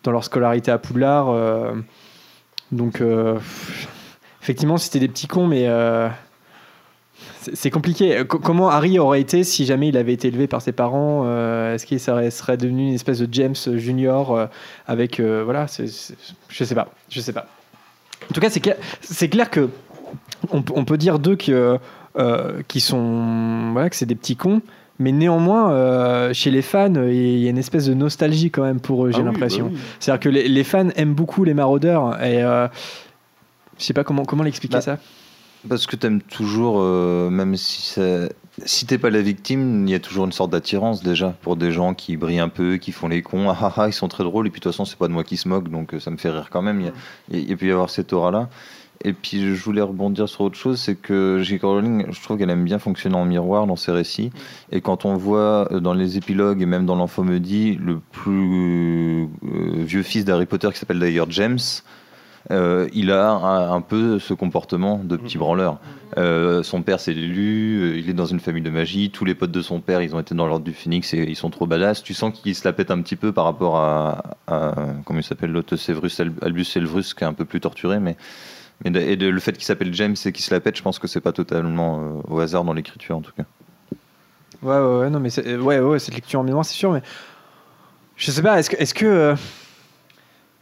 dans 0.03 0.11
leur 0.11 0.25
scolarité 0.25 0.71
à 0.73 0.79
Poudlard, 0.79 1.33
donc 2.73 3.01
effectivement, 4.43 4.77
c'était 4.77 4.99
des 4.99 5.09
petits 5.09 5.29
cons, 5.29 5.47
mais 5.47 5.69
c'est 7.55 7.71
compliqué. 7.71 8.25
Co- 8.27 8.39
comment 8.39 8.69
Harry 8.71 8.99
aurait 8.99 9.21
été 9.21 9.45
si 9.45 9.65
jamais 9.67 9.89
il 9.89 9.97
avait 9.97 10.13
été 10.13 10.29
élevé 10.29 10.47
par 10.47 10.63
ses 10.63 10.73
parents 10.73 11.23
euh, 11.27 11.75
Est-ce 11.75 11.87
qu'il 11.87 11.99
serait, 12.01 12.31
serait 12.31 12.57
devenu 12.57 12.89
une 12.89 12.95
espèce 12.95 13.19
de 13.19 13.29
James 13.33 13.55
Junior 13.77 14.37
euh, 14.37 14.47
avec 14.87 15.21
euh, 15.21 15.43
voilà 15.45 15.67
c'est- 15.67 15.89
c'est- 15.89 16.15
Je 16.49 16.65
sais 16.65 16.75
pas, 16.75 16.89
je 17.11 17.21
sais 17.21 17.33
pas. 17.33 17.47
En 18.31 18.35
tout 18.35 18.41
cas, 18.41 18.51
c'est 18.51 19.29
clair, 19.29 19.51
que 19.51 19.69
on, 20.51 20.63
peut- 20.63 20.73
on 20.77 20.85
peut 20.85 20.97
dire 20.99 21.19
d'eux 21.19 21.37
que 21.37 21.79
euh, 22.19 22.63
qui 22.69 22.81
sont 22.81 23.71
voilà 23.73 23.91
que 23.91 23.97
c'est 23.97 24.07
des 24.07 24.15
petits 24.15 24.37
cons. 24.37 24.61
Mais 24.99 25.11
néanmoins, 25.11 25.73
euh, 25.73 26.33
chez 26.35 26.51
les 26.53 26.63
fans, 26.63 26.93
il 26.95 27.39
y 27.39 27.47
a 27.47 27.51
une 27.51 27.59
espèce 27.59 27.87
de 27.87 27.95
nostalgie 27.95 28.51
quand 28.53 28.63
même 28.63 28.79
pour 28.79 29.05
eux, 29.07 29.11
j'ai 29.11 29.17
Ah 29.17 29.21
oui, 29.21 29.25
l'impression. 29.27 29.65
bah 29.67 29.71
oui. 29.75 29.81
C'est-à-dire 29.99 30.21
que 30.21 30.29
les, 30.29 30.47
les 30.49 30.65
fans 30.65 30.91
aiment 30.95 31.15
beaucoup 31.15 31.43
les 31.45 31.55
maraudeurs 31.55 32.23
et 32.23 32.43
euh, 32.45 32.69
je 33.79 33.85
sais 33.85 33.95
pas 33.95 34.05
comment 34.05 34.25
comment 34.25 34.45
l'expliquer 34.45 34.75
Bah, 34.75 34.81
ça. 34.83 34.99
Parce 35.69 35.87
que 35.87 35.97
t'aimes 35.97 36.21
toujours, 36.23 36.79
euh, 36.81 37.31
même 37.31 37.57
si 37.57 37.83
ça- 37.83 38.29
si 38.65 38.85
t'es 38.85 38.99
pas 38.99 39.11
la 39.11 39.23
victime, 39.23 39.87
il 39.87 39.91
y 39.91 39.95
a 39.95 40.01
toujours 40.01 40.25
une 40.25 40.33
sorte 40.33 40.51
d'attirance 40.51 41.03
déjà 41.03 41.37
pour 41.43 41.57
des 41.57 41.73
gens 41.73 41.95
qui 41.95 42.17
brillent 42.17 42.41
un 42.41 42.49
peu, 42.49 42.77
qui 42.79 42.93
font 42.93 43.09
les 43.09 43.23
cons. 43.23 43.49
Ah 43.49 43.57
ah 43.61 43.73
ah, 43.77 43.89
ils 43.89 43.93
sont 43.93 44.09
très 44.09 44.25
drôles. 44.25 44.47
Et 44.47 44.51
puis 44.51 44.59
de 44.61 44.65
toute 44.65 44.73
façon, 44.73 44.85
c'est 44.85 44.99
pas 44.99 45.09
de 45.09 45.13
moi 45.13 45.25
qui 45.25 45.37
se 45.37 45.49
moque, 45.49 45.69
donc 45.69 45.95
euh, 45.95 46.01
ça 46.01 46.11
me 46.11 46.17
fait 46.17 46.31
rire 46.31 46.49
quand 46.51 46.63
même. 46.63 46.81
Il, 47.31 47.51
y 47.51 47.67
y 47.67 47.71
avoir 47.71 47.91
cette 47.91 48.13
aura-là. 48.13 48.49
Et 49.05 49.13
puis 49.13 49.55
je 49.55 49.63
voulais 49.65 49.81
rebondir 49.83 50.29
sur 50.29 50.43
autre 50.43 50.57
chose, 50.57 50.79
c'est 50.81 50.95
que 50.95 51.41
J.K. 51.43 51.63
Rowling, 51.63 52.07
je 52.11 52.23
trouve 52.23 52.39
qu'elle 52.39 52.51
aime 52.51 52.65
bien 52.65 52.79
fonctionner 52.79 53.17
en 53.17 53.25
miroir 53.25 53.67
dans 53.67 53.75
ses 53.77 53.91
récits. 53.93 54.31
Et 54.71 54.81
quand 54.81 55.05
on 55.05 55.17
voit 55.17 55.73
euh, 55.73 55.81
dans 55.81 55.95
les 55.95 56.17
épilogues 56.19 56.63
et 56.63 56.67
même 56.67 56.87
dans 56.87 56.97
l'Infomedie 56.97 57.79
le 57.81 58.01
plus 58.13 59.29
vieux 59.85 60.03
fils 60.03 60.25
d'Harry 60.25 60.47
Potter 60.47 60.69
qui 60.73 60.79
s'appelle 60.79 60.99
d'ailleurs 60.99 61.31
James, 61.31 61.59
euh, 62.51 62.89
il 62.93 63.11
a 63.13 63.31
un, 63.31 63.73
un 63.73 63.81
peu 63.81 64.19
ce 64.19 64.35
comportement 64.35 64.99
de 65.03 65.17
petit 65.17 65.39
branleur. 65.39 65.79
Euh, 66.19 66.63
son 66.63 66.83
père 66.83 67.01
c'est 67.01 67.15
l'élu, 67.15 67.81
euh, 67.83 67.97
il 67.99 68.11
est 68.11 68.13
dans 68.15 68.27
une 68.27 68.41
famille 68.41 68.63
de 68.63 68.69
magie, 68.71 69.11
tous 69.11 69.25
les 69.25 69.35
potes 69.35 69.51
de 69.53 69.63
son 69.63 69.81
père 69.81 70.03
ils 70.03 70.15
ont 70.15 70.21
été 70.21 70.35
dans 70.35 70.47
l'ordre 70.47 70.65
du 70.65 70.73
phénix 70.75 71.15
et 71.15 71.19
ils 71.23 71.37
sont 71.37 71.49
trop 71.51 71.67
badass. 71.67 72.03
Tu 72.03 72.13
sens 72.15 72.39
qu'il 72.39 72.55
se 72.55 72.67
la 72.69 72.73
pète 72.75 72.91
un 72.91 73.01
petit 73.01 73.17
peu 73.17 73.33
par 73.33 73.45
rapport 73.45 73.77
à, 73.79 74.23
à 74.47 74.75
comment 75.07 75.21
il 75.21 75.25
s'appelle 75.25 75.53
l'autre 75.53 75.77
Severus 75.77 76.21
Al- 76.21 76.33
Albus 76.43 76.65
Severus 76.65 77.15
qui 77.15 77.25
est 77.25 77.27
un 77.27 77.33
peu 77.33 77.45
plus 77.47 77.61
torturé, 77.61 77.99
mais 78.01 78.17
mais 78.85 78.91
de- 78.91 79.01
et 79.01 79.17
de- 79.17 79.29
le 79.29 79.41
fait 79.41 79.53
qu'il 79.53 79.65
s'appelle 79.65 79.95
James 79.95 80.17
et 80.27 80.33
qu'il 80.33 80.45
se 80.45 80.53
la 80.53 80.61
pète, 80.61 80.77
je 80.77 80.83
pense 80.83 80.99
que 80.99 81.07
c'est 81.07 81.21
pas 81.21 81.33
totalement 81.33 82.01
euh, 82.01 82.21
au 82.35 82.41
hasard 82.41 82.65
dans 82.65 82.73
l'écriture 82.75 83.17
en 83.17 83.21
tout 83.23 83.33
cas. 83.37 83.45
Ouais, 84.63 84.77
ouais, 84.79 84.99
ouais, 85.01 85.11
non, 85.11 85.19
mais 85.21 85.31
c'est- 85.31 85.57
ouais, 85.57 85.79
ouais, 85.81 85.99
cette 85.99 86.15
lecture 86.15 86.41
en 86.41 86.45
mémoire, 86.45 86.65
c'est 86.65 86.75
sûr, 86.75 86.93
mais 86.93 87.03
je 88.17 88.31
sais 88.31 88.43
pas, 88.43 88.59
est-ce 88.59 88.71
que. 88.71 88.77
Est-ce 88.77 88.93
que 88.95 89.07
euh, 89.07 89.35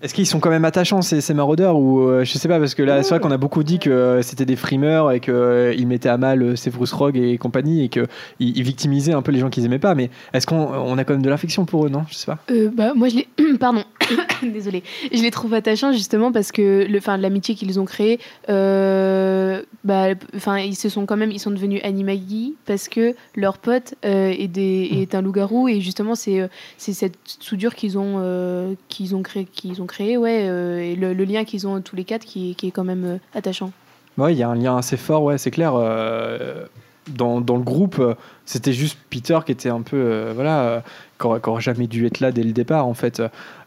est-ce 0.02 0.14
qu'ils 0.14 0.26
sont 0.26 0.40
quand 0.40 0.50
même 0.50 0.64
attachants 0.64 1.02
ces, 1.02 1.20
ces 1.20 1.34
maraudeurs 1.34 1.76
ou 1.76 2.00
euh, 2.00 2.24
je 2.24 2.38
sais 2.38 2.48
pas 2.48 2.58
parce 2.58 2.74
que 2.74 2.82
là 2.82 3.02
c'est 3.02 3.10
vrai 3.10 3.20
qu'on 3.20 3.30
a 3.30 3.36
beaucoup 3.36 3.62
dit 3.62 3.78
que 3.78 3.90
euh, 3.90 4.22
c'était 4.22 4.46
des 4.46 4.56
frimeurs 4.56 5.12
et 5.12 5.20
qu'ils 5.20 5.86
mettaient 5.86 6.08
à 6.08 6.16
mal 6.16 6.42
euh, 6.42 6.56
Severus 6.56 6.92
Rogue 6.92 7.16
et 7.16 7.38
compagnie 7.38 7.84
et 7.84 7.88
qu'ils 7.88 8.06
ils 8.38 8.62
victimisaient 8.62 9.12
un 9.12 9.22
peu 9.22 9.32
les 9.32 9.38
gens 9.38 9.50
qu'ils 9.50 9.64
aimaient 9.64 9.78
pas 9.78 9.94
mais 9.94 10.10
est-ce 10.32 10.46
qu'on 10.46 10.56
on 10.56 10.98
a 10.98 11.04
quand 11.04 11.14
même 11.14 11.22
de 11.22 11.30
l'affection 11.30 11.64
pour 11.64 11.86
eux 11.86 11.88
non? 11.88 12.04
Je 12.08 12.14
sais 12.14 12.26
pas 12.26 12.38
Euh, 12.50 12.70
bah, 12.72 12.92
moi, 12.94 13.08
je 13.08 13.16
les. 13.16 13.28
Pardon. 13.58 13.84
Désolée. 14.42 14.82
Je 15.12 15.22
les 15.22 15.30
trouve 15.30 15.54
attachants 15.54 15.92
justement 15.92 16.32
parce 16.32 16.52
que 16.52 16.86
le, 16.88 17.00
l'amitié 17.20 17.54
qu'ils 17.54 17.78
ont 17.78 17.84
créée, 17.84 18.18
euh, 18.48 19.62
bah, 19.84 20.08
enfin, 20.34 20.58
ils 20.58 20.76
se 20.76 20.88
sont 20.88 21.06
quand 21.06 21.16
même, 21.16 21.30
ils 21.30 21.38
sont 21.38 21.50
devenus 21.50 21.80
animagi 21.84 22.54
parce 22.66 22.88
que 22.88 23.14
leur 23.34 23.58
pote 23.58 23.94
euh, 24.04 24.34
est, 24.36 24.48
des, 24.48 24.88
est 24.92 25.14
un 25.14 25.22
loup-garou 25.22 25.68
et 25.68 25.80
justement 25.80 26.14
c'est, 26.14 26.40
euh, 26.40 26.48
c'est 26.78 26.92
cette 26.92 27.16
soudure 27.24 27.74
qu'ils 27.74 27.98
ont, 27.98 28.16
euh, 28.18 28.74
qu'ils 28.88 29.14
ont 29.14 29.22
créé, 29.22 29.44
qu'ils 29.44 29.82
ont 29.82 29.86
créé, 29.90 30.16
ouais, 30.16 30.46
euh, 30.48 30.78
et 30.80 30.96
le, 30.96 31.12
lien 31.12 31.44
qu'ils 31.44 31.66
ont 31.66 31.80
tous 31.80 31.96
les 31.96 32.04
quatre 32.04 32.24
qui, 32.24 32.56
est- 32.62 32.70
quand 32.70 32.84
même 32.84 33.04
euh, 33.04 33.16
attachant. 33.34 33.72
Ouais, 34.18 34.32
il 34.34 34.38
y 34.38 34.42
a 34.42 34.48
un 34.48 34.54
lien 34.54 34.76
assez 34.76 34.96
fort, 34.96 35.22
ouais, 35.24 35.38
c'est 35.38 35.50
clair. 35.50 35.72
euh, 35.74 36.64
dans, 37.08 37.40
dans 37.40 37.56
le 37.56 37.62
groupe, 37.62 38.00
c'était 38.44 38.72
juste 38.72 38.96
Peter 39.08 39.38
qui 39.44 39.50
était 39.52 39.68
un 39.70 39.80
peu, 39.82 40.30
voilà, 40.34 40.82
qui 41.18 41.26
aurait- 41.26 41.40
qui 41.40 41.48
aurait 41.48 41.60
jamais 41.62 41.86
dû 41.88 42.06
être 42.06 42.20
là 42.20 42.30
dès 42.30 42.42
le 42.44 42.52
départ, 42.52 42.86
en 42.86 42.94
fait. 42.94 43.20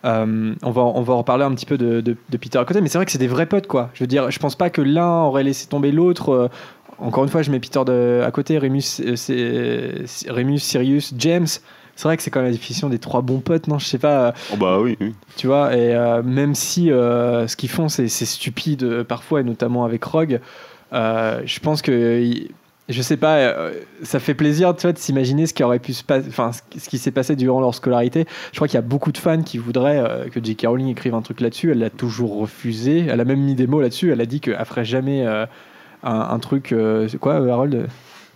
On, 0.03 0.45
va, 0.63 0.81
on 0.81 1.01
va 1.01 1.13
en 1.13 1.17
reparler 1.17 1.43
un 1.43 1.51
petit 1.53 1.65
peu 1.65 1.77
de, 1.77 1.99
de- 2.01 2.37
Peter 2.37 2.57
à 2.59 2.65
côté, 2.65 2.79
mais 2.79 2.87
c'est 2.87 2.97
vrai 2.97 3.05
que 3.05 3.11
c'est 3.11 3.17
des 3.17 3.27
vrais 3.27 3.47
potes, 3.47 3.67
quoi. 3.67 3.89
Je 3.95 4.03
veux 4.03 4.07
dire, 4.07 4.31
je 4.31 4.39
pense 4.39 4.55
pas 4.55 4.69
que 4.69 4.81
l'un 4.81 5.23
aurait 5.23 5.43
laissé 5.43 5.67
tomber 5.67 5.91
l'autre. 5.91 6.49
encore 6.99 7.23
une 7.23 7.29
fois, 7.29 7.41
je 7.41 7.51
mets 7.51 7.59
Peter 7.59 7.79
à 8.23 8.31
côté, 8.31 8.57
Remus, 8.59 9.01
Remus, 10.29 10.59
Sirius, 10.59 11.13
James. 11.17 11.47
C'est 11.95 12.07
vrai 12.07 12.17
que 12.17 12.23
c'est 12.23 12.31
quand 12.31 12.39
même 12.39 12.47
la 12.49 12.55
définition 12.55 12.89
des 12.89 12.97
trois 12.99 13.21
bons 13.21 13.39
potes, 13.39 13.67
non 13.67 13.77
Je 13.79 13.85
sais 13.85 13.99
pas. 13.99 14.27
euh, 14.27 14.31
Oh 14.53 14.57
bah 14.57 14.79
oui, 14.79 14.97
oui. 14.99 15.13
tu 15.37 15.47
vois, 15.47 15.75
et 15.75 15.95
euh, 15.95 16.23
même 16.23 16.55
si 16.55 16.91
euh, 16.91 17.47
ce 17.47 17.55
qu'ils 17.55 17.69
font, 17.69 17.87
c'est 17.89 18.07
stupide 18.07 19.03
parfois, 19.03 19.41
et 19.41 19.43
notamment 19.43 19.85
avec 19.85 20.03
Rogue, 20.03 20.39
euh, 20.93 21.41
je 21.45 21.59
pense 21.59 21.81
que. 21.81 22.31
Je 22.89 23.01
sais 23.01 23.15
pas, 23.15 23.53
ça 24.01 24.19
fait 24.19 24.33
plaisir 24.33 24.75
tu 24.75 24.81
vois, 24.81 24.91
de 24.91 24.97
s'imaginer 24.97 25.47
ce 25.47 25.53
qui 25.53 25.63
aurait 25.63 25.79
pu 25.79 25.93
se 25.93 26.03
passer, 26.03 26.27
enfin 26.27 26.51
ce 26.77 26.89
qui 26.89 26.97
s'est 26.97 27.11
passé 27.11 27.37
durant 27.37 27.61
leur 27.61 27.73
scolarité. 27.73 28.25
Je 28.51 28.57
crois 28.57 28.67
qu'il 28.67 28.75
y 28.75 28.77
a 28.77 28.81
beaucoup 28.81 29.13
de 29.13 29.17
fans 29.17 29.41
qui 29.41 29.57
voudraient 29.57 30.27
que 30.33 30.43
J.K. 30.43 30.65
Rowling 30.67 30.89
écrive 30.89 31.15
un 31.15 31.21
truc 31.21 31.39
là-dessus. 31.39 31.71
Elle 31.71 31.79
l'a 31.79 31.89
toujours 31.89 32.37
refusé. 32.37 33.05
Elle 33.09 33.21
a 33.21 33.23
même 33.23 33.39
mis 33.39 33.55
des 33.55 33.67
mots 33.67 33.79
là-dessus. 33.79 34.11
Elle 34.11 34.19
a 34.19 34.25
dit 34.25 34.41
qu'elle 34.41 34.63
ferait 34.65 34.83
jamais 34.83 35.25
un, 35.25 35.47
un 36.03 36.39
truc. 36.39 36.75
c'est 37.07 37.17
quoi, 37.19 37.35
Harold? 37.35 37.87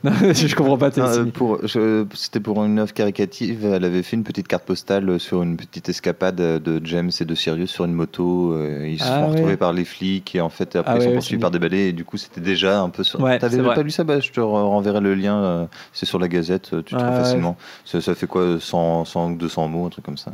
Non, 0.03 0.11
je 0.33 0.55
comprends 0.55 0.77
pas 0.77 0.91
tes 0.91 1.01
Non, 1.01 1.07
euh, 1.07 1.13
signes. 1.23 1.31
pour, 1.31 1.59
je- 1.65 2.05
c'était 2.13 2.39
pour 2.39 2.63
une 2.63 2.77
œuvre 2.77 2.93
caricative. 2.93 3.65
Elle 3.65 3.83
avait 3.83 4.03
fait 4.03 4.15
une 4.15 4.23
petite 4.23 4.47
carte 4.47 4.63
postale 4.63 5.19
sur 5.19 5.41
une 5.41 5.57
petite 5.57 5.89
escapade 5.89 6.35
de 6.35 6.81
James 6.85 7.09
et 7.19 7.25
de 7.25 7.33
Sirius 7.35 7.71
sur 7.71 7.85
une 7.85 7.93
moto. 7.93 8.53
euh, 8.53 8.87
Ils 8.87 8.99
se 8.99 9.05
Ah 9.05 9.21
sont 9.21 9.27
retrouvés 9.29 9.57
par 9.57 9.73
les 9.73 9.85
flics 9.85 10.35
et 10.35 10.41
en 10.41 10.49
fait 10.49 10.75
après 10.75 10.91
Ah 10.93 10.97
ils 10.97 11.01
sont 11.01 11.07
ouais, 11.09 11.13
poursuivis 11.15 11.41
par 11.41 11.49
des 11.51 11.59
balais 11.59 11.89
et 11.89 11.93
du 11.93 12.05
coup 12.05 12.17
c'était 12.17 12.41
déjà 12.41 12.79
un 12.81 12.89
peu 12.89 13.03
sur. 13.03 13.19
Ouais, 13.21 13.39
T'avais 13.39 13.57
pas 13.63 13.81
lu 13.81 13.89
ça 13.91 14.03
bah, 14.03 14.19
Je 14.19 14.29
te 14.31 14.39
re- 14.39 14.43
renverrai 14.45 15.01
le 15.01 15.15
lien. 15.15 15.35
euh, 15.43 15.65
C'est 15.93 16.05
sur 16.05 16.19
la 16.19 16.27
Gazette. 16.27 16.69
Tu 16.85 16.95
Ouais, 16.95 17.01
trouves 17.01 17.15
facilement. 17.17 17.57
Ça, 17.83 17.99
ça 17.99 18.13
fait 18.13 18.27
quoi 18.27 18.59
100, 18.59 19.03
100 19.05 19.31
ou 19.31 19.35
200 19.35 19.67
mots, 19.67 19.87
un 19.87 19.89
truc 19.89 20.05
comme 20.05 20.17
ça? 20.17 20.31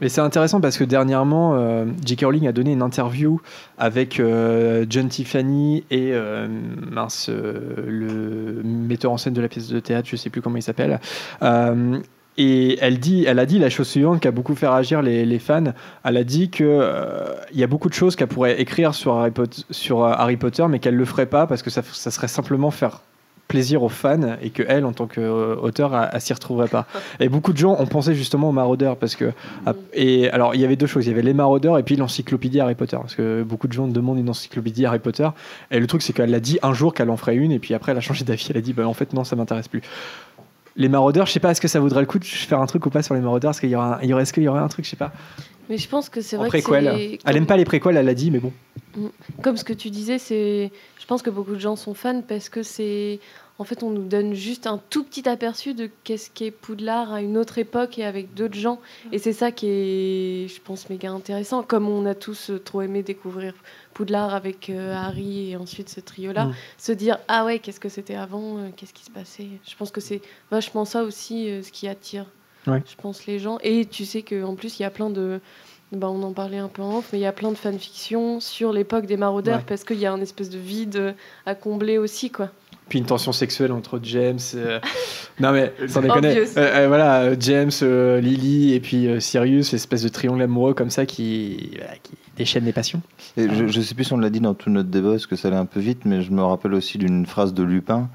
Mais 0.00 0.08
c'est 0.08 0.20
intéressant 0.20 0.60
parce 0.60 0.78
que 0.78 0.84
dernièrement, 0.84 1.54
euh, 1.54 1.84
J.K. 2.04 2.24
Rowling 2.24 2.48
a 2.48 2.52
donné 2.52 2.72
une 2.72 2.82
interview 2.82 3.40
avec 3.78 4.18
euh, 4.18 4.86
John 4.88 5.08
Tiffany 5.08 5.84
et 5.90 6.12
euh, 6.12 6.48
mince, 6.90 7.28
euh, 7.28 7.84
le 7.86 8.62
metteur 8.62 9.12
en 9.12 9.18
scène 9.18 9.34
de 9.34 9.42
la 9.42 9.48
pièce 9.48 9.68
de 9.68 9.80
théâtre, 9.80 10.08
je 10.10 10.16
sais 10.16 10.30
plus 10.30 10.40
comment 10.42 10.56
il 10.56 10.62
s'appelle. 10.62 11.00
Et 12.38 12.78
elle, 12.80 13.00
dit, 13.00 13.24
elle 13.26 13.38
a 13.38 13.44
dit 13.44 13.58
la 13.58 13.68
chose 13.68 13.88
suivante 13.88 14.20
qui 14.20 14.28
a 14.28 14.30
beaucoup 14.30 14.54
fait 14.54 14.68
réagir 14.68 15.02
les, 15.02 15.38
fans. 15.38 15.74
Elle 16.04 16.16
a 16.16 16.24
dit 16.24 16.48
que 16.48 16.88
il 17.52 17.58
y 17.58 17.64
a 17.64 17.66
beaucoup 17.66 17.90
de 17.90 17.94
choses 17.94 18.16
qu'elle 18.16 18.28
pourrait 18.28 18.58
écrire 18.60 18.94
sur 18.94 19.16
Harry, 20.04 20.36
Potter, 20.36 20.64
mais 20.70 20.78
qu'elle 20.78 20.94
le 20.94 21.04
ferait 21.04 21.26
pas 21.26 21.46
parce 21.46 21.62
que 21.62 21.68
ça 21.68 21.82
serait 21.82 22.28
simplement 22.28 22.70
faire 22.70 23.02
plaisir 23.50 23.82
aux 23.82 23.88
fans 23.88 24.36
et 24.40 24.50
que 24.50 24.62
elle 24.68 24.84
en 24.84 24.92
tant 24.92 25.08
qu'auteur 25.08 25.94
elle, 25.96 26.10
elle 26.12 26.20
s'y 26.20 26.32
retrouverait 26.32 26.68
pas. 26.68 26.86
Et 27.18 27.28
beaucoup 27.28 27.52
de 27.52 27.58
gens 27.58 27.76
ont 27.80 27.86
pensé 27.86 28.14
justement 28.14 28.48
aux 28.48 28.52
maraudeurs 28.52 28.96
parce 28.96 29.16
que 29.16 29.32
et 29.92 30.30
alors 30.30 30.54
il 30.54 30.60
y 30.60 30.64
avait 30.64 30.76
deux 30.76 30.86
choses. 30.86 31.04
Il 31.06 31.08
y 31.08 31.12
avait 31.12 31.22
les 31.22 31.34
maraudeurs 31.34 31.76
et 31.76 31.82
puis 31.82 31.96
l'encyclopédie 31.96 32.60
Harry 32.60 32.76
Potter 32.76 32.96
parce 32.96 33.16
que 33.16 33.42
beaucoup 33.42 33.66
de 33.66 33.72
gens 33.72 33.88
demandent 33.88 34.20
une 34.20 34.30
encyclopédie 34.30 34.86
Harry 34.86 35.00
Potter. 35.00 35.28
Et 35.72 35.80
le 35.80 35.86
truc 35.88 36.02
c'est 36.02 36.12
qu'elle 36.12 36.32
a 36.32 36.38
dit 36.38 36.60
un 36.62 36.72
jour 36.72 36.94
qu'elle 36.94 37.10
en 37.10 37.16
ferait 37.16 37.34
une 37.34 37.50
et 37.50 37.58
puis 37.58 37.74
après 37.74 37.90
elle 37.90 37.98
a 37.98 38.02
changé 38.02 38.24
d'avis. 38.24 38.46
Elle 38.50 38.58
a 38.58 38.60
dit 38.60 38.72
bah 38.72 38.86
en 38.86 38.94
fait 38.94 39.12
non 39.14 39.24
ça 39.24 39.34
m'intéresse 39.34 39.66
plus. 39.66 39.82
Les 40.76 40.88
maraudeurs 40.88 41.26
je 41.26 41.32
sais 41.32 41.40
pas 41.40 41.50
est-ce 41.50 41.60
que 41.60 41.66
ça 41.66 41.80
vaudrait 41.80 42.02
le 42.02 42.06
coup 42.06 42.20
de 42.20 42.24
faire 42.24 42.60
un 42.60 42.66
truc 42.66 42.86
ou 42.86 42.90
pas 42.90 43.02
sur 43.02 43.14
les 43.14 43.20
maraudeurs? 43.20 43.50
Est-ce 43.50 43.60
qu'il 43.60 43.70
y 43.70 43.74
aura 43.74 43.98
est-ce 44.00 44.32
qu'il 44.32 44.44
y 44.44 44.48
aurait 44.48 44.60
un 44.60 44.68
truc? 44.68 44.84
Je 44.84 44.90
sais 44.90 44.96
pas 44.96 45.10
Mais 45.70 45.78
je 45.78 45.88
pense 45.88 46.08
que 46.10 46.20
c'est 46.20 46.36
vrai 46.36 46.48
préquel 46.48 46.84
que 46.84 46.96
c'est 46.98 47.18
elle 47.24 47.36
aime 47.36 47.46
pas 47.46 47.56
les 47.56 47.64
préquels 47.64 47.96
elle 47.96 48.04
l'a 48.04 48.14
dit 48.14 48.30
mais 48.30 48.40
bon 48.40 48.52
Comme 49.42 49.56
ce 49.56 49.64
que 49.64 49.72
tu 49.72 49.88
disais, 49.88 50.18
c'est. 50.18 50.70
Je 51.00 51.06
pense 51.06 51.22
que 51.22 51.30
beaucoup 51.30 51.54
de 51.54 51.60
gens 51.60 51.76
sont 51.76 51.94
fans 51.94 52.20
parce 52.20 52.48
que 52.48 52.62
c'est. 52.62 53.20
En 53.58 53.64
fait, 53.64 53.82
on 53.82 53.90
nous 53.90 54.08
donne 54.08 54.32
juste 54.32 54.66
un 54.66 54.80
tout 54.88 55.04
petit 55.04 55.28
aperçu 55.28 55.74
de 55.74 55.90
qu'est-ce 56.02 56.30
qu'est 56.30 56.50
Poudlard 56.50 57.12
à 57.12 57.20
une 57.20 57.36
autre 57.36 57.58
époque 57.58 57.98
et 57.98 58.06
avec 58.06 58.32
d'autres 58.32 58.54
gens. 58.56 58.80
Et 59.12 59.18
c'est 59.18 59.34
ça 59.34 59.52
qui 59.52 59.66
est, 59.68 60.48
je 60.48 60.60
pense, 60.62 60.88
méga 60.88 61.10
intéressant. 61.10 61.62
Comme 61.62 61.86
on 61.86 62.06
a 62.06 62.14
tous 62.14 62.48
euh, 62.48 62.58
trop 62.58 62.80
aimé 62.80 63.02
découvrir 63.02 63.52
Poudlard 63.92 64.34
avec 64.34 64.70
euh, 64.70 64.94
Harry 64.94 65.50
et 65.50 65.56
ensuite 65.56 65.90
ce 65.90 66.00
trio-là, 66.00 66.46
Mm. 66.46 66.54
se 66.78 66.92
dire 66.92 67.18
ah 67.28 67.44
ouais, 67.44 67.58
qu'est-ce 67.58 67.80
que 67.80 67.90
c'était 67.90 68.14
avant, 68.14 68.56
euh, 68.56 68.68
qu'est-ce 68.74 68.94
qui 68.94 69.04
se 69.04 69.10
passait? 69.10 69.48
Je 69.68 69.76
pense 69.76 69.90
que 69.90 70.00
c'est 70.00 70.22
vachement 70.50 70.86
ça 70.86 71.02
aussi 71.04 71.50
euh, 71.50 71.62
ce 71.62 71.70
qui 71.70 71.86
attire. 71.86 72.24
Ouais. 72.66 72.82
Je 72.88 72.94
pense 73.00 73.26
les 73.26 73.38
gens. 73.38 73.58
Et 73.62 73.84
tu 73.86 74.04
sais 74.04 74.22
qu'en 74.22 74.54
plus, 74.54 74.78
il 74.78 74.82
y 74.82 74.86
a 74.86 74.90
plein 74.90 75.10
de. 75.10 75.40
Bah, 75.92 76.08
on 76.08 76.22
en 76.22 76.32
parlait 76.32 76.58
un 76.58 76.68
peu 76.68 76.82
en 76.82 76.98
off, 76.98 77.08
mais 77.12 77.18
il 77.18 77.22
y 77.22 77.26
a 77.26 77.32
plein 77.32 77.50
de 77.50 77.56
fanfictions 77.56 78.38
sur 78.38 78.72
l'époque 78.72 79.06
des 79.06 79.16
maraudeurs 79.16 79.58
Ouais. 79.58 79.64
parce 79.66 79.82
qu'il 79.82 79.98
y 79.98 80.06
a 80.06 80.12
un 80.12 80.20
espèce 80.20 80.48
de 80.48 80.58
vide 80.58 80.94
euh, 80.96 81.12
à 81.46 81.56
combler 81.56 81.98
aussi, 81.98 82.30
quoi. 82.30 82.50
puis 82.88 83.00
une 83.00 83.06
tension 83.06 83.32
sexuelle 83.32 83.72
entre 83.72 83.98
James 84.04 84.38
euh, 84.54 84.78
non 85.40 85.50
mais 85.50 85.72
sans 85.88 86.00
déconner. 86.02 86.36
Euh, 86.38 86.46
euh, 86.58 86.84
voilà 86.86 87.36
James 87.40 87.72
euh, 87.82 88.20
Lily 88.20 88.74
et 88.74 88.78
puis 88.80 89.08
euh, 89.08 89.18
Sirius 89.18 89.74
espèce 89.74 90.02
de 90.04 90.08
triangle 90.08 90.42
amoureux 90.42 90.74
comme 90.74 90.90
ça 90.90 91.06
qui, 91.06 91.70
voilà, 91.76 91.94
qui 92.04 92.12
déchaîne 92.36 92.64
les 92.66 92.72
passions 92.72 93.02
Et 93.36 93.48
je, 93.52 93.66
je 93.66 93.80
sais 93.80 93.96
plus 93.96 94.04
si 94.04 94.12
on 94.12 94.18
l'a 94.18 94.30
dit 94.30 94.40
dans 94.40 94.54
tout 94.54 94.70
notre 94.70 94.90
débat, 94.90 95.10
parce 95.10 95.26
que 95.26 95.34
ça 95.34 95.48
allait 95.48 95.56
un 95.56 95.66
peu 95.66 95.80
vite, 95.80 96.04
mais 96.04 96.22
je 96.22 96.30
me 96.30 96.42
rappelle 96.44 96.74
aussi 96.74 96.98
d'une 96.98 97.26
phrase 97.26 97.52
de 97.52 97.64
Lupin 97.64 98.08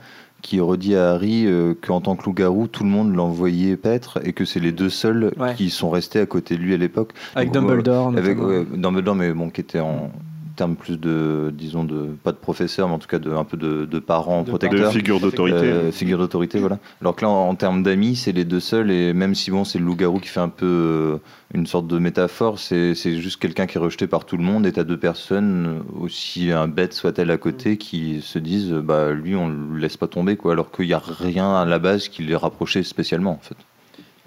qui 0.45 0.59
redit 0.59 0.95
à 0.95 1.11
Harry 1.13 1.45
euh, 1.47 1.73
qu'en 1.85 2.01
tant 2.01 2.15
que 2.15 2.23
loup-garou, 2.25 2.67
tout 2.67 2.83
le 2.83 2.89
monde 2.89 3.15
l'envoyait 3.15 3.75
paître 3.77 4.19
et 4.23 4.31
que 4.33 4.45
c'est 4.45 4.59
les 4.59 4.71
deux 4.71 4.89
seuls 4.89 5.33
Ouais. 5.39 5.55
qui 5.55 5.69
sont 5.71 5.89
restés 5.89 6.19
à 6.19 6.25
côté 6.27 6.55
de 6.55 6.61
lui 6.61 6.73
à 6.73 6.77
l'époque. 6.77 7.11
avec 7.35 7.51
Donc, 7.51 7.67
Dumbledore 7.67 8.13
avec, 8.15 8.39
ouais, 8.39 8.63
Dumbledore, 8.75 9.15
mais 9.15 9.33
bon, 9.33 9.49
qui 9.49 9.61
était 9.61 9.79
en 9.79 10.11
termes 10.55 10.75
plus 10.75 10.97
de, 10.97 11.53
disons, 11.53 11.83
de, 11.83 12.07
pas 12.23 12.31
de 12.31 12.37
professeur, 12.37 12.87
mais 12.87 12.95
en 12.95 12.99
tout 12.99 13.07
cas 13.07 13.19
de, 13.19 13.31
un 13.31 13.43
peu 13.43 13.57
de, 13.57 13.85
de 13.85 13.99
parents 13.99 14.43
De 14.43 14.49
protecteurs. 14.49 14.91
De 14.91 14.97
figure 14.97 15.19
d'autorité. 15.19 15.57
Euh, 15.57 15.91
figure 15.91 16.17
d'autorité, 16.17 16.59
voilà. 16.59 16.79
Alors 17.01 17.15
que 17.15 17.23
là, 17.23 17.29
en, 17.29 17.49
en 17.49 17.55
termes 17.55 17.83
d'amis, 17.83 18.15
c'est 18.15 18.31
les 18.31 18.45
deux 18.45 18.59
seuls, 18.59 18.91
et 18.91 19.13
même 19.13 19.35
si 19.35 19.51
bon, 19.51 19.63
c'est 19.63 19.79
le 19.79 19.85
loup-garou 19.85 20.19
qui 20.19 20.29
fait 20.29 20.39
un 20.39 20.49
peu 20.49 20.65
euh, 20.65 21.17
une 21.53 21.67
sorte 21.67 21.87
de 21.87 21.99
métaphore, 21.99 22.59
c'est 22.59 22.95
juste 22.95 23.39
quelqu'un 23.39 23.65
qui 23.67 23.77
est 23.77 23.81
rejeté 23.81 24.07
par 24.07 24.25
tout 24.25 24.37
le 24.37 24.43
monde, 24.43 24.65
et 24.65 24.71
t'as 24.71 24.83
deux 24.83 24.97
personnes, 24.97 25.83
aussi 25.99 26.51
un 26.51 26.67
bête 26.67 26.93
soit-elle 26.93 27.31
à 27.31 27.37
côté, 27.37 27.77
qui 27.77 28.21
se 28.21 28.39
disent, 28.39 28.73
euh, 28.73 28.81
bah 28.81 29.11
lui, 29.11 29.35
on 29.35 29.49
le 29.49 29.77
laisse 29.77 29.97
pas 29.97 30.07
tomber, 30.07 30.37
quoi, 30.37 30.53
alors 30.53 30.71
qu'il 30.71 30.87
n'y 30.87 30.93
a 30.93 31.01
rien 31.05 31.55
à 31.55 31.65
la 31.65 31.79
base 31.79 32.07
qui 32.07 32.23
les 32.23 32.35
rapprochait 32.35 32.83
spécialement, 32.83 33.31
en 33.31 33.39
fait. 33.41 33.57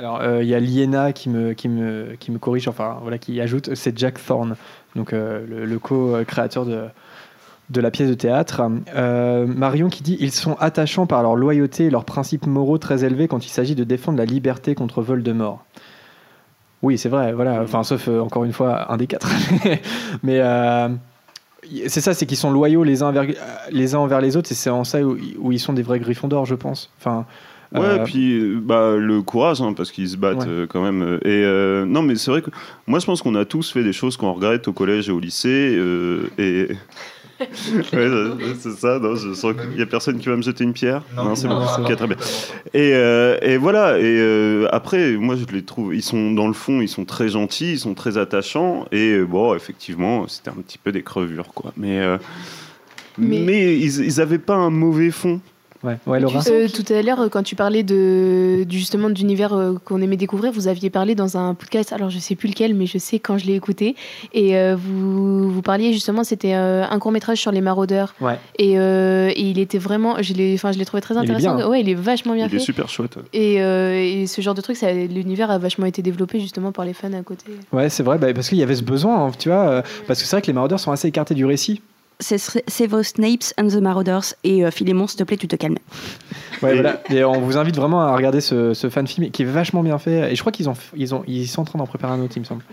Alors, 0.00 0.20
euh, 0.20 0.44
il 0.44 0.48
y 0.48 0.54
a 0.54 0.60
Liena 0.60 1.12
qui 1.12 1.28
me, 1.28 1.54
qui, 1.54 1.68
me, 1.68 2.14
qui 2.20 2.30
me 2.30 2.38
corrige, 2.38 2.68
enfin, 2.68 2.98
voilà, 3.02 3.18
qui 3.18 3.40
ajoute, 3.40 3.74
c'est 3.74 3.98
Jack 3.98 4.24
Thorne, 4.24 4.54
donc 4.96 5.12
euh, 5.12 5.44
le, 5.46 5.64
le 5.64 5.78
co-créateur 5.78 6.64
de, 6.64 6.88
de 7.70 7.80
la 7.80 7.90
pièce 7.90 8.08
de 8.08 8.14
théâtre. 8.14 8.62
Euh, 8.94 9.46
Marion 9.46 9.88
qui 9.88 10.02
dit 10.02 10.16
Ils 10.20 10.32
sont 10.32 10.54
attachants 10.58 11.06
par 11.06 11.22
leur 11.22 11.36
loyauté 11.36 11.86
et 11.86 11.90
leurs 11.90 12.04
principes 12.04 12.46
moraux 12.46 12.78
très 12.78 13.04
élevés 13.04 13.28
quand 13.28 13.44
il 13.44 13.50
s'agit 13.50 13.74
de 13.74 13.84
défendre 13.84 14.18
la 14.18 14.24
liberté 14.24 14.74
contre 14.74 15.02
Voldemort. 15.02 15.64
Oui, 16.82 16.96
c'est 16.96 17.08
vrai, 17.08 17.32
voilà, 17.32 17.60
enfin, 17.62 17.82
sauf 17.82 18.08
euh, 18.08 18.20
encore 18.20 18.44
une 18.44 18.52
fois 18.52 18.92
un 18.92 18.96
des 18.96 19.08
quatre. 19.08 19.28
Mais 20.22 20.38
euh, 20.38 20.88
c'est 21.88 22.00
ça, 22.00 22.14
c'est 22.14 22.24
qu'ils 22.24 22.36
sont 22.36 22.52
loyaux 22.52 22.84
les 22.84 23.02
uns, 23.02 23.08
envers, 23.08 23.26
les 23.70 23.94
uns 23.94 23.98
envers 23.98 24.20
les 24.20 24.36
autres, 24.36 24.52
et 24.52 24.54
c'est 24.54 24.70
en 24.70 24.84
ça 24.84 25.02
où, 25.02 25.18
où 25.38 25.52
ils 25.52 25.58
sont 25.58 25.72
des 25.72 25.82
vrais 25.82 25.98
griffons 25.98 26.28
d'or, 26.28 26.46
je 26.46 26.54
pense. 26.54 26.90
Enfin, 26.98 27.26
Ouais, 27.74 27.80
euh, 27.82 28.04
puis 28.04 28.56
bah, 28.62 28.96
le 28.96 29.20
courage, 29.20 29.60
hein, 29.60 29.74
parce 29.74 29.90
qu'ils 29.92 30.08
se 30.08 30.16
battent 30.16 30.38
Ouais. 30.38 30.46
euh, 30.48 30.66
quand 30.66 30.82
même. 30.82 31.02
euh, 31.02 31.16
Et 31.24 31.44
euh, 31.44 31.84
non, 31.84 32.00
mais 32.02 32.16
c'est 32.16 32.30
vrai 32.30 32.40
que 32.42 32.50
moi, 32.86 32.98
je 32.98 33.04
pense 33.06 33.20
qu'on 33.20 33.34
a 33.34 33.44
tous 33.44 33.70
fait 33.72 33.82
des 33.84 33.92
choses 33.92 34.16
qu'on 34.16 34.32
regrette 34.32 34.68
au 34.68 34.72
collège 34.72 35.08
et 35.08 35.12
au 35.12 35.20
lycée. 35.20 35.74
euh, 35.76 36.30
et 36.38 36.68
ouais, 37.92 38.54
c'est 38.58 38.72
ça. 38.72 38.98
Non, 38.98 39.14
je 39.14 39.32
sens 39.34 39.54
qu'il 39.54 39.78
y 39.78 39.82
a 39.82 39.86
personne 39.86 40.18
qui 40.18 40.28
va 40.28 40.36
me 40.36 40.42
jeter 40.42 40.64
une 40.64 40.72
pierre. 40.72 41.02
Non, 41.16 41.34
c'est 41.34 41.46
non, 41.46 41.60
bon. 41.60 41.66
c'est 41.68 41.82
bon. 41.82 41.94
très 41.96 42.06
bien. 42.06 42.16
Et, 42.74 42.92
euh, 42.94 43.38
et 43.42 43.56
voilà. 43.58 43.98
Et 43.98 44.02
euh, 44.18 44.66
après, 44.72 45.12
moi, 45.12 45.36
je 45.36 45.44
les 45.54 45.62
trouve. 45.62 45.94
Ils 45.94 46.02
sont 46.02 46.32
dans 46.32 46.46
le 46.48 46.52
fond, 46.54 46.80
ils 46.80 46.88
sont 46.88 47.04
très 47.04 47.28
gentils, 47.28 47.72
ils 47.72 47.78
sont 47.78 47.94
très 47.94 48.18
attachants. 48.18 48.86
Et 48.92 49.20
bon, 49.20 49.54
effectivement, 49.54 50.26
c'était 50.26 50.50
un 50.50 50.60
petit 50.62 50.78
peu 50.78 50.90
des 50.90 51.02
crevures, 51.02 51.48
quoi. 51.54 51.72
Mais 51.76 52.00
euh, 52.00 52.18
mais, 53.18 53.40
Mais- 53.40 53.76
ils, 53.78 54.04
ils 54.04 54.20
avaient 54.20 54.38
pas 54.38 54.54
un 54.56 54.70
mauvais 54.70 55.10
fond. 55.10 55.40
Ouais, 55.84 55.96
ouais, 56.06 56.20
Laura. 56.20 56.40
Euh, 56.48 56.68
tout 56.68 56.84
à 56.92 57.02
l'heure, 57.02 57.28
quand 57.30 57.42
tu 57.42 57.54
parlais 57.56 57.82
de, 57.82 58.64
du- 58.64 58.78
justement 58.78 59.10
d'univers 59.10 59.52
euh, 59.52 59.74
qu'on 59.84 60.00
aimait 60.02 60.16
découvrir, 60.16 60.52
vous 60.52 60.68
aviez 60.68 60.90
parlé 60.90 61.14
dans 61.14 61.36
un 61.36 61.54
podcast, 61.54 61.92
alors 61.92 62.10
je 62.10 62.18
sais 62.18 62.34
plus 62.34 62.48
lequel, 62.48 62.74
mais 62.74 62.86
je 62.86 62.98
sais 62.98 63.18
quand 63.18 63.38
je 63.38 63.46
l'ai 63.46 63.54
écouté, 63.54 63.96
et 64.34 64.56
euh, 64.56 64.76
vous, 64.76 65.50
vous 65.50 65.62
parliez 65.62 65.92
justement, 65.92 66.24
c'était 66.24 66.54
euh, 66.54 66.84
un 66.88 66.98
court 66.98 67.12
métrage 67.12 67.38
sur 67.38 67.52
les 67.52 67.60
maraudeurs, 67.60 68.14
Ouais. 68.20 68.38
et, 68.58 68.78
euh, 68.78 69.30
et 69.34 69.40
il 69.42 69.58
était 69.58 69.78
vraiment, 69.78 70.16
je 70.22 70.34
l'ai, 70.34 70.54
enfin, 70.54 70.72
je 70.72 70.78
l'ai 70.78 70.84
trouvé 70.84 71.00
très 71.00 71.14
Il 71.14 71.18
est 71.18 71.20
intéressant. 71.20 71.56
bien. 71.56 71.68
Ouais, 71.68 71.80
il 71.80 71.88
est 71.88 71.94
vachement 71.94 72.34
bien 72.34 72.46
Il 72.46 72.54
est 72.54 72.58
fait. 72.58 72.64
super 72.64 72.88
chouette. 72.88 73.16
Et, 73.32 73.62
euh, 73.62 73.94
et 74.00 74.26
ce 74.26 74.40
genre 74.40 74.54
de 74.54 74.60
truc, 74.60 74.76
ça- 74.76 74.92
l'univers 74.92 75.50
a 75.50 75.58
vachement 75.58 75.86
été 75.86 76.02
développé 76.02 76.40
justement 76.40 76.72
par 76.72 76.84
les 76.84 76.92
fans 76.92 77.12
à 77.12 77.22
côté. 77.22 77.46
Ouais, 77.72 77.88
c'est 77.88 78.02
vrai, 78.02 78.18
bah, 78.18 78.32
parce 78.34 78.48
qu'il 78.48 78.58
y 78.58 78.62
avait 78.62 78.74
ce 78.76 78.82
besoin, 78.82 79.26
hein, 79.26 79.30
tu 79.38 79.48
vois, 79.48 79.68
euh, 79.68 79.82
parce 80.06 80.20
que 80.20 80.26
c'est 80.26 80.36
vrai 80.36 80.42
que 80.42 80.46
les 80.48 80.52
maraudeurs 80.52 80.80
sont 80.80 80.92
assez 80.92 81.08
écartés 81.08 81.34
du 81.34 81.44
récit. 81.44 81.80
C'est 82.20 82.86
vos 82.86 83.02
Snapes 83.02 83.52
and 83.58 83.68
the 83.68 83.76
Marauders. 83.76 84.34
Et 84.42 84.64
euh, 84.64 84.70
Philémon, 84.70 85.06
s'il 85.06 85.18
te 85.18 85.24
plaît, 85.24 85.36
tu 85.36 85.46
te 85.46 85.56
calmes. 85.56 85.78
Voilà. 86.60 87.00
Et 87.10 87.24
on 87.24 87.40
vous 87.40 87.56
invite 87.56 87.76
vraiment 87.76 88.00
à 88.00 88.16
regarder 88.16 88.40
ce, 88.40 88.74
ce 88.74 88.90
fan 88.90 89.06
film 89.06 89.30
qui 89.30 89.42
est 89.42 89.46
vachement 89.46 89.82
bien 89.82 89.98
fait. 89.98 90.32
Et 90.32 90.34
je 90.34 90.40
crois 90.40 90.50
qu'ils 90.50 90.68
ont, 90.68 90.74
ils 90.96 91.14
ont, 91.14 91.22
ils 91.28 91.46
sont 91.46 91.62
en 91.62 91.64
train 91.64 91.78
d'en 91.78 91.86
préparer 91.86 92.14
un 92.14 92.20
autre, 92.20 92.32
il 92.36 92.40
me 92.40 92.44
semble. 92.44 92.64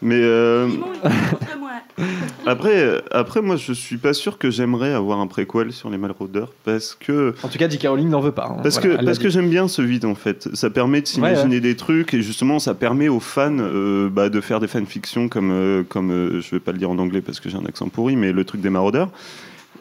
Mais 0.00 0.20
euh, 0.20 0.68
après, 2.46 2.76
euh, 2.80 3.00
après, 3.10 3.42
moi, 3.42 3.56
je 3.56 3.72
suis 3.72 3.96
pas 3.96 4.12
sûr 4.12 4.38
que 4.38 4.50
j'aimerais 4.50 4.92
avoir 4.92 5.20
un 5.20 5.26
préquel 5.26 5.72
sur 5.72 5.90
les 5.90 5.98
Marauders 5.98 6.48
parce 6.64 6.94
que 6.98 7.34
En 7.42 7.48
tout 7.48 7.58
cas, 7.58 7.68
J.K. 7.68 7.86
Rowling 7.88 8.08
n'en 8.08 8.20
veut 8.20 8.32
pas. 8.32 8.46
hein. 8.46 8.60
parce 8.62 8.78
Voilà, 8.80 8.98
que 8.98 9.04
parce 9.04 9.18
que 9.18 9.28
j'aime 9.28 9.50
bien 9.50 9.66
ce 9.68 9.82
vide 9.82 10.04
en 10.04 10.14
fait. 10.14 10.48
Ça 10.54 10.70
permet 10.70 11.00
de 11.00 11.06
s'imaginer 11.06 11.60
des 11.60 11.74
trucs 11.76 12.14
et 12.14 12.22
justement, 12.22 12.58
ça 12.58 12.74
permet 12.74 13.08
aux 13.08 13.20
fans 13.20 13.56
euh, 13.58 14.08
bah, 14.08 14.28
de 14.28 14.40
faire 14.40 14.60
des 14.60 14.68
fanfictions 14.68 15.28
comme 15.28 15.50
euh, 15.50 15.82
comme 15.88 16.10
euh, 16.10 16.40
je 16.40 16.50
vais 16.52 16.60
pas 16.60 16.72
le 16.72 16.78
dire 16.78 16.90
en 16.90 16.98
anglais 16.98 17.20
parce 17.20 17.40
que 17.40 17.48
j'ai 17.48 17.56
un 17.56 17.66
accent 17.66 17.88
pourri, 17.88 18.16
mais 18.16 18.32
le 18.32 18.44
truc 18.44 18.60
des 18.60 18.70
Marauders. 18.70 19.08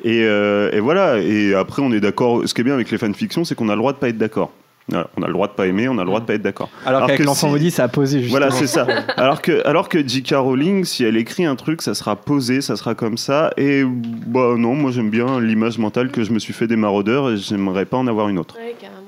Et, 0.04 0.24
euh, 0.26 0.70
et 0.74 0.80
voilà. 0.80 1.20
Et 1.20 1.54
après, 1.54 1.82
on 1.82 1.92
est 1.92 2.00
d'accord. 2.00 2.42
Ce 2.48 2.54
qui 2.54 2.62
est 2.62 2.64
bien 2.64 2.74
avec 2.76 2.90
les 2.92 2.98
fanfictions, 2.98 3.44
c'est 3.44 3.56
qu'on 3.56 3.70
a 3.70 3.74
le 3.74 3.80
droit 3.80 3.94
de 3.94 3.98
pas 3.98 4.10
être 4.10 4.18
d'accord. 4.18 4.52
On 4.94 5.22
a 5.22 5.28
le 5.28 5.34
droit 5.34 5.48
de 5.48 5.54
pas 5.54 5.68
aimer, 5.68 5.90
on 5.90 5.98
a 5.98 6.02
le 6.02 6.06
droit 6.08 6.22
de 6.22 6.26
pas 6.26 6.34
être 6.36 6.42
d'accord. 6.42 6.70
Alors, 6.86 6.98
alors 7.00 7.08
qu'avec 7.08 7.20
que 7.22 7.26
l'enfant 7.26 7.48
si- 7.48 7.52
maudit, 7.54 7.72
ça 7.72 7.84
a 7.84 7.88
posé 7.90 8.22
justement. 8.22 8.40
Voilà, 8.40 8.52
c'est 8.52 8.68
ça. 8.68 8.88
Alors 9.18 9.42
que, 9.42 9.66
alors 9.68 9.90
que 9.90 10.08
J.K. 10.08 10.36
Rowling, 10.36 10.86
si 10.86 11.04
elle 11.04 11.18
écrit 11.18 11.44
un 11.46 11.56
truc, 11.58 11.82
ça 11.82 11.94
sera 11.94 12.16
posé, 12.16 12.62
ça 12.62 12.78
sera 12.78 12.96
comme 12.96 13.18
ça. 13.18 13.52
Et 13.58 13.84
bah 13.86 14.54
non, 14.58 14.76
moi 14.76 14.92
j'aime 14.92 15.10
bien 15.10 15.42
l'image 15.42 15.78
mentale 15.78 16.10
que 16.10 16.24
je 16.24 16.32
me 16.32 16.40
suis 16.40 16.54
fait 16.54 16.68
des 16.68 16.78
maraudeurs 16.78 17.30
et 17.32 17.38
j'aimerais 17.38 17.86
pas 17.86 17.98
en 17.98 18.08
avoir 18.08 18.30
une 18.30 18.40
autre. 18.40 18.56
Ouais, 18.58 18.76
carrément. 18.80 19.02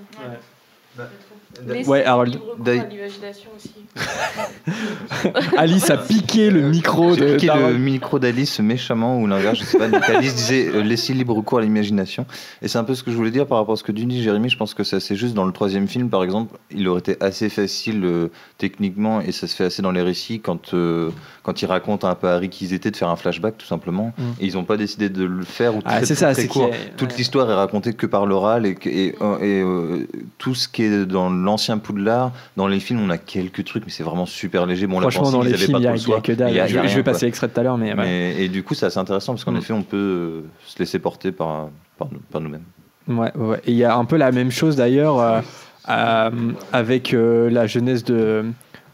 Ouais, 0.98 1.84
Ouais, 1.88 2.06
Harold. 2.06 2.38
D'ailleurs- 2.60 2.86
l'imagination 2.90 3.50
aussi. 3.56 3.72
Alice 5.58 5.90
a 5.90 5.98
piqué 5.98 6.50
le 6.50 6.62
micro 6.70 7.16
de. 7.16 7.36
piqué 7.36 7.50
le 7.56 7.78
micro 7.78 8.20
d'Alice 8.20 8.60
méchamment 8.60 9.20
ou 9.20 9.28
l'inverse, 9.28 9.60
je 9.60 9.64
sais 9.64 9.78
pas. 9.78 9.88
Donc 9.88 10.08
Alice 10.10 10.36
disait 10.36 10.68
euh, 10.74 10.82
laissez 10.84 11.14
libre 11.14 11.40
cours 11.42 11.60
à 11.60 11.62
l'imagination. 11.62 12.26
Et 12.62 12.68
c'est 12.68 12.78
un 12.78 12.84
peu 12.84 12.96
ce 12.96 13.04
que 13.04 13.12
je 13.12 13.16
voulais 13.16 13.32
dire 13.32 13.48
par 13.48 13.58
rapport 13.58 13.74
à 13.74 13.78
ce 13.78 13.84
que 13.84 13.92
tu 13.92 14.06
dis, 14.06 14.22
Jérémy. 14.24 14.50
Je 14.50 14.58
pense 14.58 14.74
que 14.74 14.84
c'est 14.84 14.98
assez 14.98 15.16
juste 15.16 15.34
dans 15.34 15.46
le 15.46 15.52
troisième 15.52 15.88
film, 15.88 16.10
par 16.10 16.24
exemple. 16.24 16.58
Il 16.72 16.88
aurait 16.88 17.00
été 17.00 17.18
assez 17.22 17.50
facile 17.50 18.02
euh, 18.06 18.28
techniquement 18.58 19.22
et 19.22 19.32
ça 19.32 19.48
se 19.48 19.56
fait 19.56 19.66
assez 19.66 19.82
dans 19.82 19.92
les 19.92 20.02
récits 20.02 20.40
quand, 20.40 20.74
euh, 20.74 21.10
quand 21.44 21.62
ils 21.62 21.66
racontent 21.66 22.08
un 22.08 22.16
peu 22.16 22.28
à 22.28 22.34
Harry 22.36 22.50
qui 22.50 22.66
ils 22.66 22.74
étaient 22.74 22.92
de 22.92 22.98
faire 22.98 23.10
un 23.10 23.16
flashback 23.16 23.58
tout 23.58 23.66
simplement. 23.66 24.14
Mm. 24.18 24.24
Et 24.42 24.46
ils 24.48 24.54
n'ont 24.56 24.66
pas 24.66 24.78
décidé 24.78 25.10
de 25.10 25.24
le 25.24 25.44
faire 25.44 25.76
ou 25.76 25.80
Ah, 25.86 26.06
c'est 26.06 26.16
ça, 26.16 26.34
très 26.34 26.44
c'est 26.44 26.48
court. 26.48 26.66
a- 26.72 26.96
Toute 26.98 27.12
ouais. 27.12 27.18
l'histoire 27.18 27.50
est 27.50 27.56
racontée 27.56 27.94
que 27.94 28.06
par 28.06 28.26
l'oral 28.26 28.66
et, 28.66 28.76
que- 28.76 28.90
et, 28.90 29.08
et, 29.08 29.14
euh, 29.62 30.08
tout 30.38 30.56
ce 30.56 30.68
qui 30.68 30.84
est 30.84 31.06
dans 31.06 31.30
l'ancien 31.30 31.78
Poudlard, 31.78 32.32
dans 32.58 32.68
les 32.68 32.80
films, 32.80 33.00
on 33.02 33.10
a 33.10 33.18
quelques 33.18 33.64
trucs, 33.66 33.84
mais 33.90 33.94
c'est 33.96 34.04
vraiment 34.04 34.26
super 34.28 34.66
léger. 34.68 34.86
Bon, 34.86 35.00
la 35.00 35.10
Franchement, 35.10 35.22
pensée, 35.24 35.38
dans 35.38 35.42
les 35.44 35.54
films, 35.58 35.72
pas 35.74 35.80
il 35.96 36.08
y 36.08 36.14
a, 36.14 36.22
que 36.22 36.32
dalle. 36.32 36.54
Y 36.54 36.60
a- 36.60 36.68
je, 36.68 36.76
y 36.76 36.78
a 36.78 36.82
je 36.84 36.88
rien, 36.88 36.96
vais 36.98 37.04
passer 37.04 37.26
l'extrait 37.26 37.48
tout 37.50 37.60
à 37.60 37.64
l'heure, 37.64 37.78
mais. 37.78 37.94
ouais. 37.96 38.36
Et 38.40 38.48
du 38.50 38.62
coup, 38.64 38.76
c'est 38.76 38.86
assez 38.86 39.00
intéressant 39.00 39.34
parce 39.34 39.44
qu'en 39.44 39.52
Mm. 39.54 39.58
effet, 39.58 39.74
on 39.74 39.82
peut 39.84 39.98
euh, 39.98 40.42
se 40.66 40.78
laisser 40.80 41.00
porter 41.00 41.32
par, 41.32 41.70
par, 41.98 42.08
par 42.32 42.40
nous-mêmes. 42.42 42.62
Ouais, 43.08 43.32
ouais, 43.36 43.46
ouais. 43.48 43.62
Et 43.66 43.72
il 43.72 43.78
y 43.78 43.84
a 43.84 43.96
un 43.96 44.06
peu 44.06 44.18
la 44.18 44.32
même 44.32 44.52
chose 44.52 44.76
d'ailleurs 44.76 45.20
euh, 45.20 45.42
euh, 45.90 46.30
avec 46.72 47.14
euh, 47.14 47.50
la 47.50 47.66
jeunesse 47.66 48.04
de, 48.04 48.46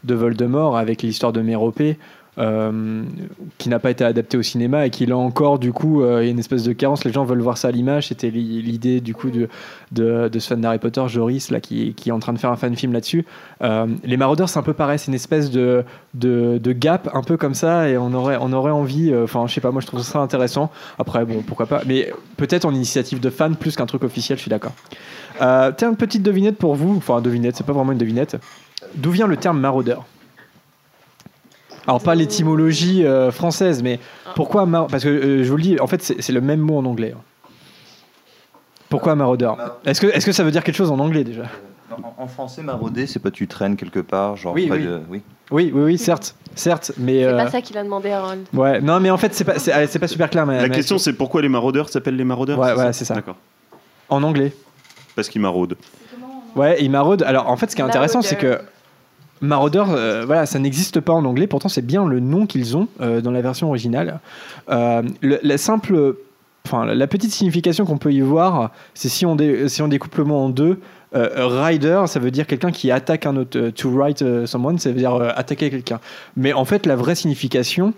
de 0.04 0.14
Voldemort, 0.14 0.78
avec 0.78 1.02
l'histoire 1.02 1.32
de 1.32 1.42
Méropée, 1.42 1.98
euh, 2.38 3.02
qui 3.58 3.68
n'a 3.68 3.78
pas 3.78 3.90
été 3.90 4.04
adaptée 4.04 4.36
au 4.36 4.42
cinéma 4.42 4.86
et 4.86 4.90
qui 4.90 5.06
là 5.06 5.16
encore, 5.16 5.58
du 5.58 5.72
coup, 5.72 6.02
euh, 6.02 6.22
il 6.22 6.26
y 6.26 6.28
a 6.28 6.30
une 6.32 6.38
espèce 6.38 6.64
de 6.64 6.72
carence. 6.72 7.04
Les 7.04 7.12
gens 7.12 7.24
veulent 7.24 7.40
voir 7.40 7.56
ça 7.56 7.68
à 7.68 7.70
l'image. 7.70 8.08
C'était 8.08 8.30
li- 8.30 8.60
l'idée 8.62 9.00
du 9.00 9.14
coup 9.14 9.30
de, 9.30 9.48
de, 9.92 10.28
de 10.28 10.38
ce 10.38 10.48
fan 10.48 10.60
d'Harry 10.60 10.78
Potter, 10.78 11.02
Joris, 11.06 11.50
là, 11.50 11.60
qui, 11.60 11.94
est 12.06 12.10
en 12.10 12.18
train 12.18 12.32
de 12.32 12.38
faire 12.38 12.50
un 12.50 12.56
fan 12.56 12.76
film 12.76 12.92
là-dessus. 12.92 13.24
Euh, 13.62 13.86
les 14.04 14.16
Marauders, 14.16 14.48
c'est 14.48 14.58
un 14.58 14.62
peu 14.62 14.74
pareil. 14.74 14.98
C'est 14.98 15.08
une 15.08 15.14
espèce 15.14 15.50
de, 15.50 15.84
de, 16.14 16.72
gap 16.72 17.08
un 17.14 17.22
peu 17.22 17.36
comme 17.36 17.54
ça 17.54 17.88
et 17.88 17.96
on 17.96 18.12
aurait, 18.12 18.36
on 18.40 18.52
aurait 18.52 18.70
envie. 18.70 19.14
Enfin, 19.14 19.46
je 19.46 19.54
sais 19.54 19.60
pas, 19.60 19.70
moi 19.70 19.80
je 19.80 19.86
trouve 19.86 20.02
ça 20.02 20.18
intéressant. 20.18 20.70
Après, 20.98 21.24
bon, 21.24 21.42
pourquoi 21.42 21.66
pas. 21.66 21.82
Mais 21.86 22.12
peut-être 22.36 22.64
en 22.64 22.74
initiative 22.74 23.20
de 23.20 23.30
fan 23.30 23.56
plus 23.56 23.76
qu'un 23.76 23.86
truc 23.86 24.04
officiel, 24.04 24.36
je 24.36 24.42
suis 24.42 24.50
d'accord. 24.50 24.72
Tiens, 25.38 25.90
une 25.90 25.96
petite 25.96 26.22
devinette 26.22 26.58
pour 26.58 26.74
vous. 26.74 26.96
Enfin, 26.96 27.20
devinette, 27.20 27.56
c'est 27.56 27.66
pas 27.66 27.72
vraiment 27.72 27.92
une 27.92 27.98
devinette. 27.98 28.36
D'où 28.94 29.10
vient 29.10 29.26
le 29.26 29.36
terme 29.36 29.58
maraudeur? 29.58 30.04
Alors, 31.86 32.02
pas 32.02 32.14
l'étymologie 32.14 33.04
euh, 33.06 33.30
française, 33.30 33.82
mais 33.82 34.00
pourquoi 34.34 34.66
mar- 34.66 34.86
Parce 34.88 35.04
que 35.04 35.08
euh, 35.08 35.44
je 35.44 35.50
vous 35.50 35.56
le 35.56 35.62
dis, 35.62 35.80
en 35.80 35.86
fait, 35.86 36.02
c'est 36.02 36.32
le 36.32 36.40
même 36.40 36.60
mot 36.60 36.78
en 36.78 36.84
anglais. 36.84 37.14
hein. 37.16 37.20
Pourquoi 38.88 39.14
maraudeur? 39.14 39.56
Est-ce 39.84 40.00
que, 40.00 40.06
est 40.06 40.24
que 40.24 40.32
ça 40.32 40.44
veut 40.44 40.50
dire 40.50 40.62
quelque 40.62 40.76
chose 40.76 40.90
en 40.90 40.98
anglais 40.98 41.24
déjà? 41.24 41.42
En, 41.90 42.22
en 42.24 42.26
français, 42.28 42.62
marauder, 42.62 43.06
c'est 43.06 43.18
pas 43.20 43.30
tu 43.30 43.46
traînes 43.46 43.76
quelque 43.76 44.00
part, 44.00 44.36
genre 44.36 44.54
Oui, 44.54 44.66
près 44.66 44.78
oui. 44.78 44.84
de- 44.84 45.00
oui. 45.08 45.22
Oui, 45.52 45.70
oui, 45.74 45.82
oui, 45.84 45.98
certes, 45.98 46.34
certes, 46.56 46.92
mais 46.98 47.20
C'est 47.22 47.24
euh, 47.24 47.36
pas 47.36 47.50
ça 47.50 47.60
qu'il 47.60 47.78
a 47.78 47.84
demandé 47.84 48.10
à 48.10 48.18
Harold. 48.18 48.44
ouais, 48.52 48.80
non, 48.80 48.98
mais 48.98 49.10
en 49.10 49.16
fait, 49.16 49.32
c'est 49.34 49.44
pas, 49.44 49.58
c'est 49.58 49.98
pas 49.98 50.08
super 50.08 50.28
clair. 50.30 50.44
Mais, 50.46 50.56
La 50.60 50.68
mais- 50.68 50.74
question, 50.74 50.98
c'est 50.98 51.12
pourquoi 51.12 51.42
les 51.42 51.48
maraudeurs 51.48 51.88
s'appellent 51.88 52.16
les 52.16 52.24
maraudeurs 52.24 52.58
Ouais, 52.58 52.72
ouais, 52.74 52.92
c'est 52.92 53.04
ça. 53.04 53.14
D'accord. 53.14 53.36
en 54.08 54.22
anglais. 54.24 54.52
Parce 55.14 55.28
qu'ils 55.28 55.40
maraudent. 55.40 55.76
Ouais, 56.56 56.76
il 56.80 56.90
maraude. 56.90 57.22
Alors 57.22 57.48
en 57.48 57.56
fait, 57.56 57.70
ce 57.70 57.76
qui 57.76 57.82
est 57.82 57.84
intéressant, 57.84 58.22
c'est 58.22 58.36
que 58.36 58.60
Maraudeur, 59.40 59.90
euh, 59.90 60.24
voilà, 60.24 60.46
ça 60.46 60.58
n'existe 60.58 61.00
pas 61.00 61.12
en 61.12 61.24
anglais. 61.24 61.46
Pourtant, 61.46 61.68
c'est 61.68 61.84
bien 61.84 62.06
le 62.06 62.20
nom 62.20 62.46
qu'ils 62.46 62.76
ont 62.76 62.88
euh, 63.00 63.20
dans 63.20 63.30
la 63.30 63.42
version 63.42 63.68
originale. 63.68 64.20
Euh, 64.70 65.02
la 65.22 65.58
simple, 65.58 66.16
enfin, 66.64 66.86
la 66.86 67.06
petite 67.06 67.32
signification 67.32 67.84
qu'on 67.84 67.98
peut 67.98 68.12
y 68.12 68.20
voir, 68.20 68.70
c'est 68.94 69.08
si 69.08 69.26
on 69.26 69.36
découpe 69.36 70.16
le 70.16 70.24
mot 70.24 70.36
en 70.36 70.48
deux. 70.48 70.80
rider, 71.12 72.04
ça 72.06 72.18
veut 72.18 72.30
dire 72.30 72.46
quelqu'un 72.46 72.70
qui 72.70 72.90
attaque 72.90 73.26
un 73.26 73.36
autre. 73.36 73.70
To 73.70 74.02
ride 74.02 74.22
euh, 74.22 74.46
someone, 74.46 74.78
ça 74.78 74.90
veut 74.90 74.96
dire 74.96 75.14
attaquer 75.14 75.70
quelqu'un. 75.70 76.00
Mais 76.36 76.52
en 76.52 76.64
fait, 76.64 76.86
la 76.86 76.96
vraie 76.96 77.14
signification, 77.14 77.92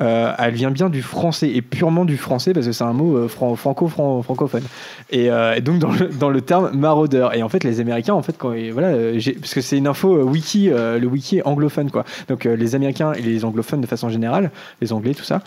euh, 0.00 0.32
elle 0.38 0.54
vient 0.54 0.70
bien 0.72 0.90
du 0.90 1.02
français 1.02 1.48
et 1.50 1.62
purement 1.62 2.04
du 2.04 2.16
français 2.16 2.52
parce 2.52 2.66
que 2.66 2.72
c'est 2.72 2.82
un 2.84 2.92
mot 2.92 3.16
euh, 3.16 3.28
fran- 3.28 3.54
franco 3.54 3.86
fran- 3.86 4.22
francophone. 4.22 4.64
Et, 5.10 5.30
euh, 5.30 5.54
et 5.54 5.60
donc 5.60 5.78
dans 5.78 6.30
le, 6.30 6.40
terme 6.40 6.70
maraudeur. 6.76 7.34
Et 7.34 7.42
en 7.42 7.48
fait, 7.48 7.62
les 7.62 7.78
Américains, 7.80 8.14
en 8.14 8.22
fait, 8.22 8.36
quand 8.36 8.52
voilà, 8.72 8.92
parce 9.40 9.54
que 9.54 9.60
c'est 9.60 9.78
une 9.78 9.86
info 9.86 10.16
wiki, 10.24 10.68
le 10.70 11.06
wiki 11.06 11.42
anglophone 11.44 11.90
quoi. 11.90 12.04
Donc 12.28 12.44
les 12.44 12.74
Américains 12.74 13.12
et 13.12 13.22
les 13.22 13.44
anglophones 13.44 13.80
de 13.80 13.86
façon 13.86 14.08
générale, 14.08 14.50
les 14.80 14.92
Anglais, 14.92 15.14
tout 15.14 15.24
ça. 15.24 15.42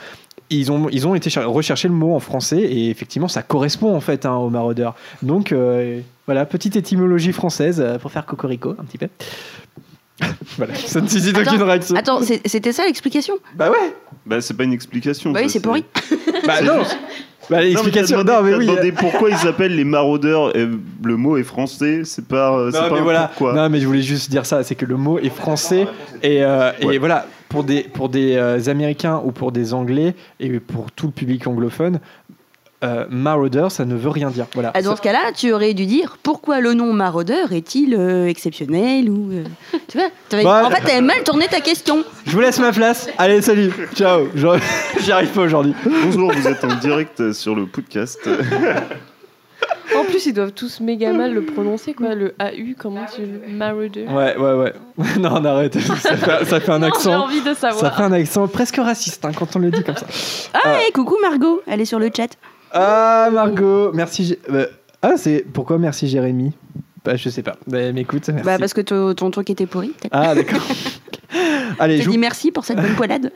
Ils 0.49 0.71
ont, 0.71 0.87
ils 0.89 1.05
ont 1.05 1.13
été 1.13 1.29
cher- 1.29 1.49
rechercher 1.51 1.89
le 1.89 1.93
mot 1.93 2.15
en 2.15 2.21
français 2.21 2.59
et 2.61 2.89
effectivement 2.89 3.27
ça 3.27 3.41
correspond 3.43 3.93
en 3.93 3.99
fait 3.99 4.25
hein, 4.25 4.35
au 4.35 4.49
maraudeur. 4.49 4.95
Donc 5.23 5.53
voilà, 6.25 6.45
petite 6.45 6.75
étymologie 6.77 7.33
française 7.33 7.83
pour 8.01 8.11
faire 8.11 8.25
cocorico 8.25 8.75
un 8.79 8.83
petit 8.85 8.97
peu. 8.97 9.07
Voilà, 10.57 10.73
ça 10.75 11.01
ne 11.01 11.07
suscite 11.07 11.37
aucune 11.37 11.61
réaction. 11.61 11.95
Attends, 11.95 12.21
c'était 12.45 12.71
ça 12.71 12.85
l'explication? 12.85 13.35
Bah 13.55 13.69
ouais 13.69 13.93
Bah, 14.25 14.41
c'est 14.41 14.55
pas 14.55 14.63
une 14.63 14.73
explication. 14.73 15.31
Bah 15.31 15.41
oui, 15.43 15.49
c'est 15.49 15.59
pourri. 15.59 15.83
Bah 16.45 16.61
non 16.61 16.81
Bah 17.49 17.57
Non, 17.57 17.63
mais 17.63 17.65
l'explication, 17.69 18.23
non 18.23 18.41
mais 18.43 18.55
oui. 18.55 18.65
demandé 18.65 18.91
pourquoi 18.91 19.29
ils 19.29 19.37
s'appellent 19.37 19.75
les 19.75 19.83
maraudeurs. 19.85 20.55
et 20.57 20.67
le 21.03 21.15
mot 21.17 21.37
est 21.37 21.43
français, 21.43 22.01
c'est 22.03 22.27
pas, 22.27 22.57
euh, 22.57 22.71
c'est 22.71 22.81
Non, 22.81 22.89
pas 22.89 22.93
mais 22.95 22.99
un 22.99 23.03
voilà. 23.03 23.27
pourquoi. 23.27 23.53
Non, 23.53 23.69
mais 23.69 23.79
je 23.79 23.87
voulais 23.87 24.01
juste 24.01 24.29
dire 24.29 24.45
ça, 24.45 24.63
c'est 24.63 24.75
que 24.75 24.85
le 24.85 24.97
mot 24.97 25.17
est 25.19 25.29
français 25.29 25.87
et, 26.23 26.43
euh, 26.43 26.71
et 26.81 26.97
voilà 26.97 27.25
pour 27.49 27.63
des 27.63 27.83
pour 27.83 28.09
des 28.09 28.35
euh, 28.35 28.59
Américains 28.67 29.21
ou 29.23 29.31
pour 29.31 29.51
des 29.53 29.73
Anglais 29.73 30.13
et 30.41 30.59
pour 30.59 30.91
tout 30.91 31.05
le 31.07 31.13
public 31.13 31.47
anglophone. 31.47 31.99
Euh, 32.83 33.05
maraudeur, 33.09 33.71
ça 33.71 33.85
ne 33.85 33.95
veut 33.95 34.09
rien 34.09 34.29
dire. 34.29 34.45
Voilà. 34.53 34.71
Ah, 34.75 34.81
Dans 34.83 34.95
ce 34.95 35.01
cas-là, 35.01 35.31
tu 35.35 35.51
aurais 35.51 35.73
dû 35.73 35.85
dire 35.87 36.17
pourquoi 36.21 36.59
le 36.59 36.73
nom 36.75 36.93
maraudeur 36.93 37.51
est-il 37.51 37.95
euh, 37.95 38.27
exceptionnel 38.27 39.09
ou 39.09 39.31
euh, 39.31 39.43
tu 39.87 39.97
vois 39.97 40.09
t'avais- 40.29 40.43
Bah, 40.43 40.63
En 40.65 40.69
fait, 40.69 40.81
t'avais 40.81 41.01
mal 41.01 41.23
tourné 41.23 41.47
ta 41.47 41.59
question. 41.59 42.03
Je 42.25 42.31
vous 42.31 42.39
laisse 42.39 42.59
ma 42.59 42.71
place. 42.71 43.09
Allez, 43.17 43.41
salut. 43.41 43.71
Ciao. 43.95 44.27
J'y 45.01 45.11
arrive 45.11 45.29
pas 45.29 45.41
aujourd'hui. 45.41 45.73
Bonjour, 46.03 46.31
vous 46.31 46.47
êtes 46.47 46.63
en 46.63 46.75
direct 46.75 47.31
sur 47.33 47.55
le 47.55 47.65
podcast. 47.65 48.19
En 49.97 50.03
plus, 50.03 50.27
ils 50.27 50.33
doivent 50.33 50.51
tous 50.51 50.79
méga 50.81 51.11
mal 51.13 51.33
le 51.33 51.43
prononcer, 51.43 51.93
quoi. 51.93 52.13
Le 52.13 52.35
AU, 52.39 52.75
comment 52.77 53.05
tu 53.15 53.21
le 53.21 53.47
Marauder 53.51 54.05
Ouais, 54.07 54.37
ouais, 54.37 54.53
ouais. 54.53 54.73
non, 55.19 55.29
on 55.33 55.45
arrête. 55.45 55.79
Ça 55.79 55.95
fait, 56.15 56.45
ça 56.45 56.59
fait 56.59 56.71
un 56.71 56.79
Non, 56.79 56.87
J'ai 56.87 56.93
accent. 56.93 57.23
envie 57.23 57.41
de 57.41 57.53
Ça 57.55 57.71
savoir. 57.71 57.95
fait 57.97 58.03
un 58.03 58.11
accent 58.11 58.47
presque 58.47 58.75
raciste 58.75 59.25
hein, 59.25 59.31
quand 59.35 59.55
on 59.55 59.59
le 59.59 59.71
dit 59.71 59.81
comme 59.83 59.95
ça. 59.95 60.05
Ah, 60.53 60.77
et 60.87 60.91
coucou 60.91 61.15
Margot, 61.21 61.61
elle 61.65 61.81
est 61.81 61.85
sur 61.85 61.97
le 61.97 62.11
chat. 62.15 62.27
Ah, 62.71 63.29
Margot. 63.31 63.91
Merci. 63.93 64.37
Euh, 64.51 64.67
ah, 65.01 65.13
c'est 65.17 65.45
pourquoi 65.53 65.77
merci 65.77 66.07
Jérémy? 66.07 66.53
Bah, 67.05 67.15
Je 67.15 67.29
sais 67.29 67.43
pas. 67.43 67.55
Mais, 67.67 67.93
mais 67.93 68.01
écoute, 68.01 68.27
merci. 68.29 68.43
Bah, 68.45 68.57
parce 68.59 68.73
que 68.73 68.81
ton, 68.81 69.13
ton 69.13 69.31
truc 69.31 69.49
était 69.49 69.65
pourri. 69.65 69.89
peut-être. 69.89 70.11
Ah, 70.11 70.35
d'accord. 70.35 70.61
Allez, 71.79 71.99
Je 71.99 72.05
vous 72.05 72.11
dis 72.11 72.17
merci 72.17 72.51
pour 72.51 72.65
cette 72.65 72.77
bonne 72.77 72.95
poilade. 72.95 73.31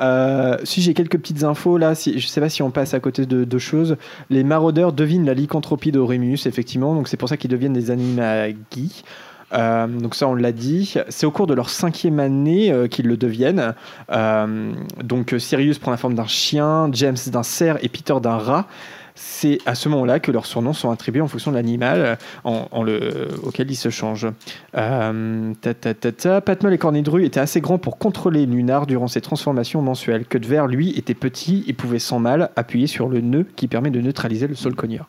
Euh, 0.00 0.56
si 0.64 0.80
j'ai 0.80 0.94
quelques 0.94 1.18
petites 1.18 1.44
infos 1.44 1.76
là, 1.76 1.94
si, 1.94 2.18
je 2.18 2.26
sais 2.26 2.40
pas 2.40 2.48
si 2.48 2.62
on 2.62 2.70
passe 2.70 2.94
à 2.94 3.00
côté 3.00 3.26
de 3.26 3.44
deux 3.44 3.58
choses. 3.58 3.96
Les 4.30 4.42
maraudeurs 4.42 4.92
devinent 4.92 5.26
la 5.26 5.34
lycanthropie 5.34 5.92
d'Aurémus, 5.92 6.46
effectivement, 6.46 6.94
donc 6.94 7.08
c'est 7.08 7.18
pour 7.18 7.28
ça 7.28 7.36
qu'ils 7.36 7.50
deviennent 7.50 7.74
des 7.74 7.90
animagi. 7.90 9.04
Euh, 9.52 9.86
donc 9.86 10.14
ça 10.14 10.28
on 10.28 10.34
l'a 10.34 10.52
dit. 10.52 10.94
C'est 11.08 11.26
au 11.26 11.30
cours 11.30 11.46
de 11.46 11.54
leur 11.54 11.70
cinquième 11.70 12.20
année 12.20 12.70
euh, 12.70 12.88
qu'ils 12.88 13.06
le 13.06 13.16
deviennent. 13.16 13.74
Euh, 14.10 14.72
donc 15.02 15.34
Sirius 15.38 15.78
prend 15.78 15.90
la 15.90 15.96
forme 15.96 16.14
d'un 16.14 16.26
chien, 16.26 16.88
James 16.92 17.16
d'un 17.26 17.42
cerf 17.42 17.78
et 17.82 17.88
Peter 17.88 18.14
d'un 18.22 18.36
rat. 18.36 18.66
C'est 19.14 19.58
à 19.66 19.74
ce 19.74 19.90
moment-là 19.90 20.20
que 20.20 20.32
leurs 20.32 20.46
surnoms 20.46 20.72
sont 20.72 20.90
attribués 20.90 21.20
en 21.20 21.28
fonction 21.28 21.50
de 21.50 21.56
l'animal 21.56 22.16
en, 22.44 22.66
en 22.70 22.82
le, 22.82 23.28
auquel 23.42 23.70
ils 23.70 23.76
se 23.76 23.90
changent. 23.90 24.28
Euh, 24.74 25.52
ta, 25.60 25.74
ta, 25.74 25.92
ta, 25.92 26.12
ta. 26.12 26.40
Patmol 26.40 26.72
et 26.72 26.78
Cornidru 26.78 27.22
étaient 27.24 27.38
assez 27.40 27.60
grands 27.60 27.76
pour 27.76 27.98
contrôler 27.98 28.46
Lunar 28.46 28.86
durant 28.86 29.08
ses 29.08 29.20
transformations 29.20 29.82
mensuelles. 29.82 30.24
Que 30.24 30.38
de 30.38 30.46
verre, 30.46 30.66
lui, 30.66 30.96
était 30.96 31.12
petit 31.12 31.62
et 31.66 31.74
pouvait 31.74 31.98
sans 31.98 32.20
mal 32.20 32.50
appuyer 32.56 32.86
sur 32.86 33.08
le 33.08 33.20
nœud 33.20 33.46
qui 33.54 33.68
permet 33.68 33.90
de 33.90 34.00
neutraliser 34.00 34.46
le 34.46 34.54
sol 34.54 34.74
cogneur. 34.74 35.06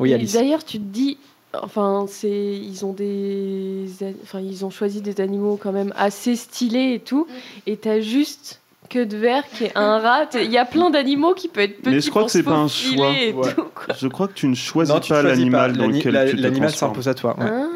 Oui, 0.00 0.12
Alice. 0.12 0.32
D'ailleurs, 0.32 0.64
tu 0.64 0.78
te 0.78 0.84
dis, 0.84 1.18
enfin, 1.62 2.06
c'est, 2.08 2.28
ils 2.30 2.84
ont 2.84 2.92
des, 2.92 3.86
enfin, 4.22 4.40
ils 4.40 4.64
ont 4.64 4.70
choisi 4.70 5.00
des 5.00 5.20
animaux 5.20 5.58
quand 5.60 5.72
même 5.72 5.92
assez 5.96 6.36
stylés 6.36 6.94
et 6.94 7.00
tout, 7.00 7.26
et 7.66 7.76
t'as 7.76 8.00
juste 8.00 8.60
que 8.90 9.02
de 9.02 9.16
verre 9.16 9.44
qui 9.56 9.64
est 9.64 9.72
un 9.76 9.98
rat. 9.98 10.28
Il 10.34 10.50
y 10.50 10.58
a 10.58 10.64
plein 10.64 10.90
d'animaux 10.90 11.34
qui 11.34 11.48
peuvent 11.48 11.64
être 11.64 11.78
petits. 11.78 11.90
Mais 11.90 12.00
je 12.00 12.10
crois 12.10 12.22
pour 12.22 12.26
que 12.26 12.32
c'est 12.32 12.42
pas 12.42 12.52
un 12.52 12.68
choix. 12.68 13.10
Ouais. 13.10 13.34
tout. 13.54 13.64
Je 13.98 14.08
crois 14.08 14.28
que 14.28 14.34
tu 14.34 14.46
ne 14.46 14.54
choisis 14.54 14.94
Non, 14.94 15.00
pas 15.00 15.22
l'animal 15.22 15.76
dans 15.76 15.86
lequel 15.86 16.30
tu 16.30 16.36
te 16.36 16.42
L'animal 16.42 16.70
s'impose 16.70 17.08
à 17.08 17.14
toi. 17.14 17.36
ouais. 17.38 17.46
Ah. 17.48 17.66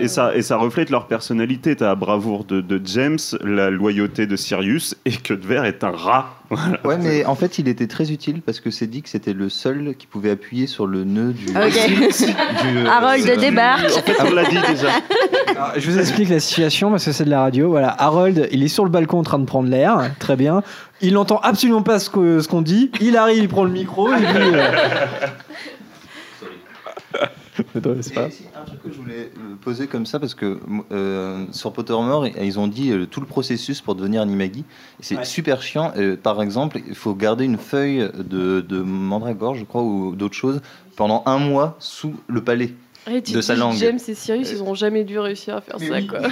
Et 0.00 0.08
ça, 0.08 0.34
et 0.34 0.42
ça 0.42 0.56
reflète 0.56 0.90
leur 0.90 1.06
personnalité. 1.06 1.76
T'as 1.76 1.86
la 1.86 1.94
bravoure 1.94 2.44
de, 2.44 2.60
de 2.60 2.80
James, 2.84 3.18
la 3.44 3.70
loyauté 3.70 4.26
de 4.26 4.36
Sirius, 4.36 4.96
et 5.04 5.12
que 5.12 5.34
de 5.34 5.46
verre 5.46 5.64
est 5.64 5.84
un 5.84 5.90
rat. 5.90 6.26
Voilà. 6.52 6.78
Ouais, 6.84 6.98
mais 6.98 7.24
en 7.24 7.34
fait, 7.34 7.58
il 7.58 7.66
était 7.66 7.86
très 7.86 8.12
utile 8.12 8.42
parce 8.42 8.60
que 8.60 8.70
c'est 8.70 8.86
dit 8.86 9.00
que 9.00 9.08
c'était 9.08 9.32
le 9.32 9.48
seul 9.48 9.94
qui 9.98 10.06
pouvait 10.06 10.28
appuyer 10.32 10.66
sur 10.66 10.86
le 10.86 11.02
nœud 11.04 11.32
du. 11.32 11.46
Ok. 11.48 11.56
du, 11.88 12.78
euh, 12.78 12.86
Harold 12.90 13.24
du- 13.24 13.36
débarque. 13.38 13.86
En 13.86 14.02
fait, 14.02 14.16
on 14.20 14.34
l'a 14.34 14.44
dit 14.44 14.58
déjà. 14.68 14.88
Alors, 15.56 15.72
je 15.78 15.90
vous 15.90 15.98
explique 15.98 16.28
la 16.28 16.40
situation 16.40 16.90
parce 16.90 17.06
que 17.06 17.12
c'est 17.12 17.24
de 17.24 17.30
la 17.30 17.40
radio. 17.40 17.70
Voilà, 17.70 17.94
Harold, 17.98 18.48
il 18.52 18.62
est 18.62 18.68
sur 18.68 18.84
le 18.84 18.90
balcon 18.90 19.20
en 19.20 19.22
train 19.22 19.38
de 19.38 19.46
prendre 19.46 19.70
l'air, 19.70 20.10
très 20.18 20.36
bien. 20.36 20.62
Il 21.00 21.14
n'entend 21.14 21.38
absolument 21.42 21.82
pas 21.82 21.98
ce 21.98 22.10
qu'on 22.10 22.60
dit. 22.60 22.90
Il 23.00 23.16
arrive, 23.16 23.38
il 23.44 23.48
prend 23.48 23.64
le 23.64 23.70
micro, 23.70 24.10
il 24.12 24.18
dit. 24.20 24.24
euh, 24.26 24.72
Pas- 27.82 27.90
aussi, 27.90 28.44
un 28.54 28.64
truc 28.64 28.82
que 28.82 28.90
je 28.92 28.96
voulais 28.98 29.30
euh, 29.36 29.54
poser 29.60 29.86
comme 29.86 30.06
ça, 30.06 30.18
parce 30.20 30.34
que 30.34 30.58
euh, 30.92 31.44
sur 31.52 31.72
Pottermore, 31.72 32.26
ils- 32.26 32.34
ils 32.44 32.58
ont 32.58 32.68
dit 32.68 32.90
euh, 32.90 33.06
tout 33.06 33.20
le 33.20 33.26
processus 33.26 33.80
pour 33.80 33.94
devenir 33.94 34.22
Animagi. 34.22 34.64
C'est 35.00 35.16
Ouais. 35.16 35.24
super 35.24 35.62
chiant. 35.62 35.92
Euh, 35.96 36.16
par 36.20 36.42
exemple, 36.42 36.80
il 36.88 36.94
faut 36.94 37.14
garder 37.14 37.44
une 37.44 37.58
feuille 37.58 38.08
de, 38.16 38.60
de 38.60 38.80
mandragore, 38.80 39.54
je 39.54 39.64
crois, 39.64 39.82
ou 39.82 40.14
d'autres 40.14 40.36
choses, 40.36 40.60
pendant 40.96 41.22
un 41.26 41.38
mois 41.38 41.76
sous 41.78 42.14
le 42.28 42.42
palais. 42.42 42.72
Tu 43.24 43.32
De 43.32 43.40
sa 43.40 43.56
langue. 43.56 43.74
James 43.76 43.98
et 44.06 44.14
Sirius, 44.14 44.52
ils 44.52 44.62
ont 44.62 44.74
jamais 44.74 45.02
dû 45.04 45.18
réussir 45.18 45.56
à 45.56 45.60
faire 45.60 45.76
Mais 45.80 45.88
ça, 45.88 45.94
oui. 45.94 46.06
quoi. 46.06 46.20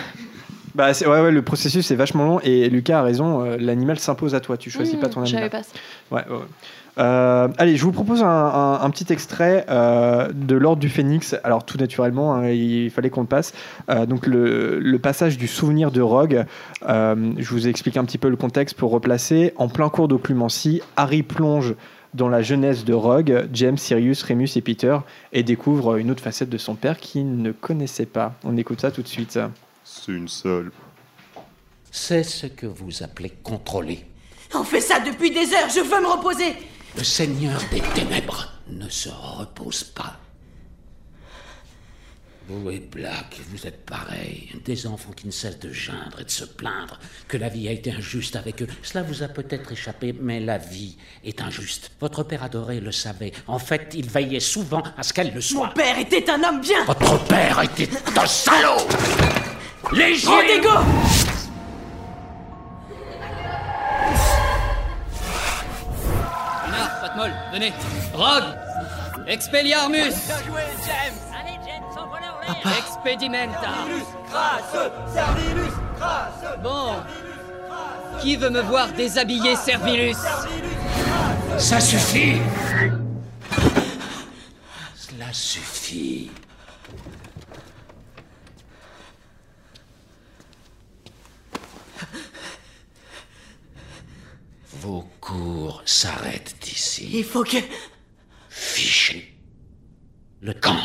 Bah, 0.73 0.93
ouais, 1.01 1.07
ouais, 1.09 1.33
le 1.33 1.43
processus 1.43 1.91
est 1.91 1.97
vachement 1.97 2.25
long 2.25 2.41
et 2.45 2.71
Lucas 2.71 3.01
a 3.01 3.03
raison. 3.03 3.45
euh, 3.45 3.57
L'animal 3.59 3.99
s'impose 3.99 4.37
à 4.37 4.41
toi. 4.41 4.57
Tu 4.57 4.71
choisis 4.71 4.95
pas 4.95 5.09
ton 5.09 5.23
Mmh, 5.23 5.27
je 5.27 5.35
animal. 5.35 5.51
savais 5.51 5.63
pas 5.65 5.69
ça. 5.69 5.75
Ouais. 6.15 6.25
Euh, 6.99 7.49
allez, 7.59 7.77
je 7.77 7.85
vous 7.85 7.93
propose 7.93 8.23
un, 8.23 8.27
un- 8.27 8.81
un 8.81 8.91
petit 8.91 9.13
extrait 9.13 9.65
euh, 9.69 10.29
de 10.35 10.55
l'Ordre 10.57 10.81
du 10.81 10.89
Phénix. 10.89 11.37
Alors, 11.45 11.65
tout 11.65 11.79
naturellement, 11.79 12.35
hein, 12.35 12.49
il 12.51 12.91
fallait 12.91 13.11
qu'on 13.11 13.23
le 13.23 13.27
passe. 13.27 13.53
Euh, 13.89 14.07
donc, 14.07 14.27
le, 14.27 14.79
le 14.79 14.99
passage 14.99 15.39
du 15.39 15.47
souvenir 15.49 15.91
de 15.93 16.01
Rogue. 16.01 16.45
Euh, 16.89 17.33
je 17.39 17.51
vous 17.51 17.69
explique 17.69 17.97
un 17.97 18.05
petit 18.05 18.19
peu 18.19 18.29
le 18.29 18.37
contexte 18.37 18.77
pour 18.77 18.91
replacer. 18.91 19.53
En 19.57 19.69
plein 19.69 19.89
cours 19.89 20.09
d'occlumencie, 20.09 20.83
Harry 20.97 21.23
plonge 21.23 21.75
dans 22.13 22.29
la 22.29 22.43
jeunesse 22.43 22.85
de 22.85 22.93
Rogue, 22.93 23.47
James, 23.53 23.77
Sirius, 23.79 24.23
Remus 24.25 24.49
et 24.57 24.61
Peter, 24.61 24.99
et 25.33 25.45
découvre 25.45 25.95
une 25.97 26.11
autre 26.11 26.23
facette 26.23 26.51
de 26.51 26.59
son 26.59 26.75
père 26.75 26.99
qu'il 26.99 27.37
ne 27.41 27.53
connaissait 27.53 28.05
pas. 28.07 28.35
On 28.43 28.57
écoute 28.57 28.81
ça 28.81 28.91
tout 28.91 29.03
de 29.03 29.07
suite. 29.09 29.39
C'est 29.85 30.11
une 30.13 30.27
seule. 30.27 30.73
C'est 31.93 32.25
ce 32.25 32.47
que 32.47 32.67
vous 32.67 33.05
appelez 33.05 33.31
contrôler. 33.45 34.05
On 34.55 34.65
fait 34.65 34.81
ça 34.81 34.99
depuis 34.99 35.31
des 35.31 35.53
heures, 35.55 35.69
je 35.73 35.81
veux 35.81 36.01
me 36.03 36.09
reposer 36.09 36.53
Le 36.97 37.05
Seigneur 37.05 37.61
des 37.71 37.81
Ténèbres 37.95 38.49
ne 38.69 38.89
se 38.89 39.09
repose 39.09 39.85
pas. 39.85 40.17
Vous 42.49 42.69
et 42.71 42.81
Black, 42.81 43.37
vous 43.51 43.65
êtes 43.65 43.87
pareils, 43.87 44.51
des 44.65 44.87
enfants 44.89 45.13
qui 45.13 45.27
ne 45.29 45.31
cessent 45.31 45.61
de 45.61 45.73
geindre 45.73 46.21
et 46.21 46.25
de 46.25 46.31
se 46.31 46.45
plaindre 46.45 46.99
que 47.29 47.37
la 47.37 47.49
vie 47.49 47.69
a 47.69 47.71
été 47.71 47.93
injuste 47.93 48.35
avec 48.35 48.61
eux. 48.63 48.67
Cela 48.83 49.05
vous 49.05 49.23
a 49.23 49.29
peut-être 49.29 49.71
échappé, 49.71 50.13
mais 50.21 50.41
la 50.41 50.59
vie 50.59 50.97
est 51.25 51.41
injuste. 51.41 51.93
Votre 52.01 52.25
père 52.25 52.43
adoré 52.43 52.81
le 52.81 52.91
savait. 52.91 53.33
En 53.47 53.61
fait, 53.61 53.93
il 53.95 54.11
veillait 54.11 54.41
souvent 54.41 54.83
à 54.97 55.05
ce 55.05 55.13
qu'elle 55.13 55.29
le 55.29 55.35
Mon 55.35 55.41
soit. 55.41 55.75
père 55.75 55.97
était 55.97 56.29
un 56.29 56.43
homme 56.43 56.61
bien 56.61 56.85
Votre 56.87 57.25
père 57.27 57.63
était 57.63 57.89
un 58.17 58.27
salaud 58.27 58.89
Légier 59.93 60.27
Trop 60.27 60.81
venez. 67.53 67.73
Rogue 68.15 68.55
Expelliarmus. 69.27 70.15
Bien 70.27 70.37
joué, 70.47 70.63
James. 70.87 71.19
Allez, 71.39 71.59
James, 71.65 71.85
envoie-la 71.97 72.35
en 72.35 72.41
l'air. 72.41 72.79
Expedimenta. 72.79 73.71
Crasse. 74.31 74.91
Servilus 75.13 75.73
Crasse. 75.99 76.59
Bon. 76.63 76.95
Qui 78.21 78.37
veut 78.37 78.51
me 78.51 78.61
voir 78.61 78.89
déshabiller 78.89 79.57
Servilus? 79.57 80.17
Ça 81.59 81.81
suffit. 81.81 82.41
Cela 84.95 85.33
suffit. 85.33 86.31
Vos 94.73 95.05
cours 95.21 95.83
s'arrêtent 95.85 96.55
ici. 96.67 97.11
Il 97.13 97.25
faut 97.25 97.45
que... 97.45 97.59
Fichez 98.49 99.33
le 100.41 100.53
camp. 100.53 100.77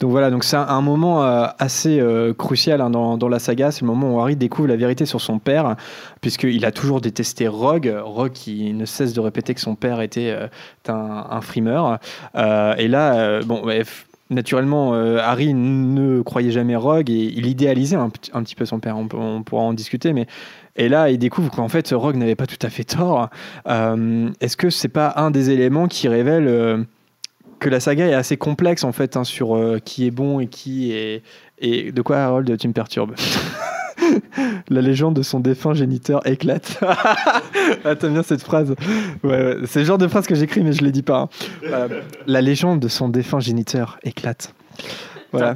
Donc 0.00 0.10
voilà, 0.12 0.30
donc 0.30 0.44
c'est 0.44 0.56
un, 0.56 0.80
moment 0.80 1.22
euh, 1.22 1.46
assez 1.58 2.00
euh, 2.00 2.32
crucial 2.32 2.80
hein, 2.80 2.88
dans, 2.88 3.18
dans 3.18 3.28
la 3.28 3.38
saga. 3.38 3.70
C'est 3.70 3.82
le 3.82 3.88
moment 3.88 4.14
où 4.14 4.20
Harry 4.20 4.34
découvre 4.34 4.68
la 4.68 4.76
vérité 4.76 5.04
sur 5.04 5.20
son 5.20 5.38
père, 5.38 5.76
puisqu'il 6.22 6.64
a 6.64 6.72
toujours 6.72 7.02
détesté 7.02 7.48
Rogue. 7.48 7.94
Rogue 8.02 8.32
qui 8.32 8.72
ne 8.72 8.86
cesse 8.86 9.12
de 9.12 9.20
répéter 9.20 9.52
que 9.52 9.60
son 9.60 9.74
père 9.74 10.00
était 10.00 10.30
euh, 10.30 10.48
un, 10.88 11.26
un 11.30 11.40
frimeur. 11.42 11.98
Euh, 12.34 12.74
et 12.78 12.88
là, 12.88 13.14
euh, 13.16 13.42
bon, 13.42 13.62
naturellement, 14.30 14.94
euh, 14.94 15.18
Harry 15.18 15.52
ne 15.54 16.22
croyait 16.22 16.50
jamais 16.50 16.76
Rogue 16.76 17.10
et 17.10 17.32
il 17.36 17.46
idéalisait 17.46 17.96
un, 17.96 18.08
petit- 18.10 18.54
peu 18.54 18.64
son 18.64 18.80
père. 18.80 18.96
On 18.96 19.42
pourra 19.42 19.62
en 19.62 19.72
discuter, 19.74 20.12
mais. 20.12 20.26
Et 20.76 20.88
là, 20.88 21.10
il 21.10 21.18
découvre 21.18 21.50
qu'en 21.50 21.68
fait, 21.68 21.90
Rogue 21.92 22.16
n'avait 22.16 22.36
pas 22.36 22.46
tout 22.46 22.64
à 22.64 22.70
fait 22.70 22.84
tort. 22.84 23.28
Euh, 23.68 24.30
Est-ce 24.40 24.56
que 24.56 24.70
c'est 24.70 24.88
pas 24.88 25.12
un 25.16 25.30
des 25.30 25.50
éléments 25.50 25.88
qui 25.88 26.08
révèle 26.08 26.46
euh, 26.46 26.84
que 27.60 27.68
la 27.68 27.78
saga 27.80 28.06
est 28.06 28.14
assez 28.14 28.36
complexe 28.36 28.82
en 28.84 28.92
fait 28.92 29.16
hein, 29.16 29.24
sur 29.24 29.54
euh, 29.56 29.78
qui 29.84 30.06
est 30.06 30.10
bon 30.10 30.40
et 30.40 30.46
qui 30.48 30.92
est 30.92 31.22
et 31.58 31.92
de 31.92 32.02
quoi 32.02 32.18
Harold 32.18 32.56
tu 32.58 32.66
me 32.68 32.72
perturbes 32.72 33.14
la 34.70 34.80
légende 34.80 35.14
de 35.14 35.22
son 35.22 35.40
défunt 35.40 35.74
géniteur 35.74 36.26
éclate. 36.26 36.80
Ah, 37.84 37.94
t'aimes 37.94 38.14
bien 38.14 38.22
cette 38.22 38.42
phrase. 38.42 38.74
Ouais, 39.22 39.30
ouais. 39.30 39.56
c'est 39.66 39.80
le 39.80 39.84
genre 39.84 39.96
de 39.98 40.08
phrase 40.08 40.26
que 40.26 40.34
j'écris 40.34 40.62
mais 40.62 40.72
je 40.72 40.80
ne 40.80 40.86
l'ai 40.86 40.92
dis 40.92 41.02
pas 41.02 41.18
hein. 41.20 41.28
Euh, 41.64 41.88
la 42.26 42.40
légende 42.40 42.80
de 42.80 42.88
son 42.88 43.08
défunt 43.08 43.40
géniteur 43.40 43.98
éclate. 44.02 44.54
Voilà. 45.32 45.54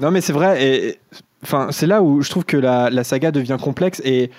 Non 0.00 0.10
mais 0.10 0.20
c'est 0.20 0.32
vrai 0.32 0.62
et 0.64 0.88
et- 0.88 0.98
enfin 1.44 1.68
c'est 1.70 1.86
là 1.86 2.02
où 2.02 2.22
je 2.22 2.30
trouve 2.30 2.44
que 2.44 2.56
la, 2.56 2.90
la 2.90 3.04
saga 3.04 3.30
devient 3.30 3.56
complexe 3.60 4.00
et 4.04 4.30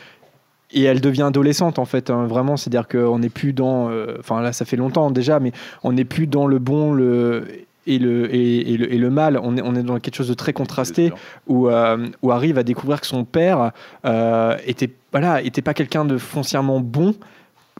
et 0.74 0.84
elle 0.84 1.02
devient 1.02 1.24
adolescente 1.24 1.80
en 1.80 1.86
fait, 1.86 2.10
hein, 2.10 2.26
vraiment. 2.26 2.58
C'est-à-dire 2.58 2.88
qu'on 2.88 3.20
n'est 3.20 3.30
plus 3.30 3.54
dans. 3.54 3.90
euh, 3.90 4.18
Enfin 4.20 4.42
là, 4.42 4.52
ça 4.54 4.66
fait 4.66 4.78
longtemps 4.78 5.12
déjà, 5.12 5.40
mais 5.40 5.52
on 5.84 5.94
n'est 5.94 6.06
plus 6.06 6.28
dans 6.28 6.48
le 6.48 6.60
bon 6.60 6.94
le, 6.94 7.46
et, 7.86 8.00
le, 8.00 8.34
et, 8.34 8.74
et 8.74 8.78
le, 8.78 8.94
et 8.94 8.98
le 8.98 9.10
mal. 9.10 9.40
On 9.42 9.56
est, 9.58 9.62
on 9.62 9.76
est 9.76 9.84
dans 9.84 10.00
quelque 10.00 10.16
chose 10.16 10.30
de 10.30 10.34
très 10.34 10.54
contrasté 10.54 11.12
où, 11.48 11.68
euh, 11.68 12.08
où 12.22 12.32
Harry 12.32 12.52
va 12.54 12.64
découvrir 12.64 13.02
que 13.02 13.08
son 13.08 13.24
père 13.24 13.72
euh, 14.06 14.58
était, 14.66 14.90
voilà, 15.12 15.42
était 15.42 15.62
pas 15.62 15.74
quelqu'un 15.74 16.06
de 16.06 16.18
foncièrement 16.18 16.80
bon. 16.80 17.14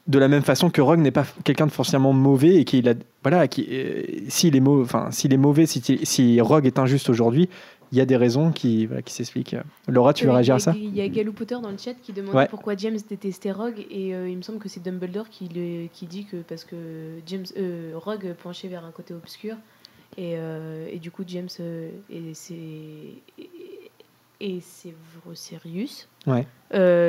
De 0.06 0.20
la 0.20 0.28
même 0.28 0.42
façon 0.42 0.70
que 0.70 0.82
Rogue 0.82 1.00
n'est 1.00 1.12
pas 1.12 1.24
quelqu'un 1.46 1.66
de 1.66 1.72
foncièrement 1.72 2.12
mauvais 2.12 2.56
et 2.56 2.66
qu'il 2.66 2.90
a 2.90 2.94
voilà 3.24 3.48
qui 3.48 3.66
euh, 3.72 4.04
s'il 4.28 4.54
est 4.54 4.60
mauvais 4.60 4.84
enfin 4.84 5.08
s'il 5.12 5.34
est 5.34 5.38
mauvais 5.38 5.66
si, 5.66 5.82
si 6.04 6.42
Rogue 6.42 6.66
est 6.66 6.78
injuste 6.78 7.10
aujourd'hui 7.10 7.48
il 7.94 7.98
y 7.98 8.02
a 8.02 8.06
des 8.06 8.18
raisons 8.18 8.52
qui 8.52 8.88
voilà, 8.88 9.04
qui 9.04 9.14
s'expliquent 9.14 9.56
Laura 9.88 10.14
tu 10.14 10.24
veux 10.26 10.32
Euh, 10.32 10.34
réagir 10.34 10.56
à 10.56 10.60
ça? 10.60 10.74
Il 10.76 10.96
y 10.96 11.02
a 11.02 11.08
Galou 11.08 11.32
Potter 11.32 11.58
dans 11.62 11.70
le 11.70 11.78
chat 11.78 11.94
qui 11.94 12.12
Ouais. 12.34 12.48
pourquoi 12.50 12.76
James 12.76 12.98
détestait 13.08 13.52
Rogue 13.52 13.86
et 13.92 14.16
euh, 14.16 14.28
il 14.28 14.36
me 14.36 14.42
semble 14.42 14.58
que 14.58 14.68
c'est 14.68 14.82
Dumbledore 14.82 15.30
qui, 15.30 15.48
le- 15.48 15.88
qui 15.94 16.08
dit 16.08 16.26
que 16.26 16.38
parce 16.38 16.64
que 16.64 16.76
James 17.28 17.46
euh, 17.56 17.92
Rogue 17.96 18.34
penchait 18.42 18.68
vers 18.68 18.84
un 18.84 18.90
côté 18.92 19.14
obscur 19.14 19.56
et, 20.18 20.34
euh, 20.38 20.88
et 20.92 20.98
du 20.98 21.12
coup 21.12 21.24
James 21.28 21.50
et 22.10 22.34
c'est 22.34 22.54
et, 22.56 23.50
et 24.42 24.60
Sirius 25.36 26.08
ouais 26.26 26.48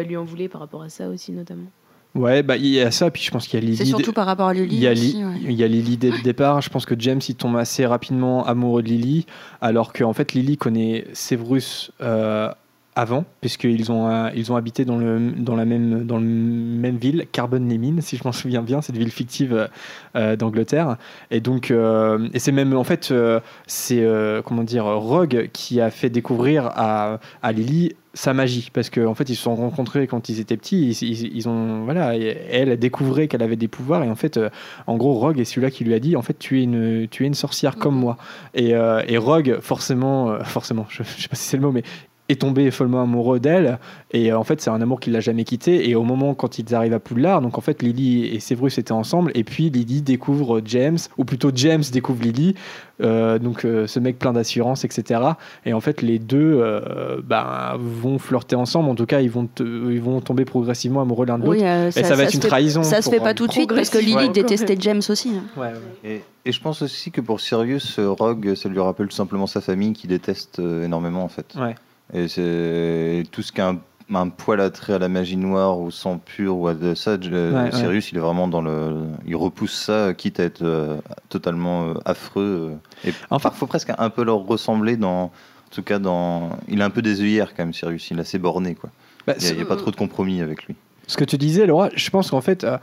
lui 0.05 0.16
en 0.18 0.24
voulait 0.24 0.49
par 0.49 0.61
rapport 0.61 0.82
à 0.82 0.91
ça 0.91 1.09
aussi 1.09 1.32
notamment. 1.32 1.70
Ouais, 2.15 2.45
bah 2.45 2.57
il 2.57 2.67
y 2.67 2.81
a 2.81 2.93
ça, 2.93 3.11
puis 3.11 3.23
je 3.23 3.31
pense 3.31 3.49
qu'il 3.49 3.59
y 3.59 3.62
a 3.62 3.67
Lily. 3.67 3.77
C'est 3.77 3.85
surtout 3.87 4.12
par 4.12 4.27
rapport 4.27 4.47
à 4.47 4.55
Lily 4.55 4.77
Il 4.77 4.81
y 4.81 4.87
a, 4.87 4.93
aussi, 4.93 5.25
ouais. 5.25 5.41
il 5.43 5.53
y 5.53 5.65
a 5.65 5.69
Lily 5.69 5.97
dès 5.97 6.11
le 6.11 6.23
départ. 6.23 6.61
Je 6.61 6.71
pense 6.71 6.87
que 6.87 6.95
James 6.97 7.21
il 7.29 7.35
tombe 7.35 7.57
assez 7.57 7.85
rapidement 7.87 8.47
amoureux 8.47 8.83
de 8.83 8.89
Lily, 8.89 9.27
alors 9.61 9.93
qu'en 9.93 10.12
fait 10.12 10.33
Lily 10.33 10.57
connaît 10.57 11.07
Severus 11.12 11.91
euh, 12.01 12.53
avant, 12.97 13.24
puisqu'ils 13.40 13.90
ont 13.90 14.09
euh, 14.09 14.30
ils 14.36 14.53
ont 14.53 14.57
habité 14.57 14.84
dans 14.84 14.97
le 14.99 15.32
dans 15.32 15.57
la 15.57 15.64
même 15.64 16.05
dans 16.05 16.18
le 16.18 16.24
même 16.24 16.97
ville, 16.97 17.26
Carbon-les-Mines, 17.32 18.01
si 18.01 18.16
je 18.16 18.22
m'en 18.24 18.32
souviens 18.32 18.62
bien, 18.62 18.82
cette 18.82 18.97
ville 18.97 19.11
fictive 19.11 19.68
euh, 20.16 20.36
d'Angleterre. 20.36 20.97
Et 21.32 21.40
donc 21.40 21.70
euh, 21.70 22.28
et 22.32 22.38
c'est 22.38 22.53
même 22.53 22.74
en 22.76 22.84
fait 22.84 23.11
euh, 23.11 23.40
c'est 23.66 24.03
euh, 24.05 24.42
comment 24.42 24.62
dire 24.62 24.84
Rogue 24.84 25.51
qui 25.53 25.80
a 25.80 25.90
fait 25.90 26.09
découvrir 26.11 26.66
à, 26.74 27.18
à 27.42 27.53
Lily 27.53 27.95
sa 28.16 28.32
magie. 28.32 28.70
Parce 28.72 28.90
qu'en 28.90 29.07
en 29.07 29.14
fait 29.14 29.28
ils 29.28 29.34
se 29.34 29.42
sont 29.42 29.57
rencontrés 29.57 30.07
quand 30.07 30.28
ils 30.28 30.38
étaient 30.38 30.57
petits 30.57 30.88
ils, 30.90 31.03
ils- 31.09 31.36
ils 31.36 31.49
ont 31.49 31.84
voilà 31.84 32.14
elle 32.16 32.70
a 32.70 32.76
découvert 32.76 33.26
qu'elle 33.26 33.42
avait 33.42 33.57
des 33.57 33.66
pouvoirs 33.68 34.05
et 34.05 34.09
en 34.09 34.14
fait 34.14 34.36
euh, 34.36 34.51
en 34.86 34.97
gros 34.97 35.14
Rogue 35.14 35.40
est 35.40 35.45
celui-là 35.45 35.72
qui 35.72 35.82
lui 35.84 35.95
a 35.95 35.99
dit 35.99 36.14
en 36.14 36.22
fait 36.22 36.38
tu 36.38 36.61
es 36.61 36.62
une 36.62 37.09
tu 37.11 37.24
es 37.24 37.26
une 37.26 37.34
sorcière 37.34 37.74
comme 37.76 37.97
moi. 37.97 38.16
Et, 38.55 38.74
euh, 38.76 39.03
et 39.09 39.18
Rogue 39.18 39.59
forcément 39.61 40.30
euh, 40.30 40.45
forcément 40.45 40.86
je, 40.88 41.03
je 41.03 41.22
sais 41.22 41.28
pas 41.28 41.34
si 41.36 41.42
c'est 41.49 41.57
le 41.57 41.62
mot 41.64 41.72
mais 41.72 41.82
est 42.31 42.41
tombé 42.41 42.70
follement 42.70 43.03
amoureux 43.03 43.39
d'elle 43.39 43.79
et 44.11 44.33
euh, 44.33 44.39
en 44.39 44.45
fait 44.45 44.59
c'est 44.62 44.70
un 44.70 44.81
amour 44.81 44.99
qui 44.99 45.11
l'a 45.11 45.20
jamais 45.20 45.45
quitté 45.45 45.91
et 45.91 45.95
au 45.95 46.05
moment 46.05 46.33
quand 46.35 46.59
ils 46.59 46.75
arrivent 46.75 46.95
à 46.95 46.99
Poudlard 46.99 47.43
donc 47.43 47.59
en 47.59 47.61
fait 47.61 47.83
Lily 47.83 48.25
et 48.35 48.41
Severus 48.41 48.79
étaient 48.79 48.93
ensemble 48.93 49.31
et 49.35 49.45
puis 49.45 49.68
Lily 49.68 50.01
découvre 50.01 50.62
James 50.64 50.97
ou 51.18 51.27
plutôt 51.27 51.51
James 51.55 51.83
découvre 51.93 52.22
Lily 52.22 52.55
euh, 53.03 53.39
donc 53.39 53.66
euh, 53.66 53.87
ce 53.87 54.01
mec 54.01 54.18
plein 54.18 54.33
d'assurance 54.33 54.87
etc 54.87 55.20
et 55.66 55.75
en 55.75 55.81
fait 55.81 56.01
les 56.01 56.18
deux 56.18 56.61
euh, 56.62 57.20
ben, 57.22 57.75
vont 57.79 58.18
flirter 58.18 58.57
ensemble 58.57 58.89
en 58.89 58.95
tout 58.95 59.05
cas 59.05 59.20
ils 59.20 59.31
vont 59.31 59.47
ils 59.61 60.01
vont 60.01 60.22
tomber 60.22 60.47
progressivement 60.47 61.03
amoureux 61.03 61.27
l'un 61.27 61.39
de 61.39 61.45
l'autre 61.45 61.59
Oui, 61.59 61.66
euh, 61.66 61.89
et 61.89 62.05
ça, 62.05 62.14
va 62.14 62.22
être 62.22 62.31
se 62.31 62.37
une 62.37 62.43
fait- 62.43 62.49
trahison 62.49 62.83
Ça 62.85 63.03
se 63.03 63.11
fait 63.11 63.20
pas 63.20 63.35
tout 63.35 63.47
de 63.47 63.53
suite 63.53 63.68
parce 63.75 63.91
que 63.91 63.99
Lily 63.99 64.14
Ouais. 64.14 64.29
détestait 64.31 64.77
James 64.81 65.03
aussi. 65.11 65.33
hein. 65.59 65.72
Et, 66.05 66.22
et 66.47 66.53
je 66.53 66.61
pense 66.61 66.81
aussi 66.81 67.11
que 67.11 67.20
pour 67.20 67.41
Sirius, 67.41 67.99
euh, 67.99 68.09
Rogue, 68.11 68.55
ça 68.55 68.68
lui 68.68 68.79
rappelle 68.81 69.09
tout 69.09 69.16
simplement 69.16 69.47
sa 69.47 69.61
famille 69.61 69.93
qui 69.93 70.07
déteste 70.07 70.59
euh, 70.61 70.85
énormément 70.85 71.22
en 71.25 71.29
fait. 71.29 71.53
Ouais. 71.59 71.75
Et 72.12 72.28
c'est 72.28 73.24
tout 73.32 73.42
ce 73.42 73.52
qui 73.52 73.61
a 73.61 73.70
un, 73.70 73.78
un 74.14 74.28
poil 74.28 74.61
attrait 74.61 74.94
à 74.94 74.98
la 74.98 75.09
magie 75.09 75.36
noire 75.36 75.80
ou 75.80 75.90
sang 75.90 76.18
pur 76.18 76.57
ou 76.57 76.68
à 76.68 76.74
de 76.74 76.94
ça, 76.94 77.16
ouais. 77.16 77.72
Sirius 77.72 78.12
il 78.12 78.18
est 78.18 78.20
vraiment 78.20 78.48
dans 78.48 78.62
le. 78.62 79.05
Il 79.26 79.36
repousse 79.36 79.74
ça, 79.74 80.12
quitte 80.14 80.40
à 80.40 80.44
être 80.44 80.62
euh, 80.62 80.98
totalement 81.28 81.88
euh, 81.88 81.94
affreux. 82.05 82.78
euh, 83.05 83.09
et 83.09 83.12
parfois 83.30 83.66
presque 83.66 83.92
un 83.96 84.11
peu 84.11 84.24
leur 84.24 84.38
ressembler 84.46 84.96
dans. 84.96 85.24
En 85.24 85.30
tout 85.74 85.82
cas, 85.82 85.98
dans. 85.98 86.50
Il 86.68 86.82
a 86.82 86.84
un 86.84 86.90
peu 86.90 87.02
des 87.02 87.20
œillères 87.20 87.55
quand 87.55 87.64
même, 87.64 87.74
Sirius. 87.74 88.11
Il 88.11 88.18
est 88.18 88.20
assez 88.20 88.38
borné 88.38 88.74
quoi. 88.74 88.90
Bah, 89.26 89.34
il 89.40 89.57
n'y 89.57 89.62
a, 89.62 89.64
pas 89.64 89.76
trop 89.76 89.90
de 89.90 89.96
compromis 89.96 90.42
avec 90.42 90.64
lui. 90.64 90.76
Ce 91.07 91.16
que 91.16 91.24
tu 91.24 91.38
disais, 91.38 91.66
Laura, 91.66 91.88
je 91.94 92.11
pense 92.11 92.30
qu'en 92.30 92.40
fait, 92.40 92.64
euh, 92.64 92.78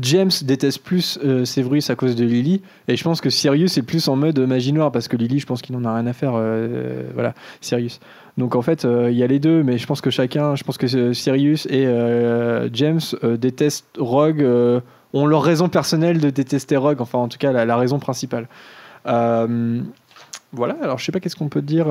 James 0.00 0.30
déteste 0.42 0.82
plus 0.82 1.18
euh, 1.24 1.44
Severus 1.44 1.90
à 1.90 1.94
cause 1.94 2.16
de 2.16 2.24
Lily, 2.24 2.62
et 2.88 2.96
je 2.96 3.04
pense 3.04 3.20
que 3.20 3.30
Sirius 3.30 3.76
est 3.78 3.82
plus 3.82 4.08
en 4.08 4.16
mode 4.16 4.38
magie 4.40 4.72
noire, 4.72 4.92
parce 4.92 5.08
que 5.08 5.16
Lily, 5.16 5.40
je 5.40 5.46
pense 5.46 5.62
qu'il 5.62 5.76
n'en 5.76 5.84
a 5.88 5.94
rien 5.94 6.06
à 6.06 6.12
faire, 6.12 6.32
euh, 6.34 7.04
voilà, 7.14 7.34
Sirius. 7.60 8.00
Donc 8.36 8.54
en 8.54 8.62
fait, 8.62 8.84
euh, 8.84 9.10
il 9.10 9.16
y 9.16 9.22
a 9.22 9.26
les 9.26 9.38
deux, 9.38 9.62
mais 9.62 9.78
je 9.78 9.86
pense 9.86 10.00
que 10.00 10.10
chacun, 10.10 10.56
je 10.56 10.64
pense 10.64 10.76
que 10.76 10.94
euh, 10.94 11.14
Sirius 11.14 11.66
et 11.66 11.86
euh, 11.86 12.68
James 12.72 13.00
détestent 13.22 13.96
Rogue, 13.98 14.46
ont 15.12 15.26
leur 15.26 15.42
raison 15.42 15.68
personnelle 15.68 16.20
de 16.20 16.30
détester 16.30 16.76
Rogue, 16.76 17.00
enfin 17.00 17.18
en 17.18 17.28
tout 17.28 17.38
cas 17.38 17.52
la, 17.52 17.76
raison 17.76 17.98
principale. 17.98 18.48
Voilà, 20.52 20.76
alors 20.80 20.98
je 20.98 21.04
sais 21.04 21.12
pas 21.12 21.20
qu'est-ce 21.20 21.36
qu'on 21.36 21.48
peut 21.48 21.62
dire. 21.62 21.86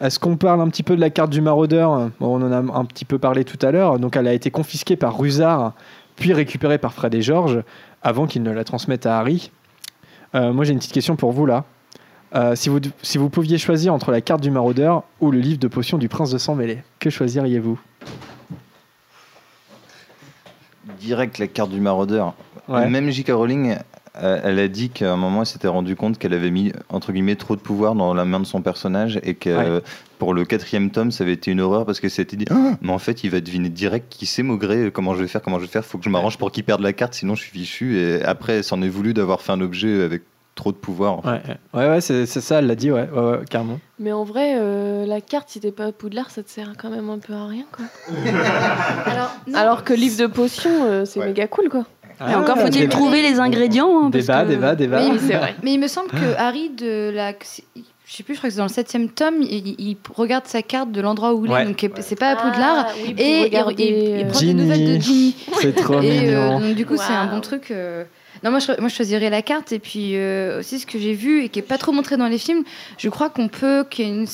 Est-ce 0.00 0.18
qu'on 0.18 0.36
parle 0.36 0.60
un 0.60 0.68
petit 0.68 0.82
peu 0.82 0.96
de 0.96 1.00
la 1.00 1.10
carte 1.10 1.30
du 1.30 1.40
maraudeur? 1.40 2.10
Bon, 2.18 2.40
On 2.40 2.42
en 2.42 2.50
a 2.50 2.78
un 2.78 2.84
petit 2.86 3.04
peu 3.04 3.18
parlé 3.18 3.44
tout 3.44 3.58
à 3.64 3.70
l'heure. 3.70 3.98
Donc 3.98 4.16
elle 4.16 4.26
a 4.26 4.32
été 4.32 4.50
confisquée 4.50 4.96
par 4.96 5.18
Rusard, 5.18 5.74
puis 6.16 6.32
récupérée 6.32 6.78
par 6.78 6.92
Fred 6.92 7.14
et 7.14 7.22
George, 7.22 7.62
avant 8.02 8.26
qu'ils 8.26 8.42
ne 8.42 8.50
la 8.50 8.64
transmettent 8.64 9.06
à 9.06 9.18
Harry. 9.18 9.50
Moi 10.34 10.64
j'ai 10.64 10.72
une 10.72 10.78
petite 10.78 10.92
question 10.92 11.16
pour 11.16 11.32
vous 11.32 11.46
là. 11.46 11.64
Euh, 12.34 12.56
si, 12.56 12.68
vous, 12.68 12.80
si 13.02 13.16
vous 13.18 13.28
pouviez 13.28 13.58
choisir 13.58 13.94
entre 13.94 14.10
la 14.10 14.20
carte 14.20 14.40
du 14.40 14.50
maraudeur 14.50 15.04
ou 15.20 15.30
le 15.30 15.38
livre 15.38 15.58
de 15.60 15.68
potions 15.68 15.98
du 15.98 16.08
prince 16.08 16.30
de 16.30 16.38
sang 16.38 16.54
mêlé, 16.56 16.78
que 16.98 17.08
choisiriez-vous? 17.10 17.78
Direct 21.00 21.38
la 21.38 21.46
carte 21.46 21.70
du 21.70 21.80
maraudeur. 21.80 22.34
Ouais. 22.68 22.88
Même 22.88 23.10
J.K. 23.10 23.30
Rowling, 23.30 23.76
euh, 24.22 24.40
elle 24.42 24.58
a 24.58 24.68
dit 24.68 24.90
qu'à 24.90 25.12
un 25.12 25.16
moment, 25.16 25.40
elle 25.40 25.46
s'était 25.46 25.68
rendue 25.68 25.96
compte 25.96 26.18
qu'elle 26.18 26.34
avait 26.34 26.50
mis, 26.50 26.72
entre 26.88 27.12
guillemets, 27.12 27.36
trop 27.36 27.56
de 27.56 27.60
pouvoir 27.60 27.94
dans 27.94 28.14
la 28.14 28.24
main 28.24 28.40
de 28.40 28.46
son 28.46 28.62
personnage 28.62 29.18
et 29.22 29.34
que 29.34 29.50
Ouais. 29.50 29.64
euh, 29.66 29.80
pour 30.18 30.34
le 30.34 30.44
quatrième 30.44 30.90
tome, 30.90 31.10
ça 31.12 31.24
avait 31.24 31.32
été 31.34 31.50
une 31.50 31.60
horreur 31.60 31.86
parce 31.86 32.00
qu'elle 32.00 32.10
s'était 32.10 32.36
dit 32.36 32.46
Ah, 32.50 32.72
Mais 32.80 32.92
en 32.92 32.98
fait, 32.98 33.22
il 33.24 33.30
va 33.30 33.40
deviner 33.40 33.68
direct 33.68 34.06
qui 34.10 34.26
c'est 34.26 34.42
Maugré, 34.42 34.90
comment 34.92 35.14
je 35.14 35.20
vais 35.22 35.28
faire, 35.28 35.40
comment 35.42 35.58
je 35.58 35.64
vais 35.64 35.70
faire, 35.70 35.84
faut 35.84 35.98
que 35.98 36.04
je 36.04 36.10
m'arrange 36.10 36.36
pour 36.38 36.50
qu'il 36.52 36.64
perde 36.64 36.80
la 36.80 36.92
carte, 36.92 37.14
sinon 37.14 37.34
je 37.34 37.42
suis 37.42 37.50
fichu. 37.52 37.98
Et 37.98 38.22
après, 38.24 38.54
elle 38.58 38.64
s'en 38.64 38.82
est 38.82 38.88
voulu 38.88 39.14
d'avoir 39.14 39.40
fait 39.40 39.52
un 39.52 39.60
objet 39.60 40.02
avec 40.02 40.22
trop 40.54 40.70
de 40.72 40.76
pouvoir. 40.76 41.18
en 41.18 41.22
fait. 41.22 41.28
Ouais, 41.28 41.40
ouais, 41.74 41.88
ouais, 41.88 42.00
c'est 42.00 42.26
c'est 42.26 42.40
ça, 42.40 42.58
elle 42.60 42.66
l'a 42.66 42.74
dit, 42.74 42.90
ouais, 42.92 43.08
ouais, 43.12 43.20
ouais, 43.20 43.38
carrément. 43.50 43.80
Mais 43.98 44.12
en 44.12 44.24
vrai, 44.24 44.54
euh, 44.56 45.04
la 45.06 45.20
carte, 45.20 45.48
si 45.50 45.60
t'es 45.60 45.72
pas 45.72 45.86
à 45.86 45.92
Poudlard, 45.92 46.30
ça 46.30 46.42
te 46.42 46.50
sert 46.50 46.72
quand 46.78 46.90
même 46.90 47.10
un 47.10 47.18
peu 47.18 47.32
à 47.32 47.46
rien, 47.46 47.64
quoi. 47.72 47.84
Alors, 49.54 49.84
que 49.84 49.92
livre 49.94 50.18
de 50.18 50.26
potions, 50.26 50.84
euh, 50.84 51.04
c'est 51.04 51.20
méga 51.20 51.46
cool, 51.46 51.68
quoi. 51.68 51.84
Et 52.28 52.34
encore 52.34 52.58
faut-il 52.58 52.88
trouver 52.88 53.22
les 53.22 53.40
ingrédients. 53.40 54.04
hein, 54.04 54.10
parce 54.10 54.26
Débat, 54.26 54.44
que- 54.44 54.48
débat, 54.48 54.74
débat. 54.76 55.00
Oui, 55.02 55.18
Mais 55.62 55.72
il 55.74 55.80
me 55.80 55.88
semble 55.88 56.08
que 56.10 56.36
Harry, 56.38 56.70
de 56.70 57.10
la. 57.14 57.32
Je 58.06 58.16
sais 58.18 58.22
plus, 58.22 58.34
je 58.34 58.38
crois 58.38 58.48
que 58.48 58.54
c'est 58.54 58.58
dans 58.58 58.64
le 58.66 58.68
septième 58.70 59.08
tome, 59.08 59.36
il, 59.42 59.96
regarde 60.14 60.46
sa 60.46 60.62
carte 60.62 60.92
de 60.92 61.00
l'endroit 61.00 61.32
où 61.34 61.46
il 61.46 61.50
Ouais. 61.50 61.62
est, 61.62 61.64
donc 61.64 61.90
c'est 62.00 62.14
pas 62.18 62.28
à 62.32 62.36
Poudlard. 62.36 62.86
Ah, 62.88 62.92
oui, 63.02 63.14
et 63.18 63.38
il- 63.40 63.42
regarder, 63.44 63.82
il, 63.82 64.18
il 64.20 64.24
euh, 64.26 64.28
prend 64.28 64.40
des 64.40 64.54
nouvelles 64.54 64.96
de 64.98 65.00
Ginny. 65.02 65.34
C'est 65.60 65.74
trop 65.74 66.00
et, 66.00 66.28
euh, 66.28 66.50
mignon. 66.50 66.60
donc, 66.60 66.74
du 66.76 66.86
coup, 66.86 66.96
c'est 66.96 67.12
un 67.12 67.26
bon 67.26 67.40
truc. 67.40 67.72
Non, 68.42 68.50
moi 68.50 68.58
je, 68.58 68.72
moi 68.80 68.88
je 68.88 68.94
choisirais 68.94 69.30
la 69.30 69.42
carte. 69.42 69.72
Et 69.72 69.78
puis 69.78 70.16
euh, 70.16 70.60
aussi, 70.60 70.78
ce 70.78 70.86
que 70.86 70.98
j'ai 70.98 71.14
vu 71.14 71.44
et 71.44 71.48
qui 71.48 71.58
est 71.58 71.62
pas 71.62 71.78
trop 71.78 71.92
montré 71.92 72.16
dans 72.16 72.28
les 72.28 72.38
films, 72.38 72.64
je 72.98 73.08
crois 73.08 73.30
qu'on 73.30 73.48
peut, 73.48 73.84
qu'il 73.88 74.06
y 74.06 74.10
a 74.10 74.14
une 74.14 74.26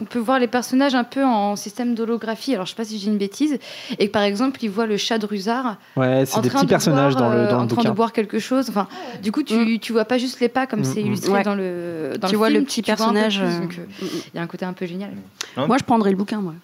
on 0.00 0.04
peut 0.04 0.18
voir 0.18 0.38
les 0.38 0.46
personnages 0.46 0.94
un 0.94 1.04
peu 1.04 1.24
en 1.24 1.56
système 1.56 1.94
d'holographie. 1.94 2.54
Alors, 2.54 2.66
je 2.66 2.70
sais 2.70 2.76
pas 2.76 2.84
si 2.84 2.98
j'ai 2.98 3.08
une 3.08 3.18
bêtise. 3.18 3.58
Et 3.98 4.06
que 4.06 4.12
par 4.12 4.22
exemple, 4.22 4.58
il 4.62 4.70
voit 4.70 4.86
le 4.86 4.96
chat 4.96 5.18
de 5.18 5.26
Rusard. 5.26 5.76
Ouais, 5.96 6.24
c'est 6.26 6.38
en 6.38 6.40
des 6.40 6.48
train 6.48 6.60
petits 6.60 6.66
de 6.66 6.70
personnages 6.70 7.14
boire, 7.14 7.28
dans 7.30 7.34
le, 7.34 7.40
euh, 7.40 7.50
dans 7.50 7.56
le 7.58 7.62
en 7.62 7.66
train 7.66 7.76
bouquin. 7.76 7.90
de 7.90 7.94
boire 7.94 8.12
quelque 8.12 8.38
chose. 8.38 8.68
Enfin, 8.70 8.88
du 9.22 9.32
coup, 9.32 9.42
tu, 9.42 9.78
tu 9.78 9.92
vois 9.92 10.04
pas 10.04 10.18
juste 10.18 10.40
les 10.40 10.48
pas 10.48 10.66
comme 10.66 10.80
Mm, 10.80 10.84
c'est 10.84 11.02
mm. 11.02 11.06
illustré 11.06 11.32
Ouais. 11.32 11.42
dans 11.42 11.54
le 11.54 12.14
dans 12.18 12.28
Tu 12.28 12.32
le 12.32 12.38
vois 12.38 12.48
film, 12.48 12.60
le 12.60 12.64
petit 12.66 12.82
personnage, 12.82 13.40
euh, 13.40 13.44
euh, 13.46 13.84
Il 14.32 14.36
y 14.36 14.38
a 14.38 14.42
un 14.42 14.46
côté 14.46 14.64
un 14.64 14.72
peu 14.72 14.86
génial. 14.86 15.10
Moi, 15.56 15.76
je 15.78 15.84
prendrais 15.84 16.10
le 16.10 16.16
bouquin, 16.16 16.40
moi. 16.40 16.54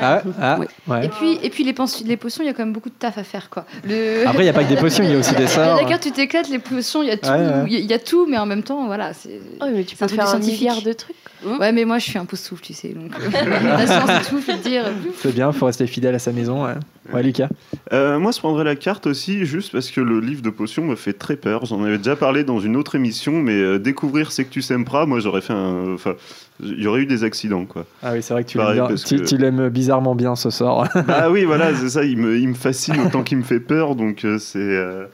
Ah, 0.00 0.22
ah, 0.40 0.58
ouais. 0.86 1.06
Et 1.06 1.08
puis, 1.08 1.38
et 1.42 1.50
puis 1.50 1.64
les, 1.64 1.72
potions, 1.72 2.04
il 2.04 2.46
y 2.46 2.48
a 2.48 2.52
quand 2.52 2.62
même 2.64 2.72
beaucoup 2.72 2.88
de 2.88 2.94
taf 2.94 3.18
à 3.18 3.24
faire. 3.24 3.50
Quoi. 3.50 3.64
Le... 3.84 4.26
Après, 4.26 4.42
il 4.42 4.46
y 4.46 4.48
a 4.48 4.52
pas 4.52 4.64
que 4.64 4.68
des 4.68 4.76
potions, 4.76 5.02
il 5.04 5.10
y 5.10 5.14
a 5.14 5.18
aussi 5.18 5.34
des 5.34 5.46
sorts. 5.46 5.76
D'accord, 5.76 5.98
tu 6.00 6.12
t'éclates, 6.12 6.48
les 6.48 6.58
potions, 6.58 7.02
il 7.02 7.08
y, 7.08 7.12
a 7.12 7.16
tout, 7.16 7.28
Ouais, 7.28 7.36
ouais. 7.38 7.64
il 7.66 7.72
y 7.72 7.76
a- 7.76 7.80
il 7.80 7.86
y 7.86 7.94
a 7.94 7.98
tout, 7.98 8.26
mais 8.26 8.38
en 8.38 8.46
même 8.46 8.62
temps, 8.62 8.86
voilà. 8.86 9.12
C'est 9.14 9.40
Oh, 9.60 9.66
mais 9.72 9.84
tu 9.84 9.96
c'est 9.96 10.06
peux 10.06 10.14
faire 10.14 10.28
un 10.28 10.38
milliard 10.38 10.82
de 10.82 10.92
trucs. 10.92 11.16
Ouais, 11.44 11.70
mais 11.72 11.84
moi, 11.84 11.98
je 11.98 12.04
suis 12.04 12.18
un 12.18 12.24
pouce 12.24 12.40
souffle, 12.40 12.62
tu 12.62 12.72
sais. 12.72 12.88
Donc, 12.88 13.12
euh, 13.18 13.28
la 13.64 13.86
science 13.86 14.26
te 14.28 14.62
dire. 14.62 14.84
C'est 15.20 15.34
bien, 15.34 15.52
faut 15.52 15.66
rester 15.66 15.86
fidèle 15.86 16.14
à 16.14 16.18
sa 16.18 16.32
maison. 16.32 16.64
Ouais, 16.64 16.74
ouais 17.12 17.22
Lucas. 17.22 17.48
Euh, 17.92 18.18
moi, 18.18 18.32
je 18.32 18.38
prendrais 18.38 18.64
la 18.64 18.74
carte 18.76 19.06
aussi, 19.06 19.44
juste 19.44 19.72
parce 19.72 19.90
que 19.90 20.00
le 20.00 20.20
livre 20.20 20.42
de 20.42 20.50
potions 20.50 20.84
me 20.84 20.96
fait 20.96 21.12
très 21.12 21.36
peur. 21.36 21.64
J'en 21.66 21.82
avais 21.84 21.98
déjà 21.98 22.16
parlé 22.16 22.42
dans 22.44 22.58
une 22.58 22.76
autre 22.76 22.94
émission, 22.94 23.32
mais 23.32 23.52
euh, 23.54 23.78
découvrir 23.78 24.32
Sectus 24.32 24.70
Empra, 24.70 25.06
moi, 25.06 25.20
j'aurais 25.20 25.40
fait 25.42 25.52
un. 25.52 25.94
Enfin, 25.94 26.14
il 26.60 26.82
y 26.82 26.86
aurait 26.86 27.00
eu 27.02 27.06
des 27.06 27.24
accidents, 27.24 27.64
quoi. 27.66 27.84
Ah 28.02 28.12
oui, 28.14 28.22
c'est 28.22 28.32
vrai 28.34 28.44
que 28.44 28.48
tu 28.48 29.36
l'aimes 29.38 29.56
que- 29.58 29.68
bizarrement 29.68 30.14
bien 30.14 30.36
ce 30.36 30.50
sort. 30.50 30.86
Ah 31.08 31.30
oui, 31.30 31.44
voilà, 31.44 31.74
c'est 31.74 31.90
ça. 31.90 32.04
Il 32.04 32.18
me, 32.18 32.38
il 32.38 32.48
me 32.48 32.54
fascine 32.54 32.98
autant 33.00 33.22
qu'il 33.22 33.38
me 33.38 33.42
fait 33.42 33.60
peur, 33.60 33.94
donc 33.94 34.24
euh, 34.24 34.38
c'est. 34.38 34.58
euh, 34.58 35.06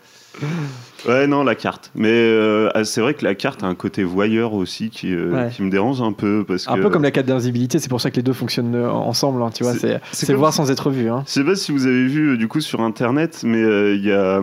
Ouais, 1.09 1.27
non, 1.27 1.43
la 1.43 1.57
carte. 1.57 1.91
Mais 1.97 2.09
euh, 2.13 2.71
ah, 2.75 2.85
c'est 2.85 3.01
vrai 3.01 3.15
que 3.15 3.25
la 3.25 3.35
carte 3.35 3.65
a 3.65 3.67
un 3.67 3.75
côté 3.75 4.05
voyeur 4.05 4.55
aussi 4.55 4.89
qui, 4.89 5.15
Ouais. 5.17 5.51
qui 5.55 5.63
me 5.63 5.71
dérange 5.71 6.01
un 6.01 6.13
peu. 6.13 6.45
Parce 6.47 6.69
Un 6.69 6.77
que, 6.77 6.83
peu 6.83 6.91
comme 6.91 7.03
la 7.03 7.11
carte 7.11 7.27
d'invisibilité, 7.27 7.81
c'est 7.81 7.89
pour 7.89 8.01
ça 8.01 8.11
que 8.13 8.17
les 8.17 8.23
deux 8.23 8.33
fonctionnent 8.33 8.77
ensemble, 8.77 9.43
hein, 9.43 9.51
tu 9.53 9.65
vois. 9.65 9.75
C'est- 9.75 10.33
voir 10.33 10.55
sans 10.55 10.71
être 10.71 10.91
vu. 10.91 11.11
Hein. 11.11 11.25
Je 11.27 11.33
sais 11.33 11.45
pas 11.45 11.57
si 11.57 11.73
vous 11.73 11.87
avez 11.87 12.07
vu 12.07 12.39
du 12.39 12.47
coup 12.47 12.61
sur 12.61 12.81
internet, 12.83 13.41
mais 13.45 13.61
il 13.97 14.05
y 14.05 14.13
a, 14.13 14.41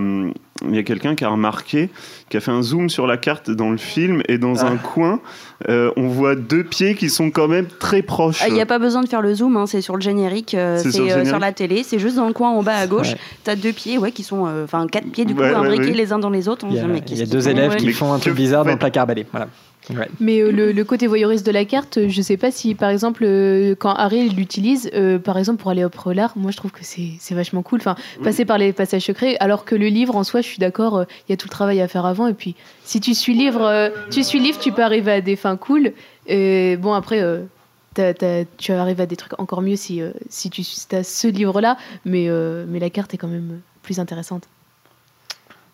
il 0.68 0.76
y 0.76 0.78
a 0.78 0.84
quelqu'un 0.84 1.16
qui 1.16 1.24
a 1.24 1.30
remarqué, 1.30 1.90
qui 2.30 2.38
a 2.38 2.40
fait 2.40 2.52
un 2.52 2.62
zoom 2.62 2.90
sur 2.90 3.08
la 3.08 3.18
carte 3.18 3.50
dans 3.52 3.70
le 3.72 3.78
film 3.78 4.22
et 4.28 4.38
dans 4.38 4.56
Ah. 4.64 4.68
un 4.68 4.78
coin, 4.78 5.20
euh, 5.68 5.92
on 5.98 6.08
voit 6.08 6.36
deux 6.36 6.64
pieds 6.64 6.96
qui 6.96 7.10
sont 7.10 7.32
quand 7.32 7.48
même 7.48 7.66
très 7.80 8.02
proches. 8.02 8.44
Il 8.48 8.54
n'y 8.54 8.60
Ah, 8.60 8.64
a 8.64 8.66
pas 8.66 8.80
besoin 8.80 9.02
de 9.04 9.10
faire 9.10 9.22
le 9.22 9.34
zoom, 9.34 9.58
hein, 9.58 9.66
c'est 9.66 9.82
sur 9.82 9.96
le 9.96 10.02
générique, 10.02 10.54
euh, 10.54 10.78
C'est 10.78 10.92
c'est 10.92 10.92
sur 10.92 11.06
euh, 11.18 11.26
sur, 11.26 11.40
la 11.40 11.52
télé, 11.52 11.84
c'est 11.84 12.00
juste 12.00 12.16
dans 12.16 12.28
le 12.28 12.34
coin 12.34 12.50
en 12.52 12.64
bas 12.64 12.76
à 12.76 12.88
gauche. 12.88 13.10
Ouais. 13.12 13.18
T'as 13.44 13.56
deux 13.56 13.74
pieds, 13.74 13.98
ouais, 13.98 14.12
qui 14.12 14.24
sont, 14.24 14.46
euh, 14.48 14.64
enfin 14.64 14.86
quatre 14.88 15.08
pieds 15.12 15.26
du 15.26 15.34
coup 15.36 15.42
Ouais, 15.42 15.50
ouais, 15.50 15.56
imbriqués 15.56 15.86
ouais. 15.86 15.92
les 15.92 16.14
uns 16.14 16.20
dans 16.20 16.30
les 16.30 16.48
autres. 16.48 16.66
On 16.66 16.70
Il 16.70 16.76
y 16.76 16.80
a, 16.80 16.84
dit, 16.84 16.88
mais 16.88 16.98
il 17.00 17.02
y 17.02 17.06
qu'est-ce 17.06 17.22
a 17.22 17.24
qu'ils 17.26 17.34
deux 17.34 17.50
élèves 17.50 17.72
ouais. 17.72 17.78
qui 17.78 17.92
font 17.92 18.14
un 18.14 18.20
truc 18.20 18.36
bizarre 18.36 18.64
dans 18.66 18.72
le 18.72 18.78
placard 18.78 19.08
balai. 19.08 19.26
Voilà. 19.32 19.48
Ouais. 19.92 20.08
Mais 20.20 20.42
euh, 20.42 20.52
le, 20.52 20.72
le 20.72 20.84
côté 20.84 21.08
voyeuriste 21.08 21.46
de 21.46 21.52
la 21.52 21.66
carte, 21.66 22.00
je 22.10 22.22
sais 22.22 22.38
pas 22.38 22.52
si 22.52 22.76
par 22.76 22.90
exemple 22.92 23.24
euh, 23.26 23.74
quand 23.80 23.94
Harry 23.94 24.30
l'utilise, 24.30 24.92
euh, 24.94 25.18
par 25.18 25.38
exemple 25.40 25.62
pour 25.62 25.72
aller 25.72 25.84
au 25.84 25.90
prolard, 25.90 26.34
moi 26.36 26.52
je 26.52 26.58
trouve 26.58 26.72
que 26.72 26.82
c'est 26.84 27.14
c'est 27.20 27.34
vachement 27.34 27.64
cool. 27.64 27.80
Enfin, 27.80 27.96
passer 28.24 28.46
par 28.46 28.58
les 28.60 28.72
passages 28.74 29.04
secrets, 29.06 29.38
alors 29.40 29.66
que 29.66 29.74
le 29.76 29.88
livre 29.88 30.16
en 30.16 30.24
soi, 30.24 30.42
je 30.42 30.48
suis 30.48 30.60
d'accord, 30.60 30.98
euh, 30.98 31.04
il 31.28 31.32
y 31.32 31.34
a 31.34 31.38
tout 31.38 31.48
le 31.48 31.52
travail 31.52 31.82
à 31.82 31.88
faire 31.88 32.06
avant. 32.06 32.19
Et 32.28 32.34
puis 32.34 32.56
si 32.84 33.00
tu 33.00 33.14
suis 33.14 33.34
livre, 33.34 33.64
euh, 33.64 33.90
tu 34.12 34.24
suis 34.24 34.40
livre, 34.40 34.60
tu 34.60 34.72
peux 34.72 34.84
arriver 34.84 35.12
à 35.12 35.22
des 35.22 35.36
fins 35.36 35.58
cool. 35.58 35.94
Et 36.28 36.78
bon 36.78 36.94
après. 36.94 37.22
euh, 37.22 37.44
tu 38.58 38.72
arrives 38.72 39.02
à 39.02 39.06
des 39.06 39.18
trucs 39.18 39.38
encore 39.40 39.62
mieux 39.62 39.76
si, 39.76 40.02
euh, 40.02 40.12
si 40.30 40.50
tu 40.50 40.62
as 40.92 41.04
ce 41.04 41.28
livre-là, 41.28 41.76
mais, 42.06 42.30
euh, 42.30 42.64
mais 42.68 42.80
la 42.80 42.90
carte 42.90 43.14
est 43.14 43.18
quand 43.18 43.28
même 43.28 43.60
plus 43.82 44.00
intéressante. 44.00 44.44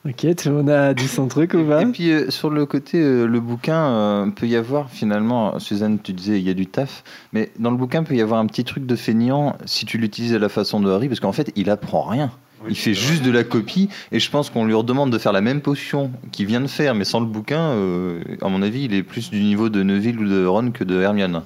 Ok, 0.07 0.35
tout 0.35 0.49
le 0.49 0.55
monde 0.55 0.69
a 0.69 0.93
dit 0.93 1.07
son 1.07 1.27
truc 1.27 1.53
ou 1.55 1.63
pas? 1.63 1.81
Et 1.81 1.85
puis 1.87 2.11
euh, 2.11 2.29
sur 2.29 2.49
le 2.49 2.65
côté, 2.65 2.99
euh, 2.99 3.25
le 3.25 3.39
bouquin 3.39 3.85
euh, 3.85 4.29
peut 4.31 4.47
y 4.47 4.55
avoir 4.55 4.89
finalement, 4.89 5.59
Suzanne, 5.59 5.99
tu 6.01 6.13
disais 6.13 6.39
il 6.39 6.45
y 6.45 6.49
a 6.49 6.53
du 6.53 6.67
taf, 6.67 7.03
mais 7.33 7.51
dans 7.59 7.71
le 7.71 7.77
bouquin 7.77 8.03
peut 8.03 8.15
y 8.15 8.21
avoir 8.21 8.39
un 8.39 8.45
petit 8.45 8.63
truc 8.63 8.85
de 8.85 8.95
feignant 8.95 9.55
si 9.65 9.85
tu 9.85 9.97
l'utilises 9.97 10.33
à 10.33 10.39
la 10.39 10.49
façon 10.49 10.79
de 10.79 10.89
Harry, 10.89 11.07
parce 11.07 11.19
qu'en 11.19 11.31
fait 11.31 11.51
il 11.55 11.69
apprend 11.69 12.03
rien. 12.03 12.31
Il 12.69 12.75
fait 12.75 12.93
juste 12.93 13.23
de 13.23 13.31
la 13.31 13.43
copie 13.43 13.89
et 14.11 14.19
je 14.19 14.29
pense 14.29 14.49
qu'on 14.49 14.65
lui 14.65 14.73
redemande 14.73 15.11
de 15.11 15.17
faire 15.17 15.31
la 15.33 15.41
même 15.41 15.61
potion 15.61 16.11
qu'il 16.31 16.45
vient 16.45 16.61
de 16.61 16.67
faire, 16.67 16.95
mais 16.95 17.03
sans 17.05 17.19
le 17.19 17.25
bouquin, 17.25 17.59
euh, 17.71 18.19
à 18.41 18.49
mon 18.49 18.61
avis, 18.61 18.83
il 18.85 18.93
est 18.93 19.03
plus 19.03 19.29
du 19.29 19.41
niveau 19.43 19.69
de 19.69 19.83
Neville 19.83 20.19
ou 20.19 20.27
de 20.27 20.45
Ron 20.45 20.71
que 20.71 20.83
de 20.83 20.99
Hermione. 21.01 21.41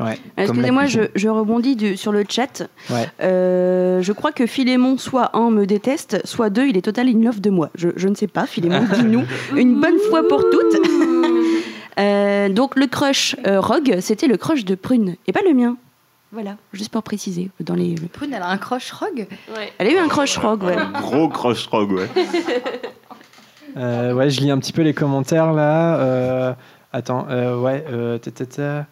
Ouais. 0.00 0.18
Excusez-moi, 0.36 0.86
je, 0.86 1.02
je 1.14 1.28
rebondis 1.28 1.76
du- 1.76 1.96
sur 1.96 2.10
le 2.10 2.24
chat. 2.28 2.68
Ouais. 2.90 3.08
Euh, 3.22 4.02
je 4.02 4.12
crois 4.12 4.32
que 4.32 4.44
Philémon, 4.46 4.98
soit 4.98 5.36
un, 5.36 5.50
me 5.50 5.66
déteste, 5.66 6.20
soit 6.24 6.50
deux, 6.50 6.66
il 6.66 6.76
est 6.76 6.82
total 6.82 7.08
in 7.08 7.20
love 7.22 7.40
de 7.40 7.50
moi. 7.50 7.70
Je, 7.76 7.90
je 7.94 8.08
ne 8.08 8.16
sais 8.16 8.26
pas, 8.26 8.44
Philémon, 8.46 8.82
dis-nous 8.92 9.22
une 9.56 9.80
bonne 9.80 9.98
fois 10.10 10.26
pour 10.28 10.42
toutes. 10.50 10.80
Euh, 11.96 12.48
donc 12.48 12.74
le 12.74 12.88
crush 12.88 13.36
euh, 13.46 13.60
Rogue, 13.60 13.98
c'était 14.00 14.26
le 14.26 14.36
crush 14.36 14.64
de 14.64 14.74
Prune, 14.74 15.14
et 15.28 15.32
pas 15.32 15.42
le 15.46 15.54
mien. 15.54 15.76
Voilà, 16.34 16.56
juste 16.72 16.90
pour 16.90 17.04
préciser. 17.04 17.50
Dans 17.60 17.74
les... 17.76 17.94
Prune, 18.12 18.34
elle 18.34 18.42
a 18.42 18.48
un 18.48 18.58
crush 18.58 18.90
rogue 18.90 19.28
Elle 19.78 19.86
a 19.86 19.90
eu 19.92 19.96
un 19.98 20.08
crush 20.08 20.36
Rogue, 20.36 20.64
ouais. 20.64 20.76
Gros 21.00 21.28
crush 21.28 21.66
rogue, 21.68 21.92
ouais. 21.92 22.08
Euh, 23.76 24.12
ouais, 24.14 24.30
je 24.30 24.40
lis 24.40 24.52
un 24.52 24.58
petit 24.58 24.72
peu 24.72 24.82
les 24.82 24.94
commentaires 24.94 25.52
là. 25.52 25.96
Euh, 25.98 26.54
attends, 26.92 27.26
euh, 27.28 27.58
ouais. 27.58 27.84
euh, 27.90 28.18
ta, 28.18 28.30
ta, 28.30 28.46
ta. 28.46 28.86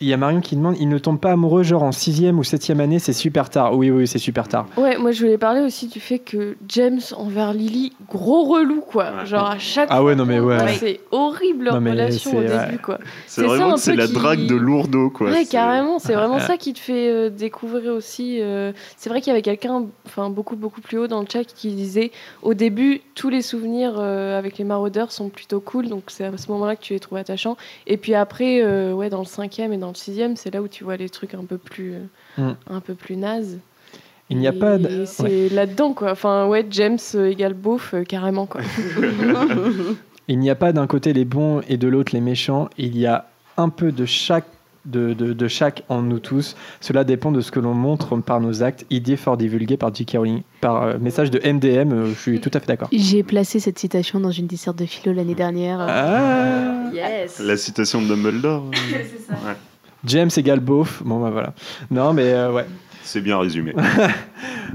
Il 0.00 0.08
y 0.08 0.12
a 0.12 0.16
Marion 0.16 0.40
qui 0.40 0.56
demande 0.56 0.76
il 0.80 0.88
ne 0.88 0.98
tombe 0.98 1.20
pas 1.20 1.30
amoureux, 1.30 1.62
genre 1.62 1.84
en 1.84 1.92
sixième 1.92 2.38
ou 2.40 2.44
septième 2.44 2.80
année, 2.80 2.98
c'est 2.98 3.12
super 3.12 3.48
tard. 3.48 3.76
Oui, 3.76 3.90
oui, 3.90 4.08
c'est 4.08 4.18
super 4.18 4.48
tard. 4.48 4.66
Ouais, 4.76 4.98
moi 4.98 5.12
je 5.12 5.20
voulais 5.20 5.38
parler 5.38 5.60
aussi 5.60 5.86
du 5.86 6.00
fait 6.00 6.18
que 6.18 6.56
James 6.68 7.00
envers 7.16 7.54
Lily, 7.54 7.92
gros 8.10 8.42
relou 8.44 8.80
quoi. 8.80 9.24
Genre 9.24 9.48
à 9.48 9.58
chaque 9.58 9.88
Ah 9.92 10.02
ouais, 10.02 10.16
non, 10.16 10.26
mais 10.26 10.40
ouais. 10.40 10.58
fois, 10.58 10.68
c'est 10.68 11.00
horrible 11.12 11.66
leur 11.66 11.74
Non, 11.74 11.80
mais 11.80 11.92
relation 11.92 12.32
au 12.32 12.42
c'est- 12.42 12.48
début 12.48 12.72
ouais. 12.72 12.78
quoi. 12.82 12.98
C'est 13.28 13.42
ça 13.42 13.46
vraiment 13.46 13.76
c'est 13.76 13.94
la 13.94 14.06
qui- 14.08 14.12
drague 14.14 14.46
de 14.46 14.56
lourdeau, 14.56 15.10
quoi. 15.10 15.28
Ouais, 15.30 15.44
C'est- 15.44 15.52
carrément, 15.52 15.98
c'est 16.00 16.14
vraiment 16.14 16.40
ça 16.40 16.56
qui 16.56 16.72
te 16.72 16.80
fait 16.80 17.08
euh, 17.10 17.30
découvrir 17.30 17.92
aussi. 17.92 18.40
euh, 18.42 18.72
C'est 18.96 19.08
vrai 19.08 19.20
qu'il 19.20 19.30
y 19.30 19.32
avait 19.32 19.42
quelqu'un, 19.42 19.84
enfin 20.06 20.28
beaucoup 20.28 20.56
beaucoup 20.56 20.80
plus 20.80 20.98
haut 20.98 21.06
dans 21.06 21.20
le 21.20 21.26
chat, 21.32 21.44
qui 21.44 21.70
disait 21.72 22.10
au 22.42 22.52
début 22.54 23.00
tous 23.14 23.28
les 23.30 23.42
souvenirs 23.42 23.94
euh, 23.98 24.36
avec 24.38 24.58
les 24.58 24.64
maraudeurs 24.64 25.12
sont 25.12 25.28
plutôt 25.28 25.60
cool, 25.60 25.88
donc 25.88 26.02
c'est 26.08 26.24
à 26.24 26.36
ce 26.36 26.50
moment-là 26.50 26.74
que 26.74 26.82
tu 26.82 26.94
les 26.94 27.00
trouves 27.00 27.16
attachants. 27.18 27.56
Et 27.86 27.96
puis 27.96 28.14
après, 28.16 28.60
euh, 28.60 28.92
ouais, 28.92 29.08
dans 29.08 29.20
le 29.20 29.24
cinquième 29.24 29.72
et 29.72 29.78
dans 29.78 29.83
le 29.88 29.94
sixième, 29.94 30.36
c'est 30.36 30.52
là 30.52 30.62
où 30.62 30.68
tu 30.68 30.84
vois 30.84 30.96
les 30.96 31.08
trucs 31.08 31.34
un 31.34 31.44
peu 31.44 31.58
plus, 31.58 31.94
euh, 31.94 31.98
Mm. 32.38 32.56
un 32.70 32.80
peu 32.80 32.94
plus 32.94 33.16
nazes. 33.16 33.58
Il 34.30 34.38
n'y 34.38 34.46
a 34.48 34.52
Et 34.54 34.58
pas 34.58 34.78
de. 34.78 35.04
C'est 35.04 35.22
ouais. 35.22 35.48
là-dedans 35.50 35.92
quoi. 35.92 36.12
Enfin 36.12 36.46
ouais, 36.46 36.64
James 36.70 36.98
euh, 37.14 37.30
égale 37.30 37.52
beauf 37.54 37.92
euh, 37.94 38.04
carrément 38.04 38.46
quoi. 38.46 38.62
Il 40.28 40.38
n'y 40.38 40.48
a 40.50 40.54
pas 40.54 40.72
d'un 40.72 40.86
côté 40.86 41.12
les 41.12 41.24
bons 41.26 41.60
et 41.68 41.76
de 41.76 41.86
l'autre 41.88 42.12
les 42.14 42.20
méchants. 42.22 42.68
Il 42.78 42.96
y 42.96 43.06
a 43.06 43.26
un 43.56 43.68
peu 43.68 43.92
de 43.92 44.04
chaque. 44.06 44.46
De, 44.86 45.14
de- 45.14 45.32
de 45.32 45.48
chaque 45.48 45.82
en 45.88 46.02
nous 46.02 46.18
tous. 46.18 46.56
Cela 46.82 47.04
dépend 47.04 47.32
de 47.32 47.40
ce 47.40 47.50
que 47.50 47.58
l'on 47.58 47.72
montre 47.72 48.18
par 48.18 48.38
nos 48.42 48.62
actes. 48.62 48.84
Idée 48.90 49.16
fort 49.16 49.38
divulguée 49.38 49.78
par 49.78 49.94
J.K. 49.94 50.10
Rowling. 50.18 50.42
Par 50.60 50.82
euh, 50.82 50.98
message 50.98 51.30
de 51.30 51.38
MDM, 51.38 51.90
euh, 51.94 52.06
je 52.10 52.18
suis 52.20 52.38
tout 52.38 52.50
à 52.52 52.60
fait 52.60 52.66
d'accord. 52.66 52.88
J'ai 52.92 53.22
placé 53.22 53.60
cette 53.60 53.78
citation 53.78 54.20
dans 54.20 54.30
une 54.30 54.46
disserte 54.46 54.76
de 54.78 54.84
philo 54.84 55.14
l'année 55.14 55.34
dernière. 55.34 55.80
Ah. 55.80 56.90
yes. 56.92 57.38
La 57.40 57.56
citation 57.56 58.02
de 58.02 58.08
Dumbledore. 58.08 58.64
euh, 58.92 58.98
ouais. 59.48 59.54
James 60.06 60.30
égale 60.36 60.60
beauf. 60.60 61.02
Bon, 61.04 61.20
bah 61.20 61.30
voilà. 61.30 61.54
Non, 61.90 62.12
mais 62.12 62.32
euh, 62.32 62.52
ouais. 62.52 62.66
C'est 63.02 63.20
bien 63.20 63.38
résumé. 63.38 63.74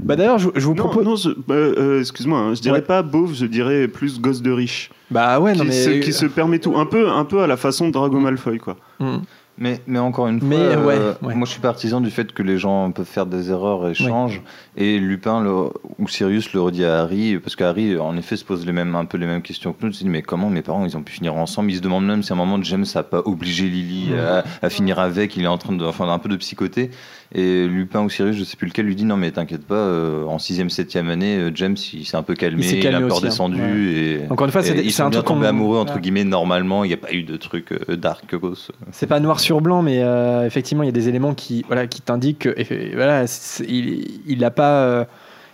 Bah 0.02 0.16
d'ailleurs, 0.16 0.38
je, 0.38 0.48
je 0.54 0.64
vous 0.64 0.74
propose. 0.74 1.04
non, 1.04 1.16
je- 1.16 1.28
euh, 1.52 1.74
euh, 1.78 2.00
excuse-moi, 2.00 2.38
hein, 2.38 2.54
je 2.54 2.60
dirais 2.62 2.76
Ouais. 2.78 2.80
pas 2.84 3.02
beauf, 3.02 3.34
je 3.34 3.44
dirais 3.44 3.86
plus 3.86 4.18
gosse 4.20 4.40
de 4.40 4.50
riche. 4.50 4.90
Bah 5.10 5.38
ouais, 5.40 5.52
non 5.52 5.60
qui, 5.64 5.66
mais. 5.66 5.72
se, 5.72 5.90
qui 6.00 6.12
se 6.14 6.24
permet 6.24 6.58
tout, 6.58 6.74
un 6.76 6.86
peu, 6.86 7.10
un 7.10 7.24
peu 7.26 7.42
à 7.42 7.46
la 7.46 7.56
façon 7.58 7.88
de 7.88 7.92
Drago 7.92 8.18
Malfoy, 8.18 8.58
quoi. 8.58 8.76
Hmm. 8.98 9.18
Mais, 9.62 9.78
mais 9.86 9.98
encore 9.98 10.26
une 10.26 10.40
fois, 10.40 10.48
Mais, 10.48 10.56
euh, 10.56 10.86
ouais, 10.86 10.98
ouais. 11.22 11.34
moi 11.34 11.44
je 11.46 11.50
suis 11.52 11.60
partisan 11.60 12.00
du 12.00 12.10
fait 12.10 12.32
que 12.32 12.42
les 12.42 12.56
gens 12.56 12.90
peuvent 12.92 13.04
faire 13.06 13.26
des 13.26 13.50
erreurs 13.50 13.86
et 13.88 13.94
changent. 13.94 14.40
Et 14.76 14.98
Lupin 14.98 15.42
le- 15.42 15.68
ou 15.98 16.08
Sirius 16.08 16.54
le 16.54 16.62
redit 16.62 16.84
à 16.86 17.00
Harry, 17.00 17.38
parce 17.38 17.56
qu'Harry 17.56 17.98
en 17.98 18.16
effet 18.16 18.36
se 18.36 18.44
pose 18.46 18.64
les 18.64 18.72
mêmes, 18.72 18.94
un 18.94 19.04
peu 19.04 19.18
les 19.18 19.26
mêmes 19.26 19.42
questions 19.42 19.74
que 19.74 19.84
nous. 19.84 19.90
Il 19.90 19.94
se 19.94 20.02
dit 20.02 20.08
mais 20.08 20.22
comment 20.22 20.48
mes 20.48 20.62
parents 20.62 20.86
ils 20.86 20.96
ont 20.96 21.02
pu 21.02 21.12
finir 21.12 21.34
ensemble? 21.36 21.70
Il 21.70 21.76
se 21.76 21.82
demande 21.82 22.06
même 22.06 22.22
si 22.22 22.32
à 22.32 22.36
un 22.36 22.38
moment 22.38 22.58
James 22.62 22.86
n'a 22.94 23.02
pas 23.02 23.20
obligé 23.26 23.68
Lily 23.68 24.14
à, 24.18 24.44
à 24.62 24.70
finir 24.70 24.98
avec, 24.98 25.36
il 25.36 25.44
est 25.44 25.46
en 25.46 25.58
train 25.58 25.74
de, 25.74 25.84
enfin 25.84 26.08
un 26.08 26.18
peu 26.18 26.30
de 26.30 26.36
psychoter. 26.36 26.90
Et 27.32 27.68
Lupin 27.68 28.00
ou 28.02 28.10
Sirius, 28.10 28.36
je 28.36 28.42
sais 28.42 28.56
plus 28.56 28.66
lequel, 28.66 28.86
lui 28.86 28.96
dit 28.96 29.04
non 29.04 29.16
mais 29.16 29.30
t'inquiète 29.30 29.64
pas, 29.64 29.76
euh, 29.76 30.24
en 30.24 30.40
6 30.40 30.68
7 30.68 30.96
année, 30.96 31.36
euh, 31.36 31.50
James 31.54 31.76
il 31.92 32.04
s'est 32.04 32.16
un 32.16 32.24
peu 32.24 32.34
calmé, 32.34 32.66
Il 32.68 32.78
il, 32.78 32.86
a 32.88 32.96
un 32.96 33.00
peu 33.02 33.06
aussi, 33.06 33.26
hein. 33.40 33.52
Et, 33.54 34.20
Encore 34.30 34.46
une 34.46 34.52
fois, 34.52 34.64
c'est 34.64 34.76
ils 34.84 34.90
sont 34.90 35.04
un 35.04 35.10
bien 35.10 35.20
truc 35.20 35.36
tombés 35.36 35.46
amoureux 35.46 35.78
entre 35.78 35.94
Ouais. 35.94 36.00
guillemets 36.00 36.24
normalement, 36.24 36.82
il 36.82 36.88
n'y 36.88 36.94
a 36.94 36.96
pas 36.96 37.12
eu 37.12 37.22
de 37.22 37.36
truc 37.36 37.70
euh, 37.72 37.94
darkos. 37.96 38.72
C'est 38.90 39.06
pas 39.06 39.20
noir 39.20 39.38
sur 39.38 39.60
blanc, 39.60 39.82
mais 39.82 40.02
euh, 40.02 40.44
effectivement, 40.44 40.82
il 40.82 40.86
y 40.86 40.88
a 40.88 40.92
des 40.92 41.08
éléments 41.08 41.34
qui, 41.34 41.64
voilà, 41.68 41.86
qui 41.86 42.02
t'indiquent 42.02 42.40
que 42.40 42.94
voilà, 42.96 43.24
il, 43.68 44.22
il 44.26 44.44
a 44.44 44.50
pas, 44.50 44.82
euh, 44.82 45.04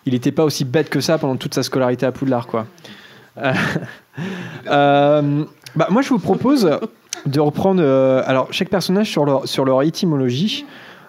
il 0.06 0.14
était 0.14 0.32
pas 0.32 0.44
aussi 0.44 0.64
bête 0.64 0.88
que 0.88 1.00
ça 1.00 1.18
pendant 1.18 1.36
toute 1.36 1.52
sa 1.52 1.62
scolarité 1.62 2.06
à 2.06 2.12
Poudlard, 2.12 2.46
quoi. 2.46 2.66
Euh, 3.38 3.52
euh, 4.68 5.44
bah, 5.74 5.88
moi, 5.90 6.02
je 6.02 6.08
vous 6.08 6.18
propose 6.18 6.70
de 7.26 7.40
reprendre, 7.40 7.82
euh, 7.82 8.22
alors 8.26 8.48
chaque 8.52 8.70
personnage 8.70 9.10
sur 9.10 9.24
leur 9.24 9.46
sur 9.46 9.64
leur 9.64 9.82
étymologie. 9.82 10.64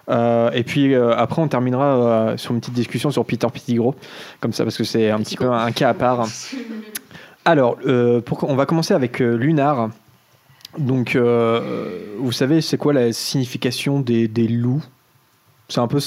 Euh, 0.08 0.50
et 0.52 0.62
puis 0.64 0.94
euh, 0.94 1.14
après, 1.16 1.42
on 1.42 1.48
terminera 1.48 1.84
euh, 1.84 2.36
sur 2.36 2.52
une 2.54 2.60
petite 2.60 2.74
discussion 2.74 3.10
sur 3.10 3.24
Peter 3.24 3.46
Pettigrew, 3.52 3.92
comme 4.40 4.52
ça, 4.52 4.64
parce 4.64 4.76
que 4.76 4.84
c'est 4.84 5.10
un 5.10 5.18
petit 5.18 5.36
peu 5.36 5.50
un 5.50 5.72
cas 5.72 5.90
à 5.90 5.94
part. 5.94 6.26
Alors, 7.44 7.76
pour- 8.24 8.44
on 8.48 8.54
va 8.56 8.66
commencer 8.66 8.94
avec 8.94 9.18
Lunar. 9.20 9.90
Donc, 10.78 11.16
vous 11.16 12.32
savez, 12.32 12.60
c'est 12.60 12.76
quoi 12.76 12.92
la 12.92 13.12
signification 13.12 14.00
des, 14.00 14.28
des 14.28 14.48
loups? 14.48 14.82
C'est 15.68 15.80
un 15.80 15.88
peu 15.88 15.98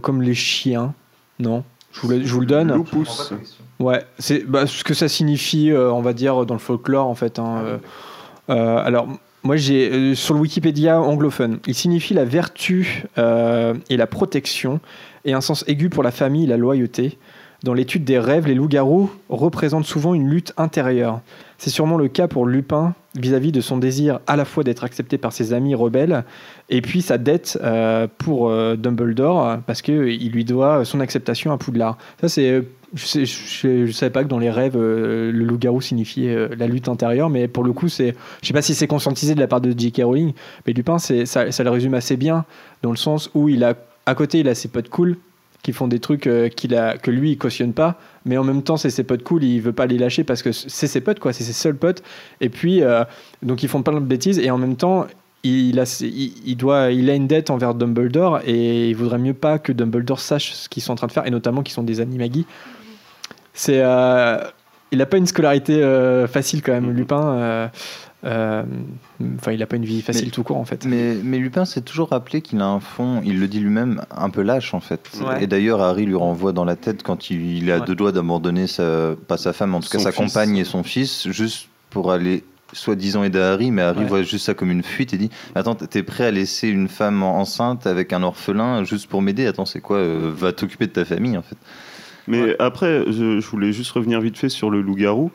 comme 0.00 0.22
les 0.22 0.34
chiens, 0.34 0.94
non? 1.38 1.64
Je 1.92 2.00
vous, 2.02 2.08
le, 2.10 2.24
je 2.24 2.32
vous 2.34 2.40
le 2.40 2.46
donne. 2.46 2.72
Lupus. 2.74 3.32
Ouais, 3.80 4.04
c'est 4.18 4.44
bah, 4.44 4.66
ce 4.66 4.84
que 4.84 4.92
ça 4.94 5.08
signifie, 5.08 5.70
euh, 5.70 5.90
on 5.92 6.02
va 6.02 6.12
dire, 6.12 6.44
dans 6.46 6.54
le 6.54 6.60
folklore, 6.60 7.06
en 7.06 7.14
fait. 7.14 7.38
hein, 7.38 7.62
euh. 7.64 7.78
Euh, 8.50 8.82
alors, 8.84 9.08
moi, 9.48 9.56
j'ai 9.56 9.90
euh, 9.90 10.14
sur 10.14 10.34
le 10.34 10.40
Wikipédia 10.40 11.00
anglophone, 11.00 11.58
il 11.66 11.74
signifie 11.74 12.12
la 12.12 12.26
vertu 12.26 13.04
euh, 13.16 13.72
et 13.88 13.96
la 13.96 14.06
protection, 14.06 14.78
et 15.24 15.32
un 15.32 15.40
sens 15.40 15.64
aigu 15.66 15.88
pour 15.88 16.02
la 16.02 16.10
famille 16.10 16.44
et 16.44 16.46
la 16.46 16.58
loyauté. 16.58 17.16
Dans 17.62 17.72
l'étude 17.72 18.04
des 18.04 18.18
rêves, 18.18 18.46
les 18.46 18.54
loups-garous 18.54 19.10
représentent 19.30 19.86
souvent 19.86 20.12
une 20.12 20.28
lutte 20.28 20.52
intérieure. 20.58 21.22
C'est 21.56 21.70
sûrement 21.70 21.96
le 21.96 22.08
cas 22.08 22.28
pour 22.28 22.44
Lupin 22.44 22.92
vis-à-vis 23.18 23.52
de 23.52 23.60
son 23.60 23.78
désir 23.78 24.20
à 24.26 24.36
la 24.36 24.44
fois 24.44 24.64
d'être 24.64 24.84
accepté 24.84 25.18
par 25.18 25.32
ses 25.32 25.52
amis 25.52 25.74
rebelles 25.74 26.24
et 26.68 26.80
puis 26.80 27.02
sa 27.02 27.18
dette 27.18 27.58
euh, 27.62 28.06
pour 28.18 28.48
euh, 28.48 28.76
Dumbledore 28.76 29.58
parce 29.66 29.82
qu'il 29.82 30.30
lui 30.30 30.44
doit 30.44 30.84
son 30.84 31.00
acceptation 31.00 31.52
à 31.52 31.58
Poudlard. 31.58 31.98
Ça, 32.20 32.28
c'est. 32.28 32.62
Je 32.94 33.68
ne 33.68 33.92
savais 33.92 34.10
pas 34.10 34.24
que 34.24 34.28
dans 34.28 34.38
les 34.38 34.50
rêves, 34.50 34.74
euh, 34.74 35.30
le 35.30 35.44
loup-garou 35.44 35.82
signifiait 35.82 36.48
la 36.56 36.66
lutte 36.66 36.88
intérieure, 36.88 37.28
mais 37.28 37.46
pour 37.46 37.62
le 37.62 37.74
coup, 37.74 37.88
c'est. 37.88 38.14
Je 38.40 38.46
sais 38.46 38.54
pas 38.54 38.62
si 38.62 38.74
c'est 38.74 38.86
conscientisé 38.86 39.34
de 39.34 39.40
la 39.40 39.46
part 39.46 39.60
de 39.60 39.78
J.K. 39.78 40.02
Rowling, 40.04 40.32
mais 40.66 40.72
Lupin, 40.72 40.98
ça, 40.98 41.26
ça 41.26 41.64
le 41.64 41.70
résume 41.70 41.92
assez 41.92 42.16
bien, 42.16 42.46
dans 42.82 42.90
le 42.90 42.96
sens 42.96 43.30
où 43.34 43.50
il 43.50 43.62
a. 43.62 43.74
À 44.06 44.14
côté, 44.14 44.38
il 44.40 44.48
a 44.48 44.54
ses 44.54 44.68
potes 44.68 44.88
cool, 44.88 45.18
qui 45.62 45.72
font 45.72 45.88
des 45.88 45.98
trucs 45.98 46.26
euh, 46.26 46.48
a, 46.76 46.98
que 46.98 47.10
lui, 47.10 47.32
il 47.32 47.38
cautionne 47.38 47.72
pas. 47.72 47.98
Mais 48.24 48.36
en 48.36 48.44
même 48.44 48.62
temps, 48.62 48.76
c'est 48.76 48.90
ses 48.90 49.04
potes 49.04 49.22
cool, 49.22 49.44
il 49.44 49.60
veut 49.60 49.72
pas 49.72 49.86
les 49.86 49.98
lâcher 49.98 50.24
parce 50.24 50.42
que 50.42 50.52
c'est 50.52 50.86
ses 50.86 51.00
potes, 51.00 51.18
quoi. 51.18 51.32
C'est 51.32 51.44
ses 51.44 51.52
seuls 51.52 51.76
potes. 51.76 52.02
Et 52.40 52.48
puis, 52.48 52.82
euh, 52.82 53.04
donc, 53.42 53.62
ils 53.62 53.68
font 53.68 53.82
plein 53.82 54.00
de 54.00 54.06
bêtises. 54.06 54.38
Et 54.38 54.50
en 54.50 54.58
même 54.58 54.76
temps, 54.76 55.06
il 55.44 55.78
a, 55.78 56.02
il, 56.02 56.56
doit, 56.56 56.90
il 56.90 57.08
a 57.10 57.14
une 57.14 57.26
dette 57.26 57.50
envers 57.50 57.74
Dumbledore 57.74 58.40
et 58.44 58.90
il 58.90 58.96
voudrait 58.96 59.18
mieux 59.18 59.34
pas 59.34 59.58
que 59.58 59.72
Dumbledore 59.72 60.20
sache 60.20 60.52
ce 60.52 60.68
qu'ils 60.68 60.82
sont 60.82 60.92
en 60.92 60.96
train 60.96 61.06
de 61.06 61.12
faire 61.12 61.26
et 61.26 61.30
notamment 61.30 61.62
qu'ils 61.62 61.74
sont 61.74 61.84
des 61.84 62.00
animagis. 62.00 62.46
C'est, 63.54 63.80
euh, 63.82 64.38
il 64.92 65.00
a 65.02 65.06
pas 65.06 65.16
une 65.16 65.26
scolarité 65.26 65.82
euh, 65.82 66.26
facile 66.26 66.62
quand 66.62 66.72
même, 66.72 66.90
Lupin. 66.92 67.28
euh, 67.34 67.68
euh, 68.24 68.62
Enfin, 69.36 69.52
il 69.52 69.62
a 69.62 69.66
pas 69.66 69.76
une 69.76 69.84
vie 69.84 70.00
facile 70.02 70.26
Mais- 70.26 70.30
tout 70.30 70.42
court 70.44 70.56
en 70.58 70.64
fait. 70.64 70.84
Mais, 70.84 71.16
mais 71.22 71.38
Lupin 71.38 71.64
s'est 71.64 71.80
toujours 71.80 72.08
rappelé 72.10 72.40
qu'il 72.40 72.60
a 72.60 72.66
un 72.66 72.80
fond, 72.80 73.20
il 73.24 73.40
le 73.40 73.48
dit 73.48 73.58
lui-même, 73.60 74.02
un 74.16 74.30
peu 74.30 74.42
lâche 74.42 74.74
en 74.74 74.80
fait. 74.80 75.00
Ouais. 75.20 75.42
Et 75.42 75.46
d'ailleurs, 75.46 75.80
Harry 75.82 76.04
lui 76.06 76.14
renvoie 76.14 76.52
dans 76.52 76.64
la 76.64 76.76
tête 76.76 77.02
quand 77.02 77.30
il, 77.30 77.68
Ouais. 77.70 77.80
deux 77.86 77.94
doigts 77.94 78.12
d'abandonner 78.12 78.66
sa, 78.66 79.14
pas 79.26 79.36
sa 79.36 79.52
femme, 79.52 79.74
en 79.74 79.80
tout 79.80 79.88
cas 79.88 79.98
sa 79.98 80.12
fils. 80.12 80.32
compagne 80.32 80.56
et 80.56 80.64
son 80.64 80.82
fils, 80.84 81.28
juste 81.30 81.68
pour 81.90 82.12
aller 82.12 82.44
soi-disant 82.74 83.24
aider 83.24 83.38
Harry, 83.40 83.70
mais 83.70 83.82
Harry 83.82 84.00
Ouais. 84.00 84.06
voit 84.06 84.22
juste 84.22 84.44
ça 84.44 84.54
comme 84.54 84.70
une 84.70 84.82
fuite 84.82 85.14
et 85.14 85.16
dit 85.18 85.30
Attends, 85.54 85.74
t'es 85.74 86.02
prêt 86.02 86.26
à 86.26 86.30
laisser 86.30 86.68
une 86.68 86.88
femme 86.88 87.22
enceinte 87.22 87.86
avec 87.86 88.12
un 88.12 88.22
orphelin 88.22 88.84
juste 88.84 89.08
pour 89.08 89.22
m'aider? 89.22 89.46
Attends, 89.46 89.64
c'est 89.66 89.80
quoi 89.80 89.96
euh, 89.98 90.30
Va 90.34 90.52
t'occuper 90.52 90.86
de 90.86 90.92
ta 90.92 91.04
famille 91.04 91.36
en 91.38 91.42
fait. 91.42 91.56
Mais 92.28 92.54
après, 92.58 93.04
je, 93.06 93.40
je 93.40 93.46
voulais 93.48 93.72
juste 93.72 93.90
revenir 93.92 94.20
vite 94.20 94.36
fait 94.38 94.48
sur 94.48 94.70
le 94.70 94.80
loup-garou, 94.82 95.30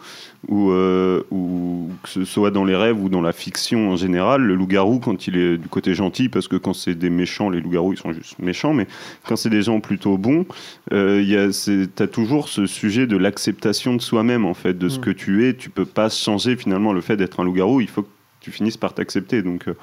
où, 0.48 0.72
euh, 0.72 1.22
où 1.32 1.90
que 2.04 2.10
ce 2.10 2.26
soit 2.26 2.52
dans 2.52 2.66
les 2.66 2.76
rêves 2.76 3.02
ou 3.02 3.10
dans 3.10 3.22
la 3.22 3.32
fiction 3.34 3.90
en 3.92 3.96
général, 3.96 4.42
le 4.42 4.56
loup-garou, 4.56 5.00
quand 5.00 5.28
il 5.28 5.38
est 5.38 5.58
du 5.58 5.68
côté 5.70 5.94
gentil, 5.94 6.30
parce 6.30 6.48
que 6.48 6.56
quand 6.56 6.74
c'est 6.74 6.96
des 6.96 7.10
méchants, 7.10 7.50
les 7.50 7.62
loups-garous, 7.62 7.94
ils 7.94 7.98
sont 8.00 8.14
juste 8.14 8.38
méchants, 8.40 8.74
mais 8.74 8.88
quand 9.28 9.36
c'est 9.36 9.50
des 9.50 9.62
gens 9.64 9.80
plutôt 9.80 10.18
bons, 10.18 10.46
euh, 10.92 11.20
il 11.22 11.30
y 11.30 11.36
a- 11.38 11.52
c'est- 11.52 11.88
t'as 11.96 12.08
toujours 12.08 12.48
ce 12.50 12.66
sujet 12.66 13.08
de 13.08 13.18
l'acceptation 13.18 13.96
de 13.96 14.02
soi-même, 14.02 14.46
en 14.46 14.54
fait, 14.54 14.78
de 14.78 14.90
ce 14.90 15.00
Mm. 15.00 15.02
que 15.02 15.10
tu 15.12 15.48
es. 15.48 15.54
Tu 15.56 15.70
peux 15.70 15.86
pas 15.86 16.10
changer 16.10 16.56
finalement 16.56 16.94
le 16.94 17.02
fait 17.02 17.18
d'être 17.18 17.40
un 17.40 17.44
loup-garou, 17.44 17.82
il 17.82 17.88
faut 17.90 18.04
que 18.04 18.10
tu 18.42 18.52
finisses 18.52 18.78
par 18.78 18.94
t'accepter. 18.94 19.42
Donc. 19.42 19.68
euh, 19.68 19.74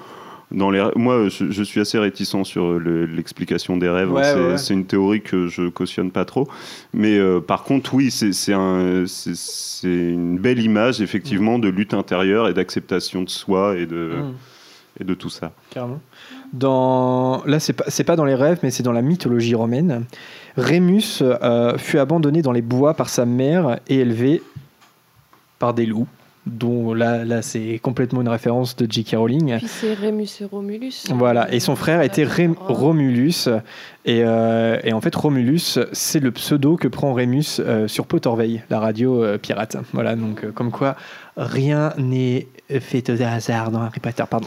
dans 0.52 0.70
les... 0.70 0.84
Moi, 0.96 1.28
je, 1.28 1.50
je 1.50 1.62
suis 1.62 1.80
assez 1.80 1.98
réticent 1.98 2.42
sur 2.44 2.78
le- 2.78 3.06
l'explication 3.06 3.76
des 3.76 3.88
rêves. 3.88 4.10
Ouais, 4.12 4.24
c'est 4.56 4.72
ouais, 4.74 4.78
une 4.80 4.84
théorie 4.86 5.20
que 5.22 5.46
je 5.46 5.68
cautionne 5.68 6.10
pas 6.10 6.24
trop. 6.24 6.48
Mais 6.92 7.18
euh, 7.18 7.40
par 7.40 7.62
contre, 7.64 7.94
oui, 7.94 8.10
c'est 8.10 8.32
c'est 8.32 8.52
un- 8.52 9.04
c'est- 9.06 9.36
c'est 9.36 9.88
une 9.88 10.38
belle 10.38 10.58
image, 10.60 11.00
effectivement, 11.00 11.58
de 11.58 11.68
lutte 11.68 11.94
intérieure 11.94 12.48
et 12.48 12.54
d'acceptation 12.54 13.22
de 13.22 13.30
soi 13.30 13.76
et 13.76 13.86
de, 13.86 14.12
Mm. 14.22 14.32
et 15.00 15.04
de 15.04 15.14
tout 15.14 15.30
ça. 15.30 15.52
Carrément. 15.70 16.00
Dans... 16.52 17.42
Là, 17.46 17.60
c'est 17.60 17.72
pas, 17.72 17.84
c'est 17.88 18.02
pas 18.04 18.16
dans 18.16 18.24
les 18.24 18.34
rêves, 18.34 18.58
mais 18.62 18.70
c'est 18.72 18.82
dans 18.82 18.92
la 18.92 19.02
mythologie 19.02 19.54
romaine. 19.54 20.04
Rémus 20.56 21.20
euh, 21.22 21.78
fut 21.78 21.98
abandonné 21.98 22.42
dans 22.42 22.50
les 22.52 22.62
bois 22.62 22.94
par 22.94 23.08
sa 23.08 23.24
mère 23.24 23.78
et 23.88 24.00
élevé 24.00 24.42
par 25.60 25.74
des 25.74 25.86
loups. 25.86 26.08
Dont 26.50 26.94
là, 26.94 27.24
là 27.24 27.42
c'est 27.42 27.78
complètement 27.82 28.20
une 28.20 28.28
référence 28.28 28.76
de 28.76 28.90
J.K. 28.90 29.14
Rowling. 29.16 29.56
Puis 29.58 29.68
c'est 29.68 29.94
Rémus 29.94 30.28
et 30.40 30.44
Romulus. 30.44 31.04
Voilà, 31.14 31.52
et 31.52 31.60
son 31.60 31.76
frère 31.76 32.02
était 32.02 32.24
Ré- 32.24 32.50
Romulus. 32.58 33.48
Et, 34.06 34.22
euh, 34.24 34.78
et 34.82 34.92
en 34.92 35.00
fait, 35.00 35.14
Romulus, 35.14 35.78
c'est 35.92 36.20
le 36.20 36.30
pseudo 36.32 36.76
que 36.76 36.88
prend 36.88 37.12
Rémus 37.12 37.60
euh, 37.60 37.86
sur 37.86 38.06
Potterveil, 38.06 38.62
la 38.70 38.80
radio 38.80 39.22
euh, 39.22 39.38
pirate. 39.38 39.76
Voilà, 39.92 40.16
donc 40.16 40.50
comme 40.52 40.70
quoi 40.70 40.96
rien 41.36 41.92
n'est 41.98 42.46
fait 42.78 43.10
au 43.10 43.20
hasard 43.22 43.70
dans 43.70 43.80
Harry 43.80 43.98
Potter. 44.00 44.22
Pardon, 44.30 44.46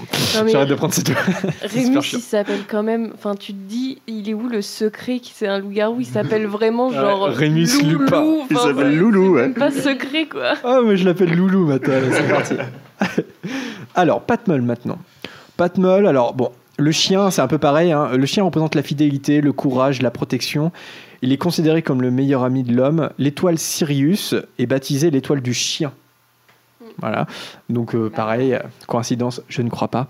j'arrête 0.49 0.69
de 0.69 0.75
prendre 0.75 0.93
cette. 0.93 1.09
Rémus, 1.09 1.99
il 2.13 2.19
s'appelle 2.21 2.61
quand 2.67 2.83
même. 2.83 3.11
Enfin, 3.13 3.35
tu 3.35 3.53
te 3.53 3.57
dis, 3.67 3.99
il 4.07 4.29
est 4.29 4.33
où 4.33 4.47
le 4.47 4.61
secret 4.61 5.19
qui 5.19 5.33
c'est 5.35 5.47
un 5.47 5.59
loup-garou? 5.59 5.97
Il 5.99 6.05
s'appelle 6.05 6.45
vraiment 6.47 6.91
genre. 6.91 7.27
Rémus 7.27 7.67
Loulou, 7.83 7.99
Lupin. 7.99 8.23
Il 8.49 8.57
s'appelle 8.57 8.97
Loulou, 8.97 9.33
ouais. 9.35 9.49
Pas 9.49 9.71
secret, 9.71 10.27
quoi. 10.27 10.53
Ah, 10.63 10.79
mais 10.85 10.95
je 10.95 11.05
l'appelle 11.05 11.35
Loulou 11.35 11.65
maintenant, 11.65 11.93
c'est 12.11 12.27
parti. 12.29 12.53
alors, 13.95 14.21
Patmol 14.21 14.61
maintenant. 14.61 14.97
Patmol, 15.57 16.07
alors 16.07 16.33
bon, 16.33 16.51
le 16.77 16.91
chien, 16.91 17.29
c'est 17.31 17.41
un 17.41 17.47
peu 17.47 17.57
pareil. 17.57 17.91
hein. 17.91 18.09
Le 18.15 18.25
chien 18.25 18.43
représente 18.43 18.75
la 18.75 18.83
fidélité, 18.83 19.41
le 19.41 19.53
courage, 19.53 20.01
la 20.01 20.11
protection. 20.11 20.71
Il 21.21 21.31
est 21.31 21.37
considéré 21.37 21.81
comme 21.81 22.01
le 22.01 22.11
meilleur 22.11 22.43
ami 22.43 22.63
de 22.63 22.73
l'homme. 22.73 23.09
L'étoile 23.17 23.57
Sirius 23.57 24.35
est 24.59 24.65
baptisée 24.65 25.09
l'étoile 25.11 25.41
du 25.41 25.53
chien. 25.53 25.93
Voilà. 26.99 27.27
Donc, 27.69 27.95
euh, 27.95 28.09
pareil, 28.09 28.57
coïncidence, 28.87 29.41
je 29.47 29.61
ne 29.61 29.69
crois 29.69 29.87
pas. 29.87 30.07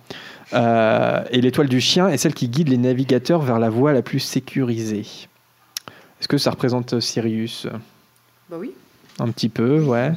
Euh, 0.53 1.23
et 1.31 1.41
l'étoile 1.41 1.69
du 1.69 1.81
chien 1.81 2.09
est 2.09 2.17
celle 2.17 2.33
qui 2.33 2.49
guide 2.49 2.69
les 2.69 2.77
navigateurs 2.77 3.41
vers 3.41 3.59
la 3.59 3.69
voie 3.69 3.93
la 3.93 4.01
plus 4.01 4.19
sécurisée. 4.19 5.05
Est-ce 6.19 6.27
que 6.27 6.37
ça 6.37 6.51
représente 6.51 6.99
Sirius? 6.99 7.67
Bah 8.49 8.57
oui. 8.59 8.71
Un 9.19 9.29
petit 9.29 9.49
peu, 9.49 9.81
ouais. 9.81 10.11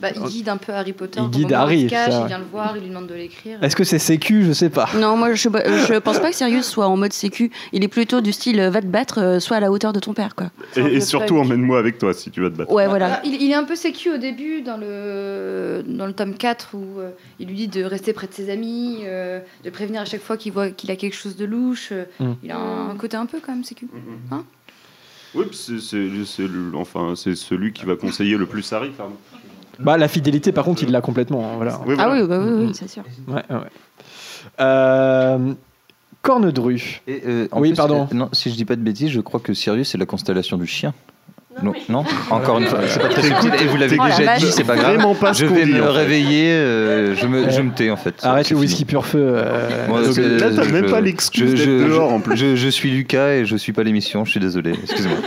Bah, 0.00 0.08
il 0.14 0.22
guide 0.22 0.48
un 0.48 0.56
peu 0.56 0.72
Harry 0.72 0.92
Potter. 0.92 1.20
Il 1.22 1.30
guide 1.30 1.52
Harry, 1.52 1.80
Il 1.82 1.88
se 1.88 1.90
cache, 1.94 2.12
ça, 2.12 2.20
il 2.22 2.26
vient 2.26 2.38
le 2.38 2.44
voir, 2.44 2.76
il 2.76 2.82
lui 2.82 2.88
demande 2.88 3.06
de 3.06 3.14
l'écrire. 3.14 3.62
Est-ce 3.62 3.76
que 3.76 3.84
c'est 3.84 3.98
sécu? 3.98 4.44
Je 4.44 4.52
sais 4.52 4.70
pas. 4.70 4.88
Non, 4.96 5.16
moi 5.16 5.32
je, 5.34 5.48
je 5.48 5.98
pense 5.98 6.18
pas 6.18 6.30
que 6.30 6.36
Sirius 6.36 6.66
soit 6.66 6.86
en 6.86 6.96
mode 6.96 7.12
sécu. 7.12 7.50
Il 7.72 7.82
est 7.84 7.88
plutôt 7.88 8.20
du 8.20 8.32
style 8.32 8.60
euh, 8.60 8.70
va 8.70 8.80
te 8.80 8.86
battre, 8.86 9.20
euh, 9.20 9.40
soit 9.40 9.56
à 9.56 9.60
la 9.60 9.70
hauteur 9.70 9.92
de 9.92 10.00
ton 10.00 10.12
père, 10.14 10.34
quoi. 10.34 10.50
Et, 10.76 10.80
et 10.96 11.00
surtout, 11.00 11.38
emmène-moi 11.38 11.78
avec 11.78 11.98
toi 11.98 12.12
si 12.12 12.30
tu 12.30 12.40
vas 12.42 12.50
te 12.50 12.56
battre. 12.56 12.72
Ouais, 12.72 12.86
voilà. 12.88 13.14
Ah, 13.14 13.20
Il, 13.24 13.40
il 13.40 13.50
est 13.50 13.54
un 13.54 13.64
peu 13.64 13.76
sécu 13.76 14.10
au 14.12 14.18
début 14.18 14.62
dans 14.62 14.76
le, 14.76 15.82
dans 15.86 16.06
le 16.06 16.12
tome 16.12 16.34
4 16.34 16.70
où 16.74 17.00
euh, 17.00 17.10
il 17.38 17.48
lui 17.48 17.54
dit 17.56 17.68
de 17.68 17.84
rester 17.84 18.12
près 18.12 18.26
de 18.26 18.32
ses 18.34 18.50
amis, 18.50 18.98
euh, 19.04 19.40
de 19.64 19.70
prévenir 19.70 20.00
à 20.02 20.04
chaque 20.04 20.22
fois 20.22 20.36
qu'il 20.36 20.52
voit 20.52 20.70
qu'il 20.70 20.90
a 20.90 20.96
quelque 20.96 21.16
chose 21.16 21.36
de 21.36 21.44
louche. 21.44 21.88
euh, 21.92 22.04
Mm. 22.20 22.32
Il 22.44 22.50
a 22.50 22.56
un, 22.58 22.90
un 22.90 22.94
côté 22.96 23.16
un 23.16 23.26
peu 23.26 23.38
quand 23.44 23.52
même 23.52 23.64
sécu. 23.64 23.88
Hein? 24.30 24.44
Oui, 25.34 25.46
c'est 25.52 25.78
enfin, 26.74 27.14
c'est 27.16 27.34
celui 27.34 27.72
qui 27.72 27.84
va 27.86 27.96
conseiller 27.96 28.36
le 28.36 28.46
plus 28.46 28.72
Harry. 28.72 28.90
pardon. 28.90 29.16
Bah, 29.78 29.96
la 29.96 30.08
fidélité, 30.08 30.52
par 30.52 30.64
contre, 30.64 30.82
il 30.82 30.90
l'a 30.90 31.00
complètement. 31.00 31.44
hein, 31.44 31.56
voilà. 31.56 31.80
Oui, 31.86 31.94
Ah 31.98 32.06
voilà. 32.06 32.22
oui, 32.22 32.28
bah 32.28 32.38
oui, 32.40 32.66
oui, 32.66 32.70
c'est 32.74 32.88
sûr. 32.88 33.02
Ouais, 33.28 33.42
ouais. 33.50 33.56
Euh, 34.60 35.52
Cornedru. 36.22 37.00
Et, 37.06 37.22
euh, 37.26 37.48
en 37.52 37.60
Oui, 37.60 37.70
plus, 37.70 37.76
pardon. 37.76 38.08
euh, 38.10 38.14
non, 38.14 38.28
si 38.32 38.50
je 38.50 38.54
dis 38.56 38.64
pas 38.64 38.76
de 38.76 38.80
bêtises, 38.82 39.10
je 39.10 39.20
crois 39.20 39.40
que 39.40 39.52
Sirius 39.52 39.88
c'est 39.90 39.98
la 39.98 40.06
constellation 40.06 40.56
du 40.56 40.66
chien. 40.66 40.94
Non, 41.62 41.72
non, 41.88 42.04
encore 42.30 42.58
une 42.58 42.66
fois, 42.66 42.80
c'est 42.88 43.00
pas 43.00 43.08
très 43.08 43.22
subtil. 43.22 43.52
Et 43.60 43.66
vous 43.66 43.76
l'avez 43.76 43.96
Oh 44.00 44.02
la 44.04 44.10
déjà 44.16 44.24
vache. 44.32 44.40
dit, 44.42 44.50
c'est 44.50 44.64
pas 44.64 44.74
grave. 44.74 44.94
Vraiment 44.96 45.14
pas 45.14 45.34
ce 45.34 45.42
je 45.44 45.46
qu'on 45.48 45.54
vais 45.54 45.64
dit, 45.66 45.72
me 45.74 45.82
en 45.82 45.86
fait. 45.86 45.90
réveiller, 45.98 46.50
euh, 46.50 47.14
je, 47.14 47.26
me, 47.28 47.48
je 47.48 47.60
me 47.62 47.70
tais 47.72 47.90
en 47.90 47.96
fait. 47.96 48.14
Arrête 48.24 48.46
C'est 48.46 48.54
le 48.54 48.60
fini. 48.60 48.70
whisky 48.72 48.84
pur 48.84 49.06
feu. 49.06 49.18
euh, 49.22 49.86
Moi, 49.88 50.02
donc, 50.02 50.14
c'est- 50.14 50.28
là, 50.38 50.50
t'as 50.54 50.62
je- 50.64 50.72
même 50.72 50.90
pas 50.90 51.00
l'excuse 51.00 51.50
je- 51.50 51.56
d'être 51.56 51.64
je- 51.64 51.88
dehors, 51.88 52.12
en 52.12 52.18
plus. 52.20 52.36
Je, 52.36 52.56
je 52.56 52.68
suis 52.68 52.90
Lucas 52.90 53.34
et 53.34 53.44
je 53.46 53.56
suis 53.56 53.72
pas 53.72 53.84
l'émission, 53.84 54.24
je 54.24 54.32
suis 54.32 54.40
désolé, 54.40 54.72
excusez-moi. 54.82 55.18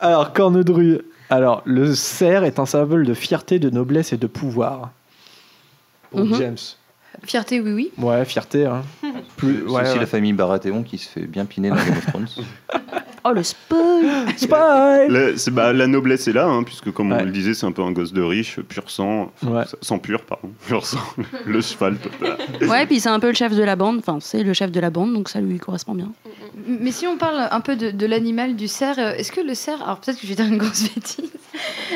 Alors, 0.00 0.32
Cornedru. 0.32 1.00
Alors, 1.32 1.62
le 1.64 1.94
cerf 1.94 2.44
est 2.44 2.58
un 2.58 2.66
symbole 2.66 3.06
de 3.06 3.14
fierté, 3.14 3.58
de 3.58 3.70
noblesse 3.70 4.12
et 4.12 4.18
de 4.18 4.26
pouvoir. 4.26 4.90
Pour 6.10 6.26
Mhm. 6.26 6.34
James. 6.34 6.58
Fierté, 7.24 7.58
oui, 7.62 7.72
oui. 7.72 7.90
Ouais, 7.96 8.22
fierté. 8.26 8.66
Hein. 8.66 8.82
Plus, 9.36 9.54
C'est 9.66 9.70
ouais, 9.72 9.82
aussi 9.82 9.92
ouais. 9.94 9.98
la 10.00 10.06
famille 10.06 10.32
Baratheon 10.32 10.82
qui 10.82 10.98
se 10.98 11.08
fait 11.08 11.26
bien 11.26 11.44
piner 11.44 11.70
dans 11.70 11.76
Game 11.76 11.96
of 11.98 12.06
Thrones. 12.06 12.28
Oh 13.24 13.30
le 13.30 13.44
spoil 13.44 14.02
La, 15.12 15.36
c'est- 15.36 15.52
bah, 15.52 15.72
la 15.72 15.86
noblesse 15.86 16.26
est 16.26 16.32
là, 16.32 16.46
hein, 16.48 16.64
puisque 16.64 16.90
comme 16.90 17.12
Ouais. 17.12 17.18
on 17.20 17.24
le 17.24 17.30
disait, 17.30 17.54
c'est 17.54 17.66
un 17.66 17.70
peu 17.70 17.82
un 17.82 17.92
gosse 17.92 18.12
de 18.12 18.20
riche, 18.20 18.58
pur 18.62 18.90
sang, 18.90 19.30
Ouais. 19.44 19.62
sans 19.80 20.00
pur, 20.00 20.22
pardon, 20.24 20.50
pur 20.66 20.84
sang, 20.84 20.98
le 21.46 21.60
cheval. 21.60 21.98
Ouais, 22.62 22.84
puis 22.86 22.98
c'est 22.98 23.10
un 23.10 23.20
peu 23.20 23.28
le 23.28 23.34
chef 23.34 23.54
de 23.54 23.62
la 23.62 23.76
bande. 23.76 23.98
Enfin, 23.98 24.18
c'est 24.20 24.42
le 24.42 24.52
chef 24.54 24.72
de 24.72 24.80
la 24.80 24.90
bande, 24.90 25.12
donc 25.14 25.28
ça 25.28 25.40
lui 25.40 25.58
correspond 25.58 25.94
bien. 25.94 26.10
Mais 26.66 26.90
si 26.90 27.06
on 27.06 27.16
parle 27.16 27.46
un 27.48 27.60
peu 27.60 27.76
de, 27.76 27.92
de 27.92 28.06
l'animal, 28.06 28.56
du 28.56 28.66
cerf, 28.66 28.98
euh, 28.98 29.12
est-ce 29.14 29.30
que 29.30 29.40
le 29.40 29.54
cerf. 29.54 29.80
Alors 29.82 29.98
peut-être 30.00 30.16
que 30.20 30.26
je 30.26 30.28
vais 30.28 30.34
dire 30.42 30.46
une 30.52 30.58
grosse 30.58 30.82
bêtise. 30.92 31.30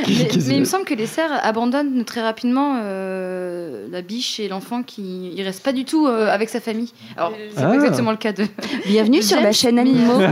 mais, 0.06 0.54
il 0.54 0.60
me 0.60 0.64
semble 0.64 0.84
que 0.84 0.94
les 0.94 1.06
cerfs 1.06 1.40
abandonnent 1.42 2.04
très 2.04 2.22
rapidement 2.22 2.76
euh, 2.82 3.86
la 3.90 4.02
biche 4.02 4.38
et 4.38 4.46
l'enfant 4.48 4.82
qui. 4.84 5.32
Il 5.34 5.42
reste 5.42 5.64
pas 5.64 5.72
du 5.72 5.84
tout 5.84 6.06
euh, 6.06 6.28
avec 6.32 6.48
sa 6.50 6.60
famille. 6.60 6.92
Alors 7.16 7.32
c'est 7.54 7.62
Ah. 7.62 7.68
pas 7.68 7.74
exactement 7.74 8.10
le 8.10 8.16
cas 8.16 8.32
de. 8.32 8.46
Bienvenue 8.86 9.22
sur 9.22 9.36
la 9.36 9.44
James, 9.44 9.52
chaîne 9.52 9.78
Animaux. 9.78 10.18
non, 10.20 10.26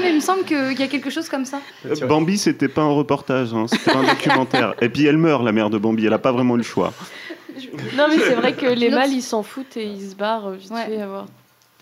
mais 0.00 0.10
il 0.10 0.14
me 0.16 0.20
semble 0.20 0.44
qu'il 0.44 0.78
y 0.78 0.82
a 0.82 0.86
quelque 0.88 1.10
chose 1.10 1.28
comme 1.28 1.44
ça. 1.44 1.60
Euh, 1.86 2.06
Bambi, 2.06 2.38
c'était 2.38 2.68
pas 2.68 2.82
un 2.82 2.90
reportage, 2.92 3.52
hein, 3.54 3.66
c'était 3.68 3.92
pas 3.92 3.98
un 3.98 4.04
documentaire. 4.14 4.74
Et 4.80 4.88
puis 4.88 5.06
elle 5.06 5.18
meurt, 5.18 5.42
la 5.44 5.52
mère 5.52 5.70
de 5.70 5.78
Bambi, 5.78 6.06
elle 6.06 6.12
a 6.12 6.18
pas 6.18 6.32
vraiment 6.32 6.54
eu 6.54 6.58
le 6.58 6.62
choix. 6.64 6.92
Non, 7.96 8.06
mais 8.08 8.16
c'est 8.18 8.34
vrai 8.34 8.52
que 8.54 8.66
les 8.66 8.90
mâles, 8.90 9.12
ils 9.12 9.22
s'en 9.22 9.42
foutent 9.42 9.76
et 9.76 9.84
ils 9.84 10.10
se 10.10 10.14
barrent 10.14 10.48
euh, 10.48 10.54
vite 10.56 10.70
Ouais. 10.70 10.86
fait 10.86 11.00
avoir... 11.02 11.26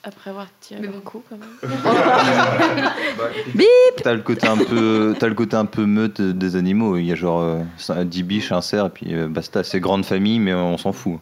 après 0.03 0.31
avoir 0.31 0.47
tiré 0.61 0.81
Mais 0.81 0.89
bon. 0.89 1.01
coup, 1.01 1.23
quand 1.29 1.37
même. 1.39 1.49
T'as 4.03 4.13
le 4.15 4.21
côté 4.23 4.47
un 4.47 4.57
peu, 4.57 5.15
t'as 5.19 5.27
le 5.29 5.35
côté 5.35 5.57
un 5.57 5.65
peu 5.67 5.85
meute 5.85 6.21
des 6.21 6.57
animaux. 6.57 6.97
Il 6.97 7.05
y 7.07 7.13
a 7.13 7.15
genre 7.15 7.41
euh, 7.43 7.61
cin- 7.79 8.05
10 8.05 8.23
biches, 8.23 8.53
un 8.53 8.61
cerf, 8.61 8.87
et 8.87 8.91
puis 8.91 9.15
euh, 9.15 9.29
basta. 9.29 9.63
C'est 9.65 9.81
grande 9.81 10.05
famille, 10.05 10.39
mais 10.39 10.55
on 10.55 10.79
s'en 10.79 10.93
fout. 10.93 11.19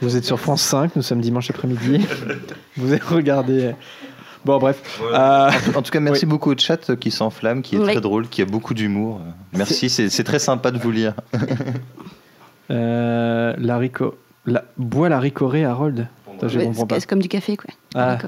Vous 0.00 0.16
êtes 0.16 0.24
sur 0.24 0.40
France 0.40 0.62
5, 0.62 0.96
nous 0.96 1.02
sommes 1.02 1.20
dimanche 1.20 1.50
après-midi. 1.50 2.06
Vous 2.76 2.92
avez 2.92 3.02
regardé. 3.02 3.74
Bon, 4.44 4.58
bref. 4.58 4.82
Euh, 5.02 5.50
En 5.74 5.82
tout 5.82 5.90
cas, 5.90 6.00
merci 6.00 6.24
Oui. 6.24 6.30
beaucoup 6.30 6.50
au 6.50 6.56
chat 6.56 6.96
qui 6.96 7.10
s'enflamme, 7.10 7.60
qui 7.62 7.76
est 7.76 7.78
Oui. 7.78 7.84
très 7.92 8.00
drôle, 8.00 8.28
qui 8.28 8.40
a 8.40 8.46
beaucoup 8.46 8.72
d'humour. 8.72 9.20
Merci, 9.52 9.90
c'est 9.90 10.24
très 10.24 10.38
sympa 10.38 10.70
de 10.70 10.78
vous 10.78 10.90
lire. 10.90 11.14
euh, 12.70 13.54
la 13.58 13.78
rico... 13.78 14.16
la... 14.46 14.64
Bois 14.78 15.08
la 15.08 15.20
ricorée, 15.20 15.64
Harold 15.64 16.08
comprends 16.48 16.86
c'est 16.98 17.06
comme 17.08 17.22
du 17.22 17.28
café, 17.28 17.56
quoi. 17.56 17.70
Ah. 17.94 18.18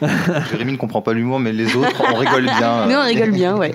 Jérémy 0.50 0.72
ne 0.72 0.76
comprend 0.76 1.00
pas 1.00 1.12
l'humour, 1.12 1.38
mais 1.38 1.52
les 1.52 1.76
autres, 1.76 2.02
on 2.12 2.16
rigole 2.16 2.44
bien. 2.44 2.86
Nous, 2.86 2.94
on 2.94 3.04
rigole 3.04 3.30
bien, 3.30 3.56
ouais. 3.56 3.74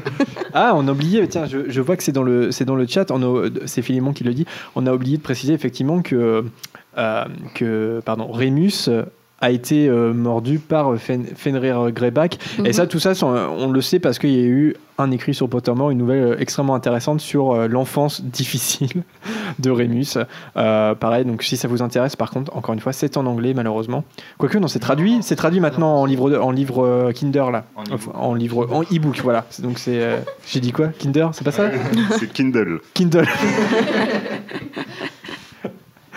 Ah, 0.54 0.74
on 0.76 0.88
a 0.88 0.92
oublié, 0.92 1.26
tiens, 1.28 1.46
je, 1.46 1.70
je 1.70 1.82
vois 1.82 1.96
que 1.96 2.04
c'est 2.04 2.12
dans 2.12 2.24
le, 2.24 2.52
c'est 2.52 2.66
dans 2.66 2.76
le 2.76 2.86
chat, 2.86 3.06
c'est 3.66 3.82
Philémon 3.82 4.12
qui 4.14 4.24
le 4.24 4.34
dit, 4.34 4.46
on 4.76 4.86
a 4.88 4.94
oublié 4.94 5.18
de 5.18 5.22
préciser 5.22 5.54
effectivement 5.54 6.02
que, 6.02 6.16
euh, 6.16 6.42
que 7.54 8.02
pardon, 8.06 8.32
Rémus 8.32 8.88
euh, 8.90 9.04
a 9.40 9.52
été 9.52 9.88
euh, 9.88 10.14
mordu 10.14 10.58
par 10.58 10.94
euh, 10.94 10.98
Fen- 10.98 11.28
Fenrir 11.36 11.92
Greyback. 11.92 12.40
Et 12.58 12.62
Mhm. 12.64 12.74
ça, 12.74 12.88
tout 12.88 12.98
ça, 13.00 13.12
on 13.24 13.70
le 13.72 13.82
sait 13.82 14.00
parce 14.00 14.18
qu'il 14.18 14.32
y 14.32 14.40
a 14.40 14.48
eu 14.48 14.76
un 14.98 15.12
écrit 15.12 15.36
sur 15.36 15.48
Pottermore, 15.48 15.92
une 15.92 16.00
nouvelle 16.00 16.24
euh, 16.24 16.40
extrêmement 16.40 16.74
intéressante 16.74 17.22
sur 17.22 17.52
euh, 17.52 17.68
l'enfance 17.68 18.24
difficile 18.24 19.04
de 19.60 19.70
Rémus. 19.70 20.18
Euh, 20.58 20.96
pareil, 20.96 21.24
donc 21.24 21.44
si 21.44 21.56
ça 21.56 21.68
vous 21.68 21.84
intéresse, 21.84 22.16
par 22.16 22.32
contre, 22.32 22.58
encore 22.58 22.74
une 22.74 22.80
fois, 22.80 22.94
c'est 22.94 23.16
en 23.16 23.28
anglais 23.28 23.54
malheureusement. 23.54 24.04
Quoique, 24.40 24.58
non, 24.58 24.68
c'est 24.68 24.80
traduit, 24.80 25.20
c'est 25.22 25.36
traduit 25.36 25.60
maintenant 25.60 25.98
en 26.02 26.06
livre, 26.06 26.32
de- 26.32 26.38
en 26.38 26.50
livre 26.50 26.84
euh, 26.84 27.12
Kinder 27.12 27.52
là, 27.52 27.66
En 28.16 28.34
livre, 28.34 28.68
en 28.72 28.82
e-book, 28.82 29.20
voilà. 29.24 29.46
Donc 29.60 29.78
c'est, 29.78 30.02
euh, 30.02 30.18
j'ai 30.48 30.62
dit 30.62 30.72
quoi, 30.72 30.88
Kinder, 30.88 31.28
c'est 31.34 31.44
pas 31.46 31.52
ça? 31.52 31.70
C'est 32.18 32.34
Kindle. 32.34 32.80
Kindle. 32.96 33.28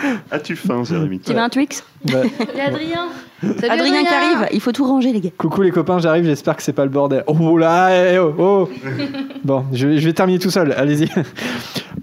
As-tu 0.30 0.56
faim, 0.56 0.82
Jérémy 0.84 1.20
Tu 1.20 1.32
veux 1.32 1.38
un 1.38 1.48
Twix 1.48 1.84
Bah, 2.04 2.20
Il 2.52 2.58
y 2.58 2.60
a 2.60 2.66
Adrien. 2.66 3.08
Salut, 3.42 3.70
Adrien 3.70 4.02
qui 4.02 4.14
arrive, 4.14 4.48
il 4.52 4.60
faut 4.60 4.72
tout 4.72 4.84
ranger, 4.84 5.12
les 5.12 5.20
gars. 5.20 5.30
coucou 5.36 5.62
les 5.62 5.70
copains, 5.70 5.98
j'arrive, 5.98 6.24
j'espère 6.24 6.56
que 6.56 6.62
c'est 6.62 6.74
pas 6.74 6.84
le 6.84 6.90
bordel. 6.90 7.24
Oh 7.26 7.56
là, 7.56 8.12
eh, 8.12 8.18
oh, 8.18 8.34
oh. 8.38 8.70
Bon, 9.44 9.64
je, 9.72 9.96
je 9.98 10.04
vais 10.04 10.12
terminer 10.12 10.38
tout 10.38 10.50
seul, 10.50 10.72
allez-y. 10.72 11.08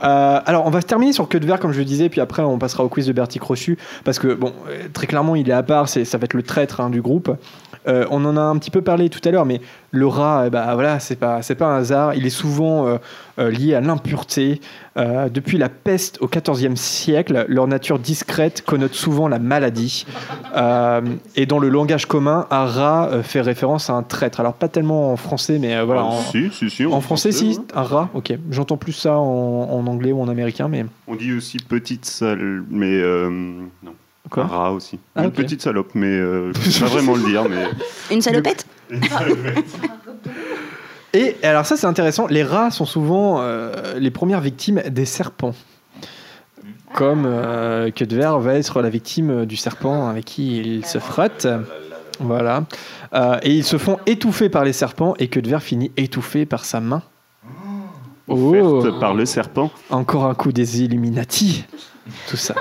Euh, 0.03 0.39
alors, 0.45 0.65
on 0.65 0.69
va 0.69 0.81
se 0.81 0.85
terminer 0.87 1.13
sur 1.13 1.27
Queue 1.27 1.39
de 1.39 1.45
Verre, 1.45 1.59
comme 1.59 1.71
je 1.73 1.79
le 1.79 1.85
disais, 1.85 2.09
puis 2.09 2.21
après, 2.21 2.41
on 2.41 2.57
passera 2.57 2.83
au 2.83 2.89
quiz 2.89 3.07
de 3.07 3.13
Bertie 3.13 3.39
Crochu, 3.39 3.77
parce 4.03 4.19
que, 4.19 4.33
bon, 4.33 4.53
euh, 4.69 4.87
très 4.93 5.07
clairement, 5.07 5.35
il 5.35 5.49
est 5.49 5.53
à 5.53 5.63
part, 5.63 5.89
c'est, 5.89 6.05
ça 6.05 6.17
va 6.17 6.25
être 6.25 6.33
le 6.33 6.43
traître 6.43 6.81
hein, 6.81 6.89
du 6.89 7.01
groupe. 7.01 7.31
Euh, 7.87 8.05
on 8.09 8.23
en 8.25 8.35
a 8.37 8.41
un 8.41 8.57
petit 8.57 8.71
peu 8.71 8.81
parlé 8.81 9.09
tout 9.09 9.21
à 9.23 9.31
l'heure, 9.31 9.45
mais 9.45 9.61
le 9.91 10.07
rat, 10.07 10.43
eh 10.47 10.49
ben, 10.49 10.73
voilà, 10.73 10.99
c'est 10.99 11.15
pas, 11.15 11.41
c'est 11.41 11.55
pas 11.55 11.67
un 11.67 11.77
hasard. 11.77 12.15
Il 12.15 12.25
est 12.25 12.31
souvent 12.31 12.87
euh, 12.87 12.97
euh, 13.39 13.49
lié 13.49 13.73
à 13.75 13.81
l'impureté. 13.81 14.61
Depuis 15.31 15.59
la 15.59 15.69
peste 15.69 16.17
au 16.21 16.27
XIVe 16.27 16.75
siècle, 16.75 17.45
leur 17.49 17.67
nature 17.67 17.99
discrète 17.99 18.63
connote 18.65 18.95
souvent 18.95 19.27
la 19.27 19.37
maladie. 19.37 20.07
Et 21.35 21.45
dans 21.45 21.59
le 21.59 21.69
langage 21.69 22.07
commun, 22.07 22.47
un 22.49 22.65
rat 22.65 23.21
fait 23.21 23.41
référence 23.41 23.91
à 23.91 23.93
un 23.93 24.01
traître. 24.01 24.39
Alors, 24.39 24.53
pas 24.53 24.69
tellement 24.69 25.13
en 25.13 25.15
français, 25.15 25.59
mais 25.59 25.79
voilà. 25.83 26.01
Ah, 26.01 26.05
en, 26.05 26.21
si, 26.21 26.49
si, 26.51 26.71
si, 26.71 26.83
en 26.87 26.99
français, 26.99 27.31
si, 27.31 27.49
ouais. 27.49 27.57
un 27.75 27.83
rat, 27.83 28.09
ok. 28.15 28.33
J'entends 28.49 28.77
plus 28.77 28.93
ça 28.93 29.19
en, 29.19 29.69
en 29.69 29.85
anglais 29.85 30.11
ou 30.11 30.19
en 30.19 30.29
américain, 30.29 30.67
mais. 30.67 30.83
On 31.05 31.13
dit 31.13 31.31
aussi 31.33 31.57
petite 31.57 32.05
salle, 32.05 32.63
mais 32.71 32.99
non. 33.83 33.93
Quoi 34.29 34.43
Un 34.43 34.47
rat 34.47 34.71
aussi. 34.71 34.99
Ah, 35.15 35.23
Une 35.23 35.31
petite 35.31 35.61
salope, 35.61 35.91
mais 35.93 36.07
euh, 36.07 36.51
je 36.53 36.79
peux 36.79 36.85
pas 36.85 36.91
vraiment 36.91 37.15
le 37.15 37.23
dire. 37.23 37.47
Mais 37.49 37.67
Une 38.13 38.21
salopette 38.21 38.65
Une 38.89 39.03
salopette. 39.03 39.65
Et 41.13 41.35
alors, 41.43 41.65
ça, 41.65 41.77
c'est 41.77 41.87
intéressant. 41.87 42.27
Les 42.27 42.43
rats 42.43 42.69
sont 42.69 42.85
souvent 42.85 43.41
euh, 43.41 43.97
les 43.97 44.11
premières 44.11 44.41
victimes 44.41 44.81
des 44.89 45.05
serpents. 45.05 45.55
Comme 46.93 47.25
euh, 47.25 47.91
que 47.91 48.05
de 48.05 48.15
Verre 48.15 48.39
va 48.39 48.53
être 48.53 48.81
la 48.81 48.89
victime 48.89 49.45
du 49.45 49.55
serpent 49.57 50.07
avec 50.07 50.25
qui 50.25 50.57
il 50.57 50.85
se 50.85 50.99
frotte. 50.99 51.47
Voilà. 52.19 52.63
Euh, 53.13 53.37
et 53.43 53.51
ils 53.51 53.63
se 53.63 53.77
font 53.77 53.97
étouffer 54.05 54.49
par 54.49 54.63
les 54.63 54.73
serpents 54.73 55.13
et 55.19 55.27
que 55.27 55.39
de 55.39 55.49
Verre 55.49 55.63
finit 55.63 55.91
étouffé 55.97 56.45
par 56.45 56.65
sa 56.65 56.79
main. 56.79 57.01
Offerte 58.27 58.99
par 58.99 59.13
le 59.13 59.25
serpent. 59.25 59.71
Encore 59.89 60.25
un 60.25 60.33
coup 60.33 60.51
des 60.51 60.83
Illuminati. 60.83 61.65
Tout 62.29 62.37
ça. 62.37 62.55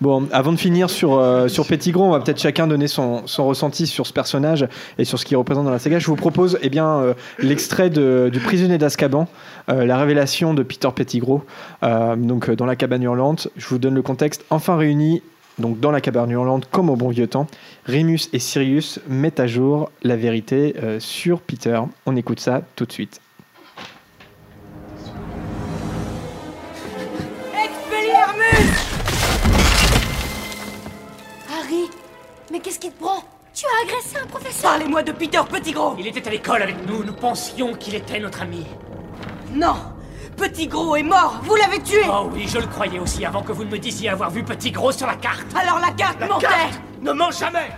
Bon, 0.00 0.28
avant 0.32 0.52
de 0.52 0.58
finir 0.58 0.90
sur, 0.90 1.18
euh, 1.18 1.48
sur 1.48 1.66
on 1.96 2.10
va 2.10 2.20
peut-être 2.20 2.40
chacun 2.40 2.66
donner 2.66 2.88
son, 2.88 3.26
son 3.26 3.46
ressenti 3.46 3.86
sur 3.86 4.06
ce 4.06 4.12
personnage 4.12 4.66
et 4.98 5.04
sur 5.04 5.18
ce 5.18 5.24
qu'il 5.24 5.36
représente 5.36 5.64
dans 5.64 5.70
la 5.70 5.78
saga. 5.78 5.98
Je 5.98 6.06
vous 6.06 6.16
propose 6.16 6.58
eh 6.62 6.68
bien, 6.68 6.86
euh, 6.86 7.14
l'extrait 7.38 7.90
du 7.90 8.40
prisonnier 8.40 8.78
d'Azkaban, 8.78 9.28
euh, 9.68 9.84
la 9.84 9.98
révélation 9.98 10.54
de 10.54 10.62
Peter 10.62 10.88
Pettigrew, 10.94 11.40
euh, 11.82 12.16
donc 12.16 12.50
dans 12.50 12.66
la 12.66 12.76
cabane 12.76 13.02
hurlante. 13.02 13.48
Je 13.56 13.66
vous 13.68 13.78
donne 13.78 13.94
le 13.94 14.02
contexte. 14.02 14.44
Enfin 14.50 14.76
réunis, 14.76 15.22
donc 15.58 15.80
dans 15.80 15.90
la 15.90 16.00
cabane 16.00 16.30
hurlante, 16.30 16.68
comme 16.70 16.90
au 16.90 16.96
bon 16.96 17.08
vieux 17.08 17.26
temps, 17.26 17.46
Remus 17.86 18.28
et 18.32 18.38
Sirius 18.38 19.00
mettent 19.08 19.40
à 19.40 19.46
jour 19.46 19.90
la 20.02 20.16
vérité 20.16 20.74
sur 20.98 21.40
Peter. 21.40 21.80
On 22.06 22.16
écoute 22.16 22.40
ça 22.40 22.62
tout 22.76 22.86
de 22.86 22.92
suite. 22.92 23.20
Mais 32.50 32.60
qu'est-ce 32.60 32.78
qui 32.78 32.90
te 32.90 33.02
prend? 33.02 33.22
Tu 33.54 33.64
as 33.66 33.84
agressé 33.84 34.16
un 34.22 34.26
professeur. 34.26 34.70
Parlez-moi 34.70 35.02
de 35.02 35.12
Peter 35.12 35.40
Pettigrew. 35.50 35.96
Il 35.98 36.06
était 36.06 36.26
à 36.26 36.30
l'école 36.30 36.62
avec 36.62 36.86
nous, 36.86 37.04
nous 37.04 37.12
pensions 37.12 37.74
qu'il 37.74 37.94
était 37.94 38.20
notre 38.20 38.42
ami. 38.42 38.64
Non. 39.52 39.74
Petit 40.36 40.68
Gros 40.68 40.94
est 40.96 41.02
mort. 41.02 41.40
Vous 41.42 41.56
l'avez 41.56 41.82
tué. 41.82 42.02
Oh 42.08 42.30
oui, 42.32 42.46
je 42.46 42.58
le 42.58 42.66
croyais 42.66 42.98
aussi 42.98 43.26
avant 43.26 43.42
que 43.42 43.52
vous 43.52 43.64
ne 43.64 43.70
me 43.70 43.78
disiez 43.78 44.08
avoir 44.10 44.30
vu 44.30 44.42
Petit 44.44 44.70
Gros 44.70 44.92
sur 44.92 45.06
la 45.06 45.16
carte. 45.16 45.46
Alors 45.54 45.80
la 45.80 45.90
carte 45.92 46.20
La 46.20 46.28
mentait. 46.28 46.46
carte 46.46 46.80
ne 47.02 47.12
ment 47.12 47.30
jamais. 47.30 47.70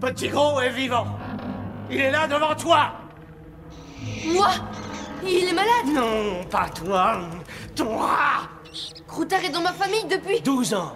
Petit 0.00 0.28
Gros 0.28 0.60
est 0.60 0.70
vivant. 0.70 1.06
Il 1.90 2.00
est 2.00 2.10
là 2.10 2.26
devant 2.26 2.54
toi. 2.54 2.92
Moi? 4.26 4.48
Il 5.24 5.48
est 5.48 5.52
malade? 5.52 5.86
Non, 5.92 6.44
pas 6.50 6.68
toi, 6.70 7.20
ton 7.76 7.98
rat 7.98 8.48
Croutard 9.06 9.44
est 9.44 9.50
dans 9.50 9.60
ma 9.60 9.72
famille 9.72 10.04
depuis 10.06 10.40
12 10.40 10.72
ans. 10.74 10.92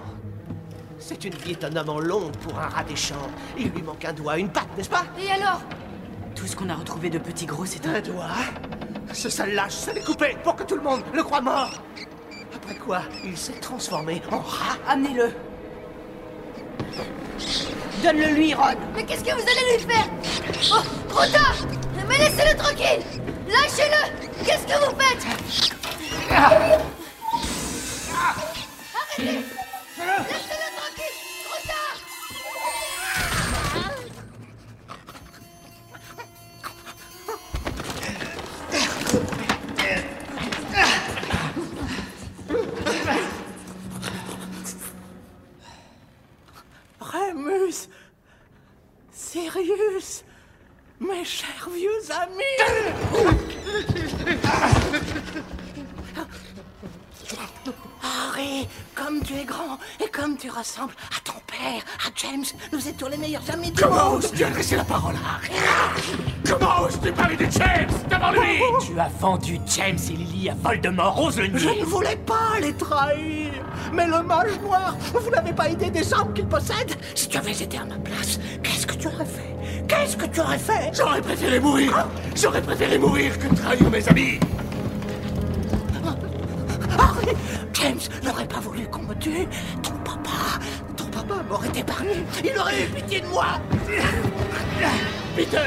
C'est 1.07 1.23
une 1.27 1.35
vie 1.35 1.53
étonnamment 1.53 2.01
longue 2.01 2.35
pour 2.39 2.59
un 2.59 2.67
rat 2.67 2.83
des 2.83 2.97
champs. 2.97 3.29
Il 3.59 3.69
lui 3.69 3.83
manque 3.83 4.03
un 4.07 4.15
doigt, 4.15 4.39
une 4.39 4.49
patte, 4.49 4.75
n'est-ce 4.75 4.89
pas 4.89 5.05
Et 5.23 5.31
alors 5.31 5.61
Tout 6.35 6.47
ce 6.47 6.57
qu'on 6.57 6.71
a 6.71 6.75
retrouvé 6.75 7.11
de 7.11 7.19
Petit 7.19 7.45
Gros, 7.45 7.67
c'est 7.67 7.87
Un 7.87 8.01
doigt 8.01 8.31
Ce 9.13 9.29
sale 9.29 9.53
lâche, 9.53 9.75
ça 9.75 9.93
l'est 9.93 10.03
coupé 10.03 10.35
pour 10.43 10.57
que 10.57 10.63
tout 10.63 10.77
le 10.77 10.81
monde 10.81 11.03
le 11.13 11.23
croie 11.23 11.43
mort. 11.43 11.73
Après 12.55 12.77
quoi, 12.77 13.03
il 13.23 13.37
s'est 13.37 13.61
transformé 13.61 14.23
en 14.33 14.39
rat. 14.39 14.79
Amenez-le 14.89 15.31
Donne-le 18.03 18.35
lui, 18.35 18.55
Ron 18.55 18.75
Mais 18.97 19.05
qu'est-ce 19.05 19.25
que 19.25 19.35
vous 19.35 19.43
allez 19.43 19.77
lui 19.77 19.85
faire 19.85 20.09
Oh, 20.73 20.81
Croutard 21.11 21.57
Mais 22.09 22.17
laissez-le 22.17 22.57
tranquille 22.57 23.03
Lâchez-le 23.47 24.47
Qu'est-ce 24.47 24.67
que 24.67 24.79
vous 24.87 24.97
faites 24.99 25.27
Arrêtez 28.91 29.45
Laissez-le 29.99 30.54
Rémus 47.13 47.89
Sirius. 49.13 50.25
Mes 51.01 51.25
chers 51.25 51.69
vieux 51.75 52.11
amis. 52.11 53.65
Harry, 58.03 58.69
comme 58.95 59.23
tu 59.23 59.35
es 59.35 59.45
grand 59.45 59.79
et 60.05 60.09
comme 60.09 60.37
tu 60.37 60.51
ressembles 60.51 60.93
à 61.17 61.21
ton 61.25 61.39
père, 61.47 61.83
à 62.07 62.11
James, 62.17 62.45
nous 62.73 62.89
étions 62.89 63.09
les 63.09 63.17
meilleurs 63.17 63.49
amis 63.53 63.71
du 63.71 63.83
Comment 63.83 64.11
monde. 64.11 64.25
oses-tu 64.25 64.45
adresser 64.45 64.77
la 64.77 64.85
parole 64.85 65.15
à 65.15 65.37
Harry? 65.37 65.51
Comment 66.47 66.87
oses-tu 66.87 67.13
parler 67.13 67.37
de 67.37 67.51
James 67.51 67.91
devant 68.11 68.33
lui? 68.33 68.61
Tu 68.87 68.99
as 68.99 69.09
vendu 69.21 69.59
James 69.67 69.99
et 69.99 70.13
Lily 70.13 70.51
à 70.51 70.55
Voldemort, 70.55 71.23
ose 71.23 71.39
le 71.39 71.47
Je 71.59 71.69
nier 71.69 71.81
ne 71.81 71.85
voulais 71.87 72.17
pas 72.17 72.61
les 72.61 72.75
trahir. 72.75 73.44
Mais 73.93 74.07
le 74.07 74.23
mage 74.23 74.59
noir, 74.63 74.97
vous 75.13 75.31
n'avez 75.31 75.53
pas 75.53 75.69
idée 75.69 75.91
des 75.91 76.13
armes 76.13 76.33
qu'il 76.33 76.47
possède? 76.47 76.95
Si 77.15 77.29
tu 77.29 77.39
avais 77.39 77.53
été 77.53 77.79
à 77.79 77.85
ma 77.85 77.97
place, 77.97 78.39
qu'est-ce 78.63 78.87
que 78.87 78.95
tu 78.95 79.09
aurais 79.09 79.25
fait? 79.25 79.55
Qu'est-ce 79.89 80.17
que 80.17 80.27
tu 80.27 80.41
aurais 80.41 80.59
fait? 80.59 80.91
J'aurais 80.93 81.21
préféré 81.21 81.61
mourir. 81.61 82.07
J'aurais 82.35 82.63
préféré 82.63 82.99
mourir 82.99 83.39
que 83.39 83.55
trahir 83.55 83.91
mes 83.91 84.09
amis. 84.09 84.41
Harry, 86.99 87.37
James 87.73 88.01
n'aurait 88.23 88.47
pas 88.47 88.61
voulu 88.61 88.87
qu'on 88.87 89.03
me 89.03 89.15
tue. 89.15 89.47
Ton 89.83 89.93
papa, 90.05 90.61
ton 90.97 91.05
papa 91.07 91.43
m'aurait 91.49 91.77
épargné. 91.77 92.25
Il 92.45 92.59
aurait 92.59 92.83
eu 92.83 92.87
pitié 92.87 93.21
de 93.21 93.27
moi. 93.27 93.47
Peter, 95.37 95.59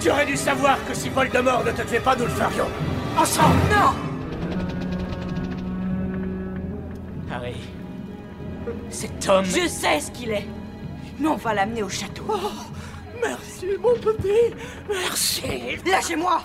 tu 0.00 0.10
aurais 0.10 0.26
dû 0.26 0.36
savoir 0.36 0.78
que 0.86 0.94
si 0.94 1.08
Voldemort 1.08 1.64
ne 1.64 1.72
te 1.72 1.82
tuait 1.82 2.00
pas, 2.00 2.14
nous 2.16 2.24
le 2.24 2.30
ferions. 2.30 2.68
Ensemble 3.16 3.56
Non 3.70 4.07
cet 8.90 9.28
homme... 9.28 9.44
Je 9.44 9.68
sais 9.68 10.00
ce 10.00 10.10
qu'il 10.10 10.30
est 10.30 10.46
Mais 11.18 11.28
on 11.28 11.36
va 11.36 11.54
l'amener 11.54 11.82
au 11.82 11.88
château. 11.88 12.24
Merci, 13.20 13.66
mon 13.80 13.94
petit. 13.94 14.54
Merci. 14.88 15.42
Lâchez-moi 15.86 16.42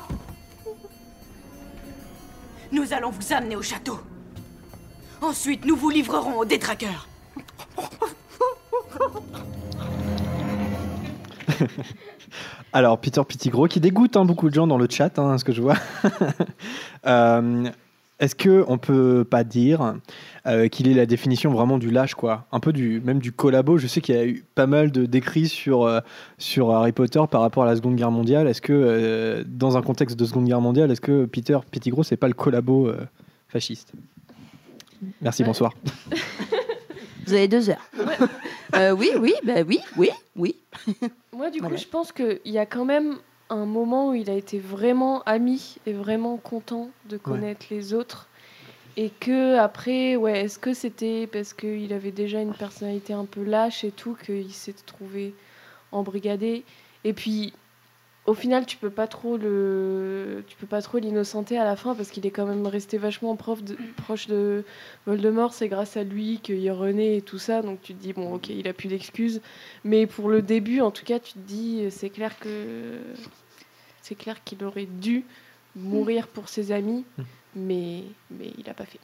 Nous 2.71 2.93
allons 2.93 3.11
vous 3.11 3.33
amener 3.33 3.55
au 3.55 3.61
château. 3.61 3.99
Ensuite, 5.21 5.65
nous 5.65 5.75
vous 5.75 5.89
livrerons 5.89 6.39
aux 6.39 6.45
détraqueurs. 6.45 7.07
Alors, 12.73 12.99
Peter 12.99 13.21
Pettigrew, 13.23 13.67
qui 13.67 13.79
dégoûte 13.79 14.17
hein, 14.17 14.25
beaucoup 14.25 14.49
de 14.49 14.55
gens 14.55 14.65
dans 14.67 14.77
le 14.77 14.87
chat, 14.89 15.17
hein, 15.19 15.37
ce 15.37 15.43
que 15.43 15.53
je 15.53 15.61
vois. 15.61 15.77
Euh, 17.05 17.69
Est-ce 18.23 18.35
que 18.35 18.63
on 18.69 18.77
peut 18.77 19.25
pas 19.29 19.43
dire 19.43 19.95
euh, 20.45 20.69
qu'il 20.69 20.87
est 20.87 20.93
la 20.93 21.05
définition 21.05 21.51
vraiment 21.51 21.77
du 21.77 21.91
lâche, 21.91 22.15
quoi? 22.15 22.47
Un 22.53 22.61
peu 22.61 22.71
du, 22.71 23.01
même 23.03 23.19
du 23.19 23.33
collabo. 23.33 23.77
Je 23.77 23.85
sais 23.85 23.99
qu'il 23.99 24.15
y 24.15 24.17
a 24.17 24.25
eu 24.25 24.45
pas 24.55 24.65
mal 24.65 24.93
de 24.93 25.05
d'écrits 25.05 25.49
sur, 25.49 25.83
euh, 25.83 25.99
sur 26.37 26.71
Harry 26.71 26.93
Potter 26.93 27.19
par 27.29 27.41
rapport 27.41 27.63
à 27.63 27.65
la 27.65 27.75
Seconde 27.75 27.97
Guerre 27.97 28.11
mondiale. 28.11 28.47
Est-ce 28.47 28.61
que, 28.61 28.71
euh, 28.71 29.43
dans 29.45 29.75
un 29.75 29.81
contexte 29.81 30.17
de 30.17 30.23
Seconde 30.23 30.45
Guerre 30.45 30.61
mondiale, 30.61 30.89
est-ce 30.89 31.01
que 31.01 31.25
Peter 31.25 31.57
Pettigrew, 31.69 32.03
c'est 32.03 32.15
pas 32.15 32.29
le 32.29 32.33
collabo 32.33 32.87
euh, 32.87 33.05
fasciste? 33.49 33.91
Merci, 35.21 35.43
bonsoir. 35.43 35.73
Vous 37.27 37.33
avez 37.33 37.49
deux 37.49 37.69
heures. 37.69 37.89
Euh, 38.75 38.91
oui, 38.91 39.11
oui, 39.19 39.33
bah 39.43 39.63
oui, 39.67 39.79
oui, 39.97 40.09
oui. 40.37 40.55
Moi, 41.35 41.49
du 41.49 41.59
coup, 41.61 41.75
je 41.75 41.87
pense 41.87 42.13
qu'il 42.13 42.39
y 42.45 42.57
a 42.57 42.65
quand 42.65 42.85
même 42.85 43.17
un 43.49 43.65
moment 43.65 44.09
où 44.09 44.13
il 44.13 44.29
a 44.29 44.33
été 44.33 44.59
vraiment 44.59 45.21
ami 45.23 45.75
et 45.85 45.93
vraiment 45.93 46.37
content 46.37 46.89
de 47.09 47.17
connaître 47.17 47.65
les 47.69 47.93
autres. 47.93 48.27
Et 48.95 49.09
que 49.09 49.57
après, 49.57 50.15
ouais, 50.15 50.41
est-ce 50.41 50.59
que 50.59 50.73
c'était 50.73 51.27
parce 51.27 51.53
qu'il 51.53 51.91
avait 51.93 52.11
déjà 52.11 52.41
une 52.41 52.53
personnalité 52.53 53.13
un 53.13 53.25
peu 53.25 53.43
lâche 53.43 53.83
et 53.83 53.91
tout 53.91 54.15
qu'il 54.15 54.53
s'est 54.53 54.75
trouvé 54.85 55.33
embrigadé 55.91 56.63
Et 57.03 57.13
puis, 57.13 57.53
au 58.25 58.33
final, 58.33 58.65
tu 58.65 58.77
peux 58.77 58.89
pas 58.89 59.05
trop 59.07 59.35
le, 59.37 60.43
tu 60.47 60.55
peux 60.55 60.65
pas 60.67 60.81
trop 60.81 60.97
l'innocenter 60.97 61.57
à 61.57 61.65
la 61.65 61.75
fin 61.75 61.93
parce 61.93 62.09
qu'il 62.09 62.25
est 62.25 62.31
quand 62.31 62.45
même 62.45 62.65
resté 62.67 62.97
vachement 62.97 63.35
prof 63.35 63.61
de- 63.63 63.77
proche 63.97 64.27
de 64.27 64.63
Voldemort. 65.05 65.53
C'est 65.53 65.67
grâce 65.67 65.97
à 65.97 66.03
lui 66.03 66.39
qu'il 66.41 66.59
y 66.59 66.69
a 66.69 66.73
René 66.73 67.17
et 67.17 67.21
tout 67.21 67.37
ça. 67.39 67.61
Donc 67.61 67.81
tu 67.81 67.93
te 67.93 68.01
dis 68.01 68.13
bon, 68.13 68.33
ok, 68.35 68.47
il 68.49 68.67
a 68.67 68.73
plus 68.73 68.87
d'excuses. 68.87 69.41
Mais 69.83 70.07
pour 70.07 70.29
le 70.29 70.41
début, 70.41 70.79
en 70.79 70.91
tout 70.91 71.03
cas, 71.03 71.19
tu 71.19 71.33
te 71.33 71.39
dis 71.39 71.83
c'est 71.91 72.09
clair 72.09 72.39
que 72.39 72.97
c'est 74.01 74.15
clair 74.15 74.41
qu'il 74.43 74.63
aurait 74.63 74.87
dû 74.89 75.23
mourir 75.75 76.27
pour 76.27 76.47
ses 76.49 76.71
amis, 76.71 77.03
mais 77.55 78.03
mais 78.31 78.51
il 78.57 78.69
a 78.69 78.73
pas 78.73 78.85
fait. 78.85 78.99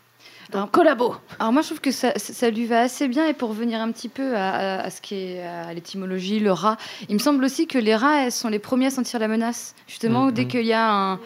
Donc, 0.51 0.71
collabo. 0.71 1.15
Alors 1.37 1.53
moi, 1.53 1.61
je 1.61 1.67
trouve 1.67 1.79
que 1.79 1.91
ça, 1.91 2.11
ça- 2.17 2.49
lui 2.49 2.65
va 2.65 2.81
assez 2.81 3.07
bien. 3.07 3.27
Et 3.27 3.33
pour 3.33 3.49
revenir 3.49 3.79
un 3.81 3.91
petit 3.91 4.09
peu 4.09 4.35
à, 4.35 4.49
à- 4.49 4.81
à 4.85 4.89
ce 4.89 4.99
qui 4.99 5.13
est 5.13 5.43
à 5.43 5.71
l'étymologie, 5.75 6.39
le 6.39 6.51
rat, 6.51 6.77
il 7.07 7.13
me 7.13 7.19
semble 7.19 7.43
aussi 7.43 7.67
que 7.67 7.77
les 7.77 7.95
rats, 7.95 8.23
elles 8.23 8.31
sont 8.31 8.49
les 8.49 8.57
premiers 8.57 8.87
à 8.87 8.89
sentir 8.89 9.19
la 9.19 9.27
menace. 9.27 9.75
Justement, 9.87 10.25
Mhm. 10.25 10.31
dès 10.31 10.45
qu'il 10.45 10.65
y 10.65 10.73
a 10.73 10.91
un, 10.91 11.19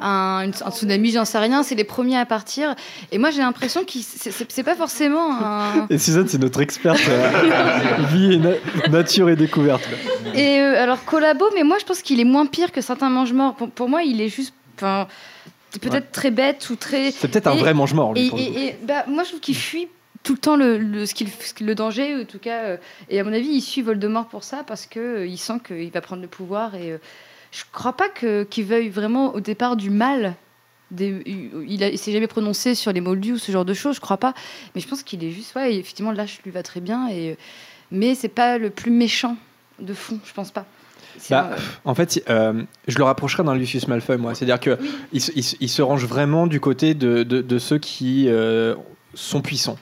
un, 0.00 0.44
une- 0.46 0.52
un 0.64 0.70
tsunami, 0.70 1.10
j'en 1.12 1.26
sais 1.26 1.38
rien, 1.38 1.62
c'est 1.62 1.74
les 1.74 1.84
premiers 1.84 2.16
à 2.16 2.24
partir. 2.24 2.74
Et 3.12 3.18
moi, 3.18 3.30
j'ai 3.30 3.42
l'impression 3.42 3.82
que 3.84 3.90
c'est 3.92 4.62
pas 4.64 4.74
forcément 4.76 5.30
un... 5.30 5.86
Et 5.90 5.98
Suzanne, 5.98 6.28
c'est 6.28 6.38
notre 6.38 6.60
experte 6.62 7.00
euh, 7.08 7.96
vie 8.12 8.32
et 8.34 8.38
na- 8.38 8.88
nature 8.88 9.28
et 9.28 9.36
découverte. 9.36 9.86
Et 10.34 10.58
euh, 10.60 10.82
alors 10.82 11.04
collabo, 11.04 11.44
mais 11.54 11.64
moi 11.64 11.76
je 11.78 11.84
pense 11.84 12.00
qu'il 12.00 12.18
est 12.18 12.24
moins 12.24 12.46
pire 12.46 12.72
que 12.72 12.80
certains 12.80 13.10
mange-morts. 13.10 13.54
Pour, 13.56 13.70
pour 13.70 13.88
moi, 13.90 14.02
il 14.04 14.20
est 14.22 14.28
juste, 14.28 14.54
enfin, 14.78 15.06
peut-être 15.78 15.94
Ouais. 15.94 16.10
très 16.12 16.30
bête 16.30 16.68
ou 16.70 16.76
très. 16.76 17.10
C'est 17.12 17.28
peut-être 17.28 17.46
un 17.46 17.54
vrai 17.54 17.74
mange-mort, 17.74 18.14
Et, 18.16 18.76
bah, 18.82 19.04
moi, 19.06 19.22
je 19.22 19.28
trouve 19.28 19.40
qu'il 19.40 19.56
fuit 19.56 19.88
tout 20.22 20.32
le 20.34 20.38
temps 20.38 20.56
le, 20.56 20.76
le, 20.78 21.06
ce 21.06 21.14
le 21.64 21.74
danger, 21.74 22.16
en 22.20 22.24
tout 22.24 22.38
cas. 22.38 22.64
euh, 22.64 22.76
et 23.08 23.20
à 23.20 23.24
mon 23.24 23.32
avis, 23.32 23.48
il 23.48 23.60
suit 23.62 23.82
Voldemort 23.82 24.26
pour 24.26 24.44
ça 24.44 24.64
parce 24.66 24.86
que 24.86 25.00
euh, 25.00 25.26
il 25.26 25.38
sent 25.38 25.60
qu'il 25.66 25.90
va 25.90 26.00
prendre 26.00 26.20
le 26.22 26.28
pouvoir. 26.28 26.74
Et 26.74 26.92
euh, 26.92 26.98
je 27.52 27.62
crois 27.72 27.92
pas 27.94 28.08
que 28.08 28.42
qu'il 28.44 28.64
veuille 28.64 28.88
vraiment 28.88 29.34
au 29.34 29.40
départ 29.40 29.76
du 29.76 29.90
mal. 29.90 30.34
Des, 30.90 31.22
il 31.24 31.80
il, 31.82 31.98
s'est 31.98 32.10
jamais 32.12 32.26
prononcé 32.26 32.74
sur 32.74 32.92
les 32.92 33.00
moldus 33.00 33.34
ou 33.34 33.38
ce 33.38 33.52
genre 33.52 33.64
de 33.64 33.74
choses, 33.74 33.94
je 33.96 34.00
crois 34.00 34.16
pas. 34.16 34.34
Mais 34.74 34.80
je 34.80 34.88
pense 34.88 35.04
qu'il 35.04 35.22
est 35.24 35.30
juste, 35.30 35.54
ouais, 35.54 35.76
effectivement, 35.76 36.10
lâche 36.10 36.40
lui 36.44 36.50
va 36.50 36.64
très 36.64 36.80
bien. 36.80 37.08
Et, 37.08 37.30
euh, 37.30 37.34
mais 37.92 38.14
c'est 38.16 38.28
pas 38.28 38.58
le 38.58 38.70
plus 38.70 38.90
méchant 38.90 39.36
de 39.78 39.94
fond, 39.94 40.18
je 40.24 40.32
pense 40.32 40.50
pas. 40.50 40.66
Bah, 41.28 41.50
en 41.84 41.94
fait, 41.94 42.22
euh, 42.30 42.62
je 42.88 42.96
le 42.98 43.04
rapprocherais 43.04 43.42
d'un 43.44 43.54
Lucius 43.54 43.86
Malfoy, 43.88 44.16
moi. 44.16 44.34
C'est-à-dire 44.34 44.60
que 44.60 44.78
il, 45.12 45.20
se- 45.20 45.32
il 45.34 45.42
se- 45.44 45.56
il 45.60 45.68
se 45.68 45.82
range 45.82 46.04
vraiment 46.06 46.46
du 46.46 46.60
côté 46.60 46.94
de, 46.94 47.22
de- 47.22 47.42
de 47.42 47.58
ceux 47.58 47.78
qui 47.78 48.26
euh, 48.28 48.74
sont 49.14 49.40
puissants. 49.42 49.78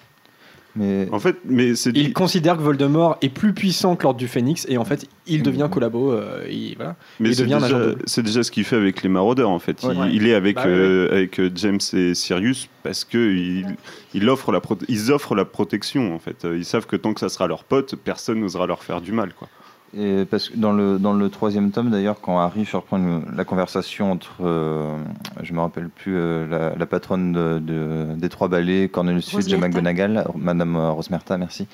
Mais 0.76 1.08
en 1.10 1.18
fait, 1.18 1.36
mais 1.44 1.74
c'est 1.74 1.90
il 1.96 2.12
considère 2.12 2.56
que 2.56 2.62
Voldemort 2.62 3.16
est 3.20 3.30
plus 3.30 3.52
puissant 3.52 3.96
que 3.96 4.04
l'ordre 4.04 4.18
du 4.20 4.28
Phénix 4.28 4.64
et 4.68 4.78
en 4.78 4.84
fait, 4.84 5.06
il 5.26 5.42
devient 5.42 5.66
collabo. 5.70 6.12
euh, 6.12 6.46
il, 6.48 6.76
voilà. 6.76 6.94
Mais 7.18 7.30
il 7.30 7.34
c'est 7.34 7.42
devient 7.44 7.58
déjà, 7.60 7.78
double. 7.80 8.02
c'est 8.04 8.22
déjà 8.22 8.42
ce 8.44 8.50
qu'il 8.52 8.62
fait 8.64 8.76
avec 8.76 9.02
les 9.02 9.08
maraudeurs 9.08 9.50
en 9.50 9.58
fait. 9.58 9.82
Il, 9.82 9.88
Ouais. 9.88 10.10
il 10.12 10.26
est 10.28 10.34
avec, 10.34 10.54
Bah 10.56 10.62
avec 10.64 11.40
James 11.56 11.80
et 11.94 12.14
Sirius 12.14 12.68
parce 12.84 13.04
que 13.04 13.18
il, 13.18 13.66
il 14.14 14.28
offre 14.28 14.52
la 14.52 14.60
prote- 14.60 14.84
ils 14.88 15.10
offrent 15.10 15.34
la 15.34 15.46
protection 15.46 16.14
en 16.14 16.18
fait. 16.20 16.44
Ils 16.44 16.66
savent 16.66 16.86
que 16.86 16.96
tant 16.96 17.12
que 17.12 17.20
ça 17.20 17.28
sera 17.30 17.48
leur 17.48 17.64
pote, 17.64 17.96
personne 17.96 18.38
n'osera 18.38 18.66
leur 18.68 18.84
faire 18.84 19.00
du 19.00 19.10
mal 19.10 19.32
quoi. 19.36 19.48
Et 19.96 20.26
parce 20.26 20.50
que 20.50 20.56
dans 20.58 20.72
le, 20.72 20.98
dans 20.98 21.14
le 21.14 21.30
troisième 21.30 21.70
tome, 21.70 21.88
d'ailleurs, 21.90 22.20
quand 22.20 22.38
Harry 22.38 22.66
surprend 22.66 23.22
la 23.34 23.44
conversation 23.44 24.12
entre, 24.12 24.36
euh, 24.42 24.96
je 25.42 25.52
me 25.54 25.60
rappelle 25.60 25.88
plus, 25.88 26.14
euh, 26.14 26.46
la, 26.46 26.76
la 26.76 26.86
patronne 26.86 27.32
de, 27.32 27.58
de- 27.58 28.06
des 28.16 28.28
trois 28.28 28.48
ballets, 28.48 28.88
Cornelius 28.88 29.30
Fudge 29.30 29.50
et. 29.52 29.56
McGonagall, 29.56 30.26
Madame 30.36 30.76
euh, 30.76 30.90
Rosmerta, 30.90 31.38
merci. 31.38 31.66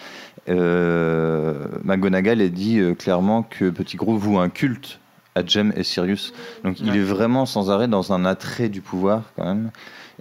Euh, 0.48 1.66
McGonagall 1.82 2.40
a 2.40 2.48
dit 2.48 2.78
euh, 2.78 2.94
clairement 2.94 3.42
que 3.42 3.70
Petit 3.70 3.96
Gros 3.96 4.16
voue 4.16 4.38
un 4.38 4.48
culte 4.48 5.00
à 5.34 5.44
Jem 5.44 5.72
et 5.76 5.82
Sirius. 5.82 6.32
Donc 6.62 6.78
il 6.80 6.94
est 6.96 7.02
vraiment 7.02 7.46
sans 7.46 7.70
arrêt 7.70 7.88
dans 7.88 8.12
un 8.12 8.24
attrait 8.24 8.68
du 8.68 8.80
pouvoir 8.80 9.22
quand 9.36 9.44
même. 9.44 9.70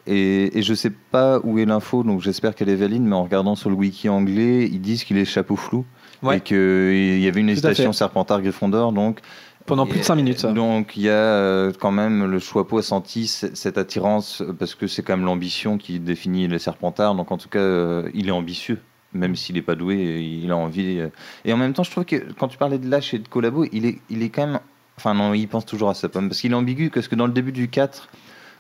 Et, 0.08 0.58
et 0.58 0.64
je 0.64 0.74
sais 0.74 0.90
pas 0.90 1.40
où 1.44 1.60
est 1.60 1.66
l'info, 1.66 2.04
donc 2.04 2.22
j'espère 2.22 2.56
qu'elle 2.56 2.70
est 2.70 2.76
valide, 2.76 3.04
mais 3.04 3.16
en 3.16 3.24
regardant 3.24 3.56
sur 3.56 3.70
le 3.70 3.76
wiki 3.76 4.10
anglais, 4.10 4.68
ils 4.72 4.82
disent 4.82 5.04
qu'il 5.04 5.18
est 5.18 5.26
chapeau 5.26 5.56
flou. 5.56 5.86
Ouais. 6.24 6.38
Et 6.38 6.42
qu'il 6.42 7.20
y 7.20 7.28
avait 7.28 7.42
une 7.42 7.50
hésitation. 7.50 7.92
Serpentard-Gryffondor, 7.94 8.92
donc. 8.94 9.20
Pendant 9.66 9.86
plus 9.86 10.00
de 10.00 10.04
cinq 10.04 10.16
minutes, 10.16 10.40
ça. 10.40 10.52
Donc 10.52 10.98
il 10.98 11.04
y 11.04 11.10
a 11.10 11.14
euh, 11.14 11.72
quand 11.80 11.92
même 11.92 12.26
le 12.30 12.40
Choixpeau 12.40 12.80
a 12.80 12.84
senti 12.84 13.28
cette 13.28 13.78
attirance 13.78 14.44
parce 14.60 14.76
que 14.76 14.88
c'est 14.88 15.04
quand 15.04 15.16
même 15.16 15.26
l'ambition 15.26 15.78
qui 15.78 16.00
définit 16.00 16.48
les 16.50 16.60
Serpentards. 16.60 17.16
Donc 17.16 17.32
en 17.32 17.38
tout 17.38 17.48
cas, 17.48 17.60
euh, 17.60 18.10
il 18.14 18.28
est 18.28 18.32
ambitieux, 18.32 18.80
même 19.14 19.38
s'il 19.38 19.56
n'est 19.56 19.62
pas 19.62 19.76
doué, 19.76 20.20
il 20.44 20.52
a 20.52 20.58
envie. 20.58 21.00
euh. 21.00 21.08
Et 21.46 21.54
en 21.54 21.58
même 21.58 21.72
temps, 21.72 21.84
je 21.84 21.92
trouve 21.92 22.04
que 22.04 22.18
quand 22.38 22.50
tu 22.50 22.58
parlais 22.58 22.78
de 22.78 22.90
lâche 22.90 23.14
et 23.14 23.20
de 23.20 23.28
collabo, 23.28 23.66
il 23.72 23.86
est, 23.86 24.00
il 24.10 24.22
est 24.22 24.30
quand 24.30 24.48
même. 24.48 24.60
Enfin 24.98 25.14
non, 25.14 25.34
il 25.34 25.48
pense 25.48 25.66
toujours 25.66 25.90
à 25.90 25.94
sa 25.94 26.10
pomme 26.10 26.28
parce 26.28 26.42
qu'il 26.42 26.52
est 26.52 26.56
ambigu 26.56 26.90
parce 26.90 27.08
que 27.08 27.16
dans 27.16 27.26
le 27.28 27.34
début 27.34 27.54
du 27.54 27.70
4 27.70 28.10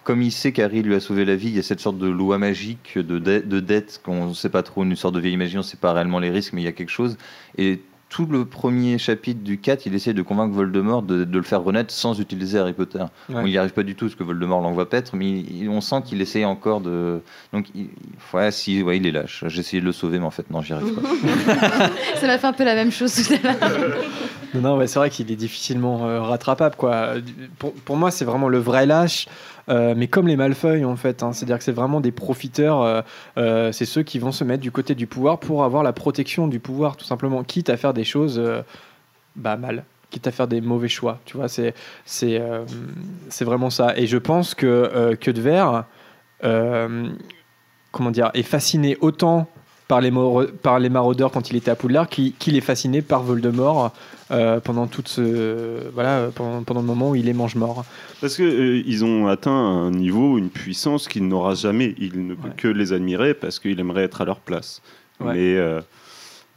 comme 0.03 0.21
il 0.21 0.31
sait 0.31 0.51
qu'Harry 0.51 0.81
lui 0.81 0.95
a 0.95 0.99
sauvé 0.99 1.25
la 1.25 1.35
vie, 1.35 1.47
il 1.49 1.55
y 1.55 1.59
a 1.59 1.63
cette 1.63 1.79
sorte 1.79 1.97
de 1.97 2.07
loi 2.07 2.37
magique 2.37 2.97
de, 2.97 3.19
de, 3.19 3.39
de 3.39 3.59
dette 3.59 4.01
qu'on 4.03 4.27
ne 4.27 4.33
sait 4.33 4.49
pas 4.49 4.63
trop, 4.63 4.83
une 4.83 4.95
sorte 4.95 5.15
de 5.15 5.19
vieille 5.19 5.37
magie, 5.37 5.55
on 5.57 5.59
ne 5.59 5.63
sait 5.63 5.77
pas 5.77 5.93
réellement 5.93 6.19
les 6.19 6.29
risques, 6.29 6.53
mais 6.53 6.61
il 6.61 6.65
y 6.65 6.69
a 6.69 6.71
quelque 6.73 6.89
chose. 6.91 7.17
Et 7.57 7.81
tout 8.09 8.27
le 8.27 8.45
premier 8.45 8.99
chapitre 8.99 9.41
du 9.41 9.57
4, 9.57 9.87
il 9.87 9.95
essaie 9.95 10.13
de 10.13 10.21
convaincre 10.21 10.53
Voldemort 10.53 11.01
de, 11.01 11.23
de 11.23 11.37
le 11.37 11.43
faire 11.43 11.63
renaître 11.63 11.91
sans 11.91 12.19
utiliser 12.19 12.59
Harry 12.59 12.73
Potter. 12.73 12.99
Ouais. 12.99 13.07
Bon, 13.35 13.41
il 13.47 13.49
n'y 13.49 13.57
arrive 13.57 13.71
pas 13.73 13.81
du 13.81 13.95
tout, 13.95 14.05
parce 14.05 14.13
que 14.13 14.23
Voldemort 14.23 14.61
l'envoie 14.61 14.87
paître, 14.87 15.15
mais 15.15 15.31
il- 15.31 15.67
on 15.67 15.81
sent 15.81 16.03
qu'il 16.05 16.21
essaye 16.21 16.45
encore 16.45 16.79
de... 16.81 17.21
Donc, 17.53 17.69
il, 17.73 17.81
il- 17.85 17.89
ouais, 18.37 18.51
si, 18.51 18.83
ouais, 18.83 18.97
il 18.97 19.07
est 19.07 19.11
lâche. 19.11 19.43
J'ai 19.47 19.61
essayé 19.61 19.81
de 19.81 19.85
le 19.87 19.91
sauver, 19.93 20.19
mais 20.19 20.25
en 20.25 20.31
fait, 20.31 20.47
non, 20.51 20.61
j'y 20.61 20.73
arrive 20.73 20.93
pas. 20.93 21.01
Ça 22.19 22.27
m'a 22.27 22.37
fait 22.37 22.45
un 22.47 22.53
peu 22.53 22.63
la 22.63 22.75
même 22.75 22.91
chose 22.91 23.15
tout 23.15 23.33
à 23.33 23.51
l'heure. 23.53 23.95
Non, 24.53 24.61
non, 24.61 24.77
ouais, 24.77 24.85
c'est 24.85 24.99
vrai 24.99 25.09
qu'il 25.09 25.31
est 25.31 25.35
difficilement 25.35 26.05
euh, 26.05 26.21
rattrapable. 26.21 26.75
Quoi. 26.75 27.15
Pour, 27.57 27.73
pour 27.73 27.97
moi, 27.97 28.11
c'est 28.11 28.25
vraiment 28.25 28.47
le 28.49 28.59
vrai 28.59 28.85
lâche, 28.85 29.27
euh, 29.69 29.93
mais 29.95 30.07
comme 30.07 30.27
les 30.27 30.35
Malfeuilles, 30.35 30.85
en 30.85 30.95
fait. 30.95 31.23
hein. 31.23 31.33
C'est-à-dire 31.33 31.57
que 31.57 31.63
c'est 31.63 31.71
vraiment 31.71 32.01
des 32.01 32.11
profiteurs. 32.11 32.81
euh, 32.81 33.01
euh, 33.37 33.71
c'est 33.71 33.85
ceux 33.85 34.03
qui 34.03 34.19
vont 34.19 34.31
se 34.31 34.43
mettre 34.43 34.61
du 34.61 34.71
côté 34.71 34.95
du 34.95 35.07
pouvoir 35.07 35.39
pour 35.39 35.63
avoir 35.63 35.83
la 35.83 35.93
protection 35.93 36.47
du 36.47 36.59
pouvoir, 36.59 36.97
tout 36.97 37.05
simplement. 37.05 37.43
Quitte 37.43 37.69
à 37.69 37.77
faire 37.77 37.93
des 37.93 38.03
choses 38.03 38.41
bah, 39.35 39.57
mal. 39.57 39.85
Quitte 40.09 40.27
à 40.27 40.31
faire 40.31 40.47
des 40.47 40.61
mauvais 40.61 40.89
choix. 40.89 41.19
Tu 41.25 41.37
vois, 41.37 41.47
c'est, 41.47 41.73
c'est, 42.05 42.41
c'est 43.29 43.45
vraiment 43.45 43.69
ça. 43.69 43.97
Et 43.97 44.05
je 44.07 44.17
pense 44.17 44.53
que 44.53 45.15
que 45.19 45.31
de 45.31 45.41
verre, 45.41 45.85
comment 47.91 48.11
dire, 48.11 48.31
est 48.33 48.43
fasciné 48.43 48.97
autant 49.01 49.47
par 49.87 50.01
les, 50.01 50.11
par 50.61 50.79
les 50.79 50.89
maraudeurs 50.89 51.31
quand 51.31 51.49
il 51.49 51.55
était 51.57 51.71
à 51.71 51.75
Poudlard 51.75 52.07
qu'il 52.09 52.33
qu'il 52.33 52.55
est 52.55 52.61
fasciné 52.61 53.01
par 53.01 53.23
Voldemort 53.23 53.93
euh, 54.31 54.59
pendant 54.59 54.87
toute 54.87 55.07
ce 55.09 55.89
voilà 55.93 56.29
pendant, 56.33 56.63
pendant 56.63 56.81
le 56.81 56.87
moment 56.87 57.09
où 57.11 57.15
il 57.15 57.27
est 57.29 57.33
mange-mort. 57.33 57.85
Parce 58.21 58.35
que 58.37 58.43
euh, 58.43 58.81
ils 58.85 59.03
ont 59.03 59.27
atteint 59.27 59.51
un 59.51 59.91
niveau, 59.91 60.37
une 60.37 60.49
puissance 60.49 61.07
qu'il 61.07 61.27
n'aura 61.27 61.53
jamais. 61.55 61.95
Il 61.97 62.27
ne 62.27 62.33
peut 62.33 62.49
que 62.55 62.67
les 62.67 62.93
admirer 62.93 63.33
parce 63.33 63.59
qu'il 63.59 63.79
aimerait 63.79 64.03
être 64.03 64.21
à 64.21 64.25
leur 64.25 64.39
place. 64.39 64.81
Ouais. 65.19 65.33
Mais 65.33 65.55
euh, 65.57 65.81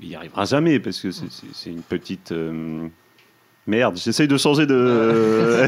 il 0.00 0.08
n'y 0.08 0.14
arrivera 0.14 0.44
jamais 0.44 0.78
parce 0.78 1.00
que 1.00 1.10
c'est- 1.10 1.70
une 1.70 1.82
petite 1.82 2.30
euh, 2.32 2.86
merde. 3.66 3.96
J'essaye 3.96 4.28
de 4.28 4.36
changer 4.36 4.66
de. 4.66 5.66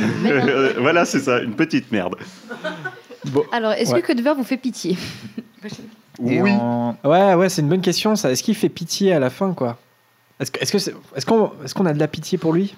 voilà, 0.80 1.04
c'est 1.04 1.20
ça, 1.20 1.40
une 1.40 1.54
petite 1.54 1.90
merde. 1.90 2.14
Alors, 3.52 3.72
est-ce 3.72 3.92
Ouais. 3.92 4.00
que 4.00 4.06
Code 4.06 4.20
Vert 4.20 4.34
vous 4.36 4.44
fait 4.44 4.56
pitié? 4.56 4.96
oui. 6.18 6.40
Ouais 7.04 7.34
ouais 7.34 7.48
c'est 7.48 7.62
une 7.62 7.68
bonne 7.68 7.80
question 7.80 8.16
ça. 8.16 8.30
Est-ce 8.30 8.42
qu'il 8.42 8.54
fait 8.54 8.68
pitié 8.68 9.12
à 9.12 9.18
la 9.20 9.30
fin 9.30 9.52
quoi? 9.52 9.78
Est-ce 10.40 10.50
que 10.50 10.60
est-ce 10.60 10.72
que 10.72 10.78
c'est- 10.78 10.94
est-ce 11.16 11.26
qu'on 11.26 11.50
est-ce 11.64 11.74
qu'on 11.74 11.86
a 11.86 11.92
de 11.92 11.98
la 11.98 12.08
pitié 12.08 12.38
pour 12.38 12.52
lui? 12.52 12.74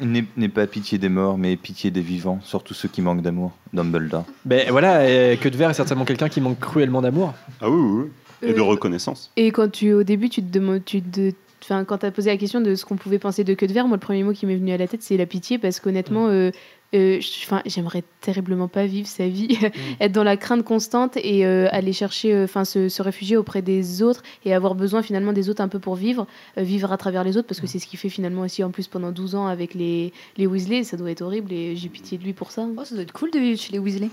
N'est 0.00 0.24
n'est 0.36 0.48
pas 0.48 0.66
pitié 0.66 0.96
des 0.98 1.08
morts, 1.08 1.36
mais 1.38 1.56
pitié 1.56 1.90
des 1.90 2.00
vivants, 2.02 2.38
surtout 2.44 2.72
ceux 2.74 2.88
qui 2.88 3.02
manquent 3.02 3.22
d'amour. 3.22 3.50
Dumbledore. 3.72 4.24
Ben 4.44 4.70
voilà 4.70 5.00
que 5.36 5.48
de 5.48 5.56
verre 5.56 5.70
est 5.70 5.74
certainement 5.74 6.04
quelqu'un 6.04 6.28
qui 6.28 6.40
manque 6.40 6.60
cruellement 6.60 7.02
d'amour. 7.02 7.34
Ah 7.60 7.68
oui, 7.68 7.80
oui, 7.80 8.02
oui. 8.04 8.48
Et 8.50 8.52
de 8.52 8.60
Euh, 8.60 8.62
reconnaissance. 8.62 9.32
Et 9.36 9.50
quand 9.50 9.68
tu, 9.72 9.92
au 9.92 10.04
début, 10.04 10.28
tu 10.28 10.40
te 10.42 10.52
demandes, 10.52 10.84
tu 10.84 11.02
te- 11.02 11.32
enfin, 11.64 11.82
quand 11.84 11.98
tu 11.98 12.06
as 12.06 12.12
posé 12.12 12.30
la 12.30 12.36
question 12.36 12.60
de 12.60 12.76
ce 12.76 12.84
qu'on 12.84 12.94
pouvait 12.94 13.18
penser 13.18 13.42
de 13.42 13.52
Queue 13.54 13.66
de 13.66 13.72
Verre, 13.72 13.88
moi, 13.88 13.96
le 13.96 14.00
premier 14.00 14.22
mot 14.22 14.32
qui 14.32 14.46
m'est 14.46 14.54
venu 14.54 14.70
à 14.70 14.76
la 14.76 14.86
tête, 14.86 15.02
c'est 15.02 15.16
la 15.16 15.26
pitié, 15.26 15.58
parce 15.58 15.80
qu'honnêtement, 15.80 16.28
euh, 16.28 16.52
euh, 16.94 17.20
j'aimerais 17.66 18.02
terriblement 18.20 18.68
pas 18.68 18.86
vivre 18.86 19.06
sa 19.06 19.28
vie, 19.28 19.58
être 20.00 20.12
dans 20.12 20.24
la 20.24 20.36
crainte 20.36 20.64
constante 20.64 21.16
et 21.16 21.44
euh, 21.44 21.68
aller 21.70 21.92
chercher, 21.92 22.32
euh, 22.32 22.44
enfin, 22.44 22.64
se, 22.64 22.88
se 22.88 23.02
réfugier 23.02 23.36
auprès 23.36 23.62
des 23.62 24.02
autres 24.02 24.22
et 24.44 24.54
avoir 24.54 24.74
besoin 24.74 25.02
finalement 25.02 25.32
des 25.32 25.50
autres 25.50 25.60
un 25.60 25.68
peu 25.68 25.78
pour 25.78 25.96
vivre, 25.96 26.26
euh, 26.56 26.62
vivre 26.62 26.92
à 26.92 26.96
travers 26.96 27.24
les 27.24 27.36
autres, 27.36 27.46
parce 27.46 27.60
que 27.60 27.66
c'est 27.66 27.78
ce 27.78 27.86
qu'il 27.86 27.98
fait 27.98 28.08
finalement 28.08 28.42
aussi 28.42 28.64
en 28.64 28.70
plus 28.70 28.86
pendant 28.86 29.12
12 29.12 29.34
ans 29.34 29.46
avec 29.46 29.74
les, 29.74 30.12
les 30.36 30.46
Weasley, 30.46 30.84
ça 30.84 30.96
doit 30.96 31.10
être 31.10 31.22
horrible 31.22 31.52
et 31.52 31.76
j'ai 31.76 31.88
pitié 31.88 32.18
de 32.18 32.24
lui 32.24 32.32
pour 32.32 32.50
ça. 32.50 32.66
Oh, 32.76 32.84
ça 32.84 32.94
doit 32.94 33.02
être 33.02 33.12
cool 33.12 33.30
de 33.30 33.38
vivre 33.38 33.60
chez 33.60 33.72
les 33.72 33.78
Weasley. 33.78 34.08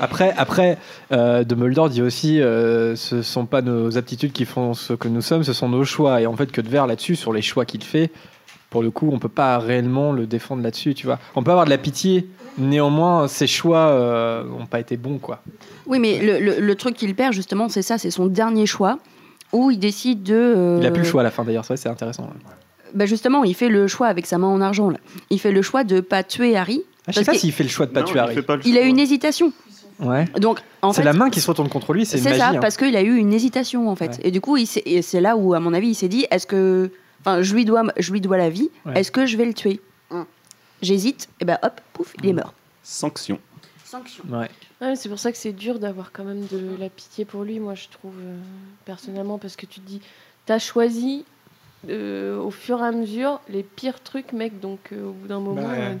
Après, 0.00 0.34
après 0.36 0.78
euh, 1.12 1.44
Dumbledore 1.44 1.88
dit 1.88 2.02
aussi 2.02 2.40
euh, 2.40 2.94
ce 2.96 3.22
sont 3.22 3.46
pas 3.46 3.62
nos 3.62 3.96
aptitudes 3.96 4.32
qui 4.32 4.44
font 4.44 4.74
ce 4.74 4.92
que 4.92 5.08
nous 5.08 5.22
sommes, 5.22 5.44
ce 5.44 5.52
sont 5.52 5.68
nos 5.68 5.84
choix. 5.84 6.20
Et 6.20 6.26
en 6.26 6.36
fait, 6.36 6.52
que 6.52 6.60
de 6.60 6.68
verre 6.68 6.86
là-dessus, 6.86 7.16
sur 7.16 7.32
les 7.32 7.42
choix 7.42 7.64
qu'il 7.64 7.82
fait, 7.82 8.10
pour 8.70 8.82
le 8.82 8.90
coup, 8.90 9.10
on 9.12 9.18
peut 9.18 9.28
pas 9.28 9.58
réellement 9.58 10.12
le 10.12 10.26
défendre 10.26 10.62
là-dessus, 10.62 10.94
tu 10.94 11.06
vois. 11.06 11.18
On 11.36 11.42
peut 11.42 11.50
avoir 11.50 11.64
de 11.64 11.70
la 11.70 11.78
pitié, 11.78 12.28
néanmoins, 12.58 13.28
ses 13.28 13.46
choix 13.46 13.88
euh, 13.88 14.44
n'ont 14.44 14.66
pas 14.66 14.80
été 14.80 14.96
bons, 14.96 15.18
quoi. 15.18 15.42
Oui, 15.86 15.98
mais 15.98 16.18
le, 16.20 16.38
le- 16.38 16.60
le 16.60 16.74
truc 16.74 16.94
qu'il 16.96 17.14
perd, 17.14 17.32
justement, 17.32 17.68
c'est 17.68 17.82
ça, 17.82 17.96
c'est 17.98 18.10
son 18.10 18.26
dernier 18.26 18.66
choix, 18.66 18.98
où 19.52 19.70
il 19.70 19.78
décide 19.78 20.22
de... 20.22 20.34
euh, 20.34 20.78
Il 20.80 20.86
a 20.86 20.90
plus 20.90 21.02
le 21.02 21.08
choix 21.08 21.22
à 21.22 21.24
la 21.24 21.30
fin, 21.30 21.44
d'ailleurs, 21.44 21.64
c'est 21.64 21.86
intéressant. 21.88 22.24
ouais. 22.24 22.28
bah, 22.94 23.06
justement, 23.06 23.44
il 23.44 23.54
fait 23.54 23.68
le 23.70 23.86
choix 23.88 24.08
avec 24.08 24.26
sa 24.26 24.36
main 24.38 24.48
en 24.48 24.60
argent. 24.60 24.90
Là. 24.90 24.98
Il 25.30 25.40
fait 25.40 25.52
le 25.52 25.62
choix 25.62 25.84
de 25.84 26.00
pas 26.00 26.22
tuer 26.22 26.56
Harry. 26.56 26.82
Ah, 27.06 27.12
je 27.12 27.20
sais 27.20 27.24
pas 27.24 27.34
s'il 27.34 27.52
fait 27.52 27.62
le 27.64 27.70
choix 27.70 27.86
de 27.86 27.92
pas 27.92 28.00
Non, 28.00 28.06
tuer 28.06 28.16
il 28.16 28.20
Harry. 28.20 28.34
fait 28.34 28.42
pas 28.42 28.56
le 28.56 28.66
Il 28.66 28.76
a 28.76 28.82
une 28.82 28.98
hésitation. 28.98 29.52
Ouais. 30.00 30.26
Donc, 30.38 30.60
en 30.82 30.92
C'est 30.92 31.00
fait, 31.00 31.06
la 31.06 31.12
main 31.14 31.30
qui 31.30 31.40
se 31.40 31.46
retourne 31.50 31.68
contre 31.70 31.92
lui, 31.94 32.04
c'est 32.04 32.18
une 32.18 32.22
c'est 32.24 32.28
magie. 32.30 32.40
ça, 32.40 32.48
hein. 32.50 32.58
parce 32.60 32.76
qu'il 32.76 32.94
a 32.96 33.02
eu 33.02 33.16
une 33.16 33.32
hésitation 33.32 33.88
en 33.88 33.96
fait. 33.96 34.10
Ouais. 34.12 34.18
Et 34.28 34.30
du 34.30 34.40
coup, 34.42 34.56
il 34.58 34.66
s'est- 34.66 34.82
et 34.86 35.00
c'est 35.02 35.20
là 35.22 35.36
où, 35.36 35.54
à 35.54 35.60
mon 35.60 35.72
avis, 35.74 35.88
il 35.88 35.94
s'est 35.94 36.08
dit 36.08 36.26
est-ce 36.30 36.46
que. 36.46 36.90
Enfin, 37.20 37.42
je 37.42 37.54
lui 37.54 37.64
dois, 37.64 37.82
je 37.98 38.12
lui 38.12 38.20
dois 38.20 38.36
la 38.36 38.50
vie, 38.50 38.70
Ouais. 38.86 39.00
est-ce 39.00 39.10
que 39.10 39.26
je 39.26 39.36
vais 39.36 39.44
le 39.44 39.54
tuer 39.54 39.80
J'hésite, 40.80 41.28
et 41.40 41.44
ben 41.44 41.58
hop, 41.64 41.80
pouf, 41.92 42.14
il 42.22 42.28
est 42.28 42.32
mort. 42.32 42.54
Sanction. 42.84 43.40
Sanction. 43.84 44.22
Ouais. 44.30 44.48
Ouais, 44.80 44.94
c'est 44.94 45.08
pour 45.08 45.18
ça 45.18 45.32
que 45.32 45.38
c'est 45.38 45.52
dur 45.52 45.80
d'avoir 45.80 46.12
quand 46.12 46.22
même 46.22 46.46
de 46.46 46.76
la 46.78 46.88
pitié 46.88 47.24
pour 47.24 47.42
lui, 47.42 47.58
moi 47.58 47.74
je 47.74 47.88
trouve 47.88 48.14
euh, 48.20 48.36
personnellement, 48.84 49.38
parce 49.38 49.56
que 49.56 49.66
tu 49.66 49.80
te 49.80 49.86
dis, 49.88 50.00
t'as 50.46 50.60
choisi 50.60 51.24
euh, 51.88 52.38
au 52.38 52.52
fur 52.52 52.78
et 52.80 52.86
à 52.86 52.92
mesure 52.92 53.40
les 53.48 53.64
pires 53.64 54.00
trucs, 54.04 54.32
mec, 54.32 54.60
donc 54.60 54.78
euh, 54.92 55.08
au 55.08 55.12
bout 55.12 55.26
d'un 55.26 55.40
moment, 55.40 55.62
Bah 55.62 55.68
ouais. 55.72 55.98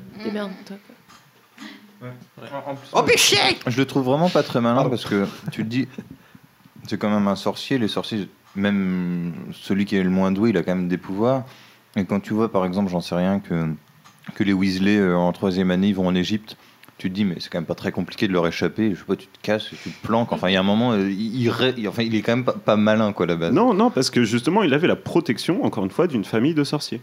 euh. 2.02 2.08
Oh 2.92 3.02
péché 3.02 3.36
Je 3.66 3.76
le 3.76 3.84
trouve 3.86 4.04
vraiment 4.04 4.28
pas 4.30 4.44
très 4.44 4.60
malin 4.60 4.88
parce 4.88 5.04
que 5.04 5.26
tu 5.50 5.64
te 5.64 5.68
dis, 5.68 5.88
c'est 6.86 6.96
quand 6.98 7.10
même 7.10 7.26
un 7.26 7.34
sorcier. 7.36 7.78
Les 7.78 7.88
sorciers, 7.88 8.28
même 8.58 9.32
celui 9.52 9.84
qui 9.84 9.96
est 9.96 10.02
le 10.02 10.10
moins 10.10 10.30
doué, 10.32 10.50
il 10.50 10.56
a 10.56 10.62
quand 10.62 10.74
même 10.74 10.88
des 10.88 10.98
pouvoirs. 10.98 11.44
Et 11.96 12.04
quand 12.04 12.20
tu 12.20 12.34
vois, 12.34 12.50
par 12.52 12.64
exemple, 12.66 12.90
j'en 12.90 13.00
sais 13.00 13.14
rien, 13.14 13.40
que, 13.40 13.66
que 14.34 14.44
les 14.44 14.52
Weasley 14.52 14.98
euh, 14.98 15.16
en 15.16 15.32
troisième 15.32 15.70
année 15.70 15.88
ils 15.88 15.94
vont 15.94 16.06
en 16.06 16.14
Égypte, 16.14 16.56
tu 16.98 17.08
te 17.08 17.14
dis, 17.14 17.24
mais 17.24 17.36
c'est 17.38 17.48
quand 17.48 17.58
même 17.58 17.66
pas 17.66 17.74
très 17.76 17.92
compliqué 17.92 18.26
de 18.28 18.32
leur 18.32 18.46
échapper. 18.46 18.90
Je 18.90 18.96
sais 18.98 19.04
pas, 19.04 19.14
tu 19.16 19.28
te 19.28 19.38
casses, 19.40 19.66
tu 19.82 19.90
te 19.90 20.06
planques. 20.06 20.32
Enfin, 20.32 20.48
il 20.48 20.54
y 20.54 20.56
a 20.56 20.60
un 20.60 20.64
moment, 20.64 20.92
euh, 20.92 21.08
il, 21.08 21.40
il 21.42 21.48
ré- 21.48 21.74
enfin, 21.86 22.02
il 22.02 22.14
est 22.14 22.22
quand 22.22 22.34
même 22.34 22.44
pas, 22.44 22.52
pas 22.54 22.76
malin, 22.76 23.12
quoi, 23.12 23.24
à 23.24 23.28
la 23.28 23.36
base. 23.36 23.52
Non, 23.52 23.72
non, 23.72 23.90
parce 23.90 24.10
que 24.10 24.24
justement, 24.24 24.64
il 24.64 24.74
avait 24.74 24.88
la 24.88 24.96
protection, 24.96 25.64
encore 25.64 25.84
une 25.84 25.90
fois, 25.90 26.08
d'une 26.08 26.24
famille 26.24 26.54
de 26.54 26.64
sorciers. 26.64 27.00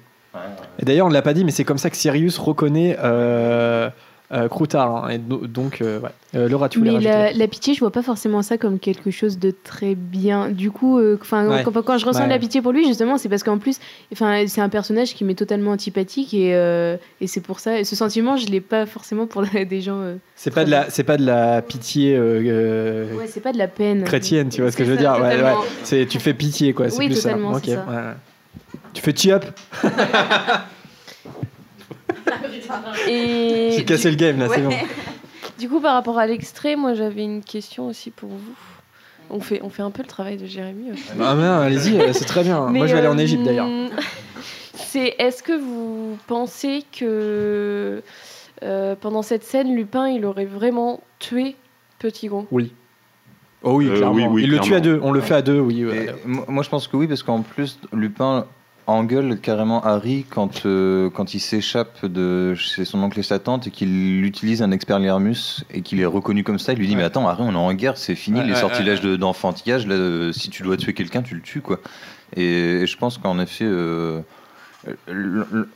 Et 0.80 0.84
d'ailleurs, 0.84 1.06
on 1.06 1.10
ne 1.10 1.14
l'a 1.14 1.22
pas 1.22 1.34
dit, 1.34 1.46
mais 1.46 1.52
c'est 1.52 1.64
comme 1.64 1.78
ça 1.78 1.90
que 1.90 1.96
Sirius 1.96 2.38
reconnaît 2.38 2.98
euh, 3.00 3.90
euh, 4.32 4.48
Croutard. 4.48 5.06
hein. 5.06 5.10
et 5.10 5.18
do- 5.18 5.46
donc, 5.48 5.82
euh, 5.82 6.00
ouais. 6.00 6.10
Euh, 6.36 6.50
Laura, 6.50 6.68
tu 6.68 6.80
voulais 6.80 6.92
Mais 6.94 7.00
la, 7.00 7.32
la 7.32 7.48
pitié, 7.48 7.74
je 7.74 7.80
vois 7.80 7.92
pas 7.92 8.02
forcément 8.02 8.42
ça 8.42 8.58
comme 8.58 8.80
quelque 8.80 9.10
chose 9.12 9.40
de 9.40 9.52
très 9.64 9.96
bien. 9.96 10.50
Du 10.50 10.70
coup, 10.72 10.98
euh, 11.00 11.18
enfin, 11.22 11.48
Ouais. 11.48 11.64
quand, 11.64 11.82
quand 11.84 11.98
je 11.98 12.06
ressens 12.06 12.20
Ouais. 12.20 12.26
de 12.26 12.32
la 12.32 12.40
pitié 12.40 12.62
pour 12.62 12.72
lui, 12.72 12.86
justement, 12.88 13.18
c'est 13.18 13.30
parce 13.30 13.44
qu'en 13.44 13.58
plus, 13.58 13.78
enfin, 14.12 14.44
c'est 14.48 14.60
un 14.62 14.70
personnage 14.70 15.14
qui 15.14 15.24
m'est 15.24 15.36
totalement 15.36 15.72
antipathique 15.72 16.34
et, 16.34 16.56
euh, 16.56 16.98
et 17.22 17.28
c'est 17.28 17.40
pour 17.42 17.60
ça. 17.60 17.80
Et 17.80 17.84
ce 17.84 17.96
sentiment, 17.96 18.36
je 18.36 18.48
l'ai 18.48 18.62
pas 18.62 18.86
forcément 18.86 19.28
pour 19.28 19.44
des 19.70 19.82
gens. 19.82 20.00
euh, 20.02 20.16
C'est 20.36 20.54
pas 20.54 20.66
de 20.66 20.72
la, 20.72 20.90
c'est 20.90 21.04
pas 21.04 21.18
de 21.18 21.26
la 21.26 21.62
pitié 21.62 22.20
Ouais, 22.20 23.28
c'est 23.28 23.42
pas 23.42 23.54
de 23.54 23.58
la 23.58 23.68
peine. 23.68 24.04
chrétienne, 24.04 24.50
tu 24.50 24.62
vois 24.62 24.72
ce 24.72 24.78
que 24.78 24.84
je 24.86 24.92
veux 24.92 24.98
dire. 24.98 25.16
C'est, 25.84 26.06
tu 26.08 26.20
fais 26.20 26.34
pitié, 26.34 26.74
quoi. 26.74 26.90
C'est 26.90 26.98
Oui, 27.00 27.06
plus 27.08 27.16
totalement, 27.22 27.54
ça. 27.54 27.62
c'est 27.64 27.72
Ok, 27.78 27.78
ça. 27.86 27.92
ouais, 27.92 27.98
ouais. 27.98 28.14
Tu 28.94 29.02
fais 29.02 29.14
chi-up 29.16 29.46
Et 33.08 33.72
J'ai 33.76 33.86
cassé 33.86 34.10
le 34.10 34.16
game 34.18 34.40
là, 34.40 34.48
c'est 34.54 34.62
bon. 34.62 34.70
Du 35.58 35.70
coup, 35.70 35.80
par 35.80 35.94
rapport 35.94 36.18
à 36.20 36.28
l'extrait, 36.28 36.76
moi 36.76 36.96
j'avais 36.96 37.24
une 37.24 37.42
question 37.42 37.88
aussi 37.88 38.12
pour 38.12 38.30
vous. 38.30 38.56
On 39.30 39.40
fait, 39.40 39.62
on 39.64 39.70
fait 39.70 39.84
un 39.84 39.90
peu 39.92 40.02
le 40.02 40.08
travail 40.08 40.36
de 40.38 40.46
Jérémy. 40.46 40.92
aussi. 40.92 41.04
Ah, 41.20 41.34
mais 41.34 41.44
non, 41.44 41.60
allez-y, 41.62 42.00
euh, 42.00 42.12
c'est 42.14 42.26
très 42.26 42.44
bien. 42.44 42.68
Mais, 42.70 42.80
Moi, 42.80 42.88
je 42.88 42.92
vais 42.94 43.00
aller 43.00 43.08
en 43.08 43.18
euh, 43.18 43.22
Égypte 43.22 43.44
d'ailleurs. 43.44 43.68
C'est 44.76 45.16
est-ce 45.18 45.42
que 45.44 45.54
vous 45.54 46.18
pensez 46.28 46.84
que 46.98 48.02
euh, 48.64 48.96
pendant 49.00 49.22
cette 49.22 49.44
scène, 49.44 49.74
Lupin 49.76 50.08
il 50.10 50.26
aurait 50.26 50.46
vraiment 50.46 51.02
tué 51.20 51.56
Petit 52.00 52.28
Gon? 52.28 52.46
Oui. 52.52 52.74
Oh 53.64 53.74
oui, 53.78 53.88
Euh, 53.90 53.96
clairement. 53.96 54.16
oui, 54.16 54.26
oui, 54.30 54.44
Il 54.44 54.52
le 54.52 54.60
tue 54.60 54.76
à 54.76 54.80
deux. 54.82 55.00
On 55.04 55.12
le 55.12 55.22
fait 55.22 55.34
à 55.36 55.42
deux, 55.42 55.60
oui. 55.60 55.86
ouais. 55.86 56.14
Moi, 56.26 56.64
je 56.64 56.70
pense 56.70 56.88
que 56.88 56.98
oui, 56.98 57.08
parce 57.08 57.24
qu'en 57.24 57.42
plus, 57.42 57.80
Lupin 57.94 58.46
engueule 58.88 59.40
carrément 59.40 59.84
Harry 59.84 60.26
quand, 60.30 60.66
euh, 60.66 61.10
quand 61.10 61.34
il 61.34 61.40
s'échappe 61.40 62.06
de 62.06 62.54
chez 62.56 62.86
son 62.86 63.02
oncle 63.02 63.20
et 63.20 63.24
sa 63.24 63.40
tante 63.40 63.68
et 63.68 63.72
qu'il 63.72 64.24
utilise 64.24 64.62
un 64.62 64.72
expert 64.72 65.00
Lirmus 65.00 65.64
et 65.74 65.82
qu'il 65.82 66.00
est 66.00 66.06
reconnu 66.06 66.44
comme 66.44 66.60
ça. 66.60 66.74
Il 66.74 66.80
lui 66.80 66.88
dit 66.88 66.96
Mais 66.96 67.04
attends, 67.04 67.28
Harry, 67.28 67.44
on 67.46 67.54
est 67.54 67.56
en 67.56 67.74
guerre, 67.74 67.98
c'est 67.98 68.16
fini, 68.16 68.40
Ouais, 68.40 68.46
les 68.46 68.54
ouais, 68.54 68.60
sortilèges 68.60 69.02
de- 69.02 69.16
d'enfantillage. 69.16 69.88
là, 69.88 69.96
euh, 69.96 70.32
si 70.34 70.50
tu 70.50 70.62
dois 70.64 70.78
tuer 70.78 70.94
quelqu'un, 70.94 71.22
tu 71.22 71.36
le 71.36 71.42
tues, 71.42 71.62
quoi. 71.62 71.80
Et, 72.36 72.44
et 72.82 72.88
je 72.88 72.98
pense 72.98 73.18
qu'en 73.18 73.40
effet. 73.40 73.66
euh, 73.66 74.22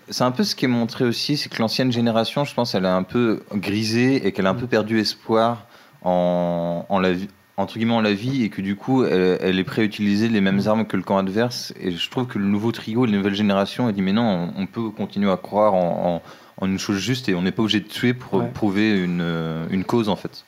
c'est 0.10 0.24
un 0.24 0.32
peu 0.32 0.44
ce 0.44 0.54
qui 0.56 0.66
est 0.66 0.70
montré 0.70 1.04
aussi, 1.06 1.36
c'est 1.36 1.50
que 1.50 1.60
l'ancienne 1.60 1.92
génération, 1.92 2.46
je 2.46 2.54
pense, 2.54 2.76
elle 2.76 2.86
a 2.86 2.96
un 2.96 3.02
peu 3.04 3.42
grisé 3.56 4.28
et 4.28 4.32
qu'elle 4.32 4.46
a 4.46 4.52
un 4.52 4.56
peu 4.56 4.68
perdu 4.68 5.00
espoir 5.00 5.66
en, 6.04 6.86
en 6.90 7.00
la 7.00 7.14
vie 7.14 7.28
entre 7.60 7.78
guillemets 7.78 8.02
la 8.02 8.14
vie 8.14 8.44
et 8.44 8.50
que 8.50 8.62
du 8.62 8.76
coup 8.76 9.04
elle, 9.04 9.38
elle 9.42 9.60
est 9.60 9.64
prête 9.64 9.80
à 9.80 9.84
utiliser 9.86 10.30
les 10.30 10.42
mêmes 10.42 10.62
armes 10.66 10.86
que 10.86 10.98
le 10.98 11.04
camp 11.04 11.18
adverse 11.18 11.74
et 11.80 11.92
je 11.92 12.10
trouve 12.10 12.26
que 12.28 12.40
le 12.40 12.46
nouveau 12.46 12.72
trio, 12.72 13.06
la 13.06 13.12
nouvelle 13.12 13.36
génération, 13.36 13.90
elle 13.90 13.96
dit 13.96 14.02
mais 14.02 14.14
non, 14.14 14.52
on, 14.58 14.62
on 14.64 14.66
peut 14.66 14.90
continuer 14.90 15.32
à 15.32 15.38
croire 15.38 15.74
en, 15.74 16.22
en- 16.60 16.64
en 16.64 16.68
une 16.68 16.80
chose 16.80 16.98
juste 16.98 17.30
et 17.30 17.36
on 17.36 17.42
n'est 17.42 17.52
pas 17.54 17.62
obligé 17.62 17.80
de 17.80 17.88
tuer 17.88 18.14
pour 18.14 18.34
Ouais. 18.40 18.50
prouver 18.54 18.98
une, 19.04 19.24
une 19.70 19.84
cause 19.86 20.10
en 20.10 20.16
fait. 20.16 20.44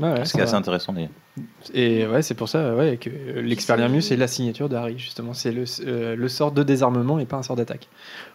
Ouais, 0.00 0.10
ouais, 0.12 0.24
Ce 0.24 0.32
qui 0.32 0.40
est 0.40 0.42
assez 0.42 0.54
intéressant 0.54 0.92
d'ailleurs. 0.92 1.10
Et 1.72 2.06
ouais, 2.06 2.22
c'est 2.22 2.34
pour 2.34 2.48
ça 2.48 2.76
ouais, 2.76 2.96
que 2.96 3.10
euh, 3.10 3.42
l'expert 3.42 3.76
Lirmus 3.76 4.02
est 4.12 4.16
la 4.16 4.28
signature 4.28 4.68
de 4.68 4.76
Harry, 4.76 4.96
justement. 4.98 5.34
C'est 5.34 5.50
le, 5.50 5.64
euh, 5.84 6.14
le 6.14 6.28
sort 6.28 6.52
de 6.52 6.62
désarmement 6.62 7.18
et 7.18 7.24
pas 7.24 7.36
un 7.36 7.42
sort 7.42 7.56
d'attaque. 7.56 7.88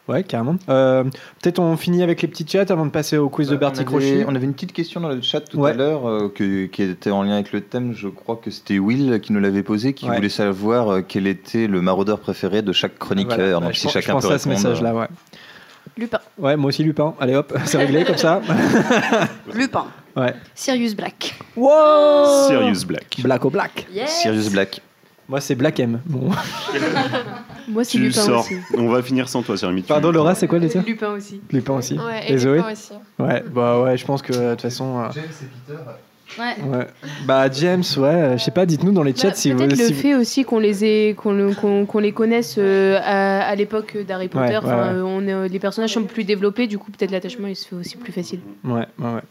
Ouais, 0.09 0.23
carrément. 0.23 0.57
Euh, 0.67 1.05
Peut-être 1.41 1.59
on 1.59 1.77
finit 1.77 2.03
avec 2.03 2.21
les 2.21 2.27
petits 2.27 2.45
chats 2.45 2.65
avant 2.67 2.85
de 2.85 2.91
passer 2.91 3.17
au 3.17 3.29
quiz 3.29 3.47
de 3.47 3.55
Bertie 3.55 3.81
on, 3.81 3.85
Crochet. 3.85 4.11
avait, 4.11 4.25
on 4.27 4.35
avait 4.35 4.45
une 4.45 4.53
petite 4.53 4.73
question 4.73 4.99
dans 4.99 5.07
le 5.07 5.21
chat 5.21 5.39
tout 5.41 5.59
Ouais. 5.59 5.71
à 5.71 5.73
l'heure 5.75 6.09
euh, 6.09 6.27
qui 6.35 6.69
était 6.81 7.11
en 7.11 7.23
lien 7.23 7.35
avec 7.35 7.53
le 7.53 7.61
thème. 7.61 7.93
Je 7.93 8.09
crois 8.09 8.35
que 8.35 8.51
c'était 8.51 8.79
Will 8.79 9.21
qui 9.21 9.31
nous 9.31 9.39
l'avait 9.39 9.63
posé, 9.63 9.93
qui 9.93 10.09
Ouais. 10.09 10.17
voulait 10.17 10.27
savoir 10.27 10.89
euh, 10.91 11.01
quel 11.07 11.25
était 11.27 11.67
le 11.67 11.81
maraudeur 11.81 12.19
préféré 12.19 12.61
de 12.63 12.73
chaque 12.73 12.97
chroniqueur. 12.99 13.37
Voilà. 13.37 13.51
Donc 13.53 13.63
Ouais, 13.67 13.73
je 13.73 13.79
si 13.79 13.85
pense- 13.85 13.93
chacun 13.93 14.07
je 14.07 14.11
pensais 14.13 14.27
peut 14.27 14.33
à 14.33 14.39
ce 14.39 14.49
message-là, 14.49 14.89
euh, 14.91 14.99
ouais. 15.01 15.07
Lupin. 15.97 16.19
Ouais, 16.37 16.57
moi 16.57 16.67
aussi 16.69 16.83
Lupin. 16.83 17.13
Allez 17.19 17.35
hop, 17.35 17.53
c'est 17.65 17.77
réglé 17.77 18.03
comme 18.03 18.17
ça. 18.17 18.41
Lupin. 19.53 19.85
Ouais. 20.15 20.33
Sirius 20.55 20.95
Black. 20.95 21.35
Wow 21.55 22.47
Sirius 22.47 22.83
Black. 22.85 23.17
Black 23.19 23.45
au 23.45 23.49
Black. 23.49 23.87
Sirius 24.07 24.49
Black. 24.49 24.81
Moi, 25.27 25.39
c'est 25.41 25.53
Black 25.55 25.79
M. 25.79 25.99
Bon. 26.07 26.29
Moi, 27.67 27.83
c'est 27.83 27.91
Tu 27.91 27.99
Lupin 27.99 28.21
sors. 28.21 28.39
aussi. 28.45 28.55
On 28.75 28.89
va 28.89 29.03
finir 29.03 29.29
sans 29.29 29.43
toi, 29.43 29.55
Jérémy. 29.55 29.83
Tu- 29.83 29.87
Pardon, 29.87 30.11
Laura, 30.11 30.33
c'est 30.33 30.47
quoi 30.47 30.57
les 30.57 30.69
tiens 30.69 30.83
Lupin 30.85 31.11
aussi. 31.11 31.39
Lupin 31.51 31.73
aussi. 31.75 31.93
Ouais, 31.99 32.23
et 32.27 32.33
et 32.33 32.37
Zoé 32.39 32.57
Lupin 32.57 32.71
aussi. 32.71 32.93
Ouais, 33.19 33.43
bah 33.53 33.79
ouais, 33.81 33.95
je 33.97 34.05
pense 34.05 34.23
que 34.23 34.33
de 34.33 34.49
toute 34.51 34.61
façon. 34.63 34.99
euh, 35.03 35.73
Ouais. 36.39 36.55
ouais. 36.63 36.87
Bah 37.25 37.49
James, 37.51 37.83
ouais, 37.97 38.03
euh, 38.07 38.37
je 38.37 38.43
sais 38.43 38.51
pas, 38.51 38.65
dites-nous 38.67 38.91
dans 38.91 39.01
les 39.03 39.15
chats 39.15 39.29
Bah, 39.29 39.33
si 39.35 39.51
vous. 39.51 39.57
Peut-être 39.57 39.77
le 39.79 39.85
si 39.85 39.93
vous- 39.93 39.99
fait 40.01 40.13
aussi 40.15 40.43
qu'on 40.45 40.59
les 40.59 40.85
ait, 40.85 41.15
qu'on 41.15 41.33
le- 41.33 41.55
qu'on- 41.55 41.87
qu'on 41.87 41.97
les 41.99 42.11
connaisse 42.11 42.55
euh, 42.59 42.99
à, 43.03 43.47
à 43.47 43.55
l'époque 43.55 43.97
d'Harry 44.07 44.27
Potter. 44.27 44.45
Ouais, 44.45 44.51
ouais, 44.51 44.57
Enfin, 44.57 44.93
ouais. 44.93 45.01
on 45.03 45.27
est, 45.27 45.49
les 45.49 45.59
personnages 45.59 45.91
sont 45.93 46.03
plus 46.03 46.23
développés, 46.25 46.67
du 46.67 46.77
coup 46.77 46.91
peut-être 46.91 47.09
l'attachement 47.11 47.47
il 47.47 47.55
se 47.55 47.67
fait 47.67 47.75
aussi 47.75 47.97
plus 47.97 48.11
facile. 48.13 48.41
Ouais, 48.63 48.85
ouais, 48.99 49.13
ouais. 49.13 49.21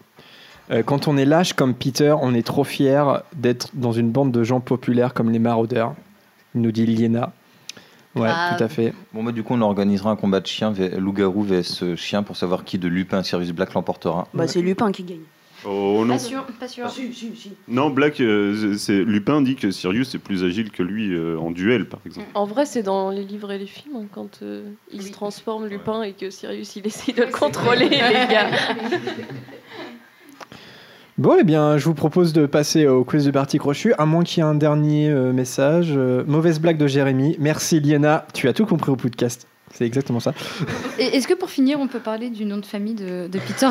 Euh, 0.71 0.83
quand 0.83 1.09
on 1.09 1.17
est 1.17 1.25
lâche 1.25 1.55
comme 1.55 1.75
Peter, 1.75 2.15
on 2.21 2.35
est 2.35 2.47
trop 2.47 2.65
fier 2.65 3.23
d'être 3.35 3.69
dans 3.75 3.93
une 3.93 4.11
bande 4.11 4.33
de 4.33 4.45
gens 4.45 4.61
populaires 4.61 5.15
comme 5.15 5.31
les 5.31 5.39
maraudeurs, 5.39 5.95
nous 6.55 6.73
dit 6.73 6.87
Liena. 6.87 7.33
Ouais, 8.15 8.29
Ah. 8.31 8.55
tout 8.57 8.65
à 8.65 8.69
fait. 8.69 8.93
Bon, 9.13 9.23
bah, 9.23 9.33
du 9.33 9.43
coup, 9.43 9.55
on 9.55 9.61
organisera 9.61 10.11
un 10.11 10.17
combat 10.17 10.41
de 10.41 10.47
chien, 10.47 10.73
loup-garou 10.97 11.43
vs 11.43 11.95
chien 11.97 12.23
pour 12.23 12.37
savoir 12.37 12.65
qui 12.65 12.79
de 12.79 12.89
Lupin 12.89 13.21
et 13.21 13.25
Sirius 13.25 13.53
Black 13.53 13.75
l'emportera. 13.75 14.27
Bah, 14.35 14.49
c'est 14.49 14.61
Lupin 14.63 14.93
qui 14.93 15.05
gagne. 15.05 15.21
Oh 15.65 16.05
non. 16.07 16.15
Pas 16.15 16.19
sûr, 16.21 16.45
pas 16.61 16.69
sûr. 16.69 16.87
Non, 17.67 17.91
Black, 17.91 18.21
euh, 18.21 18.77
c'est 18.77 19.03
Lupin 19.03 19.43
dit 19.43 19.57
que 19.57 19.73
Sirius 19.73 20.15
est 20.15 20.19
plus 20.19 20.45
agile 20.45 20.71
que 20.71 20.85
lui 20.85 21.13
euh, 21.13 21.37
en 21.39 21.51
duel, 21.51 21.89
par 21.89 22.01
exemple. 22.07 22.29
En 22.35 22.45
vrai, 22.47 22.65
c'est 22.65 22.85
dans 22.85 23.11
les 23.11 23.25
livres 23.25 23.51
et 23.51 23.59
les 23.59 23.67
films 23.67 23.97
hein, 23.97 24.07
quand 24.13 24.41
euh, 24.43 24.71
il 24.93 25.03
se 25.03 25.11
transforme 25.11 25.67
Lupin 25.67 26.03
et 26.03 26.13
que 26.13 26.31
Sirius 26.31 26.77
il 26.77 26.87
essaye 26.87 27.13
de 27.15 27.25
le 27.25 27.33
contrôler, 27.33 27.89
les 27.89 27.99
gars. 27.99 28.51
Bon, 31.19 31.37
eh 31.39 31.43
bien, 31.43 31.79
je 31.79 31.85
vous 31.85 31.95
propose 31.95 32.33
de 32.33 32.47
passer 32.47 32.87
au 32.87 33.03
quiz 33.03 33.25
de 33.25 33.33
Bertie 33.33 33.59
Crochu, 33.59 33.93
à 33.99 34.07
moins 34.07 34.23
qu'il 34.23 34.39
y 34.43 34.47
ait 34.47 34.49
un 34.49 34.55
dernier 34.55 35.09
euh, 35.11 35.33
message. 35.33 35.89
Euh, 35.97 36.23
mauvaise 36.29 36.61
blague 36.61 36.77
de 36.79 36.87
Jérémy. 36.87 37.35
Merci, 37.41 37.81
Liena. 37.81 38.25
Tu 38.35 38.47
as 38.47 38.53
tout 38.53 38.67
compris 38.67 38.93
au 38.93 38.97
podcast. 38.97 39.49
C'est 39.75 39.85
exactement 39.85 40.21
ça. 40.21 40.33
Et 40.99 41.17
Est-ce 41.17 41.27
que 41.29 41.35
pour 41.35 41.51
finir, 41.51 41.79
on 41.81 41.89
peut 41.89 41.99
parler 41.99 42.31
du 42.31 42.45
nom 42.45 42.57
de 42.57 42.65
famille 42.65 42.95
de, 42.95 43.27
de 43.27 43.39
Peter 43.39 43.67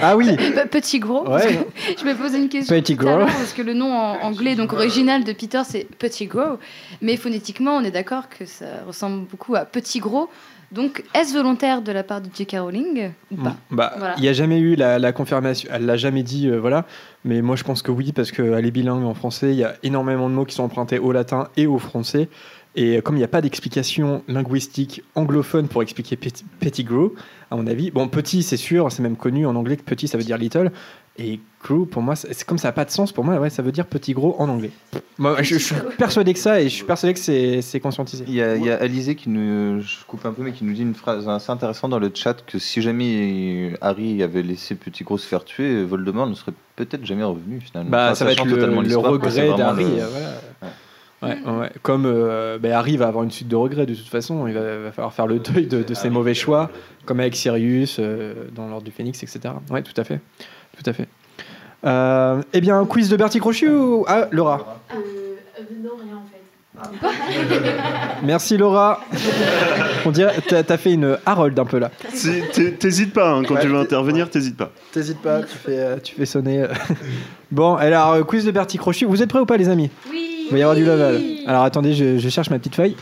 Ah 0.00 0.14
oui. 0.16 0.36
Pe- 0.36 0.68
Petit 0.70 1.00
Gros 1.00 1.26
Ouais. 1.28 1.66
Je 1.98 2.04
me 2.04 2.14
posais 2.14 2.38
une 2.38 2.48
question 2.50 2.76
Petit 2.76 2.94
Gros. 2.94 3.18
parce 3.18 3.52
que 3.54 3.62
le 3.62 3.72
nom 3.74 3.90
en 3.92 4.20
anglais, 4.20 4.54
donc 4.54 4.72
original 4.74 5.24
de 5.24 5.32
Peter, 5.32 5.62
c'est 5.66 5.88
Petit 5.98 6.26
Gros, 6.26 6.58
mais 7.00 7.16
phonétiquement, 7.16 7.72
on 7.76 7.82
est 7.82 7.90
d'accord 7.90 8.28
que 8.28 8.44
ça 8.44 8.66
ressemble 8.86 9.26
beaucoup 9.26 9.56
à 9.56 9.64
Petit 9.64 9.98
Gros. 10.00 10.28
Donc, 10.74 11.04
est-ce 11.14 11.32
volontaire 11.32 11.82
de 11.82 11.92
la 11.92 12.02
part 12.02 12.20
de 12.20 12.28
J.K. 12.34 12.56
Rowling 12.58 13.10
ou 13.30 13.36
pas 13.36 13.56
Bah, 13.70 13.92
il 13.94 13.98
Voilà. 13.98 14.16
n'y 14.16 14.28
a 14.28 14.32
jamais 14.32 14.58
eu 14.58 14.74
la, 14.74 14.98
la 14.98 15.12
confirmation. 15.12 15.68
Elle 15.72 15.86
l'a 15.86 15.96
jamais 15.96 16.22
dit, 16.22 16.48
euh, 16.48 16.58
voilà. 16.58 16.84
Mais 17.24 17.42
moi, 17.42 17.56
je 17.56 17.62
pense 17.64 17.80
que 17.82 17.90
oui, 17.90 18.12
parce 18.12 18.32
qu'elle 18.32 18.66
est 18.66 18.70
bilingue 18.70 19.04
en 19.04 19.14
français. 19.14 19.50
Il 19.52 19.56
y 19.58 19.64
a 19.64 19.74
énormément 19.82 20.28
de 20.28 20.34
mots 20.34 20.44
qui 20.44 20.54
sont 20.54 20.64
empruntés 20.64 20.98
au 20.98 21.12
latin 21.12 21.48
et 21.56 21.66
au 21.66 21.78
français. 21.78 22.28
Et 22.76 23.00
comme 23.02 23.14
il 23.14 23.18
n'y 23.18 23.24
a 23.24 23.28
pas 23.28 23.40
d'explication 23.40 24.24
linguistique 24.26 25.02
anglophone 25.14 25.68
pour 25.68 25.82
expliquer 25.82 26.16
petit, 26.16 26.44
petit 26.58 26.82
grow, 26.82 27.14
à 27.52 27.56
mon 27.56 27.68
avis, 27.68 27.92
bon, 27.92 28.08
petit, 28.08 28.42
c'est 28.42 28.56
sûr, 28.56 28.90
c'est 28.90 29.00
même 29.02 29.14
connu 29.16 29.46
en 29.46 29.54
anglais 29.54 29.76
que 29.76 29.84
petit, 29.84 30.08
ça 30.08 30.18
veut 30.18 30.24
dire 30.24 30.38
little. 30.38 30.72
Et 31.16 31.38
grow, 31.62 31.84
pour 31.84 32.02
moi, 32.02 32.16
c'est 32.16 32.42
comme 32.44 32.58
ça 32.58 32.68
n'a 32.68 32.72
pas 32.72 32.84
de 32.84 32.90
sens. 32.90 33.12
Pour 33.12 33.22
moi, 33.22 33.36
ouais, 33.38 33.48
ça 33.48 33.62
veut 33.62 33.70
dire 33.70 33.86
petit 33.86 34.14
gros 34.14 34.34
en 34.40 34.48
anglais. 34.48 34.72
Moi, 35.16 35.36
je, 35.42 35.54
je 35.54 35.58
suis 35.64 35.74
persuadé 35.96 36.32
que 36.32 36.40
ça, 36.40 36.60
et 36.60 36.64
je 36.64 36.74
suis 36.74 36.84
persuadé 36.84 37.14
que 37.14 37.60
c'est 37.62 37.80
conscientisé. 37.80 38.24
Il 38.26 38.34
y 38.34 38.42
a, 38.42 38.56
il 38.56 38.64
y 38.64 38.70
a 38.70 38.76
Alizé 38.80 39.14
qui 39.14 39.28
nous, 39.30 39.80
je 39.80 40.04
coupe 40.08 40.26
un 40.26 40.32
peu, 40.32 40.42
mais 40.42 40.50
qui 40.50 40.64
nous 40.64 40.72
dit 40.72 40.82
une 40.82 40.94
phrase 40.96 41.28
assez 41.28 41.52
intéressante 41.52 41.92
dans 41.92 42.00
le 42.00 42.10
chat 42.12 42.44
que 42.44 42.58
si 42.58 42.82
jamais 42.82 43.74
Harry 43.80 44.24
avait 44.24 44.42
laissé 44.42 44.74
Petit 44.74 45.04
Gros 45.04 45.16
se 45.16 45.26
faire 45.28 45.44
tuer, 45.44 45.84
Voldemort 45.84 46.26
ne 46.26 46.34
serait 46.34 46.52
peut-être 46.74 47.04
jamais 47.06 47.22
revenu 47.22 47.60
finalement. 47.60 47.90
Bah, 47.90 48.06
Enfin, 48.06 48.14
ça 48.16 48.24
va 48.24 48.32
être 48.32 48.44
le, 48.44 48.96
regret 48.96 49.56
d'Harry. 49.56 49.84
le- 49.84 50.02
euh, 50.02 50.08
voilà. 50.10 50.74
Ouais, 51.22 51.38
ouais. 51.60 51.70
Comme 51.82 52.04
euh, 52.06 52.58
bah, 52.58 52.76
Harry 52.76 52.96
va 52.96 53.06
avoir 53.06 53.22
une 53.24 53.30
suite 53.30 53.48
de 53.48 53.56
regrets 53.56 53.86
de 53.86 53.94
toute 53.94 54.08
façon, 54.08 54.46
il 54.48 54.52
va, 54.52 54.78
va 54.78 54.92
falloir 54.92 55.14
faire 55.14 55.26
le 55.28 55.38
deuil 55.38 55.66
de, 55.66 55.82
de 55.84 55.94
ses 55.94 56.10
mauvais 56.10 56.34
choix, 56.34 56.70
comme 57.06 57.20
avec 57.20 57.34
Sirius 57.36 57.96
euh, 58.00 58.34
dans 58.54 58.66
l'ordre 58.68 58.84
du 58.84 58.90
Phénix, 58.90 59.22
etc. 59.22 59.54
Ouais, 59.70 59.82
tout 59.82 59.98
à 59.98 60.04
fait, 60.04 60.20
tout 60.76 60.88
à 60.90 60.92
fait. 60.92 61.06
Euh, 61.84 62.42
eh 62.52 62.60
bien, 62.60 62.78
un 62.78 62.86
quiz 62.86 63.08
de 63.10 63.16
Bertie 63.16 63.38
Crochu 63.40 63.68
ou 63.68 64.04
ah 64.08 64.26
Laura 64.30 64.78
non, 65.82 65.90
rien 66.02 66.16
en 66.16 66.24
fait. 66.24 68.20
Merci 68.22 68.56
Laura. 68.56 69.00
On 70.06 70.10
dirait 70.10 70.34
t'as 70.46 70.62
as 70.68 70.76
fait 70.78 70.92
une 70.94 71.18
Harold 71.26 71.58
un 71.58 71.64
peu 71.64 71.78
là. 71.78 71.90
Si- 72.12 72.42
t'hé- 72.52 72.72
T'hésites 72.72 73.12
pas, 73.12 73.30
hein, 73.32 73.42
quand 73.46 73.54
Ouais, 73.54 73.60
tu 73.60 73.68
veux 73.68 73.78
intervenir, 73.78 74.30
t'hésites 74.30 74.56
pas. 74.56 74.70
T'hésites 74.92 75.20
pas, 75.20 75.42
tu 75.42 75.56
fais, 75.56 75.78
euh, 75.78 75.96
tu 76.02 76.14
fais 76.14 76.26
sonner. 76.26 76.62
euh. 76.62 76.68
bon, 77.52 77.74
alors 77.76 78.12
euh, 78.12 78.22
quiz 78.22 78.44
de 78.44 78.50
Bertie 78.50 78.78
Crochu. 78.78 79.04
Vous 79.04 79.22
êtes 79.22 79.28
prêts 79.28 79.40
ou 79.40 79.46
pas 79.46 79.56
les 79.56 79.68
amis? 79.68 79.90
Oui. 80.10 80.46
Il 80.46 80.52
va 80.52 80.58
y 80.58 80.62
avoir 80.62 80.76
du 80.76 80.84
level. 80.84 81.22
Alors 81.46 81.62
attendez, 81.64 81.94
je, 81.94 82.18
je 82.18 82.28
cherche 82.28 82.50
ma 82.50 82.58
petite 82.58 82.74
feuille. 82.74 82.96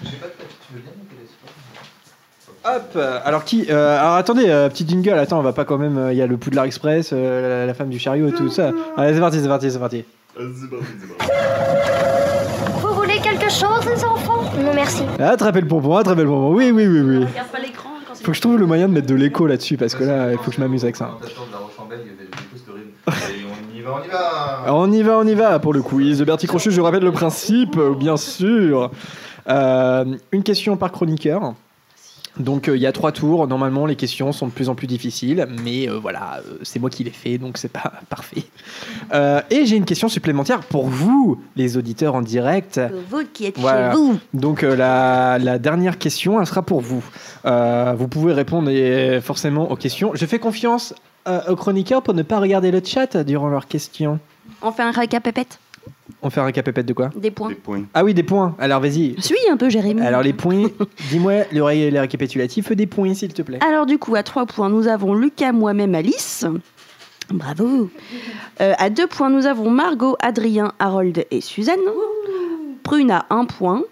Hop, 2.65 2.97
alors 3.25 3.45
qui 3.45 3.67
euh, 3.71 3.99
Alors 4.01 4.15
attendez, 4.15 4.45
euh, 4.49 4.69
petit 4.69 4.87
jingle, 4.89 5.11
attends, 5.19 5.41
on 5.41 5.43
va 5.43 5.53
pas 5.53 5.65
quand 5.65 5.79
même. 5.79 5.99
euh, 5.99 6.13
Il 6.13 6.19
y 6.19 6.23
a 6.23 6.27
le 6.29 6.37
Poudlard 6.37 6.65
Express, 6.65 7.11
euh, 7.13 7.61
la, 7.63 7.67
la 7.67 7.75
femme 7.75 7.89
du 7.89 7.99
chariot 7.99 8.29
et 8.29 8.33
tout 8.33 8.49
ça. 8.51 8.71
Allez, 8.97 9.15
c'est 9.15 9.21
parti, 9.21 9.41
c'est 9.41 9.49
parti, 9.49 9.71
c'est 9.71 9.79
parti. 9.81 10.05
Vous 12.81 12.95
voulez 12.95 13.19
quelque 13.21 13.51
chose, 13.51 13.85
les 13.87 14.05
enfants? 14.05 14.43
Non, 14.59 14.73
merci. 14.75 15.03
Attrapez 15.19 15.61
le 15.61 15.67
bonbon, 15.67 15.97
attrapez 15.97 16.23
le 16.23 16.29
bonbon. 16.29 16.55
Oui, 16.55 16.71
oui, 16.71 16.87
oui, 16.87 17.01
oui. 17.01 17.17
Regarde 17.25 17.49
pas 17.49 17.59
l'écran 17.59 17.91
quand 18.07 18.15
c'est 18.15 18.25
Faut 18.25 18.31
que 18.31 18.37
je 18.37 18.41
trouve 18.41 18.59
le 18.59 18.67
moyen 18.67 18.87
de 18.89 18.93
mettre 18.95 19.09
de 19.09 19.15
l'écho 19.17 19.47
là-dessus 19.47 19.77
parce 19.77 19.95
que 19.97 20.05
là, 20.05 20.31
il 20.31 20.39
faut 20.39 20.51
que 20.51 20.57
je 20.57 20.61
m'amuse 20.61 20.85
avec 20.85 20.95
ça. 20.97 21.11
Et 23.09 23.11
on 23.45 23.77
y 23.77 23.83
va, 23.83 23.91
on 23.99 24.05
y 24.05 24.09
va 24.09 24.75
on 24.75 24.93
y 24.93 25.03
va, 25.03 25.19
on 25.19 25.27
y 25.27 25.35
va 25.35 25.59
pour 25.59 25.73
le 25.75 25.83
quiz 25.83 26.19
de 26.21 26.25
Bertie 26.25 26.47
Crochu. 26.47 26.71
Je 26.71 26.81
rappelle 26.81 27.03
le 27.03 27.11
principe, 27.13 27.77
bien 27.99 28.17
sûr. 28.17 28.91
Euh, 29.49 30.05
une 30.31 30.45
question 30.45 30.77
par 30.77 30.93
chroniqueur. 30.93 31.55
Donc 32.39 32.69
euh, 32.69 32.77
il 32.77 32.83
y 32.83 32.87
a 32.87 32.93
trois 32.93 33.13
tours. 33.13 33.47
Normalement, 33.47 33.85
les 33.87 33.97
questions 33.97 34.33
sont 34.33 34.47
de 34.47 34.53
plus 34.53 34.69
en 34.69 34.75
plus 34.75 34.87
difficiles, 34.87 35.47
mais 35.65 35.89
euh, 35.89 35.99
voilà, 35.99 36.41
euh, 36.47 36.59
c'est 36.63 36.79
moi 36.79 36.89
qui 36.89 37.05
les 37.05 37.11
fais, 37.11 37.37
donc 37.39 37.59
c'est 37.59 37.69
pas 37.73 37.93
parfait. 38.09 38.45
Euh, 39.13 39.41
et 39.51 39.67
j'ai 39.67 39.77
une 39.77 39.85
question 39.85 40.09
supplémentaire 40.09 40.61
pour 40.61 40.87
vous, 40.89 41.39
les 41.57 41.77
auditeurs 41.77 42.15
en 42.15 42.23
direct. 42.23 42.81
vous 43.11 43.23
qui 43.33 43.45
êtes 43.47 43.59
Voilà. 43.59 43.91
chez 43.93 43.97
vous. 43.99 44.19
Donc 44.33 44.63
euh, 44.63 44.75
la, 44.75 45.39
la 45.39 45.59
dernière 45.59 45.99
question, 45.99 46.41
elle 46.41 46.47
sera 46.47 46.63
pour 46.63 46.81
vous. 46.81 47.05
Euh, 47.45 47.95
vous 47.99 48.09
pouvez 48.09 48.33
répondre 48.33 48.71
forcément 49.21 49.71
aux 49.71 49.77
questions. 49.77 50.13
Je 50.15 50.25
fais 50.27 50.39
confiance 50.39 50.95
euh, 51.29 51.41
aux 51.49 51.57
chroniqueurs 51.57 52.03
pour 52.03 52.15
ne 52.15 52.23
pas 52.23 52.41
regarder 52.41 52.71
le 52.71 52.81
chat 52.85 53.17
durant 53.25 53.49
leurs 53.49 53.67
questions. 53.69 54.19
On 54.63 54.73
fait 54.73 54.83
un 54.83 54.91
récapépète 54.91 55.59
On 56.23 56.31
fait 56.31 56.41
un 56.41 56.45
récapépète 56.45 56.87
de 56.87 56.93
quoi 56.93 57.11
Des 57.17 57.31
points. 57.31 57.53
Ah 57.95 58.05
oui, 58.05 58.15
des 58.15 58.23
points. 58.23 58.55
Alors 58.59 58.81
vas-y. 58.81 59.15
Suis 59.21 59.35
un 59.51 59.57
peu 59.57 59.69
Jérémy. 59.69 60.01
Alors 60.03 60.23
les 60.23 60.33
points, 60.33 60.67
dis-moi 61.11 61.33
les, 61.51 61.61
ré- 61.61 61.91
les 61.91 62.01
récapitulatifs 62.01 62.71
des 62.73 62.87
points 62.87 63.13
s'il 63.15 63.33
te 63.33 63.43
plaît. 63.43 63.59
Alors 63.67 63.87
du 63.87 63.99
coup, 63.99 64.15
à 64.15 64.23
3 64.23 64.47
points, 64.47 64.69
nous 64.69 64.87
avons 64.89 65.15
Lucas, 65.15 65.53
moi-même, 65.53 65.95
Alice. 65.95 66.45
Bravo. 67.31 67.91
Euh, 68.61 68.75
à 68.79 68.91
2 68.91 69.07
points, 69.07 69.31
nous 69.31 69.47
avons 69.47 69.71
Margot, 69.71 70.17
Adrien, 70.21 70.73
Harold 70.79 71.25
et 71.31 71.41
Suzanne. 71.41 71.79
Prune 72.83 73.11
à 73.11 73.27
1 73.31 73.45
point. 73.47 73.83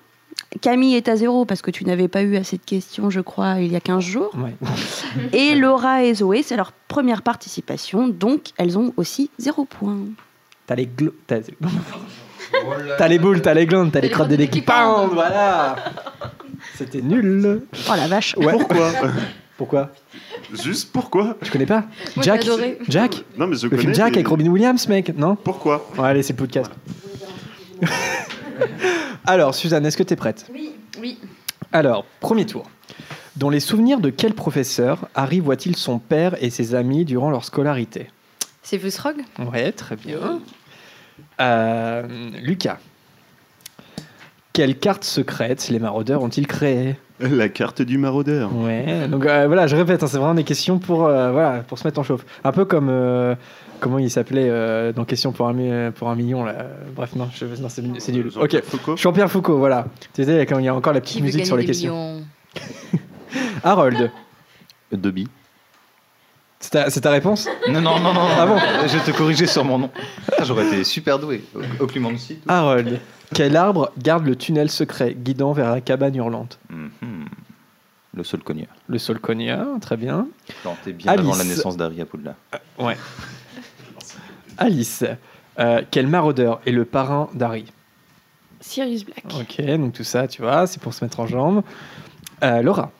Camille 0.60 0.96
est 0.96 1.08
à 1.08 1.16
0 1.16 1.44
parce 1.44 1.62
que 1.62 1.70
tu 1.70 1.84
n'avais 1.84 2.08
pas 2.08 2.22
eu 2.22 2.36
assez 2.36 2.56
de 2.56 2.62
questions, 2.62 3.08
je 3.08 3.20
crois, 3.20 3.60
il 3.60 3.70
y 3.72 3.76
a 3.76 3.80
15 3.80 4.02
jours. 4.02 4.30
Ouais. 4.36 4.54
Et 5.32 5.54
Laura 5.54 6.02
et 6.02 6.12
Zoé, 6.14 6.42
c'est 6.42 6.56
leur 6.56 6.72
première 6.88 7.22
participation, 7.22 8.08
donc 8.08 8.46
elles 8.56 8.76
ont 8.76 8.92
aussi 8.96 9.30
0 9.38 9.64
points. 9.64 9.98
T'as 10.70 10.76
les 10.76 10.86
glo- 10.86 11.12
t'as... 11.26 13.08
Les 13.08 13.18
boules, 13.18 13.42
t'as 13.42 13.54
les 13.54 13.66
glandes, 13.66 13.90
t'as 13.90 13.98
les 13.98 14.08
crottes 14.08 14.28
des 14.28 14.46
qui 14.46 14.60
pendent, 14.62 15.14
voilà. 15.14 15.74
C'était 16.78 17.02
nul. 17.02 17.62
Oh 17.88 17.92
la 17.96 18.06
vache. 18.06 18.36
Ouais. 18.36 18.52
Pourquoi 18.52 18.92
Pourquoi 19.56 19.90
Juste 20.62 20.92
pourquoi 20.92 21.36
Je 21.42 21.50
connais 21.50 21.66
pas. 21.66 21.86
Moi, 22.14 22.24
Jack. 22.24 22.42
j'ai 22.44 22.50
adoré. 22.52 22.78
Jack. 22.88 23.24
Non, 23.36 23.48
mais 23.48 23.56
je 23.56 23.64
Le 23.64 23.70
connais. 23.70 23.82
film 23.82 23.94
Jack 23.94 24.10
mais- 24.12 24.18
avec 24.18 24.28
Robin 24.28 24.46
Williams, 24.46 24.86
mec, 24.86 25.12
non 25.18 25.34
Pourquoi 25.34 25.90
Ouais, 25.98 26.06
allez, 26.06 26.22
c'est 26.22 26.34
le 26.34 26.38
podcast. 26.38 26.70
Alors, 29.26 29.52
Suzanne, 29.56 29.84
est-ce 29.86 29.96
que 29.96 30.04
t'es 30.04 30.14
prête? 30.16 30.46
Oui, 30.52 30.70
oui. 31.00 31.18
Alors, 31.72 32.04
premier 32.20 32.46
tour. 32.46 32.70
Dans 33.36 33.50
les 33.50 33.60
souvenirs 33.60 33.98
de 33.98 34.10
quel 34.10 34.34
professeur 34.34 35.08
Harry 35.16 35.40
voit-il 35.40 35.74
son 35.74 35.98
père 35.98 36.36
et 36.40 36.50
ses 36.50 36.76
amis 36.76 37.04
durant 37.04 37.30
leur 37.30 37.44
scolarité? 37.44 38.08
C'est 38.62 38.78
Fusrog 38.78 39.16
Ouais, 39.52 39.72
très 39.72 39.96
bien. 39.96 40.40
Euh, 41.40 42.02
Lucas. 42.42 42.78
Quelle 44.52 44.76
carte 44.78 45.04
secrète 45.04 45.68
les 45.68 45.78
maraudeurs 45.78 46.22
ont-ils 46.22 46.46
créée? 46.46 46.96
La 47.20 47.48
carte 47.48 47.82
du 47.82 47.98
maraudeur. 47.98 48.54
Ouais, 48.54 49.06
donc 49.08 49.24
euh, 49.26 49.46
voilà, 49.46 49.66
je 49.66 49.76
répète, 49.76 50.02
hein, 50.02 50.06
c'est 50.06 50.16
vraiment 50.18 50.34
des 50.34 50.44
questions 50.44 50.78
pour, 50.78 51.06
euh, 51.06 51.30
voilà, 51.30 51.60
pour 51.60 51.78
se 51.78 51.86
mettre 51.86 52.00
en 52.00 52.02
chauffe. 52.02 52.24
Un 52.44 52.50
peu 52.52 52.64
comme, 52.64 52.88
euh, 52.90 53.34
comment 53.78 53.98
il 53.98 54.10
s'appelait 54.10 54.48
euh, 54.50 54.92
dans 54.92 55.04
Question 55.04 55.30
pour 55.32 55.46
un, 55.48 55.90
pour 55.92 56.08
un 56.10 56.14
million, 56.16 56.44
là. 56.44 56.56
Bref, 56.96 57.14
non, 57.14 57.28
je- 57.32 57.44
non, 57.60 57.68
c'est 57.68 57.82
c'est 58.00 58.12
nul. 58.12 58.26
Ok, 58.28 58.32
Jean-Pierre 58.50 58.64
Foucault 58.64 58.96
Jean-Pierre 58.96 59.30
Foucault, 59.30 59.58
voilà. 59.58 59.86
Tu 60.14 60.24
sais, 60.24 60.46
quand 60.46 60.58
il 60.58 60.64
y 60.64 60.68
a 60.68 60.74
encore 60.74 60.92
la 60.94 61.00
petite 61.00 61.18
Qui 61.18 61.22
musique 61.22 61.46
sur 61.46 61.56
les 61.56 61.64
questions. 61.66 62.22
Harold, 63.62 64.10
Dobby. 64.92 65.28
C'est 66.60 66.70
ta, 66.70 66.90
c'est 66.90 67.00
ta 67.00 67.10
réponse 67.10 67.48
Non, 67.68 67.80
non, 67.80 67.98
non, 67.98 68.12
non. 68.14 68.26
Ah 68.38 68.46
bon 68.46 68.58
Je 68.86 68.96
vais 68.98 69.12
te 69.12 69.16
corriger 69.16 69.46
sur 69.46 69.64
mon 69.64 69.78
nom. 69.78 69.90
J'aurais 70.44 70.66
été 70.66 70.84
super 70.84 71.18
doué. 71.18 71.42
Au, 71.54 71.84
au 71.84 71.86
Clumancy. 71.86 72.36
tout. 72.36 72.42
Harold, 72.52 73.00
quel 73.34 73.56
arbre 73.56 73.90
garde 73.98 74.26
le 74.26 74.36
tunnel 74.36 74.70
secret 74.70 75.14
guidant 75.14 75.52
vers 75.52 75.70
la 75.70 75.80
cabane 75.80 76.14
hurlante 76.16 76.58
Mhm. 76.68 77.26
Le 78.12 78.24
sol 78.24 78.42
cogneur. 78.42 78.66
Le 78.88 78.98
Solconia, 78.98 79.64
très 79.80 79.96
bien. 79.96 80.26
Planté 80.62 80.92
bien 80.92 81.12
Alice. 81.12 81.24
avant 81.28 81.36
la 81.36 81.44
naissance 81.44 81.76
d'Harry 81.76 82.00
à 82.00 82.04
Poudlard. 82.06 82.34
Ouais. 82.78 82.96
Alice, 84.58 85.04
euh, 85.60 85.82
quel 85.90 86.06
maraudeur 86.08 86.60
est 86.66 86.72
le 86.72 86.84
parrain 86.84 87.28
d'Harry 87.34 87.66
Sirius 88.60 89.04
Black. 89.04 89.24
Ok, 89.40 89.64
donc 89.76 89.92
tout 89.94 90.04
ça, 90.04 90.26
tu 90.28 90.42
vois, 90.42 90.66
c'est 90.66 90.82
pour 90.82 90.92
se 90.92 91.04
mettre 91.04 91.20
en 91.20 91.26
jambe. 91.26 91.62
Euh, 92.42 92.62
Laura, 92.62 92.90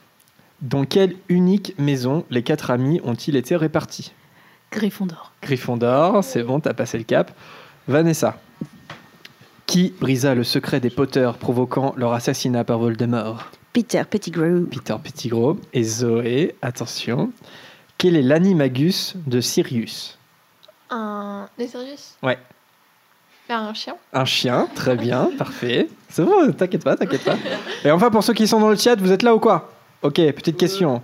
dans 0.62 0.84
quelle 0.84 1.16
unique 1.28 1.74
maison 1.78 2.24
les 2.30 2.42
quatre 2.42 2.70
amis 2.70 3.00
ont-ils 3.04 3.36
été 3.36 3.56
répartis? 3.56 4.12
Gryffondor. 4.72 5.32
Gryffondor, 5.42 6.22
c'est 6.22 6.42
bon, 6.42 6.60
t'as 6.60 6.74
passé 6.74 6.98
le 6.98 7.04
cap. 7.04 7.32
Vanessa, 7.88 8.38
qui 9.66 9.94
brisa 10.00 10.34
le 10.34 10.44
secret 10.44 10.80
des 10.80 10.90
Potter 10.90 11.30
provoquant 11.38 11.94
leur 11.96 12.12
assassinat 12.12 12.64
par 12.64 12.78
Voldemort? 12.78 13.50
Peter 13.72 14.02
Pettigrew. 14.08 14.66
Peter 14.70 14.96
Pettigrew. 15.02 15.56
Et 15.72 15.82
Zoé, 15.82 16.54
attention, 16.60 17.32
quel 17.98 18.16
est 18.16 18.22
l'animagus 18.22 19.14
de 19.26 19.40
Sirius? 19.40 20.18
Un. 20.90 21.48
Les 21.58 21.68
Sirius 21.68 22.16
Ouais. 22.22 22.38
Un 23.48 23.74
chien? 23.74 23.96
Un 24.12 24.24
chien, 24.24 24.68
très 24.76 24.94
bien, 24.94 25.30
parfait. 25.38 25.88
C'est 26.08 26.24
bon, 26.24 26.52
t'inquiète 26.52 26.84
pas, 26.84 26.96
t'inquiète 26.96 27.24
pas. 27.24 27.36
Et 27.84 27.90
enfin, 27.90 28.10
pour 28.10 28.22
ceux 28.22 28.32
qui 28.34 28.46
sont 28.46 28.60
dans 28.60 28.70
le 28.70 28.76
chat, 28.76 28.94
vous 28.96 29.10
êtes 29.10 29.22
là 29.24 29.34
ou 29.34 29.40
quoi? 29.40 29.72
Ok, 30.02 30.14
petite 30.14 30.56
question. 30.56 31.02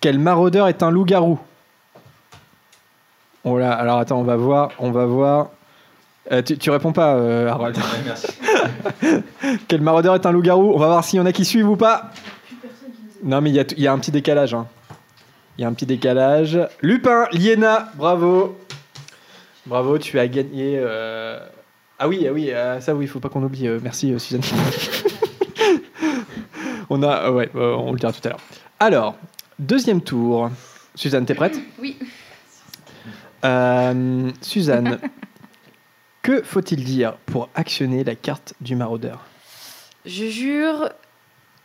Quel 0.00 0.18
maraudeur 0.18 0.68
est 0.68 0.82
un 0.82 0.90
loup-garou? 0.90 1.38
Oh 3.44 3.58
là, 3.58 3.72
alors 3.72 3.98
attends, 3.98 4.18
on 4.20 4.24
va 4.24 4.36
voir, 4.36 4.70
on 4.78 4.90
va 4.90 5.06
voir. 5.06 5.48
Euh, 6.32 6.42
tu, 6.42 6.56
tu 6.56 6.70
réponds 6.70 6.92
pas, 6.92 7.14
euh, 7.16 7.48
Harold. 7.48 7.76
merci. 8.04 8.26
Quel 9.68 9.80
maraudeur 9.82 10.14
est 10.14 10.24
un 10.26 10.32
loup-garou? 10.32 10.72
On 10.74 10.78
va 10.78 10.86
voir 10.86 11.04
s'il 11.04 11.18
y 11.18 11.20
en 11.20 11.26
a 11.26 11.32
qui 11.32 11.44
suivent 11.44 11.68
ou 11.68 11.76
pas. 11.76 12.10
Non, 13.22 13.40
mais 13.40 13.50
il 13.50 13.56
y, 13.56 13.60
a 13.60 13.64
t- 13.64 13.74
il 13.78 13.82
y 13.82 13.86
a 13.86 13.92
un 13.92 13.98
petit 13.98 14.10
décalage. 14.10 14.54
hein. 14.54 14.66
Il 15.56 15.62
y 15.62 15.64
a 15.64 15.68
un 15.68 15.72
petit 15.72 15.86
décalage. 15.86 16.58
Lupin, 16.82 17.26
Liena, 17.32 17.88
bravo. 17.94 18.58
Bravo, 19.66 19.98
tu 19.98 20.18
as 20.18 20.28
gagné. 20.28 20.78
euh, 20.78 21.38
Ah 21.98 22.08
oui, 22.08 22.26
ah 22.28 22.32
oui, 22.32 22.50
ça 22.80 22.94
oui, 22.94 23.04
il 23.04 23.08
faut 23.08 23.20
pas 23.20 23.28
qu'on 23.28 23.42
oublie. 23.42 23.68
merci, 23.82 24.18
Suzanne. 24.18 24.42
on 26.94 27.02
a, 27.02 27.28
euh, 27.28 27.30
ouais, 27.32 27.50
euh, 27.54 27.74
on 27.74 27.92
le 27.92 27.98
dira 27.98 28.12
tout 28.12 28.20
à 28.24 28.30
l'heure. 28.30 28.40
Alors, 28.80 29.16
deuxième 29.58 30.00
tour. 30.00 30.50
Suzanne, 30.94 31.26
t'es 31.26 31.34
prête? 31.34 31.58
Oui. 31.80 31.96
Euh, 33.44 34.30
Suzanne, 34.40 34.98
que 36.22 36.42
faut-il 36.42 36.84
dire 36.84 37.14
pour 37.26 37.48
actionner 37.54 38.04
la 38.04 38.14
carte 38.14 38.54
du 38.60 38.76
maraudeur? 38.76 39.20
Je 40.06 40.26
jure 40.26 40.88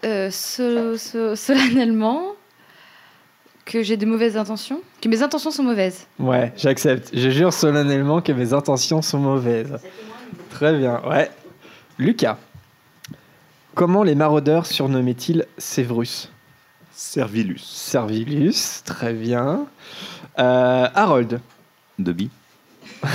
euh, 0.03 0.29
so- 0.31 0.97
so- 0.97 1.35
solennellement 1.35 2.33
que 3.65 3.83
j'ai 3.83 3.97
de 3.97 4.05
mauvaises 4.05 4.35
intentions, 4.35 4.81
que 5.01 5.07
mes 5.07 5.21
intentions 5.21 5.51
sont 5.51 5.63
mauvaises. 5.63 6.07
Ouais, 6.17 6.51
j'accepte. 6.57 7.11
Je 7.13 7.29
jure 7.29 7.53
solennellement 7.53 8.19
que 8.21 8.31
mes 8.31 8.51
intentions 8.53 9.01
sont 9.01 9.19
mauvaises. 9.19 9.77
Très 10.49 10.75
bien, 10.77 11.01
ouais. 11.07 11.29
Lucas, 11.99 12.37
comment 13.79 14.03
les 14.03 14.13
maraudeurs 14.13 14.65
surnommaient-ils 14.65 15.45
Severus 15.57 16.29
Servilus. 16.91 17.61
Servilus, 17.63 18.81
très 18.83 19.13
bien. 19.13 19.67
Euh, 20.37 20.89
Harold, 20.93 21.39
Dobby. 21.97 22.29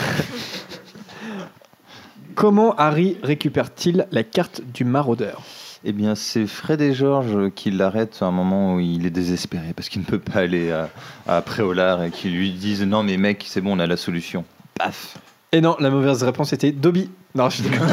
comment 2.34 2.74
Harry 2.76 3.18
récupère-t-il 3.22 4.06
la 4.10 4.22
carte 4.22 4.62
du 4.72 4.86
maraudeur 4.86 5.42
Eh 5.84 5.92
bien, 5.92 6.14
c'est 6.14 6.46
Fred 6.46 6.80
et 6.80 6.94
George 6.94 7.50
qui 7.54 7.70
l'arrêtent 7.70 8.20
à 8.22 8.24
un 8.24 8.30
moment 8.30 8.76
où 8.76 8.80
il 8.80 9.04
est 9.04 9.10
désespéré 9.10 9.74
parce 9.76 9.90
qu'il 9.90 10.00
ne 10.00 10.06
peut 10.06 10.18
pas 10.18 10.38
aller 10.38 10.72
à, 10.72 10.88
à 11.26 11.42
Préolard 11.42 12.04
et 12.04 12.10
qui 12.10 12.30
lui 12.30 12.52
disent 12.52 12.84
Non, 12.84 13.02
mais 13.02 13.18
mec, 13.18 13.44
c'est 13.46 13.60
bon, 13.60 13.76
on 13.76 13.80
a 13.80 13.86
la 13.86 13.98
solution. 13.98 14.46
Paf 14.78 15.18
Et 15.52 15.60
non, 15.60 15.76
la 15.78 15.90
mauvaise 15.90 16.22
réponse 16.22 16.54
était 16.54 16.72
Dobby. 16.72 17.10
Non, 17.34 17.50
je 17.50 17.62
déconne. 17.64 17.86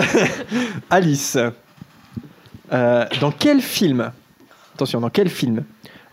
Alice, 0.90 1.38
euh, 2.72 3.06
dans 3.20 3.30
quel 3.30 3.60
film 3.60 4.12
Attention, 4.74 5.00
dans 5.00 5.10
quel 5.10 5.28
film 5.28 5.64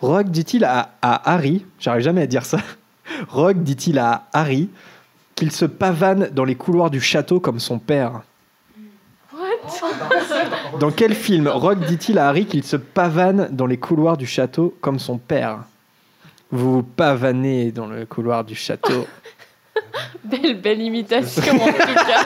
Rogue 0.02 0.30
dit-il 0.30 0.64
à, 0.64 0.96
à 1.02 1.34
Harry, 1.34 1.66
j'arrive 1.80 2.04
jamais 2.04 2.22
à 2.22 2.28
dire 2.28 2.46
ça, 2.46 2.60
Rogue 3.30 3.64
dit-il 3.64 4.00
à 4.00 4.28
Harry 4.34 4.70
qu'il 5.36 5.52
se 5.52 5.66
pavane 5.66 6.30
dans 6.32 6.46
les 6.46 6.56
couloirs 6.56 6.90
du 6.90 7.02
château 7.02 7.40
comme 7.40 7.60
son 7.60 7.78
père 7.78 8.22
Dans 10.80 10.92
quel 10.92 11.14
film 11.14 11.48
Rogue 11.48 11.86
dit-il 11.86 12.18
à 12.18 12.30
Harry 12.30 12.46
qu'il 12.46 12.64
se 12.64 12.78
pavane 12.78 13.50
dans 13.52 13.68
les 13.68 13.78
couloirs 13.78 14.18
du 14.18 14.26
château 14.26 14.76
comme 14.82 15.00
son 15.00 15.18
père 15.18 15.60
Vous 16.52 16.74
vous 16.76 16.84
pavanez 16.84 17.72
dans 17.72 17.88
le 17.88 18.06
couloir 18.06 18.44
du 18.44 18.56
château. 18.56 19.08
Belle, 20.24 20.60
belle 20.62 20.82
imitation 20.82 21.54
en 21.54 21.68
tout 21.68 21.74
cas. 21.74 22.26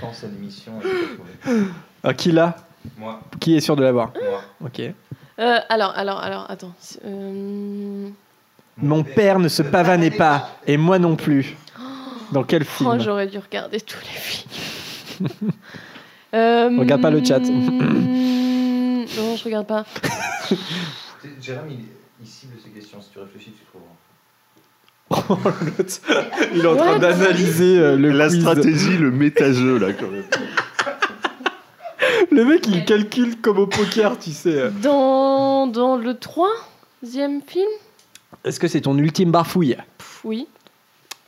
pense 0.00 0.24
à 0.24 0.26
l'émission. 0.28 0.72
Ah, 2.04 2.14
qui 2.14 2.32
l'a 2.32 2.56
Moi. 2.98 3.20
Qui 3.40 3.56
est 3.56 3.60
sûr 3.60 3.76
de 3.76 3.82
l'avoir 3.82 4.12
Moi. 4.14 4.42
Ok. 4.66 4.80
Euh, 4.80 5.58
alors, 5.68 5.92
alors, 5.96 6.20
alors, 6.20 6.46
attends. 6.50 6.74
Euh, 7.04 8.08
Mon 8.78 9.02
père 9.04 9.38
ne 9.38 9.48
se 9.48 9.62
pavanait 9.62 10.10
pas, 10.10 10.50
et 10.66 10.76
moi 10.76 10.98
non 10.98 11.16
plus. 11.16 11.56
Dans 12.32 12.44
quel 12.44 12.64
film 12.64 12.90
Oh, 12.92 12.98
j'aurais 12.98 13.26
dû 13.26 13.38
regarder 13.38 13.80
tous 13.80 13.98
les 14.00 14.18
films. 14.18 15.28
Euh, 16.32 16.70
Regarde 16.78 17.02
pas 17.02 17.10
le 17.10 17.24
chat. 17.24 17.40
mm, 17.40 19.04
non, 19.18 19.36
je 19.36 19.44
regarde 19.44 19.66
pas. 19.66 19.84
Jérôme, 21.42 21.70
il, 22.20 22.26
cible 22.26 22.54
ses 22.62 22.70
questions. 22.70 23.00
Si 23.00 23.10
tu 23.10 23.18
réfléchis, 23.18 23.50
tu 23.50 23.64
trouveras. 23.64 23.96
Il 26.54 26.60
est 26.60 26.66
en 26.68 26.76
train 26.76 26.98
d'analyser 27.00 27.80
euh, 27.80 27.96
le 27.96 28.10
La 28.10 28.28
quiz. 28.28 28.38
stratégie, 28.42 28.96
le 28.96 29.10
méta-jeu, 29.10 29.78
là, 29.80 29.92
quand 29.92 30.06
même. 30.06 30.22
Le 32.30 32.44
mec, 32.44 32.66
il 32.68 32.84
calcule 32.84 33.40
comme 33.40 33.58
au 33.58 33.66
poker, 33.66 34.18
tu 34.18 34.30
sais. 34.30 34.70
Dans, 34.82 35.66
dans 35.66 35.96
le 35.96 36.16
troisième 36.16 37.42
film 37.46 37.68
Est-ce 38.44 38.60
que 38.60 38.68
c'est 38.68 38.82
ton 38.82 38.96
ultime 38.96 39.30
barfouille 39.30 39.76
Pff, 39.98 40.20
Oui. 40.24 40.46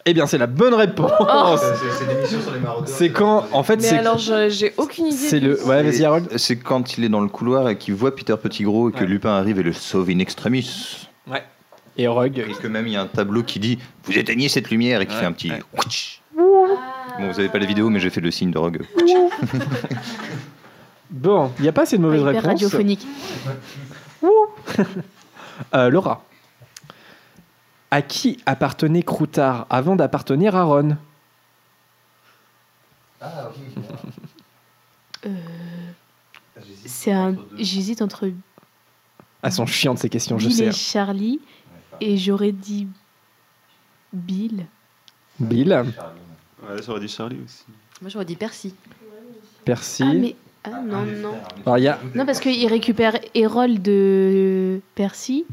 Eh 0.05 0.15
bien, 0.15 0.27
c'est 0.27 0.39
la 0.39 0.49
bonne 0.49 0.75
réponse. 0.75 1.13
Oh. 1.21 1.55
C'est 1.57 2.07
l'émission 2.13 2.41
sur 2.41 2.53
les 2.53 2.59
maraudeurs. 2.61 2.89
C'est 2.89 3.11
quand, 3.11 3.47
en 3.53 3.63
fait, 3.63 3.77
Mais 3.77 3.83
c'est 3.83 3.99
alors, 3.99 4.19
je- 4.19 4.49
j'ai 4.49 4.73
aucune 4.77 5.07
idée. 5.07 5.17
c'est 5.17 5.39
le. 5.39 5.63
Ouais, 5.65 5.83
vas-y, 5.85 6.05
Harold. 6.05 6.29
C'est 6.39 6.57
quand 6.57 6.99
il 6.99 7.05
est 7.05 7.09
dans 7.09 7.21
le 7.21 7.29
couloir 7.29 7.69
et 7.69 7.79
qu'il 7.79 7.95
voit 7.95 8.13
Peter 8.15 8.35
Pettigrew 8.41 8.89
et 8.89 8.93
que 8.93 9.05
Lupin 9.05 9.31
arrive 9.31 9.61
et 9.61 9.63
le 9.63 9.73
sauve 9.73 10.11
in 10.11 10.19
extremis. 10.19 11.07
Ouais. 11.31 11.45
Et 11.97 12.09
Rogue. 12.09 12.39
Et 12.39 12.53
que 12.55 12.67
même 12.67 12.89
il 12.89 12.95
y 12.95 12.97
a 12.97 13.03
un 13.03 13.07
tableau 13.07 13.45
qui 13.45 13.61
dit 13.61 13.79
Vous 14.05 14.19
éteignez 14.19 14.49
cette 14.49 14.71
lumière 14.71 15.01
et 15.03 15.07
qui 15.07 15.15
fait 15.15 15.27
un 15.27 15.33
petit. 15.33 15.53
Ouch. 15.79 16.21
Bon, 16.37 17.31
vous 17.31 17.39
avez 17.39 17.49
pas 17.51 17.59
la 17.59 17.67
vidéo, 17.67 17.89
mais 17.91 18.01
j'ai 18.01 18.11
fait 18.11 18.23
le 18.23 18.31
signe 18.33 18.51
de 18.51 18.59
Rogue. 18.59 18.81
Bon, 21.13 21.53
il 21.59 21.63
n'y 21.63 21.69
a 21.69 21.73
pas 21.73 21.83
assez 21.83 21.99
de 21.99 22.03
mauvaises 22.03 22.23
réponses. 22.23 22.45
radiophonique. 22.45 23.07
Euh, 25.75 25.91
Laura. 25.91 26.25
À 27.91 28.01
qui 28.03 28.39
appartenait 28.47 29.03
Croutard 29.03 29.67
avant 29.71 29.95
d'appartenir 29.97 30.57
à 30.57 30.65
Ron? 30.65 30.97
Euh, 35.27 35.31
c'est 36.87 37.13
un. 37.13 37.37
J'hésite 37.59 38.03
entre 38.03 38.31
Elles 39.43 39.53
sont 39.53 39.67
chiantes 39.67 39.99
ces 39.99 40.09
questions, 40.09 40.39
je 40.39 40.49
Bill 40.49 40.57
sais. 40.57 40.67
et 40.67 40.73
Charlie, 40.73 41.41
et 42.01 42.17
j'aurais 42.17 42.53
dit 42.53 42.89
Bill. 44.13 44.67
Bill, 45.39 45.85
Ouais, 46.69 46.83
j'aurais 46.85 47.01
dit 47.01 47.09
Charlie 47.09 47.41
aussi. 47.45 47.65
Moi, 48.01 48.09
j'aurais 48.11 48.25
dit 48.25 48.37
Percy. 48.37 48.75
Percy. 49.65 50.03
Ah 50.07 50.13
mais 50.15 50.37
ah 50.65 50.71
non 50.87 51.03
non. 51.21 51.35
Alors, 51.67 51.79
y 51.79 51.89
a- 51.89 51.99
Non 52.15 52.25
parce 52.27 52.41
qu'il 52.41 52.67
récupère 52.69 53.15
Hérole 53.35 53.81
de 53.83 54.81
Percy. 54.95 55.45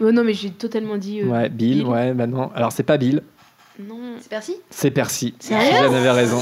Oh, 0.00 0.10
non 0.12 0.24
mais 0.24 0.34
j'ai 0.34 0.50
totalement 0.50 0.96
dit. 0.96 1.20
euh, 1.20 1.26
Ouais, 1.26 1.48
Bill, 1.48 1.84
ouais, 1.84 2.12
bah 2.12 2.26
non. 2.26 2.50
Alors, 2.54 2.72
c'est 2.72 2.82
pas 2.82 2.96
Bill, 2.96 3.22
Non. 3.78 3.96
C'est 4.20 4.28
Percy? 4.28 4.56
C'est 4.70 4.90
Percy. 4.90 5.34
Sérieux? 5.40 5.70
Suzanne 5.76 5.94
avait 5.94 6.10
raison. 6.10 6.40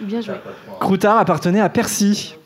Bien 0.00 0.20
joué. 0.20 0.34
Croutard 0.80 1.18
appartenait 1.18 1.60
à 1.60 1.68
Percy. 1.68 2.36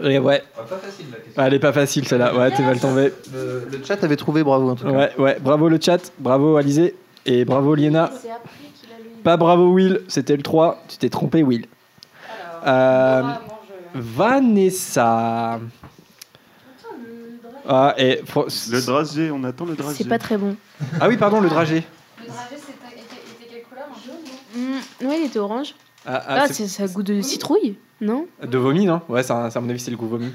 Et 0.00 0.18
ouais. 0.18 0.42
Pas 0.56 0.64
facile 0.76 1.06
la 1.10 1.16
question. 1.18 1.42
Elle 1.42 1.54
est 1.54 1.58
pas 1.60 1.72
facile 1.72 2.06
celle-là. 2.08 2.36
Ouais, 2.36 2.50
t'es 2.50 2.62
mal 2.64 2.78
tombé. 2.80 3.12
Le, 3.32 3.68
le 3.70 3.84
chat 3.84 4.02
avait 4.02 4.16
trouvé 4.16 4.42
bravo 4.42 4.70
en 4.70 4.74
tout 4.76 4.84
cas. 4.84 4.90
Ouais, 4.92 5.10
ouais. 5.18 5.38
Bravo 5.40 5.68
le 5.68 5.78
chat, 5.80 6.12
bravo 6.18 6.56
Alizé 6.56 6.94
et 7.26 7.44
bravo 7.44 7.74
Liena. 7.76 8.10
Pas 9.22 9.36
bravo 9.36 9.72
Will, 9.72 10.00
c'était 10.08 10.36
le 10.36 10.42
3. 10.42 10.82
Tu 10.88 10.98
t'es 10.98 11.08
trompé 11.08 11.42
Will. 11.44 11.66
Euh, 12.66 13.22
Vanessa. 13.94 15.60
Ah, 17.66 17.94
et 17.96 18.20
Le 18.70 18.84
dragé, 18.84 19.30
on 19.30 19.42
attend 19.44 19.64
le 19.64 19.74
dragé. 19.74 19.98
C'est 20.02 20.08
pas 20.08 20.18
très 20.18 20.36
bon. 20.36 20.56
ah 21.00 21.08
oui, 21.08 21.16
pardon, 21.16 21.40
le 21.40 21.48
dragé. 21.48 21.82
Le 22.20 22.26
dragé, 22.26 22.56
c'était 22.56 23.48
quelle 23.50 23.62
couleur 23.62 23.86
Mm, 24.54 25.06
ouais 25.08 25.20
il 25.20 25.26
était 25.26 25.38
orange. 25.38 25.74
Ah, 26.06 26.22
ah, 26.26 26.34
Ah, 26.42 26.46
c'est- 26.48 26.54
c'est 26.54 26.68
ça 26.68 26.82
a 26.82 26.88
goût 26.88 27.02
de 27.02 27.22
citrouille, 27.22 27.76
non? 28.00 28.26
De 28.42 28.58
vomi, 28.58 28.84
non? 28.84 29.00
Ouais, 29.08 29.22
ça, 29.22 29.48
ça, 29.50 29.58
à 29.58 29.62
mon 29.62 29.70
avis, 29.70 29.80
c'est 29.80 29.90
le 29.90 29.96
goût 29.96 30.06
vomi. 30.08 30.30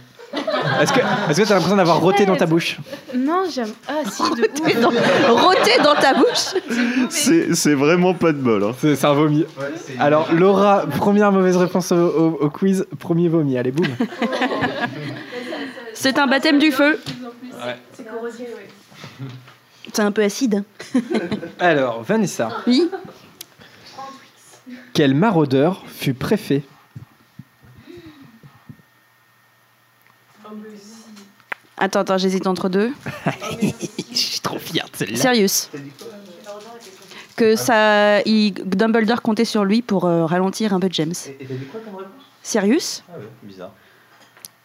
Est-ce 0.81 0.93
que 0.93 0.99
est-ce 1.29 1.41
que 1.41 1.47
t'as 1.47 1.53
l'impression 1.55 1.75
d'avoir 1.77 1.99
roté 1.99 2.25
dans 2.25 2.35
ta 2.35 2.45
bouche 2.45 2.77
Non 3.15 3.43
j'aime. 3.53 3.69
Ah 3.87 4.01
si. 4.09 4.21
Roté 4.23 5.71
dans 5.83 5.95
ta 5.95 6.13
bouche. 6.13 6.55
C'est 7.09 7.53
c'est 7.55 7.73
vraiment 7.73 8.13
pas 8.13 8.31
de 8.31 8.37
bol. 8.37 8.63
Hein. 8.63 8.75
C'est 8.79 9.03
un 9.05 9.13
vomi. 9.13 9.45
Alors, 9.99 10.31
Laura, 10.33 10.85
première 10.97 11.31
mauvaise 11.31 11.57
réponse 11.57 11.91
au, 11.91 11.95
au- 11.95 12.37
au 12.45 12.49
quiz, 12.49 12.85
premier 12.99 13.27
vomi. 13.29 13.57
Allez, 13.57 13.71
boum. 13.71 13.87
C'est 15.93 16.17
un 16.17 16.27
baptême 16.27 16.59
du 16.59 16.71
feu. 16.71 16.99
C'est 17.93 18.07
corrosif, 18.07 18.47
C'est 19.93 20.01
un 20.01 20.11
peu 20.11 20.23
acide. 20.23 20.63
Alors, 21.59 22.03
Vanessa, 22.03 22.49
Oui. 22.67 22.89
quel 24.93 25.13
maraudeur 25.13 25.83
fut 25.87 26.13
préfet 26.13 26.63
Attends, 31.79 32.01
attends, 32.01 32.17
j'hésite 32.17 32.45
entre 32.45 32.67
deux. 32.67 32.91
Je 34.11 34.17
suis 34.17 34.39
trop 34.41 34.59
fier 34.59 34.85
de 34.91 34.97
celle-là. 34.97 35.17
Sirius. 35.17 35.69
Que 37.37 37.55
ça, 37.55 38.21
il, 38.23 38.53
Dumbledore 38.53 39.21
comptait 39.21 39.45
sur 39.45 39.63
lui 39.63 39.81
pour 39.81 40.03
euh, 40.05 40.25
ralentir 40.25 40.73
un 40.73 40.79
peu 40.81 40.89
James. 40.91 41.13
Et 41.39 41.45
t'as 41.45 41.53
dit 41.53 41.65
quoi 41.65 41.79
comme 41.79 41.95
réponse? 41.95 42.11
Sirius? 42.43 43.03
Ah 43.07 43.17
ouais, 43.17 43.25
bizarre. 43.43 43.71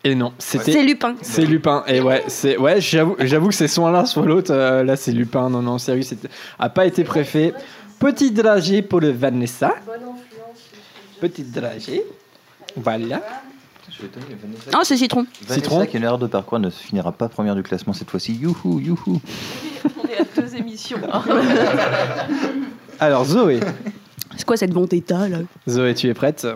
Et 0.02 0.14
non, 0.16 0.32
c'était. 0.38 0.72
C'est 0.72 0.82
Lupin. 0.82 1.14
C'est 1.22 1.46
Lupin. 1.46 1.84
Et 1.86 2.00
ouais, 2.00 2.24
c'est 2.26 2.56
ouais, 2.58 2.80
j'avoue, 2.80 3.16
j'avoue 3.20 3.48
que 3.48 3.54
c'est 3.54 3.68
soit 3.68 3.90
l'un 3.92 4.04
soit 4.04 4.26
l'autre. 4.26 4.52
euh, 4.52 4.82
là, 4.82 4.96
c'est 4.96 5.12
Lupin. 5.12 5.48
Non, 5.48 5.62
non, 5.62 5.78
sérieux, 5.78 6.02
c'était 6.02 6.28
a 6.58 6.68
pas 6.68 6.84
été 6.84 7.04
préfet. 7.04 7.54
Petit 8.00 8.32
dragé 8.32 8.82
pour 8.82 9.00
le 9.00 9.10
Vanessa. 9.10 9.74
Petit 11.20 11.44
dragé. 11.44 12.04
Voilà. 12.76 13.22
Ah, 14.72 14.80
c'est 14.82 14.96
Citron. 14.96 15.26
Vanessa, 15.42 15.54
Citron. 15.54 15.86
qui 15.86 15.96
a 15.96 15.98
une 15.98 16.04
erreur 16.04 16.18
de 16.18 16.26
parcours, 16.26 16.58
ne 16.58 16.70
finira 16.70 17.12
pas 17.12 17.28
première 17.28 17.54
du 17.54 17.62
classement 17.62 17.92
cette 17.92 18.10
fois-ci. 18.10 18.34
Youhou, 18.34 18.80
youhou. 18.80 19.20
On 19.84 20.08
est 20.08 20.18
à 20.20 20.24
deux 20.40 20.56
émissions. 20.56 20.98
Alors 23.00 23.24
Zoé. 23.24 23.60
C'est 24.36 24.44
quoi 24.44 24.56
cette 24.56 24.72
bon 24.72 24.86
état 24.86 25.28
là? 25.28 25.38
Zoé, 25.68 25.94
tu 25.94 26.08
es 26.08 26.14
prête? 26.14 26.46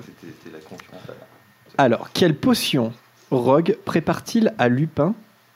Alors, 1.77 2.11
quelle 2.13 2.35
potion 2.35 2.93
Rogue 3.31 3.77
prépare-t-il 3.85 4.53
à 4.59 4.69
Lupin 4.69 5.15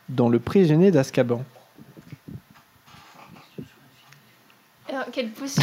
dans 0.09 0.29
le 0.29 0.39
prisonnier 0.39 0.91
d'Azkaban? 0.91 1.43
Alors, 4.89 5.07
quelle 5.11 5.31
potion? 5.31 5.63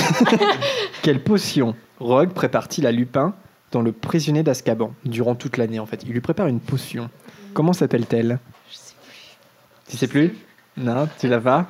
Quelle 1.03 1.23
potion 1.23 1.75
Rogue 1.99 2.31
prépare-t-il 2.31 2.87
à 2.87 2.91
Lupin 2.91 3.35
dans 3.71 3.81
le 3.81 3.91
prisonnier 3.91 4.43
d'Azkaban 4.43 4.93
durant 5.05 5.35
toute 5.35 5.57
l'année 5.57 5.79
en 5.79 5.85
fait 5.85 6.01
Il 6.03 6.11
lui 6.11 6.21
prépare 6.21 6.47
une 6.47 6.59
potion. 6.59 7.09
Comment 7.53 7.73
s'appelle-t-elle? 7.73 8.39
Je 8.69 8.75
sais 8.75 8.93
plus. 9.01 9.37
Tu 9.89 9.97
sais 9.97 10.07
plus? 10.07 10.37
Non, 10.77 11.07
tu 11.19 11.27
l'as 11.27 11.39
pas 11.39 11.67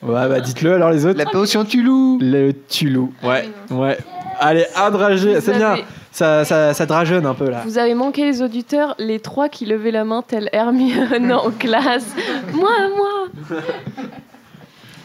Ouais, 0.00 0.28
bah 0.28 0.40
dites-le 0.40 0.74
alors 0.74 0.90
les 0.90 1.04
autres. 1.06 1.18
La 1.18 1.26
potion 1.26 1.64
Tulou 1.64 2.18
Le 2.20 2.52
Tulou, 2.52 3.12
ouais, 3.24 3.48
ouais. 3.70 3.98
Allez, 4.38 4.64
un 4.76 4.90
dragé, 4.90 5.40
c'est 5.40 5.56
bien. 5.56 5.78
Ça, 6.12 6.44
ça, 6.44 6.72
ça 6.72 6.86
drageonne 6.86 7.26
un 7.26 7.34
peu 7.34 7.50
là. 7.50 7.62
Vous 7.64 7.78
avez 7.78 7.94
manqué 7.94 8.24
les 8.24 8.40
auditeurs, 8.40 8.94
les 8.98 9.18
trois 9.20 9.48
qui 9.48 9.66
levaient 9.66 9.90
la 9.90 10.04
main 10.04 10.22
tel 10.26 10.48
Hermione 10.52 11.32
en 11.32 11.50
classe. 11.50 12.06
Moi, 12.52 12.70
moi. 12.96 13.58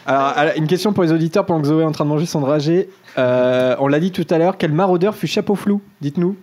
Alors, 0.06 0.22
alors, 0.36 0.52
une 0.56 0.66
question 0.66 0.92
pour 0.92 1.02
les 1.02 1.12
auditeurs 1.12 1.46
pendant 1.46 1.60
que 1.62 1.68
Zoé 1.68 1.82
est 1.82 1.86
en 1.86 1.92
train 1.92 2.04
de 2.04 2.10
manger 2.10 2.26
son 2.26 2.40
dragé. 2.40 2.88
Euh, 3.18 3.76
on 3.78 3.86
l'a 3.86 4.00
dit 4.00 4.12
tout 4.12 4.26
à 4.30 4.38
l'heure, 4.38 4.58
quel 4.58 4.72
maraudeur 4.72 5.14
fut 5.14 5.26
chapeau 5.26 5.54
flou 5.54 5.80
Dites-nous. 6.00 6.36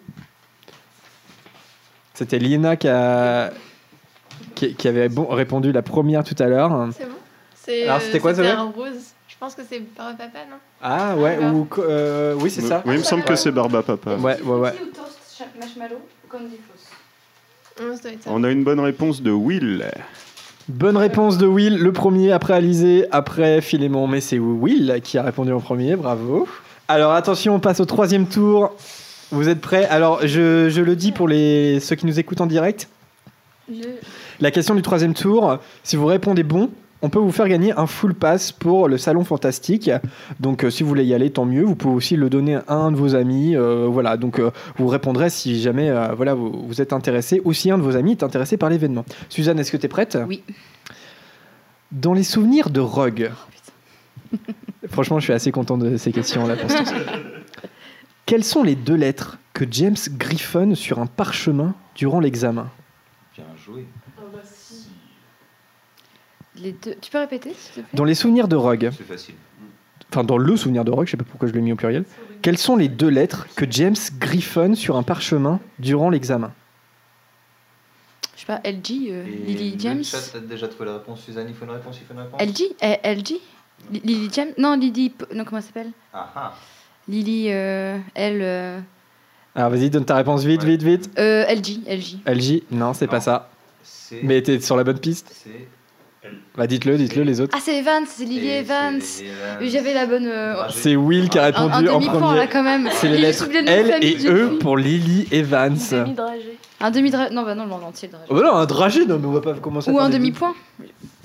C'était 2.14 2.40
Liena 2.40 2.76
qui, 2.76 2.88
a... 2.88 3.52
qui, 4.56 4.76
qui 4.76 4.88
avait 4.88 5.10
bon, 5.10 5.26
répondu 5.26 5.72
la 5.72 5.82
première 5.82 6.24
tout 6.24 6.36
à 6.40 6.48
l'heure. 6.48 6.90
C'est 6.96 7.06
bon 7.06 7.12
C'est, 7.56 7.84
Alors, 7.88 8.02
c'était 8.02 8.20
quoi, 8.20 8.34
c'était 8.36 8.50
Zoé 8.50 8.58
un 8.58 8.64
rose. 8.66 9.14
Je 9.28 9.36
pense 9.40 9.56
que 9.56 9.64
c'est 9.68 9.80
Papa 9.80 10.14
Papa, 10.14 10.40
non? 10.50 10.58
Ah 10.84 11.16
ouais, 11.16 11.40
ou, 11.40 11.68
euh, 11.80 12.36
oui 12.40 12.52
c'est 12.52 12.62
ça. 12.62 12.84
Oui, 12.86 12.94
il 12.96 13.00
me 13.00 13.04
semble 13.04 13.24
que 13.24 13.36
c'est 13.36 13.52
Barba 13.52 13.82
Papa. 13.82 14.16
Ouais, 14.16 14.40
ouais, 14.42 14.60
ouais. 14.60 14.74
ça 14.94 15.06
ça. 15.36 15.46
On 18.28 18.44
a 18.44 18.52
une 18.52 18.64
bonne 18.64 18.80
réponse 18.80 19.22
de 19.22 19.32
Will. 19.32 19.86
Bonne 20.68 20.98
réponse 20.98 21.38
de 21.38 21.48
Will, 21.48 21.78
le 21.78 21.92
premier, 21.92 22.32
après 22.32 22.54
Alizé, 22.54 23.08
après 23.12 23.62
Philémon, 23.62 24.08
mais 24.08 24.22
c'est 24.22 24.38
Will 24.38 25.00
qui 25.04 25.18
a 25.18 25.24
répondu 25.24 25.52
en 25.52 25.60
premier, 25.60 25.96
bravo. 25.96 26.48
Alors 26.92 27.14
attention, 27.14 27.56
on 27.56 27.60
passe 27.62 27.80
au 27.80 27.86
troisième 27.86 28.28
tour. 28.28 28.74
Vous 29.32 29.48
êtes 29.48 29.62
prêts? 29.62 29.86
Alors 29.86 30.28
je, 30.28 30.68
je 30.68 30.82
le 30.82 30.98
dis 30.98 31.14
pour 31.14 31.30
les, 31.30 31.80
ceux 31.80 31.96
qui 31.96 32.06
nous 32.06 32.20
écoutent 32.20 32.42
en 32.42 32.48
direct. 32.48 32.90
La 34.42 34.52
question 34.52 34.76
du 34.76 34.82
troisième 34.82 35.14
tour, 35.14 35.60
si 35.84 35.96
vous 35.96 36.06
répondez 36.06 36.44
bon, 36.44 36.70
on 37.02 37.08
peut 37.08 37.18
vous 37.20 37.32
faire 37.32 37.48
gagner 37.48 37.72
un 37.72 37.88
full 37.88 38.14
pass 38.14 38.52
pour 38.52 38.90
le 38.90 38.98
salon 38.98 39.24
fantastique. 39.24 39.90
Donc, 40.42 40.66
euh, 40.66 40.70
si 40.70 40.84
vous 40.84 40.90
voulez 40.90 41.06
y 41.06 41.14
aller, 41.14 41.30
tant 41.30 41.46
mieux. 41.46 41.64
Vous 41.64 41.76
pouvez 41.76 41.96
aussi 41.96 42.18
le 42.18 42.30
donner 42.30 42.56
à 42.68 42.74
un 42.74 42.92
de 42.92 42.98
vos 42.98 43.16
amis. 43.16 43.56
euh, 43.56 43.88
voilà. 43.90 44.18
Donc, 44.18 44.40
euh, 44.40 44.52
vous 44.76 44.88
répondrez 44.88 45.30
si 45.30 45.62
jamais 45.62 45.90
euh, 45.90 46.10
voilà 46.14 46.34
vous, 46.34 46.52
vous 46.68 46.82
êtes 46.82 46.92
intéressé 46.92 47.42
ou 47.46 47.54
si 47.54 47.72
un 47.72 47.78
de 47.78 47.84
vos 47.84 47.96
amis 47.96 48.12
est 48.12 48.24
intéressé 48.24 48.58
par 48.58 48.70
l'événement. 48.70 49.06
Suzanne, 49.30 49.60
est-ce 49.60 49.72
que 49.72 49.78
tu 49.78 49.86
es 49.86 49.90
prête? 49.90 50.18
Oui. 50.28 50.44
Dans 51.94 52.14
les 52.14 52.24
souvenirs 52.24 52.70
de 52.70 52.82
Rogue. 52.82 53.32
Franchement, 54.90 55.20
je 55.20 55.26
suis 55.26 55.34
assez 55.34 55.52
content 55.52 55.78
de 55.78 55.98
ces 55.98 56.12
questions-là. 56.12 56.56
pour 56.56 56.70
ce- 56.72 56.78
Quelles 58.26 58.44
sont 58.44 58.64
les 58.64 58.76
deux 58.76 58.96
lettres 58.96 59.38
que 59.54 59.66
James 59.70 59.96
griffonne 60.12 60.76
sur 60.76 61.00
un 61.00 61.06
parchemin 61.06 61.76
durant 61.96 62.20
l'examen? 62.20 62.70
Bien 63.36 63.46
joué. 63.64 63.86
Les 66.56 66.74
deux... 66.74 66.96
Tu 67.02 67.12
peux 67.12 67.20
répéter 67.20 67.54
s'il 67.54 67.72
te 67.72 67.80
plaît? 67.82 67.90
Dans 67.94 68.04
les 68.04 68.16
souvenirs 68.16 68.48
de 68.48 68.56
Rogue. 68.56 68.90
C'est 68.96 69.04
facile. 69.08 69.36
enfin 70.12 70.24
dans 70.24 70.38
le 70.38 70.58
souvenir 70.58 70.84
de 70.84 70.92
Rogue, 70.92 71.06
je 71.08 71.12
sais 71.12 71.18
pas 71.18 71.24
pourquoi 71.24 71.48
je 71.48 71.54
l'ai 71.54 71.62
mis 71.62 71.72
au 71.72 71.76
pluriel. 71.76 72.04
Quelles 72.42 72.58
sont 72.58 72.76
les 72.76 72.88
deux 72.90 73.08
lettres 73.10 73.48
que 73.56 73.66
James 73.70 73.96
griffonne 74.20 74.76
sur 74.76 74.98
un 74.98 75.04
parchemin 75.04 75.60
durant 75.80 76.10
l'examen? 76.10 76.52
Je 78.36 78.42
sais 78.42 78.46
pas, 78.48 78.60
LG, 78.70 79.10
euh, 79.12 79.24
Lily 79.24 79.76
James? 79.80 80.04
Chat 80.04 80.36
a 80.36 80.40
déjà 80.40 80.68
trouvé 80.68 80.86
la 80.86 80.94
réponse. 80.98 81.22
Suzanne, 81.22 81.48
il 81.48 81.54
faut 81.56 81.66
une 81.66 81.72
réponse, 81.72 81.98
il 82.02 82.06
faut 82.08 82.14
une 82.14 82.20
réponse? 82.22 82.42
LG 82.42 82.76
eh, 82.82 83.16
LG 83.16 83.34
Lily 83.92 84.30
James 84.34 84.54
Non, 84.58 84.76
Lily. 84.78 85.14
Non, 85.36 85.44
comment 85.46 85.58
elle 85.60 85.64
s'appelle? 85.64 85.92
Ah 86.14 86.30
ah. 86.36 86.54
Lily. 87.08 87.48
Euh, 87.50 87.98
elle. 88.16 88.40
Euh, 88.42 88.80
Alors 89.56 89.70
vas-y, 89.72 89.90
donne 89.90 90.06
ta 90.06 90.16
réponse 90.16 90.44
vite, 90.44 90.64
vite, 90.64 90.84
vite. 90.84 91.10
euh, 91.20 91.46
LG. 91.46 91.80
LG. 91.88 92.18
LJ, 92.26 92.62
non, 92.72 92.94
c'est 92.94 93.08
pas 93.08 93.20
ça. 93.22 93.50
C'est. 93.84 94.22
Mais 94.24 94.42
t'es 94.42 94.60
sur 94.60 94.76
la 94.78 94.84
bonne 94.84 95.00
piste 95.00 95.32
C'est. 95.34 95.68
Bah 96.56 96.68
dites-le, 96.68 96.98
dites-le 96.98 97.24
les 97.24 97.42
autres. 97.42 97.54
Ah, 97.58 97.62
c'est 97.64 97.80
Evans, 97.80 98.04
c'est 98.08 98.26
Lily 98.26 98.48
Et 98.48 98.60
Evans. 98.60 99.02
c'est 99.02 99.26
J'avais 99.62 99.94
la 99.94 100.06
bonne. 100.06 100.28
euh, 100.28 100.54
C'est 100.70 100.96
Will 100.96 101.30
qui 101.30 101.40
a 101.40 101.44
un, 101.44 101.46
répondu 101.48 101.74
un 101.90 101.94
en 101.94 102.00
demi-point 102.00 102.20
premier. 102.20 102.38
là 102.38 102.48
quand 102.48 102.62
même. 102.64 102.88
C'est 102.94 103.08
les 103.10 103.18
lettres 103.18 103.48
nom 103.48 103.62
de 103.64 103.68
L 103.68 103.88
famille, 103.92 104.10
et 104.14 104.20
j'ai 104.20 104.30
E 104.30 104.58
pour 104.60 104.78
Lily 104.78 105.28
Evans. 105.32 105.76
Demi-dragé. 105.92 106.58
Un 106.80 106.92
demi 106.92 107.10
Non, 107.10 107.44
bah 107.44 107.56
non, 107.56 107.66
le 107.66 107.72
entier 107.74 108.08
le 108.08 108.12
dragé. 108.14 108.28
Oh 108.30 108.36
bah 108.36 108.42
non, 108.44 108.56
un 108.56 108.66
dragé, 108.68 109.06
non, 109.08 109.18
mais 109.18 109.26
on 109.28 109.32
va 109.32 109.42
pas 109.42 109.54
commencer 109.56 109.90
à 109.90 109.94
Ou 109.94 109.98
faire 109.98 110.06
un 110.06 110.10
des- 110.10 110.18
demi-point. 110.20 110.54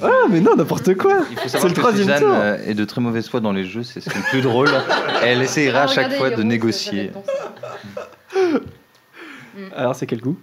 Ah, 0.03 0.11
mais 0.29 0.41
non, 0.41 0.55
n'importe 0.57 0.95
quoi. 0.97 1.21
Il 1.31 1.37
faut 1.39 1.49
C'est 1.49 1.63
le 1.63 1.69
que 1.75 1.81
troisième 1.81 2.07
Suzanne 2.09 2.21
tour. 2.23 2.31
euh, 2.35 2.59
est 2.67 2.75
de 2.75 2.85
très 2.85 3.01
mauvaise 3.01 3.29
foi 3.29 3.41
dans 3.41 3.53
les 3.53 3.65
jeux, 3.65 3.83
c'est 3.83 4.01
ce 4.01 4.11
qui 4.11 4.17
est 4.17 4.21
le 4.21 4.29
plus 4.29 4.43
drôle. 4.43 4.69
Elle 5.23 5.41
essaiera 5.43 5.81
Ah, 5.81 5.85
à 5.85 5.87
chaque 5.87 6.13
fois 6.15 6.31
de 6.31 6.43
négocier. 6.43 7.13
le 8.35 8.63
Alors 9.77 9.95
c'est 9.97 10.07
quel 10.07 10.21
goût? 10.21 10.37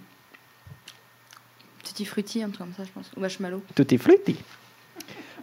Petit 1.84 2.04
fruity, 2.04 2.42
un 2.42 2.46
truc 2.48 2.58
comme 2.58 2.72
ça, 2.76 2.82
je 2.84 2.90
pense. 2.90 3.10
Ou 3.16 3.20
marshmallow. 3.20 3.62
Tout 3.76 3.94
est 3.94 3.98
fruity. 3.98 4.36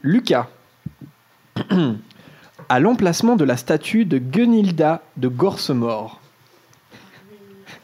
Lucas. 0.03 0.47
à 2.69 2.79
l'emplacement 2.79 3.35
de 3.37 3.45
la 3.45 3.55
statue 3.57 4.03
de 4.05 4.17
Gunilda 4.17 5.01
de 5.17 5.27
Gorsemort. 5.29 6.19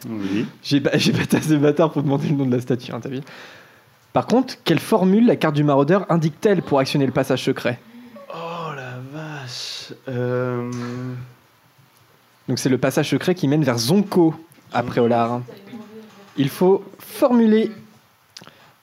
Oui. 0.07 0.45
J'ai 0.63 0.81
pas, 0.81 0.97
j'ai 0.97 1.11
pas 1.11 1.25
tassé 1.25 1.49
de 1.49 1.57
bâtard 1.57 1.91
pour 1.91 2.03
demander 2.03 2.27
le 2.29 2.35
nom 2.35 2.45
de 2.45 2.55
la 2.55 2.61
statue, 2.61 2.91
hein, 2.91 2.99
t'as 3.01 3.09
vu? 3.09 3.19
Par 4.17 4.25
contre, 4.25 4.55
quelle 4.63 4.79
formule 4.79 5.27
la 5.27 5.35
carte 5.35 5.53
du 5.53 5.63
maraudeur 5.63 6.07
indique-t-elle 6.09 6.63
pour 6.63 6.79
actionner 6.79 7.05
le 7.05 7.11
passage 7.11 7.43
secret? 7.43 7.77
Oh 8.33 8.73
la 8.75 8.97
vache. 9.13 9.93
Euh... 10.07 10.71
Donc 12.49 12.57
c'est 12.57 12.69
le 12.69 12.79
passage 12.79 13.11
secret 13.11 13.35
qui 13.35 13.47
mène 13.47 13.63
vers 13.63 13.77
Zonko, 13.77 14.33
après 14.73 15.01
Olar. 15.01 15.41
Il 16.35 16.49
faut 16.49 16.83
formuler 16.97 17.71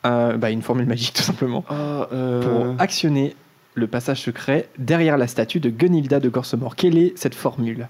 euh, 0.07 0.37
bah, 0.37 0.51
une 0.51 0.63
formule 0.63 0.87
magique 0.87 1.13
tout 1.17 1.25
simplement 1.25 1.65
Ah, 1.69 2.07
euh, 2.13 2.41
pour 2.41 2.81
actionner 2.81 3.35
le 3.75 3.89
passage 3.89 4.21
secret 4.21 4.69
derrière 4.79 5.19
la 5.19 5.27
statue 5.27 5.59
de 5.59 5.69
Gunilda 5.69 6.21
de 6.21 6.29
Gorsemort. 6.29 6.77
Quelle 6.77 6.97
est 6.97 7.19
cette 7.19 7.35
formule? 7.35 7.89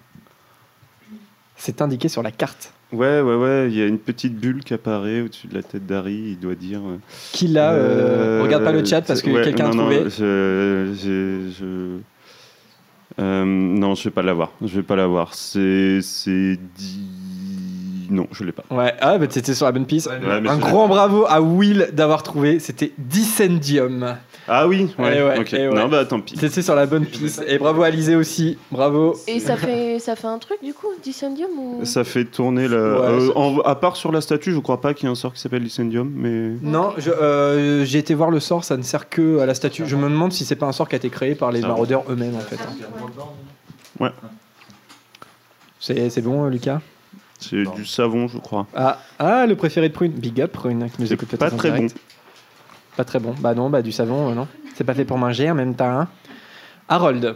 C'est 1.56 1.82
indiqué 1.82 2.08
sur 2.08 2.22
la 2.22 2.30
carte. 2.30 2.72
Ouais, 2.94 3.20
ouais, 3.20 3.34
ouais. 3.36 3.66
Il 3.70 3.76
y 3.76 3.82
a 3.82 3.86
une 3.86 3.98
petite 3.98 4.34
bulle 4.36 4.62
qui 4.64 4.72
apparaît 4.74 5.20
au-dessus 5.22 5.46
de 5.48 5.54
la 5.54 5.62
tête 5.62 5.86
d'Harry. 5.86 6.14
Il 6.32 6.38
doit 6.40 6.54
dire. 6.54 6.80
euh, 6.86 6.96
Qui 7.32 7.48
l'a 7.48 7.72
euh, 7.72 8.38
euh, 8.40 8.42
Regarde 8.42 8.64
pas 8.64 8.72
le 8.72 8.84
chat 8.84 9.02
parce 9.02 9.20
que 9.22 9.30
ouais, 9.30 9.42
quelqu'un 9.42 9.66
a 9.70 9.74
non, 9.74 9.82
trouvé. 9.82 10.00
Non, 10.04 10.08
je, 10.10 10.92
je, 11.02 11.50
je- 11.58 11.98
Euh, 13.20 13.44
non, 13.44 13.94
je 13.94 14.04
vais 14.04 14.10
pas 14.10 14.22
l'avoir. 14.22 14.52
Je 14.60 14.74
vais 14.76 14.82
pas 14.82 14.96
l'avoir. 14.96 15.34
C'est, 15.34 16.00
c'est 16.02 16.58
dit. 16.76 17.06
Non, 18.10 18.26
je 18.32 18.44
l'ai 18.44 18.52
pas. 18.52 18.64
Ouais, 18.70 18.94
ah, 19.00 19.18
bah, 19.18 19.26
c'était 19.30 19.54
sur 19.54 19.66
la 19.66 19.72
bonne 19.72 19.86
piste. 19.86 20.08
Ouais, 20.08 20.40
mais 20.40 20.48
Un 20.48 20.58
grand 20.58 20.88
bravo 20.88 21.24
à 21.28 21.40
Will 21.40 21.88
d'avoir 21.92 22.22
trouvé. 22.22 22.58
C'était 22.58 22.92
Dissendium. 22.98 24.16
Ah 24.46 24.68
oui. 24.68 24.94
Ouais. 24.98 25.14
Eh 25.16 25.22
ouais, 25.22 25.44
eh 25.52 25.68
ouais. 25.68 25.74
Non, 25.74 25.88
bah 25.88 26.04
tant 26.04 26.20
pis. 26.20 26.36
C'était 26.38 26.60
sur 26.60 26.74
la 26.74 26.84
bonne 26.84 27.06
piste. 27.06 27.42
Et 27.46 27.56
bravo 27.58 27.82
à 27.82 27.88
Lisée 27.88 28.14
aussi. 28.14 28.58
Bravo. 28.70 29.16
Et 29.26 29.40
ça 29.40 29.56
fait, 29.56 29.98
ça 29.98 30.16
fait 30.16 30.26
un 30.26 30.38
truc 30.38 30.58
du 30.62 30.74
coup, 30.74 30.88
Dissendium 31.02 31.48
ou... 31.58 31.84
Ça 31.84 32.04
fait 32.04 32.26
tourner 32.26 32.68
la. 32.68 32.76
Ouais, 32.76 33.06
euh, 33.06 33.32
en- 33.36 33.60
à 33.60 33.74
part 33.74 33.96
sur 33.96 34.12
la 34.12 34.20
statue, 34.20 34.52
je 34.52 34.58
crois 34.58 34.82
pas 34.82 34.92
qu'il 34.92 35.04
y 35.04 35.08
ait 35.08 35.12
un 35.12 35.14
sort 35.14 35.32
qui 35.32 35.40
s'appelle 35.40 35.62
Lysendium, 35.62 36.12
mais. 36.14 36.56
Non, 36.60 36.92
euh, 37.06 37.84
j'ai 37.86 37.98
été 37.98 38.12
voir 38.12 38.30
le 38.30 38.38
sort, 38.38 38.64
ça 38.64 38.76
ne 38.76 38.82
sert 38.82 39.08
que 39.08 39.38
à 39.38 39.46
la 39.46 39.54
statue. 39.54 39.84
Je 39.86 39.96
me 39.96 40.10
demande 40.10 40.32
si 40.32 40.44
c'est 40.44 40.56
pas 40.56 40.66
un 40.66 40.72
sort 40.72 40.88
qui 40.90 40.94
a 40.94 40.98
été 40.98 41.08
créé 41.08 41.34
par 41.34 41.50
les 41.50 41.62
Ça 41.62 41.68
maraudeurs 41.68 42.04
eux-mêmes 42.10 42.36
en 42.36 42.40
fait. 42.40 42.56
hein. 42.56 42.84
Ouais. 44.00 44.10
C'est 45.80 46.10
c'est 46.10 46.20
bon, 46.22 46.46
Lucas? 46.48 46.80
C'est 47.38 47.64
du 47.74 47.84
savon, 47.84 48.26
je 48.28 48.38
crois. 48.38 48.66
ah, 48.74 48.98
ah, 49.18 49.46
le 49.46 49.54
préféré 49.56 49.88
de 49.88 49.94
Prune. 49.94 50.12
Big 50.12 50.40
up, 50.40 50.52
Prune, 50.52 50.88
qui 50.94 51.02
nous 51.02 51.12
écoute 51.12 51.28
pas 51.30 51.36
peut-être 51.36 51.54
en 51.54 51.56
très 51.56 51.70
direct. 51.72 51.96
Pas 52.96 53.04
très 53.04 53.18
bon. 53.18 53.34
Bah 53.40 53.54
non, 53.54 53.70
bah 53.70 53.82
du 53.82 53.92
savon, 53.92 54.30
euh, 54.30 54.34
non. 54.34 54.46
C'est 54.76 54.84
pas 54.84 54.94
fait 54.94 55.04
pour 55.04 55.18
manger 55.18 55.50
en 55.50 55.54
même 55.54 55.74
temps. 55.74 56.00
hein. 56.00 56.08
Harold. 56.88 57.34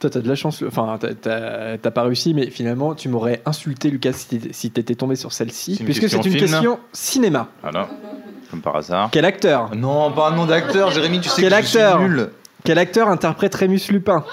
Toi, 0.00 0.10
t'as 0.10 0.20
de 0.20 0.28
la 0.28 0.36
chance. 0.36 0.62
Enfin, 0.66 0.96
t'as- 1.00 1.90
pas 1.90 2.02
réussi, 2.04 2.32
mais 2.32 2.50
finalement, 2.50 2.94
tu 2.94 3.08
m'aurais 3.08 3.42
insulté, 3.44 3.90
Lucas, 3.90 4.12
si 4.12 4.70
t'étais- 4.70 4.94
tombé 4.94 5.16
sur 5.16 5.32
celle-ci, 5.32 5.80
puisque 5.84 6.02
question 6.02 6.22
c'est 6.22 6.28
une 6.28 6.34
film, 6.36 6.46
question 6.48 6.78
cinéma. 6.92 7.48
Voilà. 7.62 7.88
Comme 8.50 8.60
par 8.62 8.76
hasard. 8.76 9.08
Quel 9.10 9.24
acteur? 9.24 9.74
Non, 9.74 10.12
pas 10.12 10.28
un 10.28 10.36
nom 10.36 10.46
d'acteur, 10.46 10.90
Jérémy, 10.92 11.20
tu 11.20 11.28
sais 11.28 11.42
Quel 11.42 11.52
que 11.52 11.62
je 11.62 11.66
suis 11.66 11.78
acteur? 11.78 12.00
nul. 12.00 12.30
Quel 12.64 12.78
acteur 12.78 13.08
interprète 13.08 13.54
Rémus 13.56 13.80
Lupin? 13.90 14.24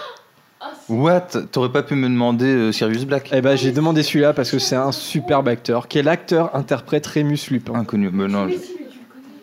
What? 0.87 1.21
T'aurais 1.51 1.71
pas 1.71 1.81
pu 1.83 1.95
me 1.95 2.07
demander 2.07 2.45
euh, 2.45 2.71
Sirius 2.71 3.05
Black? 3.05 3.29
Eh 3.33 3.41
ben, 3.41 3.55
j'ai 3.57 3.71
demandé 3.71 4.03
celui-là 4.03 4.33
parce 4.33 4.51
que 4.51 4.59
c'est 4.59 4.75
un 4.75 4.91
superbe 4.91 5.47
acteur. 5.47 5.87
Quel 5.87 6.07
acteur 6.07 6.55
interprète 6.55 7.07
Rémus 7.07 7.39
Lupin 7.49 7.73
Inconnu. 7.73 8.11
Mais 8.13 8.27
non, 8.27 8.47
je- 8.47 8.53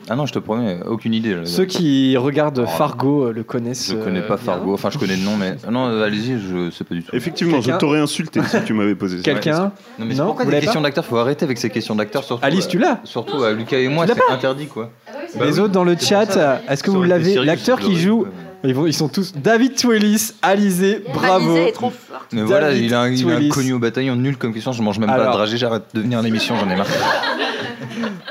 Ah 0.08 0.14
non, 0.14 0.24
je 0.26 0.32
te 0.32 0.38
promets, 0.38 0.78
aucune 0.86 1.14
idée. 1.14 1.34
là. 1.34 1.40
Ceux 1.44 1.64
qui 1.64 2.16
regardent 2.16 2.64
Fargo 2.66 3.26
euh, 3.26 3.32
le 3.32 3.42
connaissent. 3.42 3.90
Je 3.90 3.96
connais 3.96 4.20
euh, 4.20 4.28
pas 4.28 4.36
bien. 4.36 4.44
Fargo, 4.44 4.72
enfin 4.74 4.90
je 4.90 4.98
connais 4.98 5.16
le 5.16 5.24
nom, 5.24 5.36
mais 5.36 5.56
non, 5.68 5.86
euh, 5.88 6.04
allez-y, 6.04 6.38
je 6.40 6.70
sais 6.70 6.84
pas 6.84 6.94
du 6.94 7.02
tout. 7.02 7.14
Effectivement, 7.14 7.56
je 7.60 7.66
Quelqu'un- 7.66 7.78
t'aurais 7.78 7.98
insulté 8.00 8.40
si 8.48 8.62
tu 8.64 8.72
m'avais 8.72 8.94
posé 8.94 9.16
ça. 9.18 9.22
Quelqu'un 9.24 9.72
Non, 9.98 10.04
mais 10.06 10.14
c'est 10.14 10.20
Non, 10.20 10.26
pourquoi 10.26 10.44
vous 10.44 10.50
des 10.50 10.56
l'avez 10.56 10.66
questions 10.66 10.80
d'acteurs? 10.80 11.04
Faut 11.04 11.16
arrêter 11.16 11.44
avec 11.44 11.58
ces 11.58 11.70
questions 11.70 11.96
d'acteurs, 11.96 12.22
surtout. 12.22 12.44
Alice, 12.44 12.66
euh, 12.66 12.70
tu 12.70 12.78
l'as 12.78 13.00
Surtout 13.02 13.42
à 13.42 13.50
Lucas 13.52 13.78
et 13.78 13.88
moi, 13.88 14.04
Tu 14.06 14.10
l'as 14.12 14.20
c'est 14.28 14.32
interdit 14.34 14.66
quoi. 14.66 14.90
Bah 15.38 15.44
Les 15.46 15.54
oui. 15.54 15.60
autres 15.60 15.72
dans 15.72 15.84
le 15.84 15.96
chat, 15.98 16.60
est-ce 16.68 16.82
que 16.84 16.90
Ça 16.90 16.92
vous 16.92 16.98
aurait 16.98 17.06
été 17.08 17.18
l'avez? 17.18 17.30
Sirius, 17.32 17.46
L'acteur 17.46 17.78
qui 17.80 17.96
joue, 17.96 18.26
ils, 18.64 18.74
vont, 18.74 18.86
ils 18.86 18.94
sont 18.94 19.08
tous. 19.08 19.32
David 19.34 19.76
Twillis, 19.76 20.32
Alizé, 20.42 21.02
bravo. 21.12 21.50
Alizé 21.52 21.68
est 21.68 21.72
trop 21.72 21.90
forte. 21.90 22.26
Mais 22.32 22.42
voilà, 22.42 22.72
il 22.72 22.92
a, 22.94 23.00
un- 23.02 23.10
il 23.10 23.30
a 23.30 23.36
un 23.36 23.48
connu 23.48 23.72
au 23.72 23.78
bataillon, 23.78 24.16
nul 24.16 24.36
comme 24.36 24.52
question, 24.54 24.72
je 24.72 24.82
mange 24.82 24.98
même 24.98 25.08
pas 25.08 25.14
Alors. 25.14 25.28
de 25.28 25.32
dragée, 25.32 25.56
j'arrête 25.58 25.84
de 25.94 26.00
venir 26.00 26.18
à 26.18 26.22
l'émission, 26.22 26.54
j'en 26.56 26.68
ai 26.70 26.76
marre. 26.76 26.86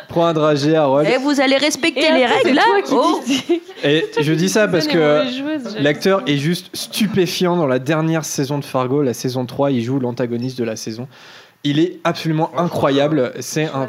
Prends 0.07 0.25
un 0.25 0.33
dragé, 0.33 0.75
Harold. 0.75 1.07
Et 1.07 1.17
vous 1.17 1.39
allez 1.39 1.55
respecter 1.57 2.05
Et 2.05 2.11
les 2.11 2.25
règles 2.25 2.53
là 2.53 2.63
c'est 2.77 2.89
toi 2.89 3.03
Oh. 3.05 3.21
Et 3.83 4.05
je 4.19 4.33
dis 4.33 4.49
ça 4.49 4.67
parce 4.67 4.87
que 4.87 5.23
l'acteur 5.81 6.23
est 6.27 6.37
juste 6.37 6.69
stupéfiant 6.75 7.55
dans 7.55 7.67
la 7.67 7.79
dernière 7.79 8.25
saison 8.25 8.57
de 8.57 8.65
Fargo, 8.65 9.01
la 9.01 9.13
saison 9.13 9.45
3. 9.45 9.71
Il 9.71 9.81
joue 9.83 9.99
l'antagoniste 9.99 10.57
de 10.57 10.63
la 10.65 10.75
saison. 10.75 11.07
Il 11.63 11.79
est 11.79 11.99
absolument 12.03 12.51
incroyable. 12.57 13.31
C'est 13.39 13.65
un 13.65 13.85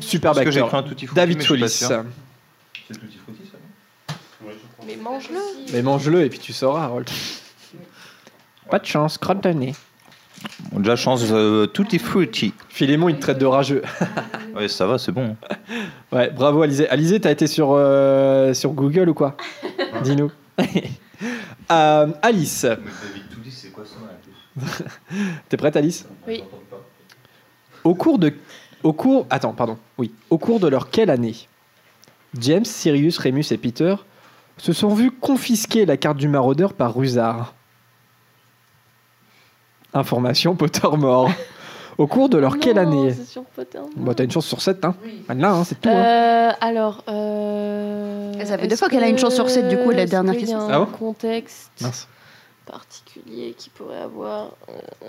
superbe 0.00 0.34
Parce 0.36 0.44
que 0.46 0.50
j'ai 0.50 0.60
acteur. 0.60 0.68
pris 0.68 0.78
un 0.78 0.86
frutti, 0.86 1.08
David 1.14 1.42
suis 1.42 1.58
pas 1.58 1.66
Twillis. 1.68 1.88
Mais 4.86 4.96
mange-le. 4.96 5.40
Mais 5.72 5.82
mange-le 5.82 6.24
et 6.24 6.28
puis 6.28 6.38
tu 6.38 6.52
sauras, 6.52 6.84
Harold. 6.84 7.08
Pas 8.70 8.78
de 8.78 8.86
chance, 8.86 9.18
crotte 9.18 9.42
de 9.42 9.50
nez. 9.50 9.74
Bon, 10.70 10.80
déjà, 10.80 10.96
chance, 10.96 11.22
euh, 11.30 11.66
tutti 11.66 11.98
frutti. 11.98 12.52
Philémon, 12.68 13.08
il 13.08 13.16
te 13.16 13.20
traite 13.20 13.38
de 13.38 13.46
rageux. 13.46 13.82
Ouais, 14.56 14.68
ça 14.68 14.86
va, 14.86 14.96
c'est 14.96 15.12
bon. 15.12 15.36
Ouais, 16.10 16.30
bravo 16.30 16.62
Alizé. 16.62 16.88
Alizé, 16.88 17.20
t'as 17.20 17.30
été 17.30 17.46
sur, 17.46 17.72
euh, 17.72 18.54
sur 18.54 18.70
Google 18.70 19.10
ou 19.10 19.14
quoi 19.14 19.36
Dis-nous. 20.02 20.32
Euh, 21.68 22.06
Alice, 22.22 22.64
t'es 25.48 25.56
prête 25.56 25.74
Alice 25.76 26.06
Oui. 26.28 26.44
Au 27.82 27.94
cours 27.96 28.20
de... 28.20 28.32
Au 28.84 28.92
cours... 28.92 29.26
Attends, 29.30 29.52
pardon. 29.52 29.76
Oui. 29.98 30.12
Au 30.30 30.38
cours 30.38 30.60
de 30.60 30.68
leur 30.68 30.90
quelle 30.90 31.10
année? 31.10 31.34
James, 32.38 32.64
Sirius, 32.64 33.18
Remus 33.18 33.46
et 33.50 33.56
Peter 33.56 33.96
se 34.58 34.72
sont 34.72 34.88
vus 34.94 35.10
confisquer 35.10 35.84
la 35.86 35.96
carte 35.96 36.16
du 36.16 36.28
maraudeur 36.28 36.72
par 36.74 36.94
Rusard. 36.94 37.54
Information 39.94 40.54
Pottermore. 40.56 41.30
Au 41.98 42.06
cours 42.06 42.28
de 42.28 42.36
leur 42.36 42.58
quelle 42.58 42.76
Non, 42.76 42.82
année 42.82 43.14
c'est 43.14 43.24
sur 43.24 43.44
Pottermore. 43.44 43.90
Bon, 43.96 44.12
t'as 44.12 44.24
une 44.24 44.30
chance 44.30 44.44
sur 44.46 44.60
7, 44.60 44.84
hein. 44.84 44.94
Maintenant, 45.28 45.60
hein, 45.60 45.64
c'est 45.64 45.80
tout. 45.80 45.88
hein. 45.88 45.94
Euh, 45.94 46.50
alors, 46.60 47.02
euh, 47.08 48.44
Ça 48.44 48.58
fait 48.58 48.66
deux 48.68 48.76
fois 48.76 48.90
qu'elle 48.90 49.02
a 49.04 49.08
une 49.08 49.16
chance 49.18 49.34
sur 49.34 49.48
sept, 49.48 49.66
du 49.68 49.78
coup, 49.78 49.90
la 49.90 50.02
est-ce 50.02 50.10
dernière 50.10 50.34
qu'il 50.36 50.42
y 50.48 50.52
a 50.52 50.56
question. 50.56 50.68
un 50.68 50.82
Ah 50.82 50.84
bon 50.84 50.92
contexte 50.92 51.70
Mince. 51.80 52.06
particulier 52.66 53.54
qui 53.56 53.70
pourrait 53.70 54.02
avoir. 54.02 54.50
euh, 54.68 55.08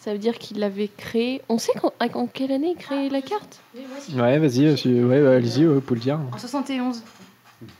Ça 0.00 0.12
veut 0.12 0.18
dire 0.18 0.36
qu'il 0.36 0.58
l'avait 0.58 0.88
créé. 0.94 1.40
On 1.48 1.56
sait 1.56 1.72
quand- 1.80 1.92
en 2.14 2.26
quelle 2.26 2.52
année 2.52 2.74
il 2.76 2.76
créé 2.76 3.08
la 3.08 3.22
carte? 3.22 3.60
Ouais, 3.74 4.38
vas-y, 4.38 5.02
ouais, 5.02 5.26
allez-y, 5.34 5.66
ouais, 5.66 5.80
pouvez 5.80 6.00
le 6.00 6.02
dire. 6.04 6.18
En 6.30 6.36
71. 6.38 7.02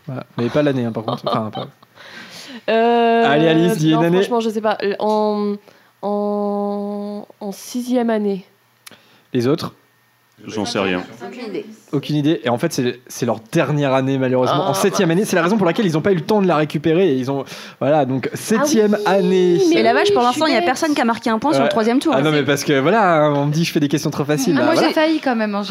Voilà. 0.07 0.25
Mais 0.39 0.49
pas 0.49 0.63
l'année, 0.63 0.85
hein, 0.85 0.93
par 0.93 1.05
contre. 1.05 1.23
Enfin, 1.27 1.51
pas- 1.51 1.69
Euh, 2.69 3.25
Allez, 3.27 3.49
Alice, 3.49 3.79
dis 3.79 3.93
non, 3.93 4.01
une 4.01 4.07
année. 4.07 4.17
Franchement, 4.19 4.41
je 4.41 4.51
sais 4.51 4.61
pas. 4.61 4.79
En, 4.99 5.55
en, 6.03 7.27
en 7.41 7.53
sixième 7.53 8.11
année. 8.11 8.45
Les 9.33 9.47
autres 9.47 9.75
J'en 10.45 10.65
sais 10.65 10.81
rien. 10.81 11.03
Aucune 11.25 11.47
idée. 11.47 11.67
Aucune 11.93 12.17
idée. 12.17 12.41
Et 12.43 12.49
en 12.49 12.59
fait, 12.59 12.73
c'est 12.73 13.01
c'est 13.07 13.27
leur 13.27 13.39
dernière 13.53 13.95
année, 13.95 14.19
malheureusement. 14.19 14.65
Ah, 14.67 14.71
en 14.71 14.75
septième 14.75 15.11
année, 15.13 15.25
c'est 15.25 15.37
la 15.37 15.43
raison 15.43 15.57
pour 15.57 15.67
laquelle 15.67 15.87
ils 15.87 15.93
n'ont 15.93 16.01
pas 16.01 16.11
eu 16.11 16.17
le 16.17 16.21
temps 16.23 16.43
de 16.43 16.49
la 16.49 16.57
récupérer. 16.57 17.11
Et 17.11 17.15
ils 17.15 17.31
ont. 17.31 17.45
Voilà, 17.81 18.05
donc 18.07 18.29
septième 18.35 18.99
Ah 19.07 19.13
année. 19.13 19.61
Et 19.73 19.83
la 19.83 19.95
vache, 19.95 20.13
pour 20.13 20.23
l'instant, 20.23 20.47
il 20.47 20.53
n'y 20.53 20.59
a 20.59 20.63
personne 20.63 20.95
qui 20.95 21.01
a 21.01 21.05
marqué 21.05 21.31
un 21.31 21.39
point 21.39 21.53
sur 21.53 21.63
le 21.63 21.69
troisième 21.69 22.01
tour. 22.01 22.13
Ah 22.17 22.23
non, 22.23 22.33
mais 22.33 22.43
parce 22.43 22.65
que 22.65 22.81
voilà, 22.81 23.31
on 23.33 23.47
me 23.47 23.53
dit 23.53 23.65
je 23.65 23.73
fais 23.73 23.79
des 23.81 23.89
questions 23.89 24.11
trop 24.11 24.25
faciles. 24.25 24.55
Ah, 24.57 24.61
bah, 24.61 24.65
moi 24.65 24.75
voilà. 24.75 24.89
j'ai 24.89 24.95
failli 24.95 25.21
quand 25.21 25.37
même. 25.37 25.55
hein. 25.55 25.63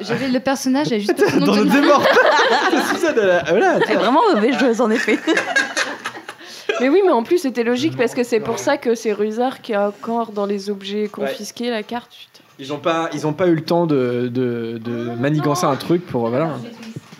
J'avais- 0.00 0.28
le 0.28 0.40
personnage, 0.40 0.88
j'avais 0.88 1.00
juste 1.00 1.16
Dans 1.40 1.54
de 1.54 1.62
notre 1.64 1.92
a- 3.44 3.50
voilà, 3.50 3.78
Elle 3.86 3.92
est 3.92 3.96
vraiment 3.96 4.20
mauvaise 4.34 4.58
joueuse, 4.58 4.80
en 4.80 4.90
effet. 4.90 5.18
Mais 6.80 6.88
oui, 6.90 7.00
mais 7.06 7.12
en 7.12 7.22
plus, 7.22 7.38
c'était 7.38 7.64
logique 7.64 7.96
parce 7.96 8.12
que 8.14 8.22
c'est 8.22 8.40
pour 8.40 8.58
ça 8.58 8.76
que 8.76 8.94
c'est 8.94 9.12
Rusard 9.12 9.62
qui 9.62 9.72
a 9.72 9.88
encore 9.88 10.32
dans 10.32 10.44
les 10.46 10.68
objets 10.68 11.08
confisqués 11.08 11.70
la 11.70 11.82
carte. 11.82 12.10
Ils 12.58 12.68
n'ont 12.68 12.78
pas, 12.78 13.10
ils 13.12 13.26
ont 13.26 13.32
pas 13.32 13.48
eu 13.48 13.54
le 13.54 13.60
temps 13.62 13.86
de, 13.86 14.30
de, 14.32 14.78
de 14.82 15.10
manigancer 15.20 15.66
un 15.66 15.76
truc 15.76 16.06
pour. 16.06 16.28
Voilà. 16.28 16.54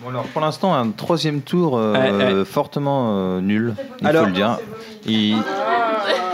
Bon, 0.02 0.08
alors 0.10 0.24
pour 0.24 0.40
l'instant, 0.40 0.74
un 0.74 0.90
troisième 0.90 1.40
tour 1.42 1.76
euh, 1.78 1.92
Ouais, 1.92 2.34
ouais. 2.38 2.44
fortement 2.44 3.16
euh, 3.18 3.40
nul, 3.40 3.74
il 4.00 4.06
Alors- 4.06 4.22
faut 4.22 4.28
le 4.28 4.34
dire. 4.34 4.58
Il, 5.06 5.36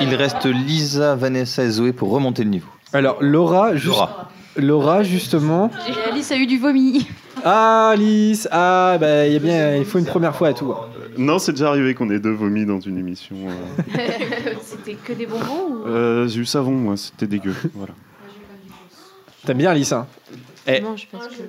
il 0.00 0.14
reste 0.14 0.46
Lisa, 0.46 1.14
Vanessa 1.16 1.62
et 1.64 1.70
Zoé 1.70 1.92
pour 1.92 2.10
remonter 2.10 2.44
le 2.44 2.50
niveau. 2.50 2.68
Alors, 2.92 3.16
Laura, 3.20 3.74
juste- 3.74 3.86
Laura. 3.86 4.28
Laura 4.56 5.02
justement. 5.02 5.70
Et 5.88 6.10
Alice 6.10 6.30
a 6.30 6.36
eu 6.36 6.46
du 6.46 6.58
vomi. 6.58 7.06
Ah, 7.44 7.90
Alice 7.92 8.46
Ah, 8.52 8.96
bah, 9.00 9.26
il 9.26 9.32
y 9.32 9.36
a 9.36 9.38
bien, 9.40 9.76
il 9.76 9.84
faut 9.84 9.98
une 9.98 10.04
première 10.04 10.34
fois 10.36 10.48
à 10.48 10.52
tout. 10.52 10.72
Non, 11.18 11.38
c'est 11.38 11.52
déjà 11.52 11.68
arrivé 11.68 11.94
qu'on 11.94 12.08
ait 12.10 12.18
deux 12.20 12.30
vomis 12.32 12.64
dans 12.66 12.80
une 12.80 12.98
émission. 12.98 13.36
euh. 13.48 13.98
C'était 14.62 14.94
que 14.94 15.12
des 15.12 15.26
bonbons 15.26 15.82
ou... 15.84 15.88
Euh, 15.88 16.26
j'ai 16.28 16.40
eu 16.40 16.44
savon, 16.46 16.70
moi, 16.72 16.96
c'était 16.96 17.26
dégueu. 17.26 17.54
Voilà. 17.74 17.92
T'aimes 19.44 19.58
bien 19.58 19.70
Alice 19.70 19.92
hein 19.92 20.06
Eh, 20.66 20.80
Non, 20.80 20.96
je 20.96 21.06
pense 21.10 21.26
que... 21.28 21.42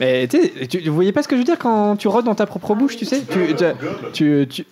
Mais 0.00 0.28
tu 0.28 0.40
sais, 0.40 0.66
tu- 0.66 0.80
vous 0.88 0.94
voyez 0.94 1.12
pas 1.12 1.22
ce 1.22 1.28
que 1.28 1.34
je 1.36 1.40
veux 1.40 1.44
dire 1.44 1.58
quand 1.58 1.96
tu 1.96 2.06
rôdes 2.08 2.24
dans 2.26 2.34
ta 2.34 2.46
propre 2.46 2.74
bouche, 2.74 2.96
tu 2.96 3.04
sais? 3.04 3.22
Tu, 3.22 3.54
tu, 3.56 3.64
tu- 4.12 4.46
tu- 4.48 4.66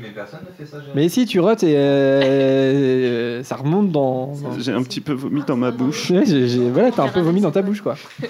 Mais 0.00 0.08
personne 0.14 0.40
n'a 0.44 0.52
fait 0.56 0.66
ça, 0.70 0.78
Mais 0.94 1.08
si 1.08 1.26
tu 1.26 1.38
rôdes 1.40 1.62
et 1.62 1.76
euh, 1.76 3.42
ça 3.44 3.56
remonte 3.56 3.90
dans. 3.92 4.28
dans- 4.34 4.58
J'ai 4.58 4.72
un 4.72 4.82
petit 4.82 5.00
peu 5.00 5.12
vomi 5.12 5.42
dans 5.44 5.56
ma 5.56 5.70
bouche. 5.70 6.10
Ouais, 6.10 6.24
j'ai- 6.26 6.48
j'ai- 6.48 6.70
voilà, 6.70 6.90
t'as 6.90 7.04
un 7.04 7.08
peu 7.08 7.20
vomi 7.20 7.40
dans 7.40 7.50
ta 7.52 7.62
bouche 7.62 7.80
quoi. 7.82 7.94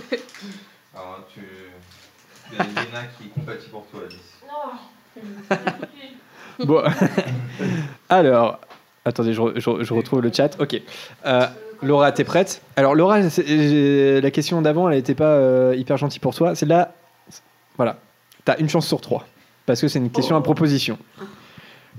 Alors, 0.95 1.27
tu... 1.33 1.41
Il 2.53 2.59
y 2.59 2.61
a 2.61 2.65
Yéna 2.65 3.01
qui 3.19 3.27
est 3.27 3.29
compatible 3.35 3.71
pour 3.71 3.87
toi, 3.87 4.01
Alice. 4.07 5.69
Bon, 6.67 6.83
alors, 8.09 8.59
attendez, 9.05 9.33
je, 9.33 9.41
re- 9.41 9.53
je- 9.55 9.85
je 9.85 9.95
retrouve 9.95 10.23
le 10.23 10.33
chat. 10.33 10.57
Ok. 10.61 10.81
Euh, 11.25 11.47
Laura, 11.83 12.13
t'es 12.13 12.25
prête? 12.25 12.63
Alors, 12.77 12.95
Laura, 12.95 13.21
la 13.21 14.31
question 14.31 14.63
d'avant, 14.63 14.89
elle 14.89 14.97
n'était 14.97 15.15
pas 15.15 15.33
euh, 15.33 15.75
hyper 15.77 15.97
gentille 15.97 16.21
pour 16.21 16.35
toi. 16.35 16.55
Celle-là, 16.55 16.95
voilà. 17.77 17.99
T'as 18.45 18.59
une 18.59 18.69
chance 18.69 18.87
sur 18.87 19.01
trois. 19.01 19.27
Parce 19.67 19.81
que 19.81 19.89
c'est 19.89 19.99
une 19.99 20.11
question 20.11 20.37
à 20.37 20.41
proposition. 20.41 20.99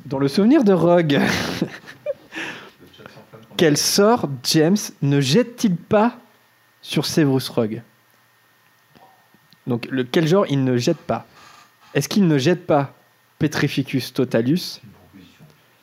Dans 0.06 0.20
le 0.20 0.28
souvenir 0.28 0.64
de 0.64 0.74
Rogue, 0.74 1.20
quel 3.58 3.78
sort 3.78 4.28
James 4.44 4.78
ne 5.02 5.22
jette-t-il 5.22 5.76
pas 5.76 6.18
sur 6.82 7.06
Severus 7.06 7.50
Rogue? 7.50 7.82
Donc, 9.68 9.88
le, 9.92 10.04
quel 10.04 10.28
genre 10.28 10.46
il 10.50 10.64
ne 10.64 10.78
jette 10.78 10.98
pas? 10.98 11.26
Est-ce 11.94 12.10
qu'il 12.10 12.28
ne 12.28 12.38
jette 12.38 12.66
pas 12.66 12.94
Petrificus 13.38 14.14
totalus, 14.14 14.82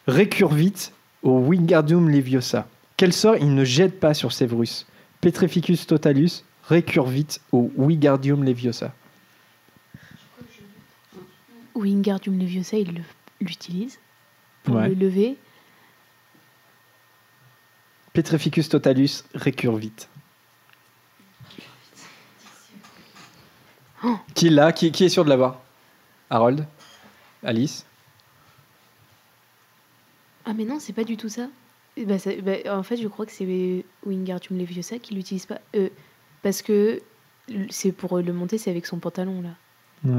Recurvit 0.07 0.91
au 1.23 1.39
Wingardium 1.39 2.09
Leviosa? 2.11 2.67
Quel 2.97 3.13
sort 3.13 3.37
il 3.37 3.55
ne 3.55 3.65
jette 3.65 4.01
pas 4.01 4.15
sur 4.15 4.33
Severus? 4.33 4.87
Petrificus 5.21 5.87
totalus, 5.87 6.43
Recurvit 6.69 7.27
au 7.53 7.71
Wingardium 7.77 8.43
Leviosa. 8.43 8.93
Wingardium 11.75 12.39
Leviosa, 12.39 12.79
il 12.79 13.03
l'utilise 13.41 13.99
pour 14.65 14.77
Ouais. 14.77 14.89
le 14.89 14.95
lever. 14.95 15.37
Petrificus 18.13 18.69
totalus, 18.71 19.25
Recurvit. 19.35 19.93
Oh. 24.03 24.17
Qui 24.35 24.49
l'a 24.51 24.73
qui, 24.73 24.91
qui 24.91 25.05
est 25.05 25.09
sûr 25.09 25.25
de 25.25 25.29
l'avoir? 25.29 25.61
Harold? 26.31 26.67
Alice? 27.43 27.85
Ah 30.45 30.55
mais 30.55 30.65
non, 30.65 30.79
c'est 30.81 30.93
pas 30.93 31.05
du 31.05 31.17
tout 31.17 31.29
ça. 31.29 31.49
Ça- 32.19 32.31
ben, 32.43 32.59
en 32.69 32.83
fait, 32.83 32.97
je 32.99 33.09
crois 33.09 33.25
que 33.25 33.33
c'est 33.33 33.85
Wingardium 34.05 34.59
Leviosa 34.59 34.99
qui 34.99 35.15
l'utilise 35.15 35.47
pas. 35.47 35.61
Euh, 35.75 35.89
parce 36.43 36.61
que 36.63 37.01
c'est 37.71 37.93
pour 37.93 38.19
le 38.19 38.33
monter, 38.33 38.59
c'est 38.59 38.71
avec 38.71 38.85
son 38.87 38.99
pantalon 38.99 39.43
là. 39.43 40.11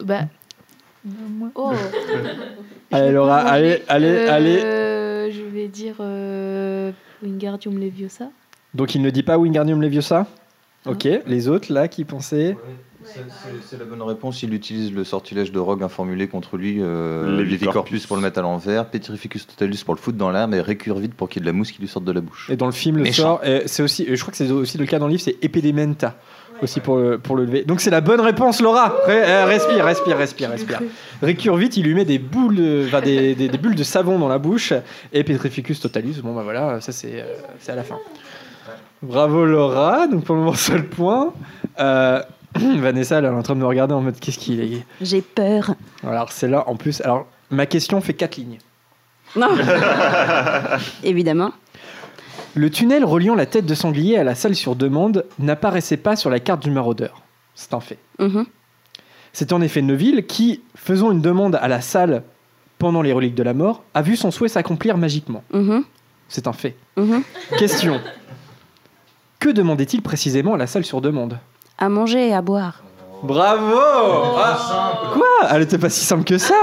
Bah. 0.00 0.20
Oh 1.54 1.72
Allez, 2.92 3.12
Laura, 3.12 3.38
allez, 3.40 3.82
allez, 3.88 4.06
Euh, 4.08 4.32
allez. 4.32 5.32
Je 5.32 5.42
vais 5.42 5.68
dire 5.68 5.96
euh, 6.00 6.92
Wingardium 7.22 7.78
Leviosa. 7.78 8.30
Donc 8.72 8.94
il 8.94 9.02
ne 9.02 9.10
dit 9.10 9.22
pas 9.22 9.36
Wingardium 9.38 9.82
Leviosa? 9.82 10.26
Ok, 10.86 11.08
les 11.26 11.48
autres 11.48 11.72
là 11.72 11.88
qui 11.88 12.04
pensaient? 12.04 12.56
C'est- 13.04 13.78
la 13.78 13.84
bonne 13.84 14.02
réponse. 14.02 14.42
Il 14.42 14.54
utilise 14.54 14.92
le 14.92 15.04
sortilège 15.04 15.52
de 15.52 15.58
Rogue 15.58 15.82
informulé 15.82 16.28
contre 16.28 16.56
lui, 16.56 16.78
euh, 16.80 17.24
Levicorpus. 17.26 17.50
Levicorpus 17.52 18.06
pour 18.06 18.16
le 18.16 18.22
mettre 18.22 18.38
à 18.38 18.42
l'envers, 18.42 18.86
Petrificus 18.86 19.46
Totalus 19.46 19.78
pour 19.84 19.94
le 19.94 20.00
foutre 20.00 20.18
dans 20.18 20.30
l'air, 20.30 20.48
mais 20.48 20.60
Récurvite 20.60 21.14
pour 21.14 21.28
qu'il 21.28 21.40
y 21.40 21.42
ait 21.42 21.46
de 21.46 21.52
la 21.52 21.56
mousse 21.56 21.72
qui 21.72 21.80
lui 21.80 21.88
sorte 21.88 22.04
de 22.04 22.12
la 22.12 22.20
bouche. 22.20 22.48
Et 22.50 22.56
dans 22.56 22.66
le 22.66 22.72
film, 22.72 22.96
le 22.96 23.02
Méchant. 23.04 23.22
sort, 23.38 23.44
et 23.44 23.62
c'est 23.66 23.82
aussi, 23.82 24.04
et 24.04 24.16
je 24.16 24.20
crois 24.22 24.30
que 24.32 24.36
c'est 24.38 24.50
aussi 24.50 24.78
le 24.78 24.86
cas 24.86 24.98
dans 24.98 25.06
le 25.06 25.12
livre, 25.12 25.22
c'est 25.22 25.36
Epidementa 25.42 26.14
aussi 26.62 26.80
pour 26.80 26.96
le, 26.96 27.18
pour 27.18 27.36
le 27.36 27.44
lever. 27.44 27.64
Donc 27.64 27.80
c'est 27.80 27.90
la 27.90 28.00
bonne 28.00 28.20
réponse, 28.20 28.60
Laura. 28.62 28.94
Ré- 29.06 29.22
euh, 29.24 29.44
respire, 29.44 29.84
respire, 29.84 30.16
respire, 30.16 30.50
respire. 30.50 30.80
Récurvite, 31.20 31.76
il 31.76 31.84
lui 31.84 31.94
met 31.94 32.04
des 32.04 32.18
boules, 32.20 32.54
de- 32.56 32.84
enfin, 32.86 33.00
des, 33.02 33.34
des- 33.34 33.48
des 33.48 33.58
bulles 33.58 33.74
de 33.74 33.82
savon 33.82 34.18
dans 34.18 34.28
la 34.28 34.38
bouche. 34.38 34.72
Et 35.12 35.24
Petrificus 35.24 35.80
Totalus, 35.80 36.14
bon 36.22 36.32
bah 36.34 36.42
voilà, 36.42 36.80
ça 36.80 36.92
c'est 36.92 37.20
euh, 37.20 37.34
c'est 37.58 37.72
à 37.72 37.74
la 37.74 37.82
fin. 37.82 37.96
Bravo 39.02 39.44
Laura, 39.44 40.06
donc 40.06 40.24
pour 40.24 40.34
le 40.34 40.40
moment 40.42 40.54
seul 40.54 40.86
point. 40.88 41.34
Euh, 41.78 42.22
Vanessa, 42.78 43.18
elle 43.18 43.24
est 43.24 43.28
en 43.28 43.42
train 43.42 43.54
de 43.54 43.60
me 43.60 43.66
regarder 43.66 43.94
en 43.94 44.00
mode 44.00 44.18
qu'est-ce 44.18 44.38
qu'il 44.38 44.60
est. 44.60 44.84
J'ai 45.00 45.22
peur. 45.22 45.74
Alors 46.06 46.30
c'est 46.30 46.48
là 46.48 46.64
en 46.68 46.76
plus. 46.76 47.00
Alors 47.00 47.26
ma 47.50 47.66
question 47.66 48.00
fait 48.00 48.14
quatre 48.14 48.36
lignes. 48.36 48.58
Non. 49.36 49.48
Évidemment. 51.02 51.52
Le 52.54 52.70
tunnel 52.70 53.04
reliant 53.04 53.34
la 53.34 53.46
tête 53.46 53.66
de 53.66 53.74
sanglier 53.74 54.16
à 54.16 54.24
la 54.24 54.36
salle 54.36 54.54
sur 54.54 54.76
demande 54.76 55.24
n'apparaissait 55.40 55.96
pas 55.96 56.14
sur 56.14 56.30
la 56.30 56.38
carte 56.38 56.62
du 56.62 56.70
maraudeur. 56.70 57.22
C'est 57.54 57.74
un 57.74 57.80
fait. 57.80 57.98
Mhm. 58.20 58.46
C'est 59.32 59.52
en 59.52 59.60
effet 59.60 59.82
Neuville 59.82 60.26
qui, 60.26 60.62
faisant 60.76 61.10
une 61.10 61.20
demande 61.20 61.56
à 61.56 61.66
la 61.66 61.80
salle 61.80 62.22
pendant 62.78 63.02
les 63.02 63.12
reliques 63.12 63.34
de 63.34 63.42
la 63.42 63.54
mort, 63.54 63.82
a 63.94 64.02
vu 64.02 64.14
son 64.14 64.30
souhait 64.30 64.48
s'accomplir 64.48 64.96
magiquement. 64.96 65.42
Mhm. 65.52 65.84
C'est 66.28 66.46
un 66.46 66.52
fait. 66.52 66.76
Mhm. 66.96 67.22
Question. 67.58 68.00
Que 69.40 69.48
demandait-il 69.48 70.02
précisément 70.02 70.54
à 70.54 70.56
la 70.56 70.68
salle 70.68 70.84
sur 70.84 71.00
demande? 71.00 71.38
À 71.78 71.88
manger 71.88 72.28
et 72.28 72.34
à 72.34 72.42
boire. 72.42 72.82
Bravo 73.22 73.78
Ah, 74.36 75.00
Quoi 75.14 75.48
Elle 75.50 75.62
était 75.62 75.78
pas 75.78 75.88
si 75.88 76.04
simple 76.04 76.24
que 76.24 76.36
ça 76.36 76.54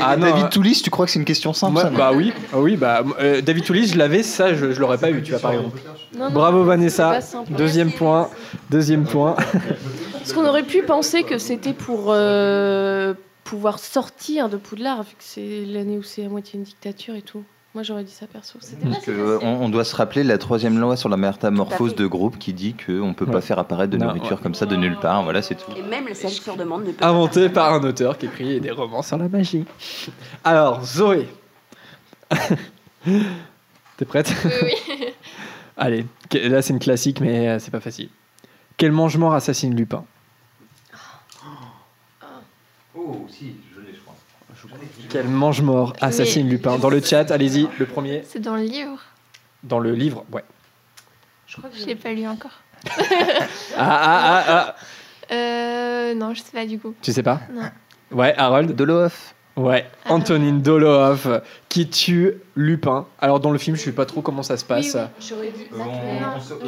Ah 0.00 0.16
non, 0.16 0.26
David 0.26 0.50
Toulis, 0.50 0.80
tu 0.84 0.90
crois 0.90 1.06
que 1.06 1.12
c'est 1.12 1.18
une 1.18 1.24
question 1.24 1.52
simple 1.52 1.72
moi, 1.72 1.82
ça 1.82 1.90
Bah 1.90 2.12
oui, 2.14 2.32
ah 2.52 2.60
oui 2.60 2.76
bah, 2.76 3.02
euh, 3.20 3.40
David 3.40 3.64
Toulis, 3.64 3.88
je 3.88 3.98
l'avais, 3.98 4.22
ça 4.22 4.54
je, 4.54 4.72
je 4.72 4.80
l'aurais 4.80 4.98
pas 4.98 5.10
eu, 5.10 5.20
tu 5.22 5.32
vois 5.32 5.40
par 5.40 5.52
exemple. 5.52 5.80
Non, 6.16 6.26
non, 6.26 6.30
Bravo 6.30 6.62
Vanessa, 6.62 7.18
deuxième 7.50 7.90
point, 7.90 8.30
deuxième 8.70 9.04
point. 9.04 9.34
Parce 10.12 10.32
qu'on 10.32 10.46
aurait 10.46 10.62
pu 10.62 10.82
penser 10.82 11.24
que 11.24 11.38
c'était 11.38 11.72
pour 11.72 12.06
euh, 12.08 13.14
pouvoir 13.42 13.80
sortir 13.80 14.48
de 14.48 14.56
Poudlard, 14.56 15.02
vu 15.02 15.10
que 15.10 15.24
c'est 15.24 15.64
l'année 15.66 15.98
où 15.98 16.04
c'est 16.04 16.24
à 16.24 16.28
moitié 16.28 16.56
une 16.58 16.64
dictature 16.64 17.16
et 17.16 17.22
tout. 17.22 17.42
Moi 17.74 17.82
j'aurais 17.82 18.04
dit 18.04 18.12
ça 18.12 18.28
perso. 18.28 18.58
Euh, 19.08 19.38
on, 19.42 19.64
on 19.64 19.68
doit 19.68 19.82
se 19.82 19.96
rappeler 19.96 20.22
la 20.22 20.38
troisième 20.38 20.78
loi 20.78 20.96
sur 20.96 21.08
la 21.08 21.16
métamorphose 21.16 21.96
de 21.96 22.06
groupe 22.06 22.38
qui 22.38 22.52
dit 22.52 22.74
qu'on 22.74 23.08
ne 23.08 23.14
peut 23.14 23.26
pas 23.26 23.40
faire 23.40 23.58
apparaître 23.58 23.90
de 23.90 23.96
Non, 23.96 24.06
nourriture 24.06 24.40
comme 24.40 24.54
ça 24.54 24.64
de 24.64 24.76
nulle 24.76 24.96
part. 24.96 25.24
Voilà, 25.24 25.42
c'est 25.42 25.56
tout. 25.56 25.72
Et 25.76 25.82
même 25.82 26.06
la 26.06 26.14
salle 26.14 26.30
sur 26.30 26.56
demande 26.56 26.84
ne 26.84 26.92
peut 26.92 27.04
Inventé 27.04 27.48
par 27.48 27.74
un 27.74 27.82
auteur 27.82 28.16
qui 28.16 28.26
écrit 28.26 28.60
des 28.60 28.70
romans 28.70 29.02
sur 29.02 29.18
la 29.18 29.28
magie. 29.28 29.64
Alors, 30.44 30.84
Zoé. 30.84 31.26
T'es 33.04 34.04
prête? 34.06 34.32
Oui. 34.62 34.74
Allez, 35.76 36.06
là 36.32 36.62
c'est 36.62 36.72
une 36.72 36.78
classique, 36.78 37.20
mais 37.20 37.48
euh, 37.48 37.58
c'est 37.58 37.72
pas 37.72 37.80
facile. 37.80 38.08
Quel 38.76 38.92
mange-mort 38.92 39.34
assassine 39.34 39.74
Lupin? 39.74 40.04
Oh, 42.96 43.26
si, 43.28 43.56
je 43.74 43.80
l'ai, 43.80 43.94
je 43.94 44.00
crois. 44.00 44.14
Quel 45.14 45.28
mange-mort 45.28 45.92
assassine 46.00 46.46
Mais- 46.46 46.50
Lupin 46.54 46.76
Dans 46.76 46.90
le 46.90 47.00
chat, 47.00 47.30
allez-y, 47.30 47.68
le 47.78 47.86
premier. 47.86 48.24
C'est 48.26 48.40
dans 48.40 48.56
le 48.56 48.64
livre. 48.64 48.98
Dans 49.62 49.78
le 49.78 49.92
livre, 49.94 50.24
ouais. 50.32 50.42
Je 51.46 51.56
crois 51.56 51.70
que 51.70 51.76
je 51.78 51.86
l'ai 51.86 51.94
pas 51.94 52.12
lu 52.12 52.26
encore. 52.26 52.50
Ah, 53.76 53.78
ah, 53.78 54.20
ah, 54.26 54.44
ah. 54.48 54.74
Euh, 55.32 56.14
non, 56.16 56.34
je 56.34 56.40
sais 56.42 56.50
pas 56.52 56.66
du 56.66 56.80
coup. 56.80 56.96
Tu 57.00 57.12
sais 57.12 57.22
pas 57.22 57.40
Non. 57.52 57.70
Ouais, 58.10 58.34
Harold 58.36 58.74
Dolof. 58.74 59.33
Ouais, 59.56 59.86
Antonine 60.08 60.62
Doloff 60.62 61.28
qui 61.68 61.88
tue 61.88 62.34
Lupin. 62.56 63.06
Alors 63.20 63.38
dans 63.38 63.52
le 63.52 63.58
film, 63.58 63.76
je 63.76 63.82
sais 63.82 63.92
pas 63.92 64.04
trop 64.04 64.20
comment 64.20 64.42
ça 64.42 64.56
se 64.56 64.64
passe. 64.64 64.96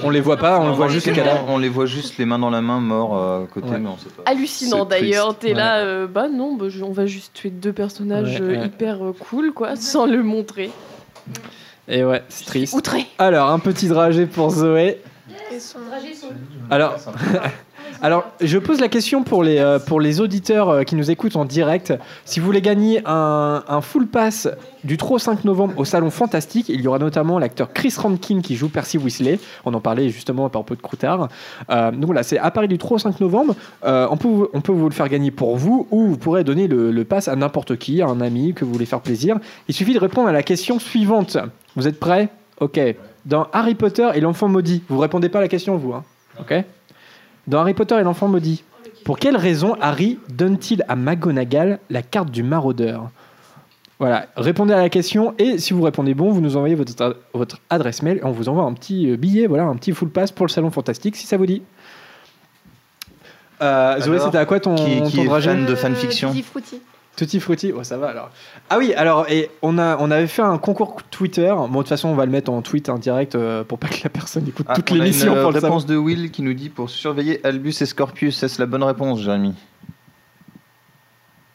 On 0.04 0.10
les 0.10 0.20
voit 0.20 0.36
pas, 0.36 0.60
on 0.60 0.72
voit 0.72 0.86
juste 0.86 1.06
les 1.08 1.12
cadavres. 1.12 1.46
On 1.48 1.58
les 1.58 1.68
voit 1.68 1.86
juste 1.86 2.16
les 2.18 2.24
mains 2.26 2.38
dans 2.38 2.50
la 2.50 2.60
main, 2.60 2.78
morts 2.78 3.16
euh, 3.18 3.42
à 3.42 3.46
côté, 3.48 3.70
Ouais. 3.70 3.78
mais 3.78 3.88
on 3.88 3.98
sait 3.98 4.08
pas. 4.10 4.22
Hallucinant 4.26 4.84
d'ailleurs, 4.84 5.36
t'es 5.36 5.52
là, 5.52 5.78
euh, 5.78 6.06
bah 6.06 6.28
non, 6.28 6.54
bah, 6.54 6.66
je- 6.68 6.84
on 6.84 6.92
va 6.92 7.06
juste 7.06 7.32
tuer 7.34 7.50
deux 7.50 7.72
personnages 7.72 8.38
Ouais, 8.40 8.40
euh, 8.40 8.60
ouais. 8.60 8.66
hyper 8.66 9.04
euh, 9.04 9.12
cool, 9.30 9.52
quoi, 9.52 9.74
sans 9.74 10.06
le 10.06 10.22
montrer. 10.22 10.70
Et 11.88 12.04
ouais, 12.04 12.22
c'est 12.28 12.44
triste. 12.44 12.72
outré. 12.74 13.06
Alors, 13.18 13.50
un 13.50 13.58
petit 13.58 13.88
dragé 13.88 14.26
pour 14.26 14.50
Zoé. 14.50 15.00
Alors, 16.70 16.96
alors, 18.02 18.24
je 18.40 18.59
pose 18.59 18.81
la 18.81 18.89
question 18.89 19.23
pour 19.23 19.43
les, 19.43 19.59
euh, 19.59 19.78
pour 19.78 20.01
les 20.01 20.20
auditeurs 20.20 20.68
euh, 20.68 20.82
qui 20.82 20.97
nous 20.97 21.10
écoutent 21.10 21.36
en 21.36 21.44
direct. 21.44 21.93
Si 22.24 22.40
vous 22.40 22.47
voulez 22.47 22.60
gagner 22.60 23.01
un, 23.06 23.62
un 23.66 23.81
full 23.81 24.06
pass 24.06 24.48
du 24.85 24.97
3 24.97 25.16
au 25.16 25.18
5 25.18 25.44
novembre 25.44 25.74
au 25.77 25.85
Salon 25.85 26.10
Fantastique, 26.10 26.68
il 26.68 26.81
y 26.81 26.89
aura 26.89 26.98
notamment 26.98 27.39
l'acteur 27.39 27.73
Chris 27.73 27.94
Rankin 27.97 28.40
qui 28.43 28.55
joue 28.56 28.68
Percy 28.68 28.98
Weasley. 28.98 29.39
On 29.64 29.74
en 29.74 29.81
parlait 29.81 30.10
justement 30.10 30.48
par 30.48 30.64
peu 30.64 30.77
de 30.77 30.82
croutard. 30.82 31.28
Euh, 31.70 31.90
donc 31.90 32.05
voilà, 32.06 32.23
c'est 32.23 32.39
à 32.39 32.51
Paris 32.51 32.68
du 32.68 32.78
3 32.78 32.97
au 32.97 32.98
5 32.98 33.20
novembre. 33.20 33.55
On, 33.82 34.16
peut, 34.16 34.48
on 34.52 34.60
peut 34.60 34.73
vous 34.73 34.89
le 34.89 34.94
faire 34.94 35.09
gagner 35.09 35.31
pour 35.31 35.56
vous 35.56 35.86
ou 35.90 36.06
vous 36.09 36.16
pourrez 36.18 36.44
donner 36.44 36.68
le, 36.68 36.90
le 36.90 37.05
pass 37.05 37.28
à 37.28 37.36
n'importe 37.36 37.77
qui, 37.77 38.02
à 38.02 38.06
un 38.06 38.20
ami 38.20 38.55
que 38.55 38.64
vous 38.64 38.73
voulez 38.73 38.86
faire 38.86 39.01
plaisir. 39.01 39.39
Il 39.68 39.74
suffit 39.74 39.94
de 39.94 39.98
répondre 39.98 40.28
à 40.28 40.32
la 40.32 40.43
question 40.43 40.78
suivante. 40.78 41.36
Vous 41.77 41.89
êtes 41.89 41.98
prêts? 41.98 42.28
Ok. 42.60 42.78
Dans 43.24 43.48
Harry 43.52 43.74
Potter 43.74 44.09
et 44.14 44.20
l'enfant 44.20 44.48
maudit, 44.48 44.82
vous 44.89 44.98
répondez 44.98 45.28
pas 45.28 45.39
à 45.39 45.43
la 45.43 45.48
question, 45.48 45.77
vous. 45.77 45.93
hein 45.93 46.05
Ok? 46.40 46.52
Dans 47.47 47.60
Harry 47.60 47.74
Potter 47.74 47.97
et 47.98 48.02
l'enfant 48.02 48.28
maudit, 48.28 48.64
pour 49.05 49.18
quelle 49.18 49.36
raison 49.36 49.77
Harry 49.81 50.18
donne-t-il 50.28 50.85
à 50.89 50.97
McGonagall 50.97 51.78
la 51.90 52.02
carte 52.02 52.31
du 52.31 52.43
maraudeur? 52.43 53.10
Voilà, 53.98 54.27
répondez 54.36 54.74
à 54.74 54.78
la 54.78 54.89
question 54.90 55.35
et 55.39 55.59
si 55.59 55.73
vous 55.73 55.82
répondez 55.82 56.12
bon, 56.12 56.31
vous 56.31 56.40
nous 56.43 56.56
envoyez 56.56 56.74
votre, 56.74 57.16
votre 57.32 57.60
adresse 57.70 58.02
mail 58.02 58.18
et 58.18 58.24
on 58.24 58.31
vous 58.32 58.48
envoie 58.48 58.64
un 58.64 58.74
petit 58.74 59.10
euh, 59.10 59.16
billet, 59.16 59.47
voilà, 59.47 59.64
un 59.64 59.77
petit 59.77 59.93
full 59.93 60.10
pass 60.10 60.32
pour 60.32 60.44
le 60.44 60.51
salon 60.51 60.70
fantastique 60.70 61.16
si 61.16 61.27
ça 61.27 61.36
vous 61.39 61.47
dit. 61.47 61.62
Euh, 63.62 63.98
Zoé, 64.01 64.18
c'était 64.18 64.36
à 64.36 64.44
quoi 64.44 64.60
ton, 64.60 64.74
qui- 64.74 65.02
qui 65.05 65.16
ton 65.16 65.23
est 65.23 65.27
dragé 65.27 65.51
fan 65.51 65.64
de 65.64 65.74
fanfiction? 65.74 66.31
Tutti 67.16 67.40
Frutti. 67.40 67.72
Oh, 67.74 67.82
ça 67.82 67.97
va 67.97 68.09
alors. 68.09 68.30
Ah 68.68 68.76
oui, 68.78 68.93
alors 68.94 69.26
et 69.30 69.51
on 69.62 69.78
a 69.78 69.97
on 69.98 70.10
avait 70.10 70.26
fait 70.26 70.43
un 70.43 70.59
concours 70.59 70.98
Twitter. 71.10 71.52
Bon, 71.56 71.66
de 71.68 71.76
toute 71.78 71.88
façon, 71.88 72.09
on 72.09 72.14
va 72.14 72.26
le 72.26 72.30
mettre 72.30 72.51
en 72.52 72.60
tweet 72.62 72.88
en 72.90 72.98
direct 72.98 73.34
euh, 73.34 73.64
pour 73.64 73.78
pas 73.78 73.88
que 73.88 74.01
la 74.05 74.10
personne 74.10 74.47
écoute 74.47 74.66
Ah, 74.68 74.74
toute 74.74 74.90
on 74.93 74.94
a 74.94 74.98
l'émission 74.98 75.32
une 75.32 75.38
euh, 75.38 75.43
pour 75.43 75.52
le 75.52 75.59
réponse 75.59 75.82
savoir. 75.82 75.98
de 75.98 76.05
Will 76.05 76.30
qui 76.30 76.43
nous 76.43 76.55
dit 76.55 76.68
pour 76.68 76.90
surveiller 76.90 77.44
Albus 77.44 77.74
et 77.80 77.86
Scorpius. 77.86 78.43
Est-ce 78.43 78.60
la 78.60 78.66
bonne 78.66 78.82
réponse, 78.82 79.20
Jérémy? 79.20 79.55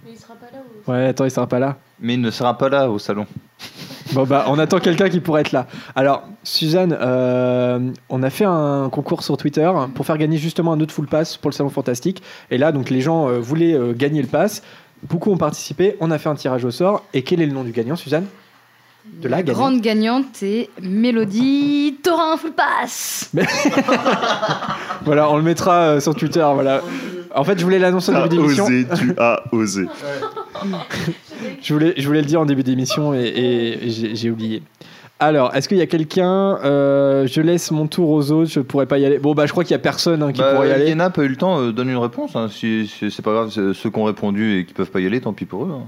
Mais 0.03 0.11
il 0.13 0.17
sera 0.17 0.33
pas 0.33 0.47
là 0.51 0.59
ou... 0.87 0.91
Ouais, 0.91 1.05
attends, 1.07 1.25
il 1.25 1.31
sera 1.31 1.47
pas 1.47 1.59
là. 1.59 1.77
Mais 1.99 2.15
il 2.15 2.21
ne 2.21 2.31
sera 2.31 2.57
pas 2.57 2.69
là 2.69 2.89
au 2.89 2.97
salon. 2.99 3.27
Bon 4.13 4.25
bah, 4.25 4.43
on 4.49 4.59
attend 4.59 4.79
quelqu'un 4.79 5.07
qui 5.07 5.21
pourrait 5.21 5.39
être 5.39 5.53
là. 5.53 5.67
Alors, 5.95 6.23
Suzanne, 6.43 6.97
euh, 6.99 7.91
on 8.09 8.23
a 8.23 8.29
fait 8.29 8.43
un 8.43 8.89
concours 8.91 9.23
sur 9.23 9.37
Twitter 9.37 9.71
pour 9.95 10.05
faire 10.05 10.17
gagner 10.17 10.37
justement 10.37 10.73
un 10.73 10.81
autre 10.81 10.93
full 10.93 11.07
pass 11.07 11.37
pour 11.37 11.49
le 11.49 11.55
salon 11.55 11.69
fantastique. 11.69 12.21
Et 12.49 12.57
là, 12.57 12.73
donc 12.73 12.89
les 12.89 12.99
gens 12.99 13.29
euh, 13.29 13.39
voulaient 13.39 13.73
euh, 13.73 13.93
gagner 13.93 14.21
le 14.21 14.27
pass. 14.27 14.63
Beaucoup 15.09 15.31
ont 15.31 15.37
participé. 15.37 15.95
On 15.99 16.11
a 16.11 16.17
fait 16.17 16.29
un 16.29 16.35
tirage 16.35 16.63
au 16.65 16.71
sort. 16.71 17.03
Et 17.13 17.23
quel 17.23 17.41
est 17.41 17.45
le 17.45 17.53
nom 17.53 17.63
du 17.63 17.71
gagnant, 17.71 17.95
Suzanne? 17.95 18.25
De 19.05 19.27
la, 19.27 19.37
La 19.37 19.43
gagnante. 19.43 19.55
grande 19.59 19.81
gagnante 19.81 20.43
est 20.43 20.69
Mélodie 20.81 21.97
Torin 22.03 22.37
Full 22.37 22.51
Pass. 22.53 23.31
Voilà, 25.03 25.29
on 25.31 25.37
le 25.37 25.41
mettra 25.43 25.81
euh, 25.81 25.99
sur 25.99 26.13
Twitter. 26.15 26.45
Voilà. 26.53 26.81
En 27.33 27.43
fait, 27.43 27.57
je 27.57 27.63
voulais 27.63 27.79
l'annoncer 27.79 28.11
au 28.15 28.21
Tu 28.27 28.29
début 28.29 28.41
as 28.43 28.45
d'émission. 28.45 28.65
osé, 28.65 28.85
tu 28.95 29.13
as 29.17 29.43
osé. 29.51 29.85
Je 31.63 31.73
voulais, 31.73 31.93
je 31.97 32.05
voulais 32.05 32.19
le 32.21 32.27
dire 32.27 32.39
en 32.41 32.45
début 32.45 32.61
d'émission 32.61 33.15
et, 33.15 33.79
j'ai 33.87 34.29
oublié. 34.29 34.61
Alors, 35.23 35.53
est-ce 35.55 35.69
qu'il 35.69 35.77
y 35.77 35.81
a 35.81 35.85
quelqu'un 35.87 36.57
euh, 36.63 37.27
Je 37.27 37.41
laisse 37.41 37.69
mon 37.69 37.85
tour 37.85 38.09
aux 38.09 38.31
autres, 38.31 38.49
je 38.49 38.59
pourrais 38.59 38.87
pas 38.87 38.97
y 38.97 39.05
aller. 39.05 39.19
Bon, 39.19 39.35
bah, 39.35 39.45
je 39.45 39.51
crois 39.51 39.63
qu'il 39.63 39.71
y 39.71 39.75
a 39.75 39.79
personne 39.79 40.23
hein, 40.23 40.31
qui 40.33 40.41
Bah, 40.41 40.55
pourrait 40.55 40.69
y 40.69 40.71
aller. 40.71 40.87
Yéna 40.87 41.05
a 41.05 41.09
pas 41.11 41.21
eu 41.23 41.27
le 41.27 41.35
temps, 41.35 41.59
euh, 41.61 41.71
donne 41.71 41.89
une 41.89 41.97
réponse. 41.97 42.35
hein. 42.35 42.47
Si, 42.51 42.87
si- 42.87 43.11
c'est 43.11 43.21
pas 43.21 43.31
grave, 43.31 43.49
ceux 43.51 43.73
qui 43.73 43.99
ont 43.99 44.03
répondu 44.05 44.57
et 44.57 44.65
qui 44.65 44.73
peuvent 44.73 44.89
pas 44.89 44.99
y 44.99 45.05
aller, 45.05 45.21
tant 45.21 45.31
pis 45.31 45.45
pour 45.45 45.65
eux. 45.65 45.71
hein. 45.71 45.83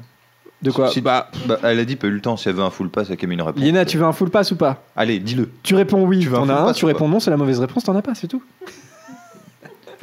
De 0.62 0.70
quoi 0.70 0.90
Si- 0.90 1.02
Bah, 1.02 1.32
bah, 1.48 1.58
Elle 1.64 1.80
a 1.80 1.84
dit 1.86 1.96
pas 1.96 2.06
eu 2.08 2.12
le 2.12 2.22
temps. 2.22 2.38
Si 2.38 2.48
elle 2.48 2.54
veut 2.56 2.62
un 2.64 2.70
full 2.70 2.90
pass, 2.90 3.08
elle 3.10 3.18
a 3.22 3.28
mis 3.28 3.34
une 3.34 3.42
réponse. 3.42 3.64
Yéna, 3.64 3.86
tu 3.86 3.98
veux 3.98 4.06
un 4.06 4.14
full 4.14 4.30
pass 4.30 4.52
ou 4.52 4.56
pas? 4.56 4.84
Allez, 4.96 5.18
dis-le. 5.18 5.50
Tu 5.64 5.74
réponds 5.74 6.06
oui, 6.06 6.24
veux 6.26 6.38
un 6.38 6.42
t'en 6.42 6.50
as 6.50 6.54
full 6.56 6.62
un. 6.62 6.66
pass 6.68 6.78
Tu 6.78 6.86
réponds 6.86 7.10
non, 7.10 7.20
c'est 7.20 7.32
la 7.32 7.38
mauvaise 7.38 7.60
réponse, 7.60 7.84
t'en 7.86 7.96
as 7.96 8.04
pas, 8.04 8.14
c'est 8.14 8.28
tout. 8.28 8.44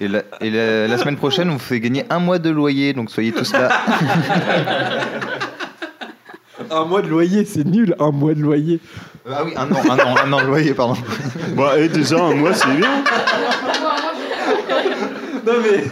Et, 0.01 0.09
la, 0.09 0.23
et 0.41 0.51
la- 0.51 0.89
la 0.89 0.99
semaine 0.99 1.17
prochaine, 1.17 1.49
on 1.51 1.53
vous 1.53 1.59
fait 1.61 1.79
gagner 1.79 2.05
un 2.11 2.19
mois 2.19 2.41
de 2.41 2.51
loyer, 2.51 2.95
donc 2.95 3.11
soyez 3.11 3.31
tous 3.31 3.53
là. 3.53 3.69
Un 6.71 6.85
mois 6.85 7.01
de 7.03 7.09
loyer, 7.09 7.45
c'est 7.47 7.65
nul, 7.67 7.97
un 7.99 8.11
mois 8.13 8.35
de 8.35 8.41
loyer. 8.41 8.81
Ah 9.29 9.43
oui, 9.45 9.53
un 9.57 9.65
an, 9.71 9.77
un 9.91 9.99
an, 9.99 10.15
un 10.25 10.33
an 10.33 10.41
de 10.41 10.47
loyer, 10.47 10.75
pardon. 10.75 10.95
Bon, 11.55 11.65
et 11.77 11.89
déjà, 11.89 12.23
un 12.23 12.35
mois, 12.35 12.55
c'est 12.55 12.71
bien. 12.77 13.03
Non 15.47 15.53
mais 15.63 15.85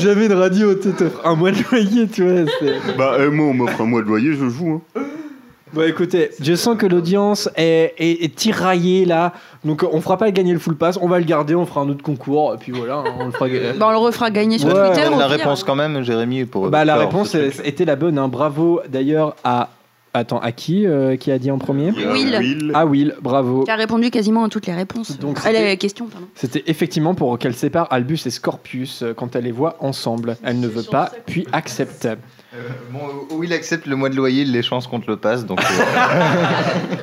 jamais 0.00 0.26
une 0.26 0.32
radio 0.32 0.74
tu 0.74 0.90
t'offre 0.92 1.20
un 1.24 1.36
mois 1.36 1.52
de 1.52 1.58
loyer, 1.70 2.08
tu 2.08 2.28
vois. 2.28 2.50
c'est- 2.58 2.96
Bah, 2.98 3.12
euh, 3.18 3.30
moi, 3.30 3.46
on 3.46 3.54
m'offre 3.54 3.80
un 3.80 3.84
mois 3.86 4.02
de 4.02 4.06
loyer, 4.08 4.32
je 4.34 4.48
joue. 4.48 4.82
hein. 4.96 5.00
Bon 5.72 5.82
écoutez, 5.82 6.30
je 6.40 6.54
sens 6.54 6.76
que 6.78 6.86
l'audience 6.86 7.48
est, 7.56 7.92
est- 7.98 8.24
est 8.24 8.34
tiraillée 8.34 9.04
là, 9.04 9.32
donc 9.64 9.84
on 9.90 10.00
fera 10.00 10.16
pas 10.16 10.30
gagner 10.30 10.52
le 10.52 10.58
full 10.58 10.76
pass, 10.76 10.98
on 11.02 11.08
va 11.08 11.18
le 11.18 11.24
garder, 11.24 11.54
on 11.54 11.66
fera 11.66 11.82
un 11.82 11.88
autre 11.88 12.02
concours, 12.02 12.54
et 12.54 12.56
puis 12.56 12.72
voilà, 12.72 12.98
hein, 12.98 13.04
on 13.20 13.26
le 13.26 13.30
fera. 13.32 13.48
ga- 13.48 13.72
Bah, 13.78 13.86
on 13.88 13.90
le 13.90 13.96
refera 13.98 14.30
gagner 14.30 14.58
sur 14.58 14.68
Ouais, 14.68 14.92
Twitter. 14.92 15.06
au 15.08 15.18
La 15.18 15.26
pire. 15.26 15.36
réponse 15.38 15.64
quand 15.64 15.74
même, 15.74 16.02
Jérémy, 16.02 16.44
pour. 16.44 16.68
Bah 16.68 16.84
la 16.84 16.96
réponse 16.96 17.30
ce 17.30 17.38
truc. 17.38 17.60
est- 17.64 17.68
était 17.68 17.84
la 17.84 17.96
bonne, 17.96 18.18
hein. 18.18 18.28
bravo 18.28 18.80
d'ailleurs 18.88 19.36
à. 19.44 19.68
Attends, 20.18 20.38
à 20.38 20.50
qui 20.50 20.86
euh, 20.86 21.16
qui 21.16 21.30
a 21.30 21.38
dit 21.38 21.50
en 21.50 21.58
premier 21.58 21.90
Will. 21.90 22.36
Will. 22.38 22.70
Ah 22.74 22.86
Will, 22.86 23.14
bravo. 23.20 23.64
Qui 23.64 23.70
a 23.70 23.76
répondu 23.76 24.10
quasiment 24.10 24.44
à 24.44 24.48
toutes 24.48 24.66
les 24.66 24.72
réponses. 24.74 25.18
Donc, 25.18 25.36
Ah, 25.40 25.48
c'était- 25.48 25.64
les 25.68 25.76
questions, 25.76 26.06
pardon. 26.06 26.26
C'était 26.34 26.62
effectivement 26.68 27.14
pour 27.14 27.38
qu'elle 27.38 27.54
sépare 27.54 27.86
Albus 27.92 28.20
et 28.26 28.30
Scorpius 28.30 29.02
euh, 29.02 29.12
quand 29.12 29.36
elle 29.36 29.44
les 29.44 29.52
voit 29.52 29.76
ensemble. 29.80 30.38
Elle 30.42 30.58
ne 30.60 30.68
veut 30.68 30.84
pas, 30.84 31.10
puis 31.26 31.46
accepte. 31.52 32.06
Euh, 32.06 32.14
bon, 32.90 33.00
où 33.36 33.44
il 33.44 33.52
accepte 33.52 33.86
le 33.86 33.96
mois 33.96 34.08
de 34.08 34.16
loyer, 34.16 34.42
il 34.42 34.52
les 34.52 34.62
chances 34.62 34.86
contre 34.86 35.10
le 35.10 35.18
passe, 35.18 35.44
donc. 35.44 35.60
euh, 35.60 36.94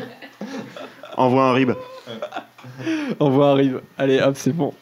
Envoie 1.18 1.44
un 1.44 1.54
rib. 1.54 1.72
On 3.20 3.30
voit 3.30 3.52
arrive. 3.52 3.82
Allez, 3.98 4.20
hop, 4.20 4.36
c'est 4.36 4.54
bon. 4.54 4.74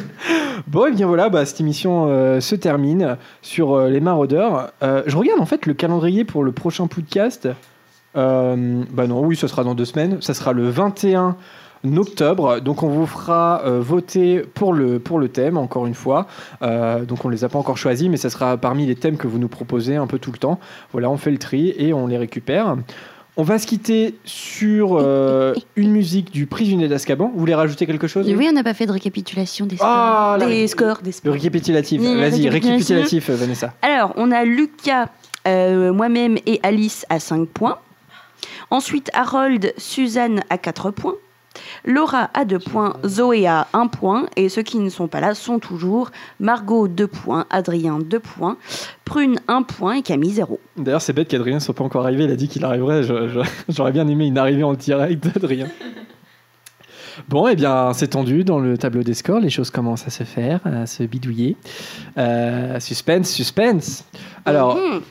bon, 0.66 0.86
et 0.86 0.92
bien 0.92 1.06
voilà, 1.06 1.28
bah, 1.28 1.44
cette 1.44 1.60
émission 1.60 2.06
euh, 2.08 2.40
se 2.40 2.54
termine 2.54 3.16
sur 3.42 3.74
euh, 3.74 3.88
les 3.88 4.00
maraudeurs. 4.00 4.72
Euh, 4.82 5.02
je 5.06 5.16
regarde 5.16 5.40
en 5.40 5.46
fait 5.46 5.66
le 5.66 5.74
calendrier 5.74 6.24
pour 6.24 6.44
le 6.44 6.52
prochain 6.52 6.86
podcast. 6.86 7.48
Bah 8.14 9.06
non, 9.06 9.24
oui, 9.24 9.36
ce 9.36 9.46
sera 9.46 9.62
dans 9.62 9.74
deux 9.76 9.84
semaines. 9.84 10.20
Ça 10.20 10.34
sera 10.34 10.52
le 10.52 10.68
21 10.68 11.36
octobre. 11.96 12.60
Donc 12.60 12.82
on 12.82 12.88
vous 12.88 13.06
fera 13.06 13.62
voter 13.78 14.40
pour 14.40 14.72
le, 14.72 14.98
pour 14.98 15.20
le 15.20 15.28
thème, 15.28 15.56
encore 15.56 15.86
une 15.86 15.94
fois. 15.94 16.26
Donc 16.60 17.24
on 17.24 17.28
les 17.28 17.44
a 17.44 17.48
pas 17.48 17.60
encore 17.60 17.78
choisis, 17.78 18.08
mais 18.08 18.16
ça 18.16 18.28
sera 18.28 18.56
parmi 18.56 18.84
les 18.84 18.96
thèmes 18.96 19.16
que 19.16 19.28
vous 19.28 19.38
nous 19.38 19.46
proposez 19.46 19.94
un 19.94 20.08
peu 20.08 20.18
tout 20.18 20.32
le 20.32 20.38
temps. 20.38 20.58
Voilà, 20.90 21.08
on 21.08 21.18
fait 21.18 21.30
le 21.30 21.38
tri 21.38 21.72
et 21.78 21.92
on 21.92 22.08
les 22.08 22.18
récupère. 22.18 22.76
On 23.40 23.42
va 23.42 23.58
se 23.58 23.66
quitter 23.66 24.16
sur 24.26 24.98
euh, 25.00 25.54
une 25.74 25.92
musique 25.92 26.30
du 26.30 26.44
prisonnier 26.44 26.88
d'Azkaban. 26.88 27.30
Vous 27.32 27.40
voulez 27.40 27.54
rajouter 27.54 27.86
quelque 27.86 28.06
chose 28.06 28.28
oui, 28.28 28.46
on 28.50 28.52
n'a 28.52 28.62
pas 28.62 28.74
fait 28.74 28.84
de 28.84 28.92
récapitulation 28.92 29.64
des 29.64 29.76
scores. 29.76 29.88
Ah, 29.88 30.36
la- 30.38 30.46
des 30.46 30.66
scores, 30.66 31.00
des 31.00 31.10
Le 31.24 31.30
récapitulatif. 31.30 32.02
Oui, 32.02 32.20
Vas-y, 32.20 32.50
récapitulatif. 32.50 33.30
Vanessa. 33.30 33.72
Alors, 33.80 34.12
on 34.16 34.30
a 34.30 34.44
Lucas, 34.44 35.08
euh, 35.48 35.90
moi-même 35.90 36.36
et 36.44 36.60
Alice 36.62 37.06
à 37.08 37.18
5 37.18 37.48
points. 37.48 37.78
Ensuite, 38.68 39.10
Harold, 39.14 39.72
Suzanne 39.78 40.42
à 40.50 40.58
4 40.58 40.90
points. 40.90 41.14
Laura 41.84 42.30
à 42.34 42.44
2 42.44 42.58
points, 42.58 42.96
Zoé 43.06 43.46
à 43.46 43.66
1 43.72 43.86
point. 43.88 44.26
Et 44.36 44.48
ceux 44.48 44.62
qui 44.62 44.78
ne 44.78 44.88
sont 44.90 45.08
pas 45.08 45.20
là 45.20 45.34
sont 45.34 45.58
toujours 45.58 46.10
Margot 46.38 46.88
2 46.88 47.06
points, 47.06 47.46
Adrien 47.50 47.98
2 47.98 48.18
points, 48.18 48.56
Prune 49.04 49.40
1 49.48 49.62
point 49.62 49.94
et 49.94 50.02
Camille 50.02 50.30
0. 50.32 50.60
D'ailleurs, 50.76 51.02
c'est 51.02 51.12
bête 51.12 51.28
qu'Adrien 51.28 51.54
ne 51.56 51.60
soit 51.60 51.74
pas 51.74 51.84
encore 51.84 52.04
arrivé. 52.04 52.24
Il 52.24 52.30
a 52.30 52.36
dit 52.36 52.48
qu'il 52.48 52.64
arriverait. 52.64 53.02
J'aurais 53.68 53.92
bien 53.92 54.06
aimé 54.08 54.26
une 54.26 54.38
arrivée 54.38 54.62
en 54.64 54.74
direct 54.74 55.24
d'Adrien. 55.24 55.66
Bon, 57.28 57.48
eh 57.48 57.56
bien, 57.56 57.92
c'est 57.92 58.08
tendu 58.08 58.44
dans 58.44 58.58
le 58.60 58.78
tableau 58.78 59.02
des 59.02 59.14
scores. 59.14 59.40
Les 59.40 59.50
choses 59.50 59.70
commencent 59.70 60.06
à 60.06 60.10
se 60.10 60.24
faire, 60.24 60.60
à 60.64 60.86
se 60.86 61.02
bidouiller. 61.02 61.56
Euh, 62.16 62.80
suspense, 62.80 63.28
suspense. 63.30 64.04
Alors, 64.46 64.76
Mhm. 64.76 64.98
vous 65.00 65.02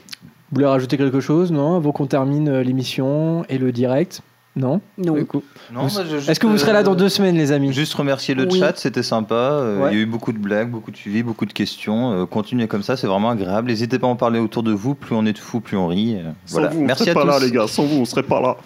voulez 0.54 0.66
rajouter 0.66 0.98
quelque 0.98 1.20
chose, 1.20 1.52
non? 1.52 1.76
Avant 1.76 1.92
qu'on 1.92 2.08
termine 2.08 2.50
euh, 2.50 2.64
l'émission 2.64 3.44
et 3.50 3.58
le 3.60 3.72
direct 3.72 4.22
Non 4.60 4.82
Non. 4.98 5.16
Écoute, 5.16 5.44
Non, 5.74 5.88
vous- 5.88 5.96
bah, 5.98 6.04
Est-ce 6.28 6.40
que 6.40 6.46
vous 6.48 6.58
serez 6.58 6.74
là 6.74 6.84
dans 6.84 6.96
deux 6.96 7.08
semaines, 7.08 7.38
les 7.38 7.52
amis 7.54 7.72
Juste 7.72 7.94
remercier 7.94 8.36
le 8.36 8.46
Oui. 8.46 8.60
chat, 8.60 8.74
c'était 8.78 9.04
sympa. 9.04 9.34
euh, 9.36 9.80
Ouais. 9.84 9.90
Il 9.92 9.96
y 9.96 10.00
a 10.00 10.04
eu 10.04 10.06
beaucoup 10.06 10.34
de 10.34 10.38
blagues, 10.38 10.70
beaucoup 10.70 10.92
de 10.92 10.98
suivis, 10.98 11.24
beaucoup 11.24 11.46
de 11.46 11.54
questions. 11.54 12.12
Euh, 12.12 12.26
continuez 12.26 12.68
comme 12.68 12.84
ça, 12.84 12.98
c'est 12.98 13.08
vraiment 13.08 13.30
agréable. 13.30 13.70
N'hésitez 13.70 14.00
pas 14.00 14.08
à 14.08 14.10
en 14.10 14.16
parler 14.18 14.40
autour 14.40 14.64
de 14.64 14.72
vous. 14.74 14.96
Plus 14.96 15.16
on 15.16 15.26
est 15.26 15.32
de 15.34 15.38
fous, 15.38 15.62
plus 15.62 15.78
on 15.78 15.88
rit. 15.88 16.16
Euh, 16.18 16.30
Sans 16.46 16.54
Voilà. 16.60 16.70
vous, 16.70 16.82
on 16.82 16.86
Merci 16.86 17.04
serait 17.04 17.12
à 17.12 17.14
pas 17.14 17.22
tous. 17.22 17.28
là, 17.28 17.40
les 17.40 17.52
gars. 17.52 17.68
Sans 17.68 17.84
vous, 17.84 18.02
on 18.02 18.06
serait 18.06 18.24
pas 18.24 18.42
là. 18.42 18.58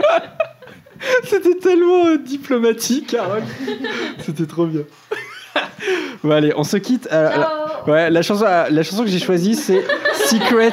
C'était 1.24 1.54
tellement 1.56 2.06
euh, 2.06 2.18
diplomatique, 2.18 3.06
Carole. 3.08 3.42
C'était 4.18 4.46
trop 4.46 4.66
bien. 4.66 4.82
bon, 6.24 6.30
allez, 6.32 6.52
on 6.56 6.64
se 6.64 6.76
quitte. 6.76 7.08
Euh, 7.12 7.30
la, 7.86 7.90
ouais, 7.92 8.10
la 8.10 8.22
chanson, 8.22 8.44
euh, 8.46 8.66
la 8.68 8.82
chanson 8.82 9.04
que 9.04 9.08
j'ai 9.10 9.18
choisie, 9.20 9.54
c'est 9.54 9.82
Secrets 10.26 10.72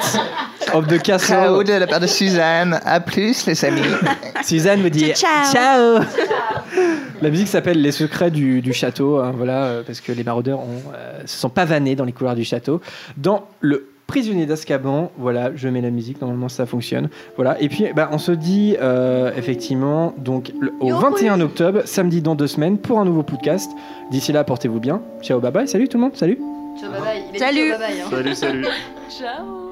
of 0.73 0.87
the 0.87 1.01
Castle. 1.01 1.63
de 1.63 1.73
la 1.73 1.87
part 1.87 1.99
de 1.99 2.07
Suzanne. 2.07 2.79
À 2.85 2.99
plus, 2.99 3.45
les 3.45 3.65
amis. 3.65 3.81
Suzanne 4.43 4.81
me 4.81 4.89
dit 4.89 5.11
Ciao. 5.13 5.51
ciao. 5.51 5.99
La 7.21 7.29
musique 7.29 7.47
s'appelle 7.47 7.81
Les 7.81 7.91
secrets 7.91 8.31
du, 8.31 8.61
du 8.61 8.73
château, 8.73 9.19
hein, 9.19 9.33
voilà, 9.35 9.63
euh, 9.65 9.83
parce 9.85 10.01
que 10.01 10.11
les 10.11 10.23
maraudeurs 10.23 10.59
ont, 10.59 10.91
euh, 10.93 11.21
se 11.25 11.37
sont 11.37 11.49
pavanés 11.49 11.95
dans 11.95 12.03
les 12.05 12.11
couloirs 12.11 12.35
du 12.35 12.43
château. 12.43 12.81
Dans 13.17 13.47
le 13.61 13.87
prisonnier 14.07 14.45
d'Azkaban, 14.45 15.11
voilà, 15.17 15.51
je 15.55 15.67
mets 15.67 15.81
la 15.81 15.89
musique, 15.89 16.21
normalement 16.21 16.49
ça 16.49 16.65
fonctionne. 16.65 17.09
Voilà, 17.37 17.59
et 17.61 17.69
puis 17.69 17.87
bah, 17.95 18.09
on 18.11 18.17
se 18.19 18.31
dit 18.33 18.75
euh, 18.79 19.31
effectivement 19.35 20.13
donc 20.17 20.51
le- 20.59 20.73
au 20.79 20.93
21 20.95 21.39
octobre, 21.41 21.81
samedi 21.85 22.21
dans 22.21 22.35
deux 22.35 22.47
semaines, 22.47 22.77
pour 22.77 22.99
un 22.99 23.05
nouveau 23.05 23.23
podcast. 23.23 23.71
D'ici 24.11 24.31
là, 24.31 24.43
portez-vous 24.43 24.79
bien. 24.79 25.01
Ciao, 25.21 25.39
bye 25.39 25.51
bye. 25.51 25.67
Salut 25.67 25.87
tout 25.87 25.97
le 25.97 26.03
monde. 26.03 26.15
Salut. 26.15 26.37
Ciao, 26.79 26.91
bye 26.91 26.99
bye. 27.01 27.23
Il 27.33 27.43
a 27.43 27.51
dit 27.51 27.57
Salut. 27.57 27.69
ciao, 27.69 27.79
bye 27.79 27.87
bye, 27.87 28.01
hein. 28.01 28.07
Salut, 28.11 28.35
salut. 28.35 28.65
Ciao 29.09 29.64